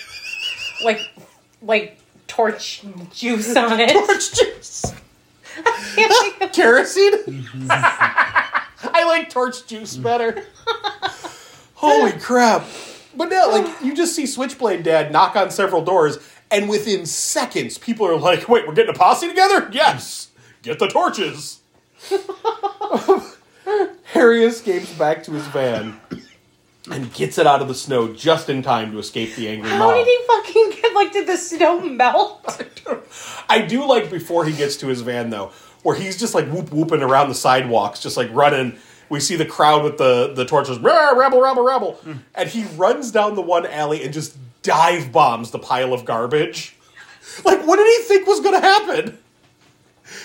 like, 0.85 1.01
like 1.63 1.99
torch 2.29 2.83
juice 3.13 3.55
on 3.57 3.79
it. 3.81 3.93
Torch 3.93 4.35
juice. 4.35 4.95
Kerosene? 6.53 7.45
I 8.83 9.05
like 9.05 9.31
torch 9.31 9.67
juice 9.67 9.97
better. 9.97 10.45
Holy 11.75 12.13
crap. 12.13 12.67
But 13.17 13.29
no, 13.29 13.49
like, 13.51 13.83
you 13.83 13.95
just 13.95 14.15
see 14.15 14.27
Switchblade 14.27 14.83
Dad 14.83 15.13
knock 15.13 15.35
on 15.37 15.51
several 15.51 15.85
doors, 15.85 16.19
and 16.51 16.69
within 16.69 17.07
seconds, 17.07 17.79
people 17.79 18.07
are 18.07 18.17
like, 18.17 18.49
wait, 18.49 18.67
we're 18.67 18.75
getting 18.75 18.95
a 18.95 18.99
posse 18.99 19.29
together? 19.29 19.69
Yes! 19.73 20.29
Get 20.63 20.79
the 20.79 20.87
torches! 20.89 21.61
Harry 24.13 24.45
escapes 24.45 24.93
back 24.95 25.23
to 25.25 25.33
his 25.33 25.47
van 25.49 26.01
and 26.91 27.13
gets 27.13 27.39
it 27.39 27.47
out 27.47 27.63
of 27.63 27.69
the 27.69 27.75
snow 27.75 28.13
just 28.13 28.49
in 28.49 28.63
time 28.63 28.91
to 28.93 28.99
escape 28.99 29.35
the 29.37 29.49
angry 29.49 29.71
How 29.71 29.79
mob. 29.79 29.95
did 29.95 30.07
he 30.07 30.19
fucking 30.27 30.73
get? 30.83 30.95
Like, 30.95 31.13
did 31.13 31.27
the 31.27 31.37
snow 31.37 31.81
melt? 31.81 32.63
I 33.49 33.61
do 33.61 33.87
like 33.87 34.11
before 34.11 34.45
he 34.45 34.53
gets 34.57 34.77
to 34.79 34.89
his 34.89 35.01
van 35.03 35.31
though, 35.31 35.53
where 35.83 35.97
he's 35.97 36.19
just 36.19 36.35
like 36.35 36.49
whoop 36.49 36.73
whooping 36.73 37.03
around 37.03 37.29
the 37.29 37.35
sidewalks, 37.35 38.01
just 38.01 38.17
like 38.17 38.29
running. 38.33 38.77
We 39.09 39.19
see 39.19 39.37
the 39.37 39.47
crowd 39.47 39.83
with 39.83 39.99
the 39.99 40.33
the 40.35 40.45
torches, 40.45 40.79
"Rah, 40.79 41.11
rebel, 41.11 41.41
rebel, 41.41 41.65
rebel, 41.65 42.01
and 42.35 42.49
he 42.49 42.65
runs 42.77 43.11
down 43.11 43.35
the 43.35 43.43
one 43.43 43.67
alley 43.67 44.05
and 44.05 44.13
just 44.13 44.37
dive 44.63 45.11
bombs 45.11 45.51
the 45.51 45.59
pile 45.59 45.93
of 45.93 46.05
garbage. 46.05 46.77
Like, 47.45 47.67
what 47.67 47.77
did 47.77 47.87
he 47.87 48.03
think 48.05 48.27
was 48.27 48.41
going 48.41 48.61
to 48.61 48.67
happen? 48.67 49.19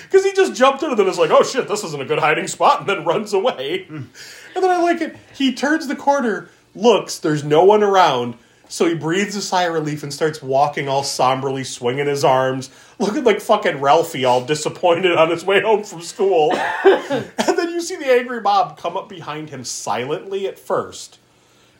Because 0.03 0.23
he 0.25 0.33
just 0.33 0.55
jumped 0.55 0.81
in 0.81 0.89
and 0.89 0.99
then 0.99 1.07
is 1.07 1.17
like, 1.17 1.31
"Oh 1.31 1.43
shit, 1.43 1.67
this 1.67 1.83
isn't 1.83 2.01
a 2.01 2.05
good 2.05 2.19
hiding 2.19 2.47
spot," 2.47 2.81
and 2.81 2.89
then 2.89 3.05
runs 3.05 3.33
away. 3.33 3.85
And 3.89 4.09
then 4.55 4.71
I 4.71 4.81
like 4.81 5.01
it. 5.01 5.15
He 5.33 5.53
turns 5.53 5.87
the 5.87 5.95
corner, 5.95 6.49
looks, 6.73 7.19
there's 7.19 7.43
no 7.43 7.63
one 7.63 7.83
around. 7.83 8.35
So 8.67 8.87
he 8.87 8.95
breathes 8.95 9.35
a 9.35 9.41
sigh 9.41 9.63
of 9.63 9.73
relief 9.73 10.01
and 10.01 10.13
starts 10.13 10.41
walking 10.41 10.87
all 10.87 11.03
somberly, 11.03 11.63
swinging 11.63 12.07
his 12.07 12.23
arms, 12.23 12.69
looking 12.99 13.23
like 13.23 13.41
fucking 13.41 13.81
Ralphie, 13.81 14.25
all 14.25 14.45
disappointed 14.45 15.13
on 15.13 15.29
his 15.29 15.45
way 15.45 15.61
home 15.61 15.83
from 15.83 16.01
school. 16.01 16.53
and 16.83 17.29
then 17.37 17.69
you 17.71 17.81
see 17.81 17.95
the 17.95 18.11
angry 18.11 18.41
mob 18.41 18.77
come 18.77 18.95
up 18.97 19.09
behind 19.09 19.49
him 19.49 19.63
silently 19.63 20.47
at 20.47 20.59
first. 20.59 21.19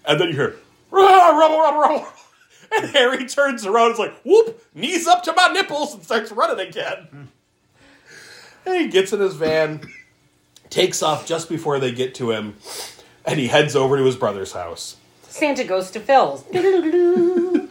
And 0.06 0.20
then 0.20 0.30
you 0.30 0.34
hear, 0.36 0.56
"Rah, 0.92 1.38
rebel, 1.38 1.60
rebel, 1.62 1.82
rebel. 1.82 2.08
And 2.76 2.90
Harry 2.92 3.26
turns 3.26 3.66
around 3.66 3.92
is 3.92 4.00
like, 4.00 4.14
whoop, 4.24 4.64
knees 4.74 5.08
up 5.08 5.24
to 5.24 5.34
my 5.34 5.48
nipples, 5.50 5.94
and 5.94 6.04
starts 6.04 6.32
running 6.32 6.68
again. 6.68 7.30
And 8.66 8.76
he 8.76 8.88
gets 8.88 9.14
in 9.14 9.20
his 9.20 9.36
van, 9.36 9.82
takes 10.70 11.04
off 11.04 11.26
just 11.28 11.48
before 11.48 11.80
they 11.80 11.92
get 11.92 12.16
to 12.16 12.32
him, 12.32 12.56
and 13.24 13.40
he 13.40 13.48
heads 13.48 13.76
over 13.76 13.98
to 13.98 14.04
his 14.04 14.16
brother's 14.16 14.54
house. 14.54 14.98
Santa 15.24 15.64
goes 15.64 15.92
to 15.92 16.00
Phil's. 16.00 16.44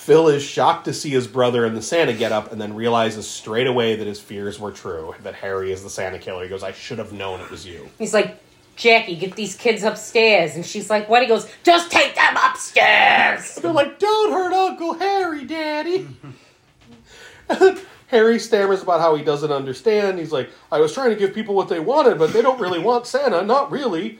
Phil 0.00 0.28
is 0.28 0.42
shocked 0.42 0.86
to 0.86 0.94
see 0.94 1.10
his 1.10 1.26
brother 1.26 1.66
in 1.66 1.74
the 1.74 1.82
Santa 1.82 2.14
getup 2.14 2.52
and 2.52 2.58
then 2.58 2.74
realizes 2.74 3.28
straight 3.28 3.66
away 3.66 3.96
that 3.96 4.06
his 4.06 4.18
fears 4.18 4.58
were 4.58 4.72
true, 4.72 5.14
that 5.22 5.34
Harry 5.34 5.72
is 5.72 5.82
the 5.82 5.90
Santa 5.90 6.18
killer. 6.18 6.42
He 6.42 6.48
goes, 6.48 6.62
I 6.62 6.72
should 6.72 6.96
have 6.96 7.12
known 7.12 7.38
it 7.40 7.50
was 7.50 7.66
you. 7.66 7.86
He's 7.98 8.14
like, 8.14 8.40
Jackie, 8.76 9.14
get 9.14 9.36
these 9.36 9.54
kids 9.54 9.82
upstairs. 9.82 10.54
And 10.54 10.64
she's 10.64 10.88
like, 10.88 11.10
what? 11.10 11.20
He 11.20 11.28
goes, 11.28 11.46
just 11.64 11.90
take 11.92 12.14
them 12.14 12.34
upstairs. 12.34 13.56
They're 13.56 13.74
like, 13.74 13.98
don't 13.98 14.32
hurt 14.32 14.54
Uncle 14.54 14.94
Harry, 14.94 15.44
Daddy. 15.44 16.08
Harry 18.06 18.38
stammers 18.38 18.82
about 18.82 19.00
how 19.00 19.14
he 19.16 19.22
doesn't 19.22 19.52
understand. 19.52 20.18
He's 20.18 20.32
like, 20.32 20.48
I 20.72 20.80
was 20.80 20.94
trying 20.94 21.10
to 21.10 21.16
give 21.16 21.34
people 21.34 21.54
what 21.54 21.68
they 21.68 21.78
wanted, 21.78 22.18
but 22.18 22.32
they 22.32 22.40
don't 22.40 22.58
really 22.58 22.78
want 22.78 23.06
Santa. 23.06 23.42
Not 23.42 23.70
really. 23.70 24.18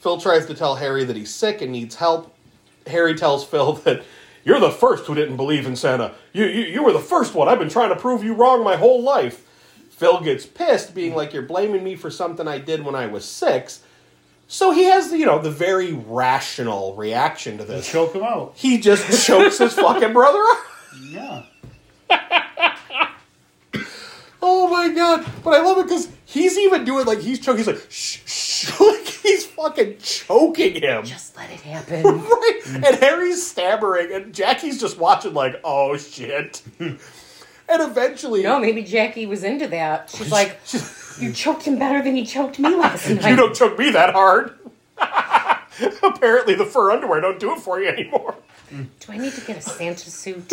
Phil 0.00 0.20
tries 0.20 0.44
to 0.44 0.54
tell 0.54 0.74
Harry 0.74 1.04
that 1.04 1.16
he's 1.16 1.34
sick 1.34 1.62
and 1.62 1.72
needs 1.72 1.94
help. 1.94 2.36
Harry 2.86 3.14
tells 3.14 3.46
Phil 3.46 3.72
that 3.84 4.02
you're 4.44 4.60
the 4.60 4.70
first 4.70 5.06
who 5.06 5.14
didn't 5.14 5.36
believe 5.36 5.66
in 5.66 5.76
Santa. 5.76 6.14
You, 6.32 6.44
you, 6.46 6.62
you 6.64 6.82
were 6.82 6.92
the 6.92 6.98
first 6.98 7.34
one. 7.34 7.48
I've 7.48 7.58
been 7.58 7.68
trying 7.68 7.90
to 7.90 7.96
prove 7.96 8.24
you 8.24 8.34
wrong 8.34 8.64
my 8.64 8.76
whole 8.76 9.02
life. 9.02 9.48
Phil 9.90 10.20
gets 10.20 10.46
pissed, 10.46 10.94
being 10.94 11.14
like, 11.14 11.32
You're 11.32 11.42
blaming 11.42 11.84
me 11.84 11.94
for 11.96 12.10
something 12.10 12.48
I 12.48 12.58
did 12.58 12.84
when 12.84 12.94
I 12.94 13.06
was 13.06 13.24
six. 13.24 13.82
So 14.48 14.70
he 14.72 14.84
has, 14.84 15.12
you 15.12 15.24
know, 15.24 15.38
the 15.38 15.50
very 15.50 15.92
rational 15.92 16.94
reaction 16.94 17.56
to 17.58 17.64
this. 17.64 17.90
Choke 17.90 18.14
him 18.14 18.22
out. 18.22 18.52
He 18.54 18.78
just 18.78 19.26
chokes 19.26 19.58
his 19.58 19.72
fucking 19.72 20.12
brother 20.12 20.38
out. 20.38 20.64
Yeah. 21.00 21.42
Oh 24.44 24.66
my 24.66 24.92
god! 24.92 25.24
But 25.44 25.54
I 25.54 25.62
love 25.62 25.78
it 25.78 25.84
because 25.84 26.08
he's 26.32 26.58
even 26.58 26.84
doing 26.84 27.06
like 27.06 27.20
he's 27.20 27.38
choking. 27.38 27.58
He's 27.58 27.66
like 27.66 27.86
shh, 27.90 28.18
shh, 28.26 28.80
like 28.80 29.06
he's 29.06 29.46
fucking 29.46 29.98
choking 29.98 30.80
him. 30.82 31.04
Just 31.04 31.36
let 31.36 31.50
it 31.50 31.60
happen. 31.60 32.02
Right? 32.04 32.60
And 32.66 32.84
Harry's 32.96 33.46
stammering, 33.46 34.12
and 34.12 34.34
Jackie's 34.34 34.80
just 34.80 34.98
watching 34.98 35.34
like, 35.34 35.60
oh 35.64 35.96
shit. 35.96 36.62
and 36.78 36.98
eventually, 37.68 38.42
no, 38.42 38.58
maybe 38.58 38.82
Jackie 38.82 39.26
was 39.26 39.44
into 39.44 39.68
that. 39.68 40.10
She's 40.10 40.32
like, 40.32 40.58
you 41.18 41.32
choked 41.32 41.62
him 41.64 41.78
better 41.78 42.02
than 42.02 42.16
he 42.16 42.24
choked 42.24 42.58
me 42.58 42.74
last 42.74 43.08
night. 43.08 43.30
you 43.30 43.36
don't 43.36 43.54
choke 43.54 43.78
me 43.78 43.90
that 43.90 44.12
hard. 44.14 44.58
Apparently, 46.02 46.54
the 46.54 46.66
fur 46.66 46.90
underwear 46.90 47.20
don't 47.20 47.38
do 47.40 47.52
it 47.52 47.58
for 47.60 47.80
you 47.80 47.88
anymore. 47.88 48.36
Do 48.70 49.12
I 49.12 49.18
need 49.18 49.32
to 49.34 49.40
get 49.42 49.58
a 49.58 49.60
Santa 49.60 50.10
suit? 50.10 50.48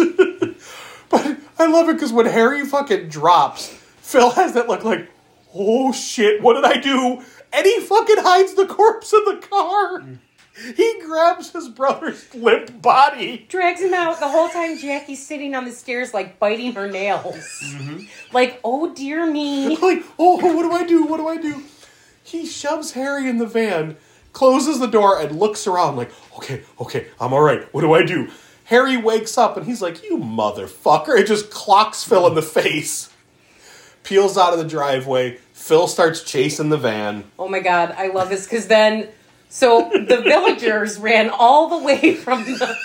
But 1.10 1.38
I 1.58 1.66
love 1.68 1.90
it 1.90 1.94
because 1.94 2.14
when 2.14 2.26
Harry 2.26 2.66
fucking 2.66 3.10
drops, 3.10 3.68
Phil 4.02 4.30
has 4.32 4.53
that 4.53 4.68
look 4.68 4.84
like, 4.84 5.10
oh 5.54 5.92
shit, 5.92 6.42
what 6.42 6.54
did 6.54 6.66
I 6.66 6.78
do? 6.78 7.24
And 7.52 7.66
he 7.66 7.80
fucking 7.80 8.18
hides 8.20 8.54
the 8.54 8.66
corpse 8.66 9.14
in 9.14 9.24
the 9.26 9.38
car. 9.38 10.04
He 10.76 11.02
grabs 11.06 11.52
his 11.52 11.70
brother's 11.70 12.34
limp 12.36 12.82
body. 12.82 13.46
Drags 13.48 13.82
him 13.82 13.94
out 13.94 14.20
the 14.20 14.28
whole 14.28 14.50
time 14.50 14.78
Jackie's 14.78 15.26
sitting 15.26 15.56
on 15.56 15.66
the 15.66 15.72
stairs, 15.72 16.14
like 16.14 16.38
biting 16.38 16.74
her 16.74 16.90
nails. 16.90 17.36
Mm-hmm. 17.64 18.04
Like, 18.34 18.60
oh 18.64 18.94
dear 18.94 19.26
me. 19.26 19.78
Like, 19.82 20.04
oh, 20.20 20.36
what 20.54 20.64
do 20.64 20.72
I 20.72 20.86
do? 20.86 21.06
What 21.06 21.18
do 21.18 21.28
I 21.28 21.38
do? 21.38 21.64
He 22.24 22.46
shoves 22.46 22.92
Harry 22.92 23.30
in 23.30 23.38
the 23.38 23.48
van, 23.48 23.98
closes 24.34 24.80
the 24.80 24.88
door, 24.88 25.20
and 25.20 25.40
looks 25.40 25.66
around 25.66 25.96
like, 25.96 26.12
okay, 26.38 26.64
okay, 26.80 27.08
I'm 27.20 27.34
all 27.34 27.42
right. 27.42 27.74
What 27.74 27.82
do 27.82 27.94
I 27.94 28.04
do? 28.04 28.30
Harry 28.66 28.98
wakes 28.98 29.38
up 29.38 29.58
and 29.58 29.66
he's 29.66 29.82
like, 29.82 30.04
you 30.04 30.18
motherfucker. 30.18 31.18
It 31.18 31.26
just 31.26 31.50
clocks 31.50 32.04
Phil 32.04 32.28
in 32.28 32.36
the 32.36 32.42
face. 32.44 33.09
Peels 34.04 34.38
out 34.38 34.54
of 34.54 34.60
the 34.60 34.66
driveway. 34.68 35.38
Phil 35.54 35.88
starts 35.88 36.24
chasing 36.24 36.70
the 36.70 36.78
van. 36.78 37.24
Oh 37.38 37.48
my 37.48 37.60
god, 37.60 37.94
I 37.98 38.08
love 38.08 38.30
this 38.30 38.46
because 38.46 38.68
then, 38.68 39.08
so 39.50 39.90
the 39.94 40.22
villagers 40.22 40.98
ran 40.98 41.30
all 41.30 41.70
the 41.70 41.78
way 41.86 42.16
from 42.16 42.44
the. 42.46 42.78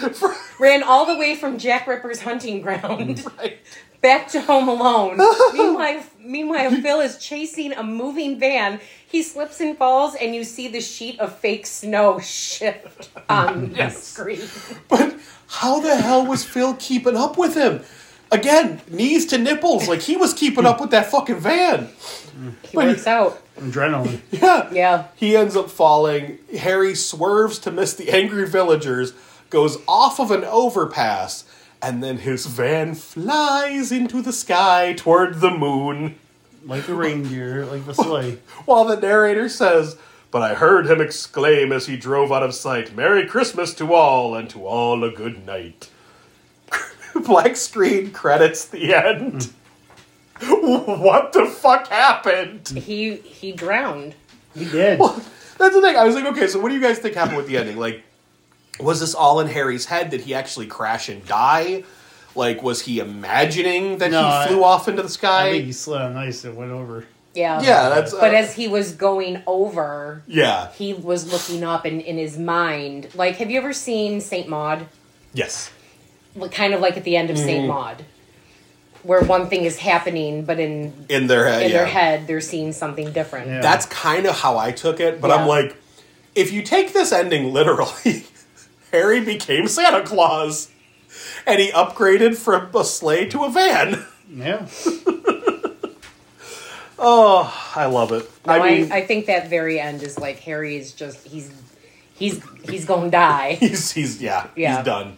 ran 0.60 0.82
all 0.82 1.06
the 1.06 1.16
way 1.16 1.34
from 1.36 1.58
Jack 1.58 1.86
Ripper's 1.86 2.20
hunting 2.20 2.60
ground 2.60 3.24
Right. 3.38 3.58
back 4.00 4.28
to 4.28 4.40
Home 4.42 4.68
Alone. 4.68 5.18
meanwhile, 5.54 6.02
meanwhile, 6.20 6.70
Phil 6.70 7.00
is 7.00 7.18
chasing 7.18 7.72
a 7.72 7.82
moving 7.82 8.38
van. 8.38 8.80
He 9.06 9.22
slips 9.22 9.60
and 9.60 9.76
falls, 9.76 10.14
and 10.14 10.34
you 10.34 10.44
see 10.44 10.68
the 10.68 10.80
sheet 10.80 11.18
of 11.20 11.38
fake 11.38 11.66
snow 11.66 12.18
shift 12.20 13.08
on 13.28 13.72
the 13.72 13.88
screen. 13.90 14.42
But 14.88 15.16
how 15.46 15.80
the 15.80 15.96
hell 15.96 16.26
was 16.26 16.44
Phil 16.44 16.74
keeping 16.74 17.16
up 17.16 17.38
with 17.38 17.54
him? 17.54 17.82
Again, 18.30 18.80
knees 18.90 19.26
to 19.26 19.38
nipples, 19.38 19.88
like 19.88 20.00
he 20.00 20.16
was 20.16 20.34
keeping 20.34 20.66
up 20.66 20.80
with 20.80 20.90
that 20.90 21.10
fucking 21.10 21.40
van. 21.40 21.88
He 22.70 22.76
works 22.76 23.06
out. 23.06 23.42
Adrenaline. 23.56 24.20
Yeah. 24.30 24.70
Yeah. 24.70 25.06
He 25.16 25.36
ends 25.36 25.56
up 25.56 25.70
falling. 25.70 26.38
Harry 26.58 26.94
swerves 26.94 27.58
to 27.60 27.70
miss 27.70 27.94
the 27.94 28.10
angry 28.10 28.46
villagers, 28.46 29.12
goes 29.50 29.78
off 29.88 30.20
of 30.20 30.30
an 30.30 30.44
overpass, 30.44 31.44
and 31.82 32.02
then 32.02 32.18
his 32.18 32.46
van 32.46 32.94
flies 32.94 33.90
into 33.90 34.20
the 34.22 34.32
sky 34.32 34.94
toward 34.96 35.40
the 35.40 35.50
moon. 35.50 36.16
Like 36.64 36.88
a 36.88 36.94
reindeer, 36.94 37.64
like 37.64 37.86
the 37.86 37.94
sleigh. 37.94 38.38
While 38.66 38.84
the 38.84 38.96
narrator 39.00 39.48
says, 39.48 39.96
But 40.30 40.42
I 40.42 40.54
heard 40.54 40.86
him 40.86 41.00
exclaim 41.00 41.72
as 41.72 41.86
he 41.86 41.96
drove 41.96 42.30
out 42.30 42.42
of 42.42 42.54
sight, 42.54 42.94
Merry 42.94 43.26
Christmas 43.26 43.72
to 43.74 43.94
all, 43.94 44.34
and 44.34 44.50
to 44.50 44.66
all 44.66 45.02
a 45.02 45.10
good 45.10 45.46
night. 45.46 45.88
Black 47.26 47.56
screen 47.56 48.10
credits 48.10 48.66
the 48.66 48.94
end. 48.94 49.50
what 50.48 51.32
the 51.32 51.46
fuck 51.46 51.88
happened? 51.88 52.68
He 52.68 53.16
he 53.16 53.52
drowned. 53.52 54.14
He 54.54 54.64
did. 54.64 54.98
That's 55.58 55.74
the 55.74 55.80
thing. 55.82 55.96
I 55.96 56.04
was 56.04 56.14
like, 56.14 56.26
okay, 56.26 56.46
so 56.46 56.60
what 56.60 56.68
do 56.68 56.74
you 56.74 56.80
guys 56.80 56.98
think 56.98 57.14
happened 57.14 57.36
with 57.36 57.48
the 57.48 57.56
ending? 57.58 57.76
Like, 57.76 58.02
was 58.80 59.00
this 59.00 59.14
all 59.14 59.40
in 59.40 59.48
Harry's 59.48 59.86
head? 59.86 60.10
Did 60.10 60.20
he 60.22 60.34
actually 60.34 60.66
crash 60.66 61.08
and 61.08 61.24
die? 61.26 61.82
Like, 62.36 62.62
was 62.62 62.82
he 62.82 63.00
imagining 63.00 63.98
that 63.98 64.10
No, 64.12 64.20
he 64.22 64.26
I- 64.28 64.46
flew 64.46 64.62
off 64.62 64.86
into 64.86 65.02
the 65.02 65.08
sky? 65.08 65.48
I 65.48 65.50
think 65.52 65.64
he 65.64 65.72
slid 65.72 66.00
on 66.00 66.16
ice 66.16 66.44
and 66.44 66.56
went 66.56 66.70
over. 66.70 67.04
Yeah. 67.34 67.60
yeah, 67.60 67.88
that's. 67.88 68.14
Uh, 68.14 68.20
But 68.20 68.34
as 68.34 68.54
he 68.54 68.68
was 68.68 68.92
going 68.92 69.42
over, 69.46 70.22
yeah, 70.26 70.70
he 70.72 70.94
was 70.94 71.32
looking 71.32 71.62
up 71.64 71.84
and 71.84 72.00
in 72.00 72.16
his 72.18 72.38
mind, 72.38 73.08
like, 73.14 73.36
have 73.36 73.50
you 73.50 73.58
ever 73.58 73.72
seen 73.72 74.20
Saint 74.20 74.48
Maud? 74.48 74.86
yes, 75.34 75.70
Like, 75.70 75.77
Kind 76.50 76.74
of 76.74 76.80
like 76.80 76.96
at 76.96 77.04
the 77.04 77.16
end 77.16 77.30
of 77.30 77.38
Saint 77.38 77.60
Mm-hmm. 77.60 77.68
Maud, 77.68 78.04
where 79.02 79.22
one 79.22 79.48
thing 79.48 79.64
is 79.64 79.78
happening, 79.78 80.44
but 80.44 80.58
in 80.60 80.92
in 81.08 81.26
their 81.26 81.46
head. 81.46 81.62
in 81.62 81.70
yeah. 81.70 81.76
their 81.78 81.86
head 81.86 82.26
they're 82.26 82.40
seeing 82.40 82.72
something 82.72 83.12
different. 83.12 83.48
Yeah. 83.48 83.60
That's 83.60 83.86
kind 83.86 84.26
of 84.26 84.38
how 84.40 84.56
I 84.58 84.72
took 84.72 85.00
it, 85.00 85.20
but 85.20 85.28
Yeah. 85.28 85.36
I'm 85.36 85.46
like, 85.48 85.76
if 86.34 86.52
you 86.52 86.62
take 86.62 86.92
this 86.92 87.12
ending 87.12 87.52
literally, 87.52 88.24
Harry 88.92 89.20
became 89.20 89.66
Santa 89.68 90.02
Claus, 90.04 90.70
and 91.46 91.60
he 91.60 91.70
upgraded 91.72 92.36
from 92.36 92.74
a 92.74 92.84
sleigh 92.84 93.26
to 93.30 93.44
a 93.44 93.50
van. 93.50 94.04
Yeah. 94.30 94.66
Oh, 97.00 97.72
I 97.76 97.86
love 97.86 98.10
it. 98.10 98.28
No, 98.44 98.52
I 98.54 98.58
I, 98.58 98.70
mean, 98.70 98.92
I 98.92 99.02
think 99.02 99.26
that 99.26 99.48
very 99.48 99.78
end 99.78 100.02
is 100.02 100.18
like 100.18 100.40
Harry 100.40 100.76
is 100.76 100.92
just 100.92 101.24
he's 101.28 101.50
he's 102.14 102.42
he's 102.68 102.84
gonna 102.84 103.08
die. 103.10 103.52
he's 103.60 103.92
he's 103.92 104.20
yeah, 104.20 104.48
Yeah. 104.56 104.76
he's 104.78 104.84
done. 104.84 105.16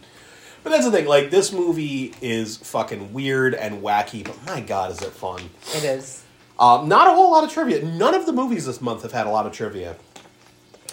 But 0.63 0.69
that's 0.69 0.85
the 0.85 0.91
thing. 0.91 1.05
Like 1.07 1.31
this 1.31 1.51
movie 1.51 2.13
is 2.21 2.57
fucking 2.57 3.13
weird 3.13 3.55
and 3.55 3.81
wacky, 3.81 4.23
but 4.23 4.37
my 4.45 4.61
god, 4.61 4.91
is 4.91 5.01
it 5.01 5.11
fun? 5.11 5.49
It 5.75 5.83
is. 5.83 6.23
Um, 6.59 6.87
not 6.87 7.07
a 7.07 7.13
whole 7.13 7.31
lot 7.31 7.43
of 7.43 7.51
trivia. 7.51 7.83
None 7.83 8.13
of 8.13 8.25
the 8.27 8.33
movies 8.33 8.65
this 8.67 8.81
month 8.81 9.01
have 9.01 9.11
had 9.11 9.25
a 9.25 9.31
lot 9.31 9.47
of 9.47 9.51
trivia. 9.51 9.95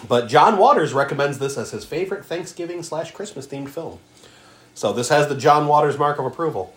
But 0.09 0.28
John 0.28 0.57
Waters 0.57 0.95
recommends 0.95 1.39
this 1.39 1.59
as 1.59 1.73
his 1.73 1.85
favorite 1.85 2.24
Thanksgiving 2.24 2.82
slash 2.82 3.11
Christmas 3.11 3.47
themed 3.47 3.69
film. 3.69 3.99
So 4.74 4.93
this 4.93 5.09
has 5.09 5.27
the 5.28 5.35
John 5.35 5.66
Waters 5.66 5.99
mark 5.99 6.20
of 6.20 6.24
approval. 6.24 6.73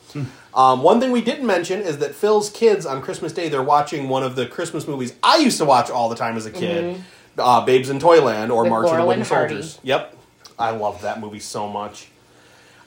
Um, 0.55 0.81
one 0.81 0.99
thing 0.99 1.11
we 1.11 1.21
didn't 1.21 1.45
mention 1.45 1.81
is 1.81 1.99
that 1.99 2.15
Phil's 2.15 2.49
kids 2.49 2.85
on 2.85 3.01
Christmas 3.01 3.31
Day 3.31 3.47
they're 3.47 3.61
watching 3.61 4.09
one 4.09 4.23
of 4.23 4.35
the 4.35 4.47
Christmas 4.47 4.87
movies 4.87 5.13
I 5.21 5.37
used 5.37 5.59
to 5.59 5.65
watch 5.65 5.89
all 5.91 6.09
the 6.09 6.15
time 6.15 6.35
as 6.35 6.47
a 6.47 6.51
kid, 6.51 7.01
uh, 7.37 7.63
Babes 7.63 7.89
in 7.89 7.99
Toyland 7.99 8.51
or 8.51 8.63
With 8.63 8.71
March 8.71 8.85
of 8.85 8.91
the 8.91 8.97
Laurel 8.97 9.07
Wooden. 9.07 9.23
Soldiers. 9.23 9.79
Yep, 9.83 10.17
I 10.57 10.71
love 10.71 11.03
that 11.03 11.19
movie 11.21 11.39
so 11.39 11.69
much. 11.69 12.09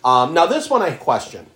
Um, 0.05 0.35
now 0.35 0.47
this 0.47 0.68
one 0.68 0.82
I 0.82 0.90
question. 0.93 1.47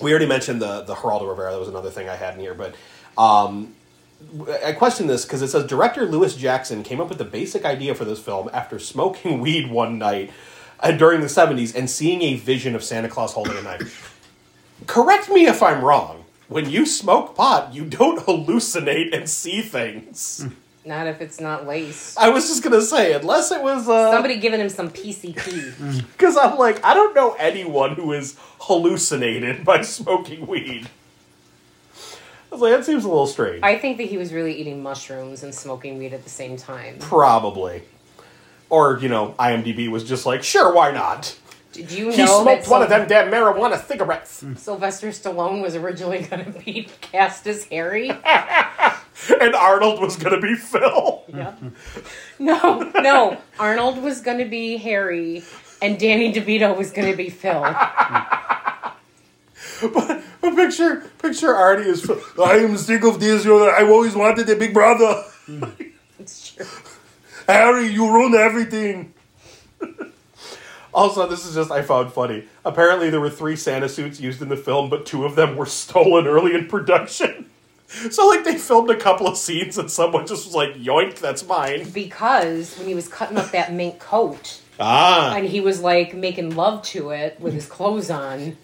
We 0.00 0.10
already 0.10 0.26
mentioned 0.26 0.60
the 0.60 0.82
the 0.82 0.94
Geraldo 0.94 1.28
Rivera. 1.28 1.52
That 1.52 1.60
was 1.60 1.68
another 1.68 1.90
thing 1.90 2.08
I 2.08 2.16
had 2.16 2.34
in 2.34 2.40
here, 2.40 2.54
but 2.54 2.74
um, 3.16 3.74
I 4.64 4.72
question 4.72 5.06
this 5.06 5.24
because 5.24 5.42
it 5.42 5.48
says 5.48 5.66
director 5.66 6.06
Lewis 6.06 6.34
Jackson 6.34 6.82
came 6.82 7.00
up 7.00 7.08
with 7.08 7.18
the 7.18 7.24
basic 7.24 7.64
idea 7.64 7.94
for 7.94 8.04
this 8.04 8.18
film 8.18 8.50
after 8.52 8.78
smoking 8.78 9.40
weed 9.46 9.70
one 9.70 9.98
night 9.98 10.30
uh, 10.80 10.90
during 10.92 11.20
the 11.20 11.28
seventies 11.28 11.74
and 11.74 11.88
seeing 11.88 12.22
a 12.22 12.34
vision 12.34 12.74
of 12.74 12.82
Santa 12.82 13.08
Claus 13.08 13.32
holding 13.34 13.56
a 13.56 13.62
knife. 13.62 14.08
Correct 14.86 15.28
me 15.28 15.46
if 15.46 15.62
I'm 15.62 15.84
wrong. 15.84 16.24
When 16.48 16.68
you 16.68 16.84
smoke 16.84 17.36
pot, 17.36 17.72
you 17.72 17.84
don't 17.84 18.18
hallucinate 18.26 19.14
and 19.16 19.28
see 19.28 19.62
things. 19.62 20.46
Not 20.84 21.06
if 21.06 21.20
it's 21.20 21.40
not 21.40 21.66
lace. 21.66 22.16
I 22.16 22.30
was 22.30 22.48
just 22.48 22.62
gonna 22.62 22.82
say, 22.82 23.12
unless 23.12 23.52
it 23.52 23.62
was 23.62 23.88
uh, 23.88 24.10
Somebody 24.10 24.38
giving 24.38 24.60
him 24.60 24.68
some 24.68 24.90
PCP. 24.90 26.02
Because 26.12 26.36
I'm 26.40 26.58
like, 26.58 26.84
I 26.84 26.94
don't 26.94 27.14
know 27.14 27.34
anyone 27.38 27.94
who 27.94 28.12
is 28.12 28.36
hallucinated 28.60 29.64
by 29.64 29.82
smoking 29.82 30.46
weed. 30.46 30.88
I 32.50 32.54
was 32.54 32.60
like, 32.60 32.72
that 32.72 32.84
seems 32.84 33.04
a 33.04 33.08
little 33.08 33.26
strange. 33.26 33.62
I 33.62 33.78
think 33.78 33.96
that 33.98 34.08
he 34.08 34.18
was 34.18 34.32
really 34.32 34.54
eating 34.54 34.82
mushrooms 34.82 35.42
and 35.42 35.54
smoking 35.54 35.98
weed 35.98 36.12
at 36.12 36.24
the 36.24 36.30
same 36.30 36.56
time. 36.56 36.96
Probably. 36.98 37.82
Or, 38.68 38.98
you 38.98 39.08
know, 39.08 39.34
IMDb 39.38 39.88
was 39.88 40.04
just 40.04 40.26
like, 40.26 40.42
sure, 40.42 40.74
why 40.74 40.90
not? 40.90 41.34
Did 41.72 41.90
you 41.90 42.10
He 42.10 42.18
know 42.18 42.44
that 42.44 42.64
smoked 42.64 42.68
one 42.68 42.82
of 42.82 42.90
them 42.90 43.08
damn 43.08 43.30
marijuana 43.30 43.82
cigarettes. 43.82 44.44
Sylvester 44.56 45.08
Stallone 45.08 45.62
was 45.62 45.74
originally 45.74 46.22
going 46.22 46.44
to 46.44 46.58
be 46.58 46.88
cast 47.00 47.46
as 47.46 47.64
Harry? 47.64 48.10
and 49.40 49.54
Arnold 49.54 50.00
was 50.00 50.16
going 50.16 50.34
to 50.34 50.40
be 50.40 50.54
Phil. 50.54 51.22
Yeah. 51.28 51.54
No, 52.38 52.90
no. 52.96 53.38
Arnold 53.58 54.02
was 54.02 54.20
going 54.20 54.38
to 54.38 54.44
be 54.44 54.76
Harry, 54.78 55.44
and 55.80 55.98
Danny 55.98 56.32
DeVito 56.32 56.76
was 56.76 56.90
going 56.90 57.10
to 57.10 57.16
be 57.16 57.30
Phil. 57.30 57.62
But 59.92 60.22
picture, 60.56 61.00
picture 61.18 61.48
Arnie 61.54 61.86
as 61.86 62.02
Phil. 62.02 62.20
I 62.42 62.58
am 62.58 62.76
sick 62.76 63.04
of 63.04 63.20
this. 63.20 63.44
You 63.44 63.58
know, 63.58 63.70
I've 63.70 63.90
always 63.90 64.14
wanted 64.14 64.48
a 64.48 64.56
big 64.56 64.72
brother. 64.74 65.24
It's 66.18 66.52
true. 66.54 66.66
Harry, 67.48 67.88
you 67.88 68.12
ruined 68.12 68.34
everything. 68.36 69.12
also, 70.94 71.26
this 71.28 71.44
is 71.44 71.54
just 71.54 71.70
I 71.70 71.82
found 71.82 72.12
funny. 72.12 72.44
Apparently, 72.64 73.10
there 73.10 73.20
were 73.20 73.30
three 73.30 73.56
Santa 73.56 73.88
suits 73.88 74.20
used 74.20 74.40
in 74.40 74.48
the 74.48 74.56
film, 74.56 74.88
but 74.88 75.04
two 75.04 75.24
of 75.24 75.34
them 75.34 75.56
were 75.56 75.66
stolen 75.66 76.26
early 76.26 76.54
in 76.54 76.68
production. 76.68 77.50
So, 78.10 78.26
like, 78.28 78.44
they 78.44 78.56
filmed 78.58 78.90
a 78.90 78.96
couple 78.96 79.26
of 79.26 79.36
scenes, 79.36 79.76
and 79.78 79.90
someone 79.90 80.26
just 80.26 80.46
was 80.46 80.54
like, 80.54 80.74
"Yoink, 80.74 81.18
that's 81.18 81.46
mine." 81.46 81.88
Because 81.90 82.76
when 82.78 82.88
he 82.88 82.94
was 82.94 83.06
cutting 83.08 83.36
up 83.36 83.50
that 83.52 83.72
mink 83.72 83.98
coat, 83.98 84.60
Ah, 84.80 85.34
and 85.36 85.46
he 85.46 85.60
was 85.60 85.80
like 85.82 86.14
making 86.14 86.56
love 86.56 86.82
to 86.84 87.10
it 87.10 87.38
with 87.38 87.52
his 87.54 87.66
clothes 87.66 88.10
on, 88.10 88.56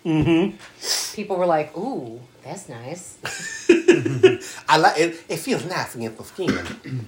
people 1.14 1.36
were 1.36 1.46
like, 1.46 1.76
"Ooh, 1.76 2.20
that's 2.42 2.68
nice." 2.68 3.18
I 4.68 4.78
like 4.78 4.98
it. 4.98 5.20
It 5.28 5.36
feels 5.38 5.64
nice 5.66 5.94
against 5.94 6.18
the 6.18 6.24
skin. 6.24 7.06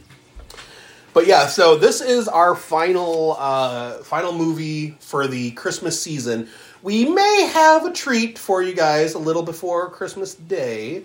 but 1.14 1.26
yeah, 1.26 1.46
so 1.46 1.76
this 1.76 2.00
is 2.00 2.28
our 2.28 2.54
final 2.54 3.36
uh, 3.38 3.98
final 4.02 4.32
movie 4.32 4.96
for 5.00 5.26
the 5.26 5.52
Christmas 5.52 6.00
season. 6.00 6.48
We 6.82 7.04
may 7.06 7.50
have 7.52 7.84
a 7.86 7.92
treat 7.92 8.38
for 8.38 8.62
you 8.62 8.74
guys 8.74 9.14
a 9.14 9.18
little 9.18 9.42
before 9.42 9.90
Christmas 9.90 10.34
Day, 10.34 11.04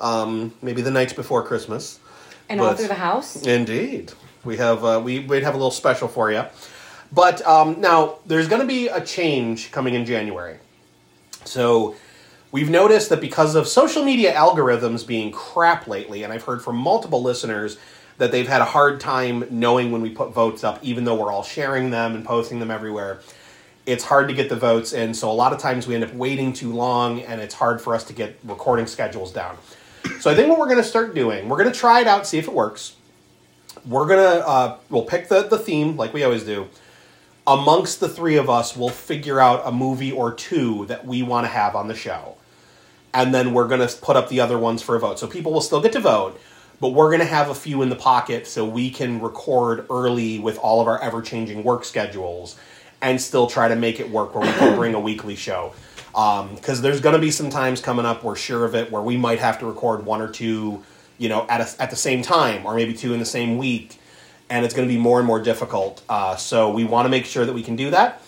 um, 0.00 0.52
maybe 0.62 0.82
the 0.82 0.90
night 0.90 1.14
before 1.14 1.42
Christmas. 1.42 2.00
And 2.48 2.60
all 2.60 2.74
through 2.74 2.88
the 2.88 2.94
house. 2.94 3.46
Indeed, 3.46 4.12
we 4.44 4.56
have 4.56 4.84
uh, 4.84 5.00
we 5.02 5.20
we'd 5.20 5.44
have 5.44 5.54
a 5.54 5.56
little 5.56 5.70
special 5.70 6.08
for 6.08 6.32
you. 6.32 6.44
But 7.12 7.44
um, 7.46 7.80
now 7.80 8.18
there's 8.26 8.48
going 8.48 8.60
to 8.60 8.66
be 8.66 8.88
a 8.88 9.00
change 9.00 9.72
coming 9.72 9.94
in 9.94 10.04
January. 10.04 10.58
So 11.44 11.96
we've 12.52 12.70
noticed 12.70 13.08
that 13.10 13.20
because 13.20 13.54
of 13.54 13.66
social 13.66 14.04
media 14.04 14.32
algorithms 14.32 15.06
being 15.06 15.32
crap 15.32 15.86
lately, 15.86 16.22
and 16.22 16.32
I've 16.32 16.44
heard 16.44 16.62
from 16.62 16.76
multiple 16.76 17.22
listeners 17.22 17.78
that 18.18 18.30
they've 18.30 18.46
had 18.46 18.60
a 18.60 18.66
hard 18.66 19.00
time 19.00 19.44
knowing 19.50 19.90
when 19.92 20.02
we 20.02 20.10
put 20.10 20.32
votes 20.34 20.62
up, 20.62 20.78
even 20.82 21.04
though 21.04 21.14
we're 21.14 21.32
all 21.32 21.42
sharing 21.42 21.90
them 21.90 22.14
and 22.14 22.24
posting 22.24 22.60
them 22.60 22.70
everywhere. 22.70 23.20
It's 23.86 24.04
hard 24.04 24.28
to 24.28 24.34
get 24.34 24.50
the 24.50 24.56
votes 24.56 24.92
in, 24.92 25.14
so 25.14 25.30
a 25.30 25.32
lot 25.32 25.54
of 25.54 25.58
times 25.58 25.86
we 25.86 25.94
end 25.94 26.04
up 26.04 26.12
waiting 26.12 26.52
too 26.52 26.72
long, 26.72 27.22
and 27.22 27.40
it's 27.40 27.54
hard 27.54 27.80
for 27.80 27.94
us 27.94 28.04
to 28.04 28.12
get 28.12 28.38
recording 28.44 28.86
schedules 28.86 29.32
down. 29.32 29.56
So 30.20 30.30
I 30.30 30.34
think 30.34 30.48
what 30.48 30.58
we're 30.58 30.66
going 30.66 30.78
to 30.78 30.84
start 30.84 31.14
doing, 31.14 31.48
we're 31.48 31.58
going 31.58 31.72
to 31.72 31.78
try 31.78 32.00
it 32.00 32.06
out, 32.06 32.26
see 32.26 32.38
if 32.38 32.46
it 32.46 32.54
works. 32.54 32.96
We're 33.86 34.06
gonna 34.06 34.44
uh, 34.46 34.76
we'll 34.90 35.04
pick 35.04 35.28
the 35.28 35.42
the 35.42 35.58
theme 35.58 35.96
like 35.96 36.12
we 36.12 36.22
always 36.22 36.44
do. 36.44 36.68
Amongst 37.46 38.00
the 38.00 38.10
three 38.10 38.36
of 38.36 38.50
us, 38.50 38.76
we'll 38.76 38.90
figure 38.90 39.40
out 39.40 39.62
a 39.64 39.72
movie 39.72 40.12
or 40.12 40.34
two 40.34 40.84
that 40.86 41.06
we 41.06 41.22
want 41.22 41.46
to 41.46 41.48
have 41.48 41.74
on 41.74 41.88
the 41.88 41.94
show, 41.94 42.36
and 43.14 43.32
then 43.32 43.54
we're 43.54 43.68
gonna 43.68 43.88
put 44.02 44.16
up 44.16 44.28
the 44.28 44.40
other 44.40 44.58
ones 44.58 44.82
for 44.82 44.96
a 44.96 44.98
vote. 45.00 45.18
So 45.18 45.26
people 45.26 45.52
will 45.52 45.62
still 45.62 45.80
get 45.80 45.92
to 45.92 46.00
vote, 46.00 46.38
but 46.78 46.90
we're 46.90 47.10
gonna 47.10 47.24
have 47.24 47.48
a 47.48 47.54
few 47.54 47.80
in 47.80 47.88
the 47.88 47.96
pocket 47.96 48.46
so 48.46 48.66
we 48.66 48.90
can 48.90 49.18
record 49.22 49.86
early 49.88 50.38
with 50.38 50.58
all 50.58 50.82
of 50.82 50.86
our 50.86 51.00
ever 51.00 51.22
changing 51.22 51.64
work 51.64 51.84
schedules, 51.86 52.56
and 53.00 53.18
still 53.18 53.46
try 53.46 53.68
to 53.68 53.76
make 53.76 53.98
it 53.98 54.10
work 54.10 54.34
where 54.34 54.46
we 54.46 54.52
can 54.58 54.76
bring 54.76 54.94
a 54.94 55.00
weekly 55.00 55.36
show. 55.36 55.72
Because 56.12 56.82
there's 56.82 57.00
gonna 57.00 57.18
be 57.18 57.30
some 57.30 57.50
times 57.50 57.80
coming 57.80 58.06
up, 58.06 58.24
we're 58.24 58.36
sure 58.36 58.64
of 58.64 58.74
it, 58.74 58.90
where 58.90 59.02
we 59.02 59.16
might 59.16 59.38
have 59.38 59.58
to 59.60 59.66
record 59.66 60.04
one 60.04 60.20
or 60.20 60.28
two 60.28 60.82
you 61.20 61.28
know, 61.28 61.46
at 61.50 61.60
a, 61.60 61.82
at 61.82 61.90
the 61.90 61.96
same 61.96 62.22
time, 62.22 62.64
or 62.64 62.74
maybe 62.74 62.94
two 62.94 63.12
in 63.12 63.20
the 63.20 63.26
same 63.26 63.58
week, 63.58 63.98
and 64.48 64.64
it's 64.64 64.74
going 64.74 64.88
to 64.88 64.92
be 64.92 64.98
more 64.98 65.18
and 65.18 65.26
more 65.26 65.38
difficult. 65.38 66.02
Uh, 66.08 66.34
so 66.34 66.72
we 66.72 66.82
want 66.82 67.04
to 67.04 67.10
make 67.10 67.26
sure 67.26 67.44
that 67.44 67.52
we 67.52 67.62
can 67.62 67.76
do 67.76 67.90
that, 67.90 68.22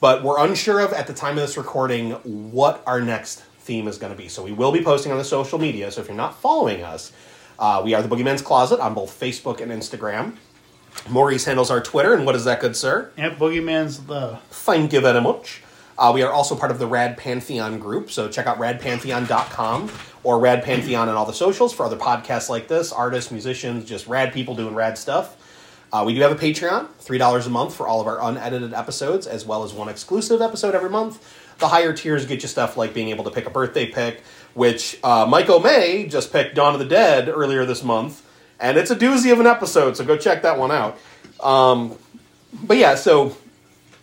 but 0.00 0.22
we're 0.22 0.38
unsure 0.38 0.80
of 0.80 0.92
at 0.92 1.06
the 1.06 1.14
time 1.14 1.38
of 1.38 1.40
this 1.40 1.56
recording 1.56 2.10
what 2.52 2.82
our 2.86 3.00
next 3.00 3.42
theme 3.60 3.88
is 3.88 3.96
going 3.96 4.12
to 4.12 4.18
be. 4.18 4.28
So 4.28 4.42
we 4.42 4.52
will 4.52 4.70
be 4.70 4.84
posting 4.84 5.12
on 5.12 5.18
the 5.18 5.24
social 5.24 5.58
media. 5.58 5.90
So 5.90 6.02
if 6.02 6.08
you're 6.08 6.16
not 6.16 6.38
following 6.38 6.84
us, 6.84 7.10
uh, 7.58 7.80
we 7.82 7.94
are 7.94 8.02
the 8.02 8.08
Boogeyman's 8.14 8.42
Closet 8.42 8.80
on 8.80 8.92
both 8.92 9.18
Facebook 9.18 9.62
and 9.62 9.72
Instagram. 9.72 10.36
Maurice 11.08 11.46
handles 11.46 11.70
our 11.70 11.80
Twitter, 11.80 12.12
and 12.12 12.26
what 12.26 12.34
is 12.34 12.44
that, 12.44 12.60
good 12.60 12.76
sir? 12.76 13.10
Yeah, 13.16 13.34
Boogeyman's 13.34 14.04
the 14.04 14.38
Thank 14.50 14.92
you 14.92 15.00
very 15.00 15.22
much. 15.22 15.62
Uh, 15.98 16.12
we 16.14 16.22
are 16.22 16.30
also 16.30 16.54
part 16.54 16.70
of 16.70 16.78
the 16.78 16.86
Rad 16.86 17.16
Pantheon 17.16 17.78
group, 17.78 18.10
so 18.10 18.28
check 18.28 18.46
out 18.46 18.58
radpantheon.com 18.58 19.90
or 20.22 20.38
Rad 20.38 20.62
Pantheon 20.62 21.08
on 21.08 21.14
all 21.14 21.24
the 21.24 21.32
socials 21.32 21.72
for 21.72 21.86
other 21.86 21.96
podcasts 21.96 22.48
like 22.48 22.68
this, 22.68 22.92
artists, 22.92 23.30
musicians, 23.30 23.84
just 23.84 24.06
rad 24.06 24.32
people 24.32 24.54
doing 24.54 24.74
rad 24.74 24.98
stuff. 24.98 25.36
Uh, 25.92 26.02
we 26.04 26.14
do 26.14 26.20
have 26.20 26.32
a 26.32 26.34
Patreon, 26.34 26.88
$3 27.00 27.46
a 27.46 27.50
month 27.50 27.74
for 27.74 27.86
all 27.86 28.00
of 28.00 28.06
our 28.06 28.20
unedited 28.20 28.74
episodes, 28.74 29.26
as 29.26 29.46
well 29.46 29.62
as 29.62 29.72
one 29.72 29.88
exclusive 29.88 30.42
episode 30.42 30.74
every 30.74 30.90
month. 30.90 31.22
The 31.58 31.68
higher 31.68 31.94
tiers 31.94 32.26
get 32.26 32.42
you 32.42 32.48
stuff 32.48 32.76
like 32.76 32.92
being 32.92 33.08
able 33.08 33.24
to 33.24 33.30
pick 33.30 33.46
a 33.46 33.50
birthday 33.50 33.86
pick, 33.86 34.22
which 34.52 34.98
uh, 35.02 35.26
Mike 35.26 35.48
O'May 35.48 36.08
just 36.08 36.32
picked 36.32 36.54
Dawn 36.56 36.74
of 36.74 36.80
the 36.80 36.86
Dead 36.86 37.28
earlier 37.28 37.64
this 37.64 37.82
month, 37.82 38.22
and 38.60 38.76
it's 38.76 38.90
a 38.90 38.96
doozy 38.96 39.32
of 39.32 39.40
an 39.40 39.46
episode, 39.46 39.96
so 39.96 40.04
go 40.04 40.18
check 40.18 40.42
that 40.42 40.58
one 40.58 40.72
out. 40.72 40.98
Um, 41.40 41.96
but 42.52 42.76
yeah, 42.76 42.96
so 42.96 43.36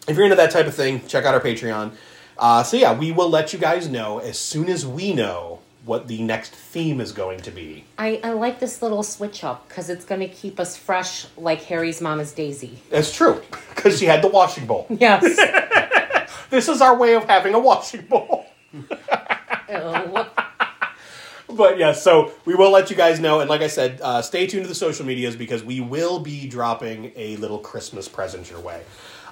if 0.07 0.15
you're 0.15 0.25
into 0.25 0.35
that 0.35 0.51
type 0.51 0.67
of 0.67 0.75
thing, 0.75 1.05
check 1.07 1.25
out 1.25 1.34
our 1.34 1.41
Patreon. 1.41 1.93
Uh, 2.38 2.63
so 2.63 2.77
yeah, 2.77 2.97
we 2.97 3.11
will 3.11 3.30
let 3.30 3.53
you 3.53 3.59
guys 3.59 3.89
know 3.89 4.19
as 4.19 4.38
soon 4.38 4.69
as 4.69 4.85
we 4.85 5.13
know 5.13 5.59
what 5.85 6.07
the 6.07 6.21
next 6.23 6.53
theme 6.53 7.01
is 7.01 7.11
going 7.11 7.39
to 7.41 7.51
be. 7.51 7.84
I, 7.97 8.19
I 8.23 8.31
like 8.31 8.59
this 8.59 8.81
little 8.81 9.03
switch 9.03 9.43
up 9.43 9.67
because 9.67 9.89
it's 9.89 10.05
going 10.05 10.21
to 10.21 10.30
keep 10.30 10.59
us 10.59 10.77
fresh 10.77 11.27
like 11.38 11.61
Harry's 11.63 12.01
mom 12.01 12.19
is 12.19 12.31
Daisy. 12.31 12.80
That's 12.89 13.13
true, 13.13 13.41
because 13.75 13.99
she 13.99 14.05
had 14.05 14.21
the 14.21 14.30
washing 14.30 14.65
bowl. 14.65 14.88
Yes. 14.89 15.23
This 16.49 16.69
is 16.69 16.81
our 16.81 16.95
way 16.95 17.15
of 17.15 17.23
having 17.23 17.55
a 17.55 17.59
washing 17.59 18.01
bowl. 18.01 18.45
But 21.49 21.80
yeah, 21.80 21.93
so 21.93 22.31
we 22.45 22.53
will 22.53 22.69
let 22.69 22.91
you 22.91 22.95
guys 22.95 23.19
know, 23.19 23.39
and 23.39 23.49
like 23.49 23.61
I 23.61 23.67
said, 23.67 23.99
uh, 24.03 24.21
stay 24.21 24.45
tuned 24.45 24.63
to 24.65 24.69
the 24.69 24.75
social 24.75 25.03
medias 25.03 25.35
because 25.35 25.63
we 25.63 25.81
will 25.81 26.19
be 26.19 26.47
dropping 26.47 27.11
a 27.15 27.38
little 27.38 27.57
Christmas 27.57 28.07
present 28.07 28.51
your 28.51 28.59
way. 28.59 28.84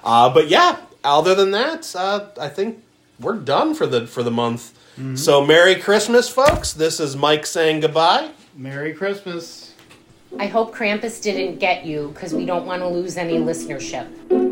Uh, 0.04 0.32
but 0.32 0.48
yeah, 0.48 0.78
other 1.04 1.34
than 1.34 1.50
that, 1.52 1.94
uh, 1.96 2.26
I 2.40 2.48
think 2.48 2.82
we're 3.20 3.36
done 3.36 3.74
for 3.74 3.86
the 3.86 4.06
for 4.06 4.22
the 4.22 4.30
month. 4.30 4.78
So 5.14 5.44
Merry 5.44 5.76
Christmas, 5.76 6.28
folks! 6.28 6.74
This 6.74 7.00
is 7.00 7.16
Mike 7.16 7.46
saying 7.46 7.80
goodbye. 7.80 8.30
Merry 8.54 8.92
Christmas. 8.92 9.72
I 10.38 10.46
hope 10.46 10.74
Krampus 10.74 11.22
didn't 11.22 11.58
get 11.58 11.84
you 11.86 12.10
because 12.12 12.34
we 12.34 12.44
don't 12.44 12.66
want 12.66 12.82
to 12.82 12.88
lose 12.88 13.16
any 13.16 13.38
listenership. 13.38 14.51